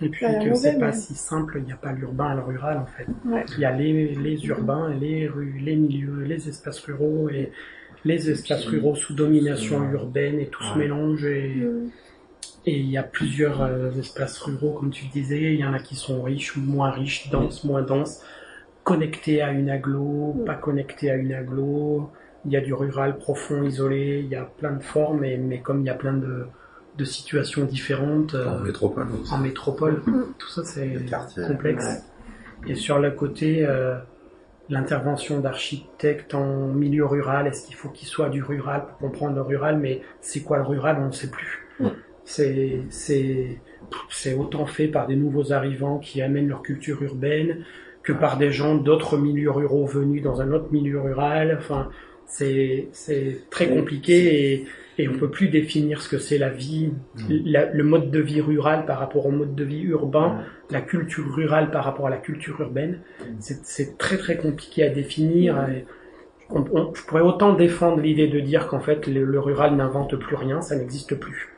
Et 0.00 0.08
puis 0.08 0.26
que 0.26 0.48
mauvais, 0.48 0.54
c'est 0.54 0.78
pas 0.78 0.92
si 0.92 1.14
simple, 1.14 1.58
il 1.58 1.64
n'y 1.64 1.72
a 1.72 1.76
pas 1.76 1.92
l'urbain 1.92 2.32
et 2.32 2.36
le 2.36 2.42
rural 2.42 2.78
en 2.78 2.86
fait. 2.86 3.06
Ouais. 3.24 3.44
Il 3.56 3.60
y 3.60 3.64
a 3.64 3.72
les, 3.72 4.14
les 4.14 4.46
urbains, 4.46 4.90
les 4.92 5.28
rues, 5.28 5.58
les 5.60 5.76
milieux, 5.76 6.22
les 6.24 6.48
espaces 6.48 6.80
ruraux 6.80 7.28
et 7.30 7.52
les 8.04 8.30
espaces 8.30 8.66
ruraux 8.66 8.94
sous 8.96 9.14
domination 9.14 9.82
urbaine 9.92 10.38
et 10.40 10.48
tout 10.48 10.62
se 10.62 10.76
mélange 10.78 11.24
et, 11.24 11.54
Mm. 11.56 11.90
et 12.66 12.78
il 12.80 12.90
y 12.90 12.98
a 12.98 13.02
plusieurs 13.02 13.62
euh, 13.62 13.92
espaces 13.92 14.38
ruraux 14.38 14.72
comme 14.72 14.90
tu 14.90 15.06
disais, 15.06 15.54
il 15.54 15.60
y 15.60 15.64
en 15.64 15.72
a 15.72 15.78
qui 15.78 15.94
sont 15.96 16.22
riches, 16.22 16.56
moins 16.56 16.90
riches, 16.90 17.30
denses, 17.30 17.64
moins 17.64 17.82
denses, 17.82 18.22
connectés 18.82 19.40
à 19.42 19.52
une 19.52 19.70
aglo, 19.70 20.42
pas 20.44 20.54
connectés 20.56 21.10
à 21.10 21.16
une 21.16 21.32
aglo, 21.32 22.10
il 22.46 22.52
y 22.52 22.56
a 22.56 22.60
du 22.60 22.74
rural 22.74 23.16
profond, 23.18 23.62
isolé, 23.64 24.20
il 24.24 24.28
y 24.28 24.36
a 24.36 24.44
plein 24.44 24.72
de 24.72 24.82
formes 24.82 25.20
mais, 25.20 25.36
mais 25.36 25.60
comme 25.60 25.80
il 25.80 25.86
y 25.86 25.90
a 25.90 25.94
plein 25.94 26.14
de, 26.14 26.46
de 26.98 27.04
situations 27.04 27.64
différentes 27.64 28.34
En 28.34 28.58
euh, 28.58 28.62
métropole 28.62 29.06
aussi. 29.20 29.32
en 29.32 29.38
métropole, 29.38 30.02
tout 30.38 30.48
ça 30.48 30.62
c'est 30.64 30.96
complexe. 31.46 32.04
Et 32.66 32.74
sur 32.74 32.98
le 32.98 33.10
côté, 33.10 33.66
euh, 33.66 33.96
l'intervention 34.70 35.40
d'architectes 35.40 36.34
en 36.34 36.68
milieu 36.68 37.04
rural, 37.04 37.46
est-ce 37.46 37.66
qu'il 37.66 37.74
faut 37.74 37.90
qu'il 37.90 38.08
soit 38.08 38.30
du 38.30 38.42
rural 38.42 38.86
pour 38.86 38.98
comprendre 38.98 39.34
le 39.36 39.42
rural, 39.42 39.78
mais 39.78 40.00
c'est 40.20 40.40
quoi 40.40 40.56
le 40.56 40.62
rural, 40.64 40.98
on 41.00 41.06
ne 41.06 41.12
sait 41.12 41.30
plus. 41.30 41.66
C'est, 42.24 42.80
c'est, 42.88 43.58
c'est 44.08 44.32
autant 44.32 44.64
fait 44.64 44.88
par 44.88 45.06
des 45.06 45.16
nouveaux 45.16 45.52
arrivants 45.52 45.98
qui 45.98 46.22
amènent 46.22 46.48
leur 46.48 46.62
culture 46.62 47.02
urbaine 47.02 47.64
que 48.02 48.14
par 48.14 48.38
des 48.38 48.50
gens 48.50 48.76
d'autres 48.76 49.18
milieux 49.18 49.50
ruraux 49.50 49.84
venus 49.84 50.22
dans 50.22 50.40
un 50.40 50.50
autre 50.52 50.72
milieu 50.72 51.00
rural. 51.00 51.56
Enfin, 51.58 51.90
c'est 52.26 52.88
très 53.50 53.68
compliqué 53.68 54.52
et, 54.52 54.64
et 54.98 55.08
on 55.08 55.14
peut 55.14 55.30
plus 55.30 55.48
définir 55.48 56.00
ce 56.02 56.08
que 56.08 56.18
c'est 56.18 56.38
la 56.38 56.50
vie, 56.50 56.92
la- 57.28 57.70
le 57.72 57.84
mode 57.84 58.10
de 58.10 58.20
vie 58.20 58.40
rural 58.40 58.86
par 58.86 58.98
rapport 58.98 59.26
au 59.26 59.30
mode 59.30 59.54
de 59.54 59.64
vie 59.64 59.82
urbain, 59.82 60.36
la 60.70 60.80
culture 60.80 61.32
rurale 61.34 61.70
par 61.70 61.84
rapport 61.84 62.06
à 62.06 62.10
la 62.10 62.16
culture 62.16 62.60
urbaine. 62.60 63.00
C'est, 63.38 63.64
c'est 63.64 63.98
très 63.98 64.16
très 64.18 64.36
compliqué 64.36 64.82
à 64.84 64.88
définir. 64.90 65.58
et 65.68 65.84
on- 66.50 66.64
on- 66.72 66.94
je 66.94 67.02
pourrais 67.04 67.22
autant 67.22 67.54
défendre 67.54 68.00
l'idée 68.00 68.28
de 68.28 68.40
dire 68.40 68.66
qu'en 68.68 68.80
fait 68.80 69.06
le, 69.06 69.24
le 69.24 69.40
rural 69.40 69.76
n'invente 69.76 70.16
plus 70.16 70.36
rien, 70.36 70.60
ça 70.60 70.76
n'existe 70.76 71.14
plus. 71.16 71.48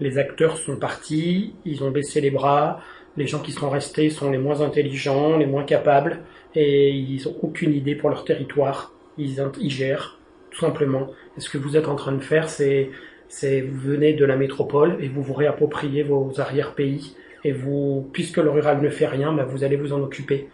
Les 0.00 0.18
acteurs 0.18 0.56
sont 0.56 0.76
partis, 0.76 1.54
ils 1.64 1.84
ont 1.84 1.90
baissé 1.90 2.20
les 2.20 2.30
bras, 2.30 2.80
les 3.16 3.26
gens 3.26 3.40
qui 3.40 3.52
sont 3.52 3.70
restés 3.70 4.10
sont 4.10 4.30
les 4.30 4.38
moins 4.38 4.60
intelligents, 4.62 5.36
les 5.36 5.46
moins 5.46 5.64
capables, 5.64 6.20
et 6.54 6.90
ils 6.90 7.28
ont 7.28 7.36
aucune 7.42 7.72
idée 7.74 7.94
pour 7.94 8.10
leur 8.10 8.24
territoire. 8.24 8.92
Ils, 9.18 9.70
gèrent, 9.70 10.18
tout 10.50 10.60
simplement. 10.60 11.08
Et 11.36 11.40
ce 11.40 11.50
que 11.50 11.58
vous 11.58 11.76
êtes 11.76 11.88
en 11.88 11.96
train 11.96 12.12
de 12.12 12.22
faire, 12.22 12.48
c'est, 12.48 12.90
c'est 13.28 13.60
vous 13.60 13.78
venez 13.78 14.14
de 14.14 14.24
la 14.24 14.36
métropole 14.36 14.96
et 15.00 15.08
vous 15.08 15.22
vous 15.22 15.34
réappropriez 15.34 16.02
vos 16.02 16.40
arrière-pays, 16.40 17.14
et 17.44 17.52
vous, 17.52 18.08
puisque 18.12 18.36
le 18.36 18.50
rural 18.50 18.80
ne 18.80 18.88
fait 18.88 19.06
rien, 19.06 19.32
bah, 19.32 19.44
vous 19.44 19.64
allez 19.64 19.76
vous 19.76 19.92
en 19.92 20.00
occuper. 20.00 20.48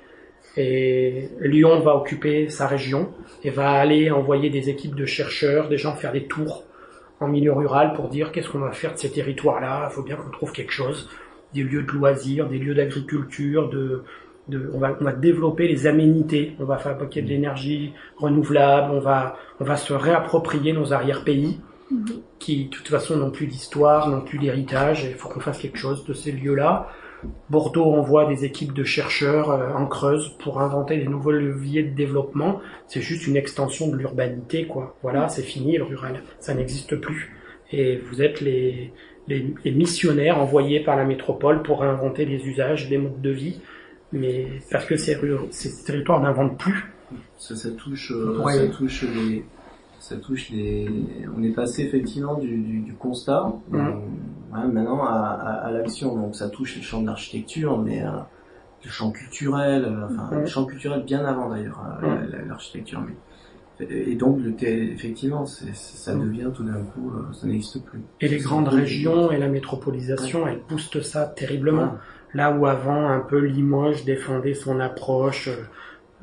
Et 0.56 1.28
Lyon 1.40 1.80
va 1.80 1.94
occuper 1.94 2.48
sa 2.48 2.66
région 2.66 3.12
et 3.44 3.50
va 3.50 3.72
aller 3.72 4.10
envoyer 4.10 4.50
des 4.50 4.70
équipes 4.70 4.94
de 4.94 5.04
chercheurs, 5.04 5.68
des 5.68 5.76
gens 5.76 5.94
faire 5.94 6.12
des 6.12 6.24
tours 6.24 6.64
en 7.20 7.28
milieu 7.28 7.52
rural 7.52 7.92
pour 7.94 8.08
dire 8.08 8.32
qu'est-ce 8.32 8.48
qu'on 8.48 8.60
va 8.60 8.72
faire 8.72 8.94
de 8.94 8.98
ces 8.98 9.10
territoires-là. 9.10 9.88
Il 9.90 9.94
faut 9.94 10.02
bien 10.02 10.16
qu'on 10.16 10.30
trouve 10.30 10.52
quelque 10.52 10.72
chose, 10.72 11.10
des 11.52 11.62
lieux 11.62 11.82
de 11.82 11.92
loisirs, 11.92 12.48
des 12.48 12.58
lieux 12.58 12.74
d'agriculture, 12.74 13.68
de, 13.68 14.04
de, 14.48 14.70
on 14.74 14.78
va, 14.78 14.96
on 15.00 15.04
va 15.04 15.12
développer 15.12 15.68
les 15.68 15.86
aménités, 15.86 16.54
on 16.58 16.64
va 16.64 16.78
fabriquer 16.78 17.22
de 17.22 17.28
l'énergie 17.28 17.92
renouvelable, 18.16 18.92
on 18.94 19.00
va, 19.00 19.36
on 19.60 19.64
va 19.64 19.76
se 19.76 19.92
réapproprier 19.92 20.72
nos 20.72 20.92
arrière-pays 20.92 21.60
qui, 22.38 22.66
de 22.66 22.70
toute 22.70 22.88
façon, 22.88 23.16
n'ont 23.16 23.30
plus 23.30 23.46
d'histoire, 23.46 24.08
n'ont 24.08 24.20
plus 24.20 24.38
d'héritage, 24.38 25.04
il 25.04 25.14
faut 25.14 25.28
qu'on 25.28 25.40
fasse 25.40 25.58
quelque 25.58 25.78
chose 25.78 26.04
de 26.04 26.12
ces 26.12 26.32
lieux-là. 26.32 26.88
Bordeaux 27.50 27.84
envoie 27.84 28.26
des 28.26 28.44
équipes 28.44 28.72
de 28.72 28.84
chercheurs 28.84 29.50
euh, 29.50 29.72
en 29.72 29.86
Creuse 29.86 30.36
pour 30.38 30.60
inventer 30.60 30.98
des 30.98 31.08
nouveaux 31.08 31.32
leviers 31.32 31.82
de 31.82 31.94
développement. 31.94 32.60
C'est 32.86 33.00
juste 33.00 33.26
une 33.26 33.36
extension 33.36 33.88
de 33.88 33.96
l'urbanité, 33.96 34.66
quoi. 34.66 34.96
Voilà, 35.02 35.28
c'est 35.28 35.42
fini 35.42 35.76
le 35.78 35.84
rural, 35.84 36.22
ça 36.38 36.54
n'existe 36.54 36.94
plus. 36.96 37.34
Et 37.72 37.96
vous 37.96 38.22
êtes 38.22 38.40
les, 38.40 38.92
les, 39.26 39.52
les 39.64 39.70
missionnaires 39.72 40.38
envoyés 40.38 40.80
par 40.80 40.96
la 40.96 41.04
métropole 41.04 41.62
pour 41.62 41.82
inventer 41.82 42.24
des 42.24 42.46
usages, 42.46 42.88
des 42.88 42.98
modes 42.98 43.20
de 43.20 43.30
vie. 43.30 43.60
Mais 44.12 44.46
parce 44.70 44.86
que 44.86 44.96
ces, 44.96 45.18
territoires 45.84 46.20
n'inventent 46.22 46.58
plus. 46.58 46.84
Ça, 47.36 47.56
ça 47.56 47.70
touche, 47.70 48.12
euh, 48.12 48.38
Ouais. 48.42 48.54
ça 48.54 48.66
touche 48.68 49.02
les, 49.02 49.44
ça 49.98 50.16
touche 50.16 50.50
les. 50.50 50.88
On 51.36 51.42
est 51.42 51.50
passé 51.54 51.82
effectivement 51.82 52.36
du, 52.38 52.56
du, 52.58 52.80
du 52.80 52.94
constat, 52.94 53.52
Mhm. 53.70 53.80
euh, 53.80 53.90
ouais, 54.56 54.66
maintenant 54.72 55.04
à, 55.04 55.10
à, 55.12 55.50
à 55.66 55.70
l'action. 55.72 56.14
Donc 56.16 56.34
ça 56.36 56.48
touche 56.48 56.76
le 56.76 56.82
champ 56.82 57.00
de 57.02 57.06
l'architecture, 57.06 57.78
mais 57.78 58.02
euh, 58.02 58.10
le 58.84 58.90
champ 58.90 59.10
culturel, 59.10 59.84
euh, 59.84 60.06
enfin 60.06 60.28
Mhm. 60.36 60.40
le 60.40 60.46
champ 60.46 60.64
culturel 60.64 61.02
bien 61.04 61.24
avant 61.24 61.50
d'ailleurs 61.50 61.82
la- 62.02 62.44
l'architecture. 62.46 63.00
Mais 63.06 63.14
et 63.90 64.16
donc 64.16 64.40
le 64.40 64.54
thé- 64.54 64.90
effectivement, 64.92 65.46
ça 65.46 66.14
devient 66.14 66.50
tout 66.52 66.64
d'un 66.64 66.82
coup, 66.82 67.12
ça 67.32 67.46
n'existe 67.46 67.84
plus. 67.84 68.00
Et 68.20 68.26
les 68.28 68.38
grandes 68.38 68.66
régions 68.68 69.30
et 69.30 69.38
la 69.38 69.46
métropolisation, 69.48 70.48
elles 70.48 70.60
boostent 70.68 71.00
ça 71.02 71.26
terriblement. 71.26 71.94
Là 72.34 72.50
où 72.52 72.66
avant, 72.66 73.08
un 73.08 73.20
peu 73.20 73.38
Limoges 73.38 74.04
défendait 74.04 74.54
son 74.54 74.80
approche 74.80 75.48
euh, 75.48 75.64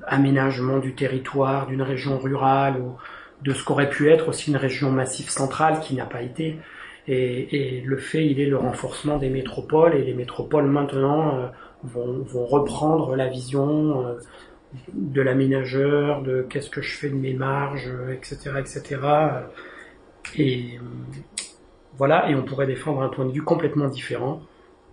aménagement 0.08 0.80
du 0.80 0.94
territoire, 0.94 1.68
d'une 1.68 1.82
région 1.82 2.18
rurale, 2.18 2.80
ou 2.80 2.96
de 3.42 3.54
ce 3.54 3.64
qu'aurait 3.64 3.90
pu 3.90 4.10
être 4.10 4.30
aussi 4.30 4.52
une 4.52 4.58
région 4.58 4.92
massive 4.92 5.30
centrale 5.30 5.80
qui 5.80 5.96
n'a 5.96 6.06
pas 6.06 6.22
été. 6.22 6.58
Et, 7.08 7.78
et 7.78 7.82
le 7.82 7.98
fait, 7.98 8.26
il 8.26 8.40
est 8.40 8.48
le 8.48 8.58
renforcement 8.58 9.18
des 9.18 9.30
métropoles, 9.30 9.96
et 9.96 10.04
les 10.04 10.14
métropoles 10.14 10.66
maintenant 10.66 11.38
euh, 11.38 11.48
vont, 11.84 12.24
vont 12.24 12.46
reprendre 12.46 13.16
la 13.16 13.28
vision 13.28 14.08
euh, 14.08 14.14
de 14.94 15.22
l'aménageur, 15.22 16.22
de 16.22 16.46
qu'est-ce 16.50 16.70
que 16.70 16.82
je 16.82 16.98
fais 16.98 17.10
de 17.10 17.16
mes 17.16 17.34
marges, 17.34 17.88
euh, 17.88 18.14
etc., 18.14 18.52
etc. 18.60 18.98
Et 20.38 20.80
Voilà, 21.98 22.30
et 22.30 22.36
on 22.36 22.44
pourrait 22.44 22.68
défendre 22.68 23.02
un 23.02 23.10
point 23.10 23.26
de 23.26 23.32
vue 23.32 23.44
complètement 23.44 23.88
différent 23.88 24.42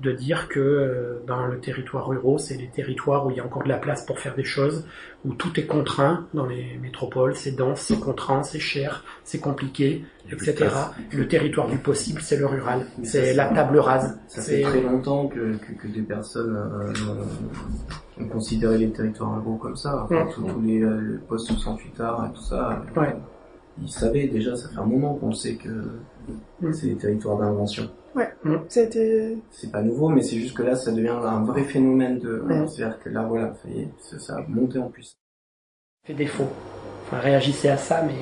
de 0.03 0.12
dire 0.12 0.49
que 0.49 0.61
euh, 0.61 1.23
dans 1.27 1.47
le 1.47 1.59
territoire 1.61 2.09
ruraux, 2.09 2.39
c'est 2.39 2.57
les 2.57 2.69
territoires 2.69 3.27
où 3.27 3.31
il 3.31 3.37
y 3.37 3.41
a 3.41 3.45
encore 3.45 3.62
de 3.62 3.69
la 3.69 3.79
place 3.79 4.05
pour 4.05 4.19
faire 4.19 4.35
des 4.35 4.45
choses, 4.45 4.85
où 5.24 5.33
tout 5.35 5.59
est 5.61 5.66
contraint 5.66 6.27
dans 6.35 6.47
les 6.47 6.77
métropoles, 6.83 7.37
c'est 7.37 7.53
dense, 7.53 7.81
c'est 7.81 8.01
contraint, 8.01 8.43
c'est 8.43 8.59
cher, 8.59 9.05
c'est 9.24 9.39
compliqué, 9.39 10.05
etc. 10.31 10.69
Le 11.12 11.29
territoire 11.29 11.69
du 11.69 11.79
possible, 11.79 12.20
c'est 12.20 12.37
le 12.37 12.47
rural, 12.47 12.87
c'est 13.05 13.33
la 13.35 13.47
table 13.47 13.79
rase. 13.79 14.19
Ça 14.27 14.43
fait 14.43 14.62
très 14.62 14.81
longtemps 14.81 15.29
que, 15.29 15.55
que, 15.57 15.73
que 15.81 15.89
des 15.89 16.03
personnes 16.03 16.57
euh, 16.57 16.93
ont 18.20 18.29
considéré 18.29 18.79
les 18.79 18.91
territoires 18.91 19.35
ruraux 19.37 19.57
comme 19.57 19.77
ça. 19.77 20.03
Enfin, 20.05 20.24
Mm. 20.24 20.33
tous, 20.35 20.61
les, 20.62 20.83
euh, 20.83 21.20
postes 21.29 21.49
68 21.49 22.01
arts 22.01 22.27
et 22.31 22.37
tout 22.37 22.43
ça. 22.43 22.83
Ouais. 22.97 23.15
Ils 23.81 23.90
savaient 23.90 24.27
déjà, 24.28 24.57
ça 24.57 24.69
fait 24.69 24.78
un 24.78 24.86
moment 24.86 25.15
qu'on 25.15 25.32
sait 25.32 25.55
que 25.55 25.70
Mm. 26.61 26.73
c'est 26.73 26.86
des 26.89 26.97
territoires 26.97 27.39
d'invention. 27.39 27.89
Ouais, 28.15 28.31
c'était... 28.69 29.36
C'est 29.51 29.73
pas 29.73 29.82
nouveau, 29.82 30.09
mais 30.09 30.23
c'est 30.23 30.36
juste 30.36 30.57
que 30.57 30.62
là, 30.62 30.77
ça 30.77 30.93
devient 30.93 31.09
un 31.09 31.44
vrai 31.44 31.62
phénomène 31.65 32.19
de. 32.19 32.43
Mm. 32.47 32.69
C'est-à-dire 32.69 32.99
que 33.01 33.09
là, 33.09 33.23
voilà, 33.23 33.55
ça 33.55 33.69
y 33.69 33.81
est, 33.81 33.89
ça, 33.99 34.19
ça 34.19 34.36
a 34.36 34.44
monté 34.49 34.78
en 34.78 34.89
puissance. 34.89 35.16
fait 36.05 36.15
défaut. 36.15 36.47
Enfin, 37.07 37.19
réagissez 37.19 37.69
à 37.69 37.77
ça, 37.77 38.03
mais... 38.03 38.15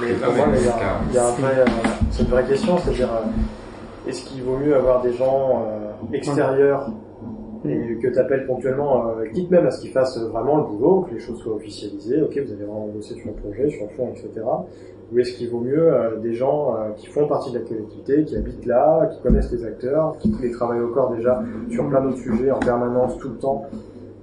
Mais 0.00 0.12
pour 0.14 0.32
moi, 0.34 0.46
il 0.54 0.64
y 0.64 0.68
a, 0.68 1.00
il 1.08 1.14
y 1.14 1.18
a 1.18 1.28
un 1.28 1.32
vrai, 1.32 1.58
euh, 1.60 1.64
c'est 2.10 2.22
une 2.22 2.28
vraie 2.28 2.44
question, 2.44 2.78
c'est-à-dire, 2.78 3.10
euh, 3.12 4.08
est-ce 4.08 4.24
qu'il 4.24 4.42
vaut 4.42 4.58
mieux 4.58 4.76
avoir 4.76 5.00
des 5.02 5.12
gens 5.14 5.64
euh, 5.66 5.92
extérieurs 6.12 6.90
et 7.64 7.98
que 8.00 8.08
tu 8.08 8.18
appelles 8.18 8.46
ponctuellement, 8.46 9.08
euh, 9.08 9.26
quitte 9.32 9.50
même 9.50 9.66
à 9.66 9.70
ce 9.70 9.80
qu'ils 9.80 9.90
fassent 9.90 10.18
vraiment 10.18 10.58
le 10.58 10.64
boulot, 10.64 11.06
que 11.08 11.14
les 11.14 11.20
choses 11.20 11.38
soient 11.38 11.54
officialisées, 11.54 12.22
ok, 12.22 12.32
vous 12.32 12.52
avez 12.52 12.64
vraiment 12.64 12.88
bossé 12.88 13.14
sur 13.14 13.28
le 13.28 13.34
projet, 13.34 13.70
sur 13.70 13.84
le 13.84 13.90
fond, 13.90 14.08
etc. 14.10 14.46
Ou 15.12 15.18
est-ce 15.18 15.32
qu'il 15.32 15.48
vaut 15.50 15.60
mieux 15.60 15.92
euh, 15.92 16.16
des 16.18 16.34
gens 16.34 16.74
euh, 16.74 16.90
qui 16.96 17.06
font 17.06 17.26
partie 17.26 17.50
de 17.50 17.58
la 17.58 17.64
collectivité, 17.64 18.24
qui 18.24 18.36
habitent 18.36 18.66
là, 18.66 19.06
qui 19.06 19.20
connaissent 19.22 19.50
les 19.52 19.64
acteurs, 19.64 20.16
qui 20.18 20.32
les 20.40 20.50
travaillent 20.50 20.80
au 20.80 20.88
corps 20.88 21.14
déjà 21.14 21.42
sur 21.70 21.88
plein 21.88 22.02
d'autres 22.02 22.18
sujets 22.18 22.50
en 22.50 22.58
permanence, 22.58 23.18
tout 23.18 23.30
le 23.30 23.38
temps. 23.38 23.64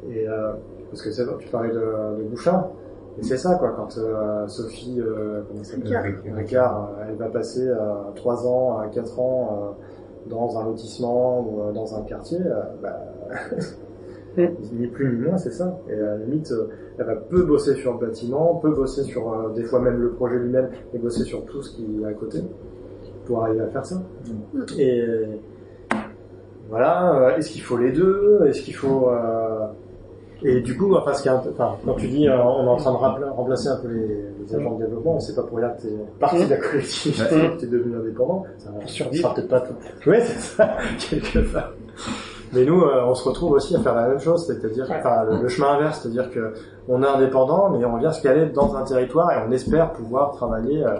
Et 0.09 0.27
euh, 0.27 0.53
parce 0.91 1.01
que 1.01 1.11
c'est 1.11 1.23
tu 1.39 1.47
parlais 1.49 1.69
de, 1.69 2.19
de 2.19 2.23
Bouchard, 2.29 2.69
et 3.17 3.23
c'est 3.23 3.37
ça 3.37 3.55
quoi, 3.55 3.71
quand 3.75 3.97
euh, 3.97 4.47
Sophie, 4.47 4.99
euh, 4.99 5.41
comment 5.47 5.63
s'appelle, 5.63 5.97
Ricard. 5.97 6.35
Ricard, 6.35 6.89
euh, 6.99 7.05
elle 7.09 7.15
va 7.15 7.29
passer 7.29 7.69
3 8.15 8.47
ans, 8.47 8.81
4 8.93 9.19
ans 9.19 9.75
dans 10.27 10.59
un 10.59 10.65
lotissement 10.65 11.39
ou 11.39 11.71
dans 11.71 11.95
un 11.95 12.01
quartier, 12.01 12.39
bah, 12.81 12.99
ni 14.37 14.87
plus 14.87 15.15
ni 15.15 15.25
moins, 15.25 15.37
c'est 15.37 15.51
ça. 15.51 15.79
Et 15.89 15.93
à 15.93 16.17
la 16.17 16.17
limite, 16.17 16.51
euh, 16.51 16.67
elle 16.97 17.05
va 17.05 17.15
peu 17.15 17.43
bosser 17.43 17.75
sur 17.75 17.93
le 17.93 17.99
bâtiment, 17.99 18.55
peu 18.55 18.71
bosser 18.71 19.03
sur 19.03 19.33
euh, 19.33 19.53
des 19.53 19.63
fois 19.63 19.79
même 19.79 20.01
le 20.01 20.11
projet 20.11 20.37
lui-même, 20.37 20.69
et 20.93 20.97
bosser 20.97 21.23
sur 21.23 21.45
tout 21.45 21.61
ce 21.61 21.75
qui 21.75 22.01
est 22.01 22.05
à 22.05 22.13
côté 22.13 22.39
pour 23.25 23.43
arriver 23.43 23.61
à 23.61 23.67
faire 23.67 23.85
ça. 23.85 24.01
Et 24.77 25.03
voilà, 26.69 27.15
euh, 27.15 27.37
est-ce 27.37 27.51
qu'il 27.51 27.61
faut 27.61 27.77
les 27.77 27.91
deux? 27.91 28.41
Est-ce 28.47 28.61
qu'il 28.61 28.75
faut 28.75 29.09
euh, 29.09 29.67
et 30.43 30.61
du 30.61 30.77
coup, 30.77 30.93
enfin, 30.95 31.13
ce 31.13 31.21
qui 31.23 31.27
est 31.27 31.31
enfin, 31.31 31.77
quand 31.85 31.93
tu 31.95 32.07
dis 32.07 32.27
euh, 32.27 32.37
on 32.37 32.65
est 32.65 32.69
en 32.69 32.75
train 32.75 32.91
de 32.91 33.25
remplacer 33.25 33.69
un 33.69 33.77
peu 33.77 33.87
les, 33.87 34.25
les 34.39 34.55
agents 34.55 34.75
de 34.75 34.83
développement, 34.83 35.15
on 35.15 35.19
sait 35.19 35.33
pas 35.33 35.43
pour 35.43 35.57
rien 35.57 35.69
que 35.69 35.83
t'es 35.83 35.93
parti 36.19 36.45
de 36.45 36.49
la 36.49 36.57
collectivité, 36.57 37.23
que 37.29 37.59
t'es 37.61 37.67
devenu 37.67 37.95
indépendant. 37.97 38.43
Ça 38.57 38.71
survivre. 38.85 39.33
peut-être 39.33 39.47
pas 39.47 39.61
tout. 39.61 40.09
Ouais, 40.09 40.21
c'est 40.21 40.39
ça, 40.39 40.77
quelque 40.99 41.39
part. 41.51 41.73
Mais 42.53 42.63
nous, 42.63 42.81
euh, 42.81 43.03
on 43.05 43.15
se 43.15 43.27
retrouve 43.27 43.53
aussi 43.53 43.75
à 43.75 43.79
faire 43.79 43.95
la 43.95 44.07
même 44.07 44.19
chose, 44.19 44.45
c'est-à-dire, 44.47 44.85
enfin, 44.89 45.23
le, 45.29 45.41
le 45.41 45.47
chemin 45.49 45.73
inverse, 45.73 46.01
c'est-à-dire 46.01 46.29
que 46.31 46.53
on 46.87 47.01
est 47.03 47.07
indépendant, 47.07 47.69
mais 47.69 47.83
on 47.85 47.97
vient 47.97 48.11
se 48.11 48.21
caler 48.21 48.45
dans 48.47 48.75
un 48.75 48.83
territoire 48.83 49.31
et 49.31 49.35
on 49.47 49.51
espère 49.51 49.91
pouvoir 49.93 50.31
travailler 50.33 50.83
euh, 50.85 50.95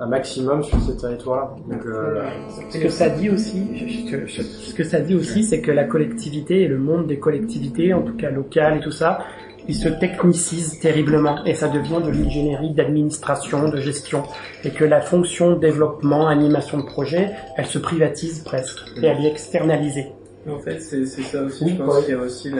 un 0.00 0.06
maximum 0.06 0.62
sur 0.62 0.80
ces 0.80 0.96
territoires-là. 0.96 1.50
Donc, 1.70 1.86
euh, 1.86 2.22
Ce 2.70 2.78
que 2.78 2.88
ça 2.88 3.08
dit 3.10 3.30
aussi, 3.30 3.68
je- 3.76 4.16
je- 4.16 4.26
je- 4.26 4.42
ce 4.42 4.74
que 4.74 4.82
ça 4.84 5.00
dit 5.00 5.14
aussi, 5.14 5.44
c'est 5.44 5.60
que 5.60 5.70
la 5.70 5.84
collectivité 5.84 6.62
et 6.62 6.68
le 6.68 6.78
monde 6.78 7.06
des 7.06 7.18
collectivités, 7.18 7.92
en 7.92 8.02
tout 8.02 8.16
cas 8.16 8.30
locales 8.30 8.78
et 8.78 8.80
tout 8.80 8.90
ça, 8.90 9.18
ils 9.66 9.74
se 9.74 9.88
technicisent 9.88 10.78
terriblement 10.80 11.42
et 11.46 11.54
ça 11.54 11.68
devient 11.68 12.00
de 12.04 12.10
l'ingénierie 12.10 12.74
d'administration, 12.74 13.68
de 13.68 13.78
gestion 13.78 14.22
et 14.64 14.70
que 14.70 14.84
la 14.84 15.00
fonction 15.00 15.52
développement, 15.56 16.26
animation 16.28 16.78
de 16.78 16.84
projet, 16.84 17.30
elle 17.56 17.66
se 17.66 17.78
privatise 17.78 18.40
presque 18.44 18.78
et 19.00 19.06
elle 19.06 19.24
est 19.24 19.28
externalisée. 19.30 20.12
En 20.48 20.58
fait, 20.58 20.80
c'est 20.80 21.06
ça 21.06 21.42
aussi. 21.42 21.64
Oui, 21.64 21.72
je 21.72 21.82
pense 21.82 21.94
ouais. 21.94 22.00
qu'il 22.02 22.14
y 22.14 22.16
a 22.16 22.20
aussi 22.20 22.52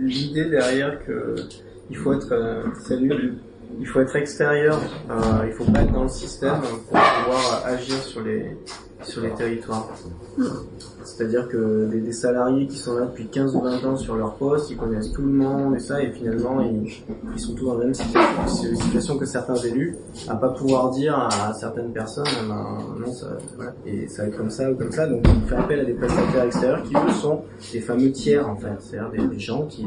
l'idée 0.00 0.44
derrière 0.46 1.04
que 1.04 1.34
il 1.90 1.96
faut 1.96 2.12
être 2.12 2.32
euh, 2.32 2.62
salut, 2.86 3.34
il 3.80 3.86
faut 3.86 4.00
être 4.00 4.16
extérieur. 4.16 4.80
Euh, 5.10 5.46
il 5.46 5.52
faut 5.52 5.70
pas 5.70 5.82
être 5.82 5.92
dans 5.92 6.04
le 6.04 6.08
système 6.08 6.60
pour 6.60 6.78
pouvoir 6.78 7.62
agir 7.66 7.96
sur 8.02 8.22
les 8.22 8.56
sur 9.04 9.22
les 9.22 9.30
territoires. 9.30 9.88
C'est-à-dire 11.04 11.48
que 11.48 11.86
des, 11.86 12.12
salariés 12.12 12.66
qui 12.66 12.78
sont 12.78 12.96
là 12.96 13.06
depuis 13.06 13.26
15 13.26 13.54
ou 13.56 13.60
20 13.60 13.84
ans 13.84 13.96
sur 13.96 14.16
leur 14.16 14.34
poste, 14.34 14.70
ils 14.70 14.76
connaissent 14.76 15.12
tout 15.12 15.22
le 15.22 15.32
monde 15.32 15.76
et 15.76 15.78
ça, 15.78 16.02
et 16.02 16.10
finalement 16.10 16.60
ils, 16.60 16.90
ils 17.34 17.38
sont 17.38 17.54
tous 17.54 17.66
dans 17.66 17.78
la 17.78 17.84
même 17.84 17.94
situation, 17.94 18.74
situation 18.74 19.18
que 19.18 19.26
certains 19.26 19.56
élus, 19.56 19.96
à 20.28 20.36
pas 20.36 20.48
pouvoir 20.48 20.90
dire 20.90 21.16
à 21.18 21.52
certaines 21.52 21.92
personnes, 21.92 22.24
eh 22.42 22.48
ben, 22.48 22.78
non, 22.98 23.12
ça, 23.12 23.36
et 23.84 24.08
ça 24.08 24.22
va 24.22 24.28
être 24.28 24.36
comme 24.36 24.50
ça 24.50 24.70
ou 24.70 24.76
comme 24.76 24.92
ça. 24.92 25.06
Donc 25.06 25.24
on 25.28 25.46
fait 25.46 25.56
appel 25.56 25.80
à 25.80 25.84
des 25.84 25.94
prestataires 25.94 26.44
extérieurs 26.44 26.82
qui 26.84 26.94
eux 26.94 27.12
sont 27.12 27.42
des 27.72 27.80
fameux 27.80 28.10
tiers 28.10 28.48
en 28.48 28.56
fait, 28.56 28.74
c'est-à-dire 28.80 29.28
des, 29.28 29.38
gens 29.38 29.66
qui, 29.66 29.84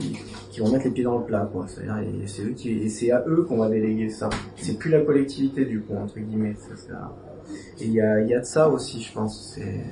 qui 0.52 0.60
vont 0.60 0.70
mettre 0.70 0.86
les 0.86 0.92
pieds 0.92 1.04
dans 1.04 1.18
le 1.18 1.26
plat, 1.26 1.50
quoi. 1.52 1.66
C'est-à-dire 1.68 1.98
et 2.00 2.90
c'est 2.90 3.12
à 3.12 3.24
eux 3.28 3.44
qu'on 3.44 3.58
va 3.58 3.70
déléguer 3.70 4.10
ça. 4.10 4.30
C'est 4.58 4.78
plus 4.78 4.92
la 4.92 5.02
collectivité 5.02 5.66
du 5.66 5.82
coup 5.82 5.96
entre 5.96 6.20
guillemets. 6.20 6.56
Et 7.80 7.86
il 7.86 7.94
y 7.94 8.02
a, 8.02 8.20
il 8.22 8.28
y 8.28 8.34
a 8.36 8.40
de 8.40 8.46
ça 8.46 8.70
aussi, 8.70 9.02
je 9.02 9.14
pense, 9.14 9.54
c'est 9.56 9.84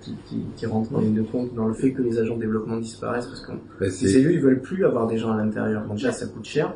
qui, 0.00 0.14
qui, 0.28 0.44
qui 0.56 0.66
rentre 0.66 0.94
en 0.94 1.00
ligne 1.00 1.14
de 1.14 1.22
compte 1.22 1.54
dans 1.54 1.66
le 1.66 1.74
fait 1.74 1.92
que 1.92 2.02
les 2.02 2.18
agents 2.18 2.36
de 2.36 2.40
développement 2.40 2.76
disparaissent 2.76 3.26
parce 3.26 3.40
que 3.40 3.52
Bah, 3.80 3.90
c'est- 3.90 4.04
les 4.06 4.16
élus 4.18 4.34
ils 4.34 4.40
veulent 4.40 4.60
plus 4.60 4.84
avoir 4.84 5.06
des 5.06 5.18
gens 5.18 5.32
à 5.32 5.36
l'intérieur. 5.36 5.82
Donc 5.84 5.94
déjà 5.96 6.12
ça 6.12 6.26
coûte 6.26 6.44
cher, 6.44 6.74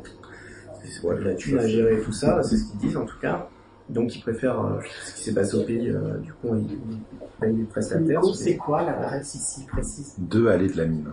c'est 0.83 1.05
ouais, 1.07 1.21
la 1.23 1.35
thune 1.35 1.59
à 1.59 1.67
gérer 1.67 2.01
tout 2.01 2.13
ça, 2.13 2.43
c'est 2.43 2.57
ce 2.57 2.65
qu'ils 2.71 2.81
disent 2.81 2.97
en 2.97 3.05
tout 3.05 3.19
cas. 3.21 3.49
Donc 3.89 4.15
ils 4.17 4.21
préfèrent 4.21 4.61
euh, 4.61 4.81
ce 5.07 5.15
qui 5.15 5.23
s'est 5.25 5.35
passé 5.35 5.57
au 5.57 5.63
pays, 5.63 5.89
euh, 5.91 6.19
du 6.19 6.33
coup 6.33 6.49
ils, 6.57 6.73
ils 6.73 6.99
payent 7.41 7.55
des 7.55 7.65
prestataires. 7.65 8.23
C'est 8.35 8.57
quoi 8.57 8.83
l'adresse 8.83 9.35
ici 9.35 9.65
précise? 9.67 10.15
Deux 10.19 10.47
allées 10.49 10.69
de 10.69 10.77
la 10.77 10.85
mine. 10.87 11.07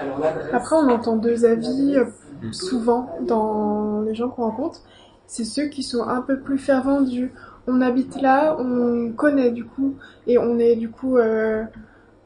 Alors. 0.00 0.20
Après, 0.52 0.76
on 0.76 0.88
entend 0.88 1.16
deux 1.16 1.44
avis 1.44 1.96
euh, 1.96 2.04
souvent 2.52 3.08
dans 3.26 4.02
les 4.02 4.14
gens 4.14 4.28
qu'on 4.30 4.42
rencontre. 4.42 4.80
C'est 5.28 5.44
ceux 5.44 5.68
qui 5.68 5.82
sont 5.84 6.02
un 6.02 6.22
peu 6.22 6.40
plus 6.40 6.58
fervents 6.58 7.02
du 7.02 7.32
on 7.66 7.80
habite 7.80 8.20
là, 8.20 8.56
on 8.58 9.12
connaît 9.12 9.50
du 9.50 9.64
coup, 9.64 9.94
et 10.26 10.38
on 10.38 10.58
est 10.58 10.76
du 10.76 10.88
coup 10.90 11.16
euh, 11.18 11.62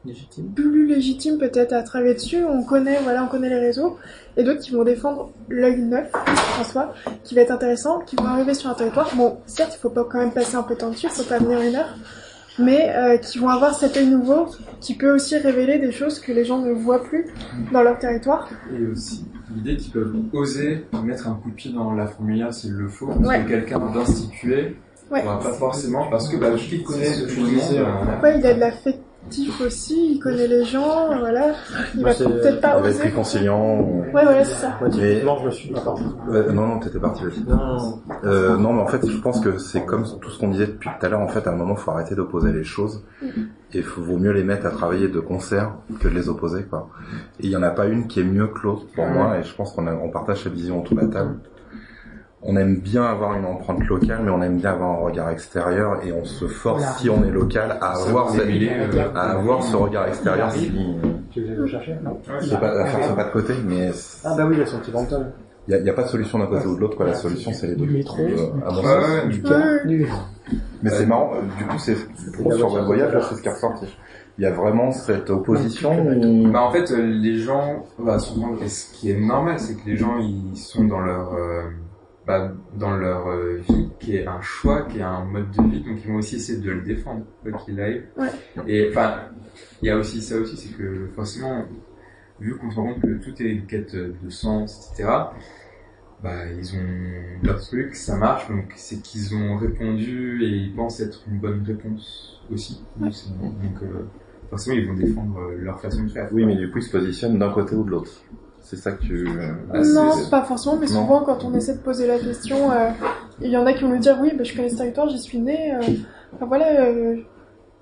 Légitime. 0.05 0.51
plus 0.55 0.87
légitime 0.87 1.37
peut-être 1.37 1.73
à 1.73 1.83
travailler 1.83 2.13
dessus, 2.13 2.43
on 2.47 2.63
connaît, 2.63 2.99
voilà, 3.03 3.23
on 3.23 3.27
connaît 3.27 3.49
les 3.49 3.59
réseaux, 3.59 3.97
et 4.37 4.43
d'autres 4.43 4.61
qui 4.61 4.71
vont 4.71 4.83
défendre 4.83 5.31
l'œil 5.49 5.81
neuf 5.81 6.09
en 6.59 6.63
soi, 6.63 6.93
qui 7.23 7.35
va 7.35 7.41
être 7.41 7.51
intéressant, 7.51 7.99
qui 7.99 8.15
vont 8.15 8.25
arriver 8.25 8.53
sur 8.53 8.69
un 8.69 8.73
territoire. 8.73 9.09
Bon, 9.15 9.37
certes, 9.45 9.73
il 9.75 9.79
faut 9.79 9.89
pas 9.89 10.05
quand 10.09 10.19
même 10.19 10.31
passer 10.31 10.55
un 10.55 10.63
peu 10.63 10.75
de 10.75 10.79
temps 10.79 10.91
dessus, 10.91 11.07
faut 11.09 11.23
pas 11.23 11.39
venir 11.39 11.59
une 11.61 11.75
heure, 11.75 11.93
mais 12.57 12.89
euh, 12.95 13.17
qui 13.17 13.37
vont 13.37 13.49
avoir 13.49 13.75
cet 13.75 13.97
œil 13.97 14.07
nouveau, 14.07 14.47
qui 14.79 14.95
peut 14.95 15.13
aussi 15.13 15.35
révéler 15.37 15.77
des 15.77 15.91
choses 15.91 16.19
que 16.19 16.31
les 16.31 16.45
gens 16.45 16.59
ne 16.59 16.71
voient 16.71 17.03
plus 17.03 17.25
dans 17.73 17.83
leur 17.83 17.99
territoire. 17.99 18.49
Et 18.73 18.85
aussi 18.87 19.25
l'idée 19.55 19.75
qu'ils 19.77 19.91
peuvent 19.91 20.13
oser 20.33 20.85
mettre 21.05 21.27
un 21.27 21.35
coup 21.35 21.49
de 21.49 21.55
pied 21.55 21.71
dans 21.73 21.93
la 21.93 22.07
fourmilière 22.07 22.53
s'il 22.53 22.73
le 22.73 22.87
faut, 22.87 23.07
parce 23.07 23.19
Ouais. 23.19 23.43
que 23.43 23.49
quelqu'un 23.49 23.79
d'institué, 23.93 24.77
Ouais. 25.11 25.23
bah, 25.23 25.39
pas 25.41 25.53
forcément, 25.53 26.07
parce 26.09 26.27
que 26.29 26.37
bah, 26.37 26.49
vu 26.51 26.57
qu'il 26.59 26.83
connaît 26.83 27.05
C'est 27.05 27.13
ce 27.13 27.27
que 27.27 27.33
tout 27.35 27.41
le 27.41 27.45
je 27.47 27.51
disais, 27.55 27.79
monde, 27.79 27.87
ouais. 27.87 28.13
euh, 28.13 28.21
Ouais, 28.23 28.39
il 28.39 28.45
a 28.47 28.53
de 28.53 28.59
l'affectif 28.59 29.61
aussi, 29.61 30.13
il 30.15 30.19
connaît 30.19 30.47
les 30.47 30.63
gens, 30.65 31.07
voilà. 31.19 31.53
Il 31.95 32.03
va 32.03 32.13
peut-être 32.13 32.61
pas 32.61 32.75
il 32.77 32.81
va 32.83 32.89
être 32.89 32.95
oser. 32.95 32.99
plus 33.03 33.11
conciliant. 33.11 33.79
Ouais, 33.79 34.23
voilà, 34.23 34.43
c'est 34.43 34.55
ça. 34.55 34.77
Mais- 34.81 34.89
typiquement, 34.89 35.37
je 35.39 35.45
me 35.45 35.51
suis. 35.51 35.73
Ouais, 35.73 36.53
non, 36.53 36.67
non, 36.67 36.79
t'étais 36.79 36.99
parti 36.99 37.25
aussi. 37.25 37.43
Non, 37.47 37.99
Euh, 38.23 38.57
non, 38.57 38.73
mais 38.73 38.81
en 38.81 38.87
fait, 38.87 39.05
je 39.07 39.17
pense 39.17 39.39
que 39.39 39.57
c'est 39.57 39.85
comme 39.85 40.03
tout 40.21 40.29
ce 40.29 40.39
qu'on 40.39 40.49
disait 40.49 40.67
depuis 40.67 40.89
tout 40.99 41.05
à 41.05 41.09
l'heure. 41.09 41.19
En 41.21 41.27
fait, 41.27 41.45
à 41.47 41.51
un 41.51 41.55
moment, 41.55 41.75
faut 41.75 41.91
arrêter 41.91 42.15
d'opposer 42.15 42.51
les 42.51 42.63
choses. 42.63 43.03
Et 43.73 43.79
il 43.79 43.83
vaut 43.83 44.17
mieux 44.17 44.31
les 44.31 44.43
mettre 44.45 44.65
à 44.65 44.69
travailler 44.71 45.07
de 45.09 45.19
concert 45.19 45.73
que 45.99 46.07
de 46.07 46.13
les 46.13 46.29
opposer, 46.29 46.63
quoi. 46.63 46.87
Et 47.41 47.45
il 47.47 47.49
y 47.49 47.57
en 47.57 47.63
a 47.63 47.69
pas 47.69 47.85
une 47.87 48.07
qui 48.07 48.21
est 48.21 48.23
mieux 48.23 48.47
que 48.47 48.59
l'autre 48.63 48.85
pour 48.95 49.05
moi. 49.07 49.37
Et 49.39 49.43
je 49.43 49.53
pense 49.55 49.73
qu'on 49.73 49.87
on 49.87 50.09
partage 50.09 50.43
cette 50.43 50.53
vision 50.53 50.79
autour 50.81 50.95
de 50.95 51.01
la 51.01 51.07
table. 51.07 51.35
On 52.49 52.55
aime 52.55 52.77
bien 52.77 53.03
avoir 53.03 53.37
une 53.37 53.43
empreinte 53.45 53.83
locale, 53.87 54.21
mais 54.23 54.31
on 54.31 54.41
aime 54.41 54.57
bien 54.57 54.71
avoir 54.71 54.91
un 54.91 55.03
regard 55.03 55.29
extérieur 55.31 55.99
et 56.05 56.13
on 56.13 56.23
se 56.23 56.45
force, 56.45 56.81
Voilà. 56.81 56.97
si 56.97 57.09
on 57.09 57.21
est 57.25 57.29
local, 57.31 57.77
à 57.81 57.91
avoir, 58.01 58.29
cette- 58.29 58.47
démêler, 58.47 58.71
euh, 58.73 59.09
à 59.13 59.31
avoir 59.31 59.61
ce 59.63 59.75
regard 59.75 60.07
extérieur. 60.07 60.49
Si, 60.51 60.71
Tu 61.29 61.41
veux 61.43 61.55
le 61.55 61.67
chercher 61.67 61.95
Non. 62.01 62.17
c'est 62.39 62.57
pas, 62.57 62.73
la 62.73 62.85
force, 62.85 63.05
c'est 63.05 63.15
pas 63.15 63.25
de 63.25 63.31
côté, 63.31 63.53
mais 63.67 63.91
Ah 64.23 64.33
bah 64.37 64.45
oui, 64.47 64.55
il 64.55 65.71
y 65.71 65.75
a, 65.75 65.77
il 65.79 65.85
y 65.85 65.89
a 65.89 65.93
pas 65.93 66.03
de 66.03 66.07
solution 66.07 66.39
d'un 66.39 66.47
côté 66.47 66.65
ou 66.67 66.75
de 66.75 66.79
l'autre, 66.79 66.95
quoi. 66.95 67.05
La 67.07 67.15
solution, 67.15 67.51
c'est 67.51 67.67
les 67.67 67.75
deux. 67.75 67.85
Du 67.85 67.93
métro. 67.95 68.21
Euh, 68.21 68.47
à 68.65 68.71
mon 68.71 68.81
sens. 68.81 69.27
Du 69.29 69.41
cas, 69.43 69.59
Mais 70.81 70.89
c'est 70.89 71.05
marrant, 71.05 71.31
du 71.57 71.65
coup, 71.65 71.77
c'est 71.77 71.95
sur 71.95 72.77
le 72.77 72.83
voyage, 72.85 73.13
là, 73.13 73.19
c'est 73.27 73.35
ce 73.35 73.41
qui 73.41 73.47
est 73.49 73.51
ressorti. 73.51 73.85
Il 74.39 74.43
y 74.43 74.47
a 74.47 74.51
vraiment 74.51 74.91
cette 74.93 75.29
opposition. 75.31 75.91
Bah 76.53 76.61
en 76.61 76.71
fait, 76.71 76.91
euh, 76.91 77.01
les 77.01 77.39
gens, 77.39 77.83
bah, 77.99 78.19
souvent, 78.19 78.51
et 78.63 78.69
ce 78.69 78.93
qui 78.93 79.11
est 79.11 79.19
normal, 79.19 79.55
c'est 79.59 79.73
que 79.75 79.85
les 79.89 79.97
gens 79.97 80.17
ils 80.19 80.55
sont 80.55 80.85
dans 80.85 80.99
leur 80.99 81.33
euh, 81.33 81.63
bah, 82.27 82.51
dans 82.75 82.95
leur 82.97 83.27
euh, 83.29 83.55
vie, 83.69 83.87
qui 83.99 84.17
est 84.17 84.27
un 84.27 84.41
choix, 84.41 84.81
qui 84.83 84.99
est 84.99 85.01
un 85.01 85.23
mode 85.23 85.49
de 85.51 85.63
vie, 85.71 85.79
donc 85.79 85.97
ils 86.03 86.11
vont 86.11 86.17
aussi 86.17 86.35
essayer 86.35 86.59
de 86.59 86.69
le 86.71 86.81
défendre, 86.81 87.25
quoi 87.41 87.53
qu'il 87.53 87.79
arrive. 87.79 88.03
Ouais. 88.17 88.27
Et 88.67 88.89
enfin, 88.89 89.21
il 89.81 89.87
y 89.87 89.89
a 89.89 89.97
aussi 89.97 90.21
ça 90.21 90.37
aussi, 90.37 90.57
c'est 90.57 90.75
que 90.77 91.07
forcément, 91.15 91.65
vu 92.39 92.55
qu'on 92.57 92.69
se 92.69 92.75
rend 92.75 92.93
compte 92.93 93.01
que 93.01 93.23
tout 93.23 93.41
est 93.41 93.45
une 93.49 93.65
quête 93.65 93.95
de 93.95 94.29
sens, 94.29 94.91
etc., 94.93 95.09
bah, 96.21 96.51
ils 96.51 96.75
ont 96.75 97.43
leur 97.45 97.61
truc, 97.61 97.95
ça 97.95 98.17
marche, 98.17 98.49
donc 98.49 98.73
c'est 98.75 99.01
qu'ils 99.01 99.35
ont 99.35 99.55
répondu 99.55 100.43
et 100.43 100.47
ils 100.49 100.73
pensent 100.75 100.99
être 100.99 101.21
une 101.29 101.39
bonne 101.39 101.63
réponse 101.65 102.41
aussi. 102.51 102.83
Donc, 102.97 103.13
c'est- 103.13 103.29
donc, 103.39 103.53
euh, 103.83 104.03
forcément, 104.49 104.75
ils 104.75 104.87
vont 104.87 104.95
défendre 104.95 105.37
euh, 105.39 105.57
leur 105.61 105.79
façon 105.79 106.03
de 106.03 106.09
faire. 106.09 106.27
Oui, 106.31 106.43
mais 106.45 106.55
du 106.55 106.71
coup, 106.71 106.79
ils 106.79 106.83
se 106.83 106.91
positionnent 106.91 107.37
d'un 107.37 107.51
côté 107.51 107.75
ou 107.75 107.83
de 107.83 107.91
l'autre. 107.91 108.11
C'est 108.69 108.75
ça 108.75 108.91
que 108.91 109.01
tu... 109.01 109.25
Ah, 109.73 109.79
non, 109.81 110.11
pas 110.29 110.43
forcément, 110.43 110.75
mais 110.75 110.87
Non. 110.87 111.03
souvent 111.03 111.21
quand 111.21 111.45
on 111.45 111.53
essaie 111.53 111.75
de 111.75 111.79
poser 111.79 112.05
la 112.05 112.19
question, 112.19 112.69
euh, 112.69 112.89
il 113.41 113.49
y 113.49 113.55
en 113.55 113.65
a 113.65 113.71
qui 113.71 113.83
vont 113.83 113.89
nous 113.91 113.97
dire 113.97 114.17
oui, 114.21 114.33
bah, 114.37 114.43
je 114.43 114.53
connais 114.53 114.67
ce 114.67 114.75
territoire, 114.75 115.07
j'y 115.07 115.19
suis 115.19 115.39
né, 115.39 115.73
euh, 115.73 115.79
enfin, 116.35 116.45
voilà, 116.47 116.81
euh, 116.81 117.15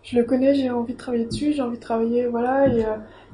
je 0.04 0.16
le 0.16 0.24
connais, 0.26 0.54
j'ai 0.54 0.70
envie 0.70 0.94
de 0.94 0.98
travailler 1.00 1.26
dessus, 1.26 1.54
j'ai 1.54 1.64
envie 1.64 1.78
de 1.78 1.82
travailler, 1.82 2.28
voilà, 2.28 2.68
et, 2.68 2.86
euh, 2.86 2.90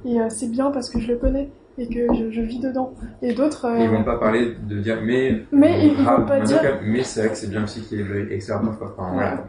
et 0.06 0.22
euh, 0.22 0.28
c'est 0.30 0.48
bien 0.49 0.72
parce 0.72 0.90
que 0.90 0.98
je 1.02 1.10
le 1.10 1.18
connais 1.18 1.49
et 1.82 1.88
que 1.88 2.14
je, 2.14 2.30
je 2.32 2.41
vis 2.41 2.60
dedans. 2.60 2.94
Et 3.22 3.34
d'autres. 3.34 3.66
euh, 3.66 3.80
Ils 3.80 3.90
vont 3.90 4.03
pas 4.03 4.18
parler 4.18 4.56
de 4.70 4.80
dire 4.80 4.99
mais. 5.03 5.44
Mais 5.52 5.88
ils- 5.88 5.94
ils 5.99 6.06
Ah, 6.08 6.18
vont 6.18 6.26
pas 6.26 6.40
dire- 6.40 6.62
cas, 6.62 6.68
mais 6.84 7.03
c'est 7.03 7.22
vrai 7.22 7.30
que 7.30 7.36
c'est 7.38 7.49
bien 7.49 7.64
aussi 7.64 7.82
qu'il 7.82 7.98
y 7.99 8.02
ait 8.02 8.06
l'œil 8.06 8.28
extérieur 8.34 8.64
parfois. 8.64 8.94
Enfin, 8.98 9.12
voilà. 9.14 9.44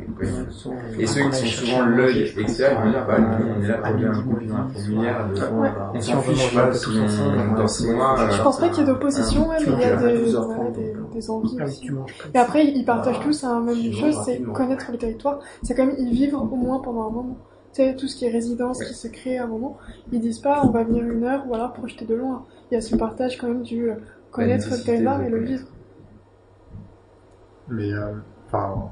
Et 0.99 1.07
ceux 1.07 1.23
qui 1.31 1.37
sont 1.37 1.47
souvent 1.67 1.85
l'œil 1.87 2.27
je 2.27 2.41
extérieur, 2.41 2.81
ils 2.81 2.87
vont 2.87 2.91
dire 2.93 3.07
bah 3.07 3.19
nous 3.19 3.47
on 3.59 3.63
est 3.65 3.69
là 3.69 3.75
pour 3.79 3.95
bien 3.95 4.13
midi, 4.13 4.49
la 4.49 4.63
première. 4.63 5.91
On 5.95 6.01
s'en 6.01 6.21
fiche 6.23 6.55
pas 6.55 6.71
dans 7.57 7.69
six 7.69 7.91
mois. 7.91 8.17
Je 8.31 8.41
euh, 8.41 8.43
pense 8.43 8.59
pas 8.59 8.69
qu'il 8.69 8.79
y 8.79 8.83
ait 8.83 8.91
d'opposition, 8.91 9.49
mais 9.51 9.57
il 9.65 9.81
y 9.81 9.85
a 9.85 9.97
des, 9.97 10.19
12h30, 10.19 10.55
voilà, 10.55 10.71
des, 10.71 10.95
des 11.13 11.31
envies 11.31 11.57
Ah 11.61 11.65
aussi. 11.65 11.91
Et 12.35 12.39
après, 12.39 12.67
ils 12.67 12.85
partagent 12.85 13.21
tous 13.21 13.43
la 13.43 13.61
même 13.61 13.93
chose, 13.93 14.17
c'est 14.25 14.43
connaître 14.53 14.87
le 14.91 14.99
territoire. 14.99 15.41
C'est 15.63 15.75
quand 15.75 15.87
même 15.87 15.97
y 15.99 16.11
vivre 16.11 16.43
au 16.43 16.57
moins 16.57 16.79
pendant 16.81 17.07
un 17.09 17.11
moment. 17.11 17.37
Tu 17.73 17.83
sais, 17.83 17.97
tout 17.97 18.07
ce 18.07 18.17
qui 18.17 18.27
est 18.27 18.31
résidence 18.31 18.83
qui 18.83 18.95
se 18.95 19.09
crée 19.09 19.39
à 19.39 19.45
un 19.45 19.47
moment, 19.47 19.79
ils 20.13 20.21
disent 20.21 20.41
pas 20.41 20.63
on 20.65 20.71
va 20.71 20.85
venir 20.85 21.05
une 21.05 21.25
heure 21.25 21.45
ou 21.49 21.55
alors 21.55 21.73
projeter 21.73 22.05
de 22.05 22.15
loin. 22.15 22.45
Il 22.71 22.75
y 22.75 22.77
a 22.77 22.81
ce 22.81 22.97
partage 22.97 23.39
quand 23.39 23.49
même 23.49 23.63
du 23.63 23.91
euh, 23.91 23.95
connaître 24.31 24.69
le 24.71 24.77
de 24.77 25.27
et 25.27 25.31
le 25.31 25.39
vivre. 25.39 25.67
Mais 27.69 27.93
euh, 27.93 28.13
enfin, 28.47 28.91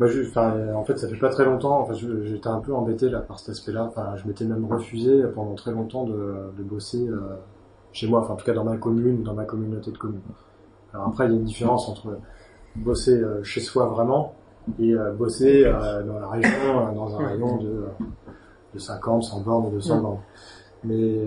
moi, 0.00 0.08
je, 0.08 0.22
enfin, 0.22 0.54
euh, 0.54 0.72
en 0.72 0.82
fait, 0.82 0.96
ça 0.96 1.08
fait 1.08 1.18
pas 1.18 1.28
très 1.28 1.44
longtemps. 1.44 1.80
Enfin, 1.80 1.92
j'étais 1.92 2.48
un 2.48 2.60
peu 2.60 2.74
embêté 2.74 3.10
là 3.10 3.20
par 3.20 3.38
cet 3.38 3.50
aspect-là. 3.50 3.84
Enfin, 3.84 4.16
je 4.16 4.26
m'étais 4.26 4.46
même 4.46 4.64
refusé 4.64 5.22
pendant 5.34 5.54
très 5.54 5.72
longtemps 5.72 6.04
de, 6.04 6.52
de 6.56 6.62
bosser 6.62 7.06
euh, 7.06 7.36
chez 7.92 8.08
moi. 8.08 8.20
Enfin, 8.20 8.32
en 8.32 8.36
tout 8.36 8.46
cas, 8.46 8.54
dans 8.54 8.64
ma 8.64 8.78
commune 8.78 9.20
ou 9.20 9.22
dans 9.22 9.34
ma 9.34 9.44
communauté 9.44 9.90
de 9.90 9.98
communes. 9.98 10.22
Alors 10.94 11.08
après, 11.08 11.26
il 11.26 11.32
y 11.32 11.34
a 11.34 11.36
une 11.36 11.44
différence 11.44 11.86
entre 11.90 12.18
bosser 12.76 13.12
euh, 13.12 13.42
chez 13.42 13.60
soi 13.60 13.88
vraiment 13.88 14.32
et 14.78 14.94
euh, 14.94 15.12
bosser 15.12 15.64
euh, 15.64 16.02
dans 16.02 16.18
la 16.18 16.28
région, 16.28 16.50
euh, 16.88 16.92
dans 16.94 17.18
un 17.18 17.26
rayon 17.26 17.56
de, 17.58 17.84
de 18.74 18.78
50, 18.78 19.24
100 19.24 19.40
bornes 19.40 19.66
ou 19.66 19.70
200 19.70 19.96
Mm. 19.98 20.02
bornes. 20.02 20.18
Mais 20.84 21.26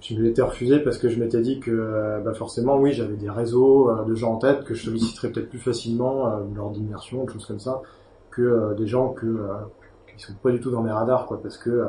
je 0.00 0.14
me 0.14 0.22
l'étais 0.22 0.42
refusé 0.42 0.78
parce 0.80 0.98
que 0.98 1.08
je 1.08 1.18
m'étais 1.20 1.40
dit 1.40 1.60
que 1.60 2.20
bah 2.24 2.34
forcément 2.34 2.76
oui 2.78 2.92
j'avais 2.92 3.16
des 3.16 3.30
réseaux 3.30 3.90
de 4.04 4.14
gens 4.14 4.34
en 4.34 4.36
tête 4.38 4.64
que 4.64 4.74
je 4.74 4.84
solliciterais 4.84 5.30
peut-être 5.30 5.48
plus 5.48 5.58
facilement 5.58 6.28
euh, 6.28 6.40
lors 6.54 6.70
d'immersion 6.70 7.26
choses 7.28 7.46
comme 7.46 7.58
ça 7.60 7.82
que 8.30 8.74
des 8.76 8.86
gens 8.86 9.10
que 9.10 9.26
euh, 9.26 9.54
qui 10.16 10.24
sont 10.24 10.34
pas 10.34 10.50
du 10.50 10.60
tout 10.60 10.70
dans 10.70 10.82
mes 10.82 10.90
radars 10.90 11.26
quoi 11.26 11.40
parce 11.42 11.58
que 11.58 11.70
euh, 11.70 11.86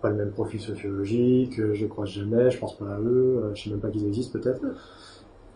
pas 0.00 0.08
le 0.08 0.16
même 0.16 0.30
profil 0.30 0.60
sociologique 0.60 1.56
je 1.56 1.82
les 1.82 1.88
croise 1.88 2.08
jamais 2.08 2.50
je 2.50 2.58
pense 2.58 2.76
pas 2.78 2.86
à 2.86 2.98
eux 3.00 3.42
euh, 3.44 3.54
je 3.54 3.64
sais 3.64 3.70
même 3.70 3.80
pas 3.80 3.90
qu'ils 3.90 4.06
existent 4.06 4.38
peut-être 4.38 4.60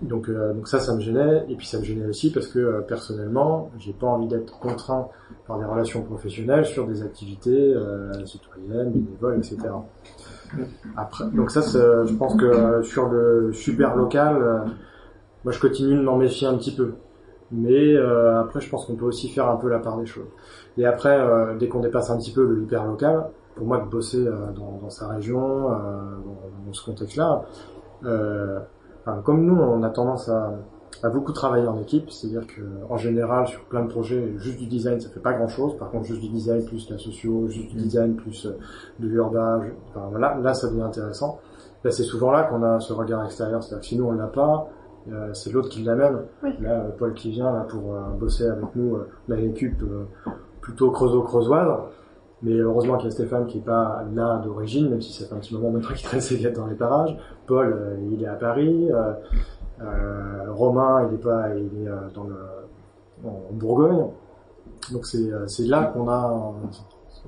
donc 0.02 0.28
euh, 0.28 0.52
donc 0.52 0.68
ça 0.68 0.80
ça 0.80 0.94
me 0.94 1.00
gênait 1.00 1.46
et 1.48 1.54
puis 1.54 1.66
ça 1.66 1.78
me 1.78 1.84
gênait 1.84 2.06
aussi 2.06 2.32
parce 2.32 2.48
que 2.48 2.58
euh, 2.58 2.80
personnellement 2.80 3.70
j'ai 3.78 3.92
pas 3.92 4.08
envie 4.08 4.26
d'être 4.26 4.58
contraint 4.58 5.08
par 5.46 5.58
des 5.58 5.64
relations 5.64 6.02
professionnelles 6.02 6.66
sur 6.66 6.86
des 6.86 7.02
activités 7.02 7.72
euh, 7.74 8.12
citoyennes 8.26 8.90
bénévoles 8.90 9.38
etc 9.38 9.70
après, 10.96 11.24
donc 11.32 11.50
ça, 11.50 11.60
je 11.60 12.14
pense 12.14 12.36
que 12.36 12.44
euh, 12.44 12.82
sur 12.82 13.08
le 13.08 13.52
super 13.52 13.96
local, 13.96 14.36
euh, 14.40 14.58
moi 15.44 15.52
je 15.52 15.60
continue 15.60 15.96
de 15.96 16.02
m'en 16.02 16.16
méfier 16.16 16.46
un 16.46 16.56
petit 16.56 16.74
peu. 16.74 16.94
Mais 17.50 17.94
euh, 17.94 18.40
après, 18.40 18.60
je 18.60 18.70
pense 18.70 18.86
qu'on 18.86 18.96
peut 18.96 19.04
aussi 19.04 19.28
faire 19.28 19.48
un 19.48 19.56
peu 19.56 19.68
la 19.68 19.78
part 19.78 19.98
des 19.98 20.06
choses. 20.06 20.28
Et 20.76 20.86
après, 20.86 21.18
dès 21.58 21.68
qu'on 21.68 21.80
dépasse 21.80 22.10
un 22.10 22.16
petit 22.16 22.32
peu 22.32 22.44
le 22.44 22.62
hyper 22.62 22.84
local, 22.84 23.26
pour 23.54 23.66
moi 23.66 23.78
de 23.78 23.88
bosser 23.88 24.24
dans, 24.24 24.78
dans 24.82 24.90
sa 24.90 25.08
région, 25.08 25.68
dans, 25.68 26.66
dans 26.66 26.72
ce 26.72 26.84
contexte-là, 26.84 27.44
euh, 28.04 28.58
enfin, 29.06 29.20
comme 29.22 29.44
nous, 29.44 29.56
on 29.56 29.82
a 29.82 29.90
tendance 29.90 30.28
à, 30.28 30.52
à 31.02 31.08
beaucoup 31.10 31.32
travailler 31.32 31.66
en 31.66 31.78
équipe, 31.80 32.10
c'est-à-dire 32.10 32.46
que 32.46 32.62
en 32.88 32.96
général, 32.96 33.46
sur 33.46 33.64
plein 33.64 33.82
de 33.82 33.88
projets, 33.88 34.34
juste 34.38 34.58
du 34.58 34.66
design, 34.66 35.00
ça 35.00 35.08
fait 35.10 35.20
pas 35.20 35.32
grand-chose. 35.32 35.76
Par 35.76 35.90
contre, 35.90 36.04
juste 36.06 36.20
du 36.20 36.28
design 36.28 36.64
plus 36.64 36.88
la 36.90 36.98
socio, 36.98 37.48
juste 37.48 37.70
du 37.70 37.76
design 37.76 38.16
plus 38.16 38.46
euh, 38.46 38.58
de 39.00 39.08
l'urbain, 39.08 39.62
enfin 39.90 40.06
voilà, 40.10 40.36
là 40.42 40.54
ça 40.54 40.68
devient 40.68 40.82
intéressant. 40.82 41.38
Là, 41.84 41.90
c'est 41.90 42.04
souvent 42.04 42.30
là 42.30 42.44
qu'on 42.44 42.62
a 42.62 42.80
ce 42.80 42.92
regard 42.94 43.24
extérieur, 43.24 43.62
c'est-à-dire 43.62 43.80
que 43.80 43.86
si 43.86 43.98
nous 43.98 44.06
on 44.06 44.12
l'a 44.12 44.26
pas, 44.28 44.68
euh, 45.12 45.34
c'est 45.34 45.52
l'autre 45.52 45.68
qui 45.68 45.82
l'amène. 45.82 46.20
Oui. 46.42 46.50
Là, 46.60 46.80
euh, 46.80 46.90
Paul 46.96 47.12
qui 47.12 47.30
vient 47.30 47.52
là 47.52 47.66
pour 47.68 47.94
euh, 47.94 48.00
bosser 48.18 48.46
avec 48.46 48.74
nous, 48.74 48.96
euh, 48.96 49.08
on 49.28 49.32
a 49.32 49.36
une 49.36 49.50
équipe 49.50 49.82
euh, 49.82 50.04
plutôt 50.62 50.90
creuso-creusoise. 50.90 51.68
Mais 52.42 52.52
heureusement 52.58 52.96
qu'il 52.98 53.06
y 53.06 53.08
a 53.08 53.10
Stéphane 53.12 53.46
qui 53.46 53.58
est 53.58 53.62
pas 53.62 54.04
là 54.14 54.38
d'origine, 54.44 54.90
même 54.90 55.00
si 55.00 55.12
ça 55.12 55.26
fait 55.26 55.34
un 55.34 55.38
petit 55.38 55.54
moment 55.54 55.70
maintenant 55.70 55.94
qu'il 55.94 56.04
traîne 56.06 56.20
ses 56.20 56.36
guettes 56.38 56.56
dans 56.56 56.66
les 56.66 56.74
parages. 56.74 57.16
Paul, 57.46 57.72
euh, 57.72 57.96
il 58.12 58.22
est 58.22 58.26
à 58.26 58.34
Paris. 58.34 58.90
Euh, 58.92 59.12
euh, 59.80 60.52
Romain, 60.52 61.08
il 61.08 61.14
est 61.14 61.18
pas, 61.22 61.48
il 61.56 61.84
est 61.84 61.88
euh, 61.88 61.96
dans 62.14 62.24
le, 62.24 62.36
en 63.24 63.40
Bourgogne. 63.52 64.06
Donc 64.92 65.06
c'est 65.06 65.32
euh, 65.32 65.46
c'est 65.46 65.64
là 65.64 65.84
qu'on 65.84 66.08
a 66.08 66.52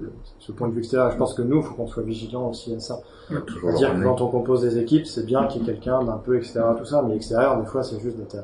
euh, 0.00 0.02
ce- 0.38 0.52
point 0.52 0.68
de 0.68 0.74
vue 0.74 0.80
extérieur. 0.80 1.10
Je 1.10 1.16
pense 1.16 1.32
que 1.32 1.42
nous, 1.42 1.56
il 1.58 1.62
faut 1.62 1.74
qu'on 1.74 1.86
soit 1.86 2.02
vigilant 2.02 2.50
aussi 2.50 2.74
à 2.74 2.80
ça. 2.80 2.98
C'est-à-dire 3.28 3.94
que 3.94 4.04
quand 4.04 4.20
on 4.20 4.28
compose 4.28 4.60
des 4.62 4.76
équipes, 4.78 5.06
c'est 5.06 5.24
bien 5.24 5.46
qu'il 5.46 5.62
y 5.62 5.64
ait 5.64 5.72
quelqu'un 5.72 6.04
d'un 6.04 6.18
peu 6.18 6.36
extérieur 6.36 6.72
à 6.72 6.74
tout 6.74 6.84
ça, 6.84 7.02
mais 7.02 7.16
extérieur, 7.16 7.58
des 7.58 7.66
fois, 7.66 7.82
c'est 7.82 7.98
juste 8.00 8.18
d'être 8.18 8.36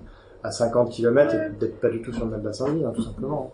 à, 0.43 0.49
à 0.49 0.51
50 0.51 0.89
km 0.91 1.35
et 1.35 1.51
d'être 1.61 1.79
pas 1.81 1.91
du 1.91 2.01
tout 2.01 2.13
sur 2.13 2.25
le 2.25 2.31
même 2.31 2.41
bassin 2.41 2.67
de 2.69 2.79
vie, 2.79 2.85
hein, 2.85 2.93
tout 2.95 3.03
simplement. 3.03 3.53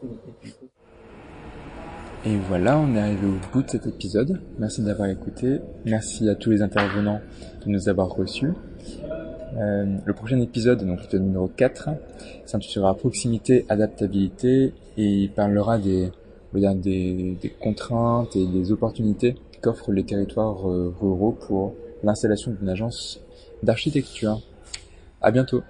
Et 2.24 2.36
voilà, 2.36 2.78
on 2.78 2.94
est 2.96 2.98
arrivé 2.98 3.26
au 3.26 3.52
bout 3.52 3.62
de 3.62 3.70
cet 3.70 3.86
épisode. 3.86 4.40
Merci 4.58 4.82
d'avoir 4.82 5.08
écouté. 5.08 5.60
Merci 5.84 6.28
à 6.28 6.34
tous 6.34 6.50
les 6.50 6.62
intervenants 6.62 7.20
de 7.64 7.70
nous 7.70 7.88
avoir 7.88 8.08
reçus. 8.08 8.52
Euh, 9.56 9.96
le 10.04 10.12
prochain 10.12 10.40
épisode, 10.40 10.84
donc 10.84 11.00
le 11.12 11.18
numéro 11.20 11.46
4, 11.48 11.90
s'intitulera 12.44 12.94
Proximité, 12.94 13.66
adaptabilité 13.68 14.74
et 14.96 15.04
il 15.04 15.30
parlera 15.30 15.78
des, 15.78 16.10
des, 16.52 17.36
des 17.40 17.50
contraintes 17.50 18.34
et 18.34 18.46
des 18.46 18.72
opportunités 18.72 19.36
qu'offrent 19.62 19.92
les 19.92 20.04
territoires 20.04 20.68
euh, 20.68 20.92
ruraux 21.00 21.32
pour 21.32 21.74
l'installation 22.02 22.50
d'une 22.50 22.68
agence 22.68 23.20
d'architecture. 23.62 24.40
À 25.22 25.30
bientôt. 25.30 25.62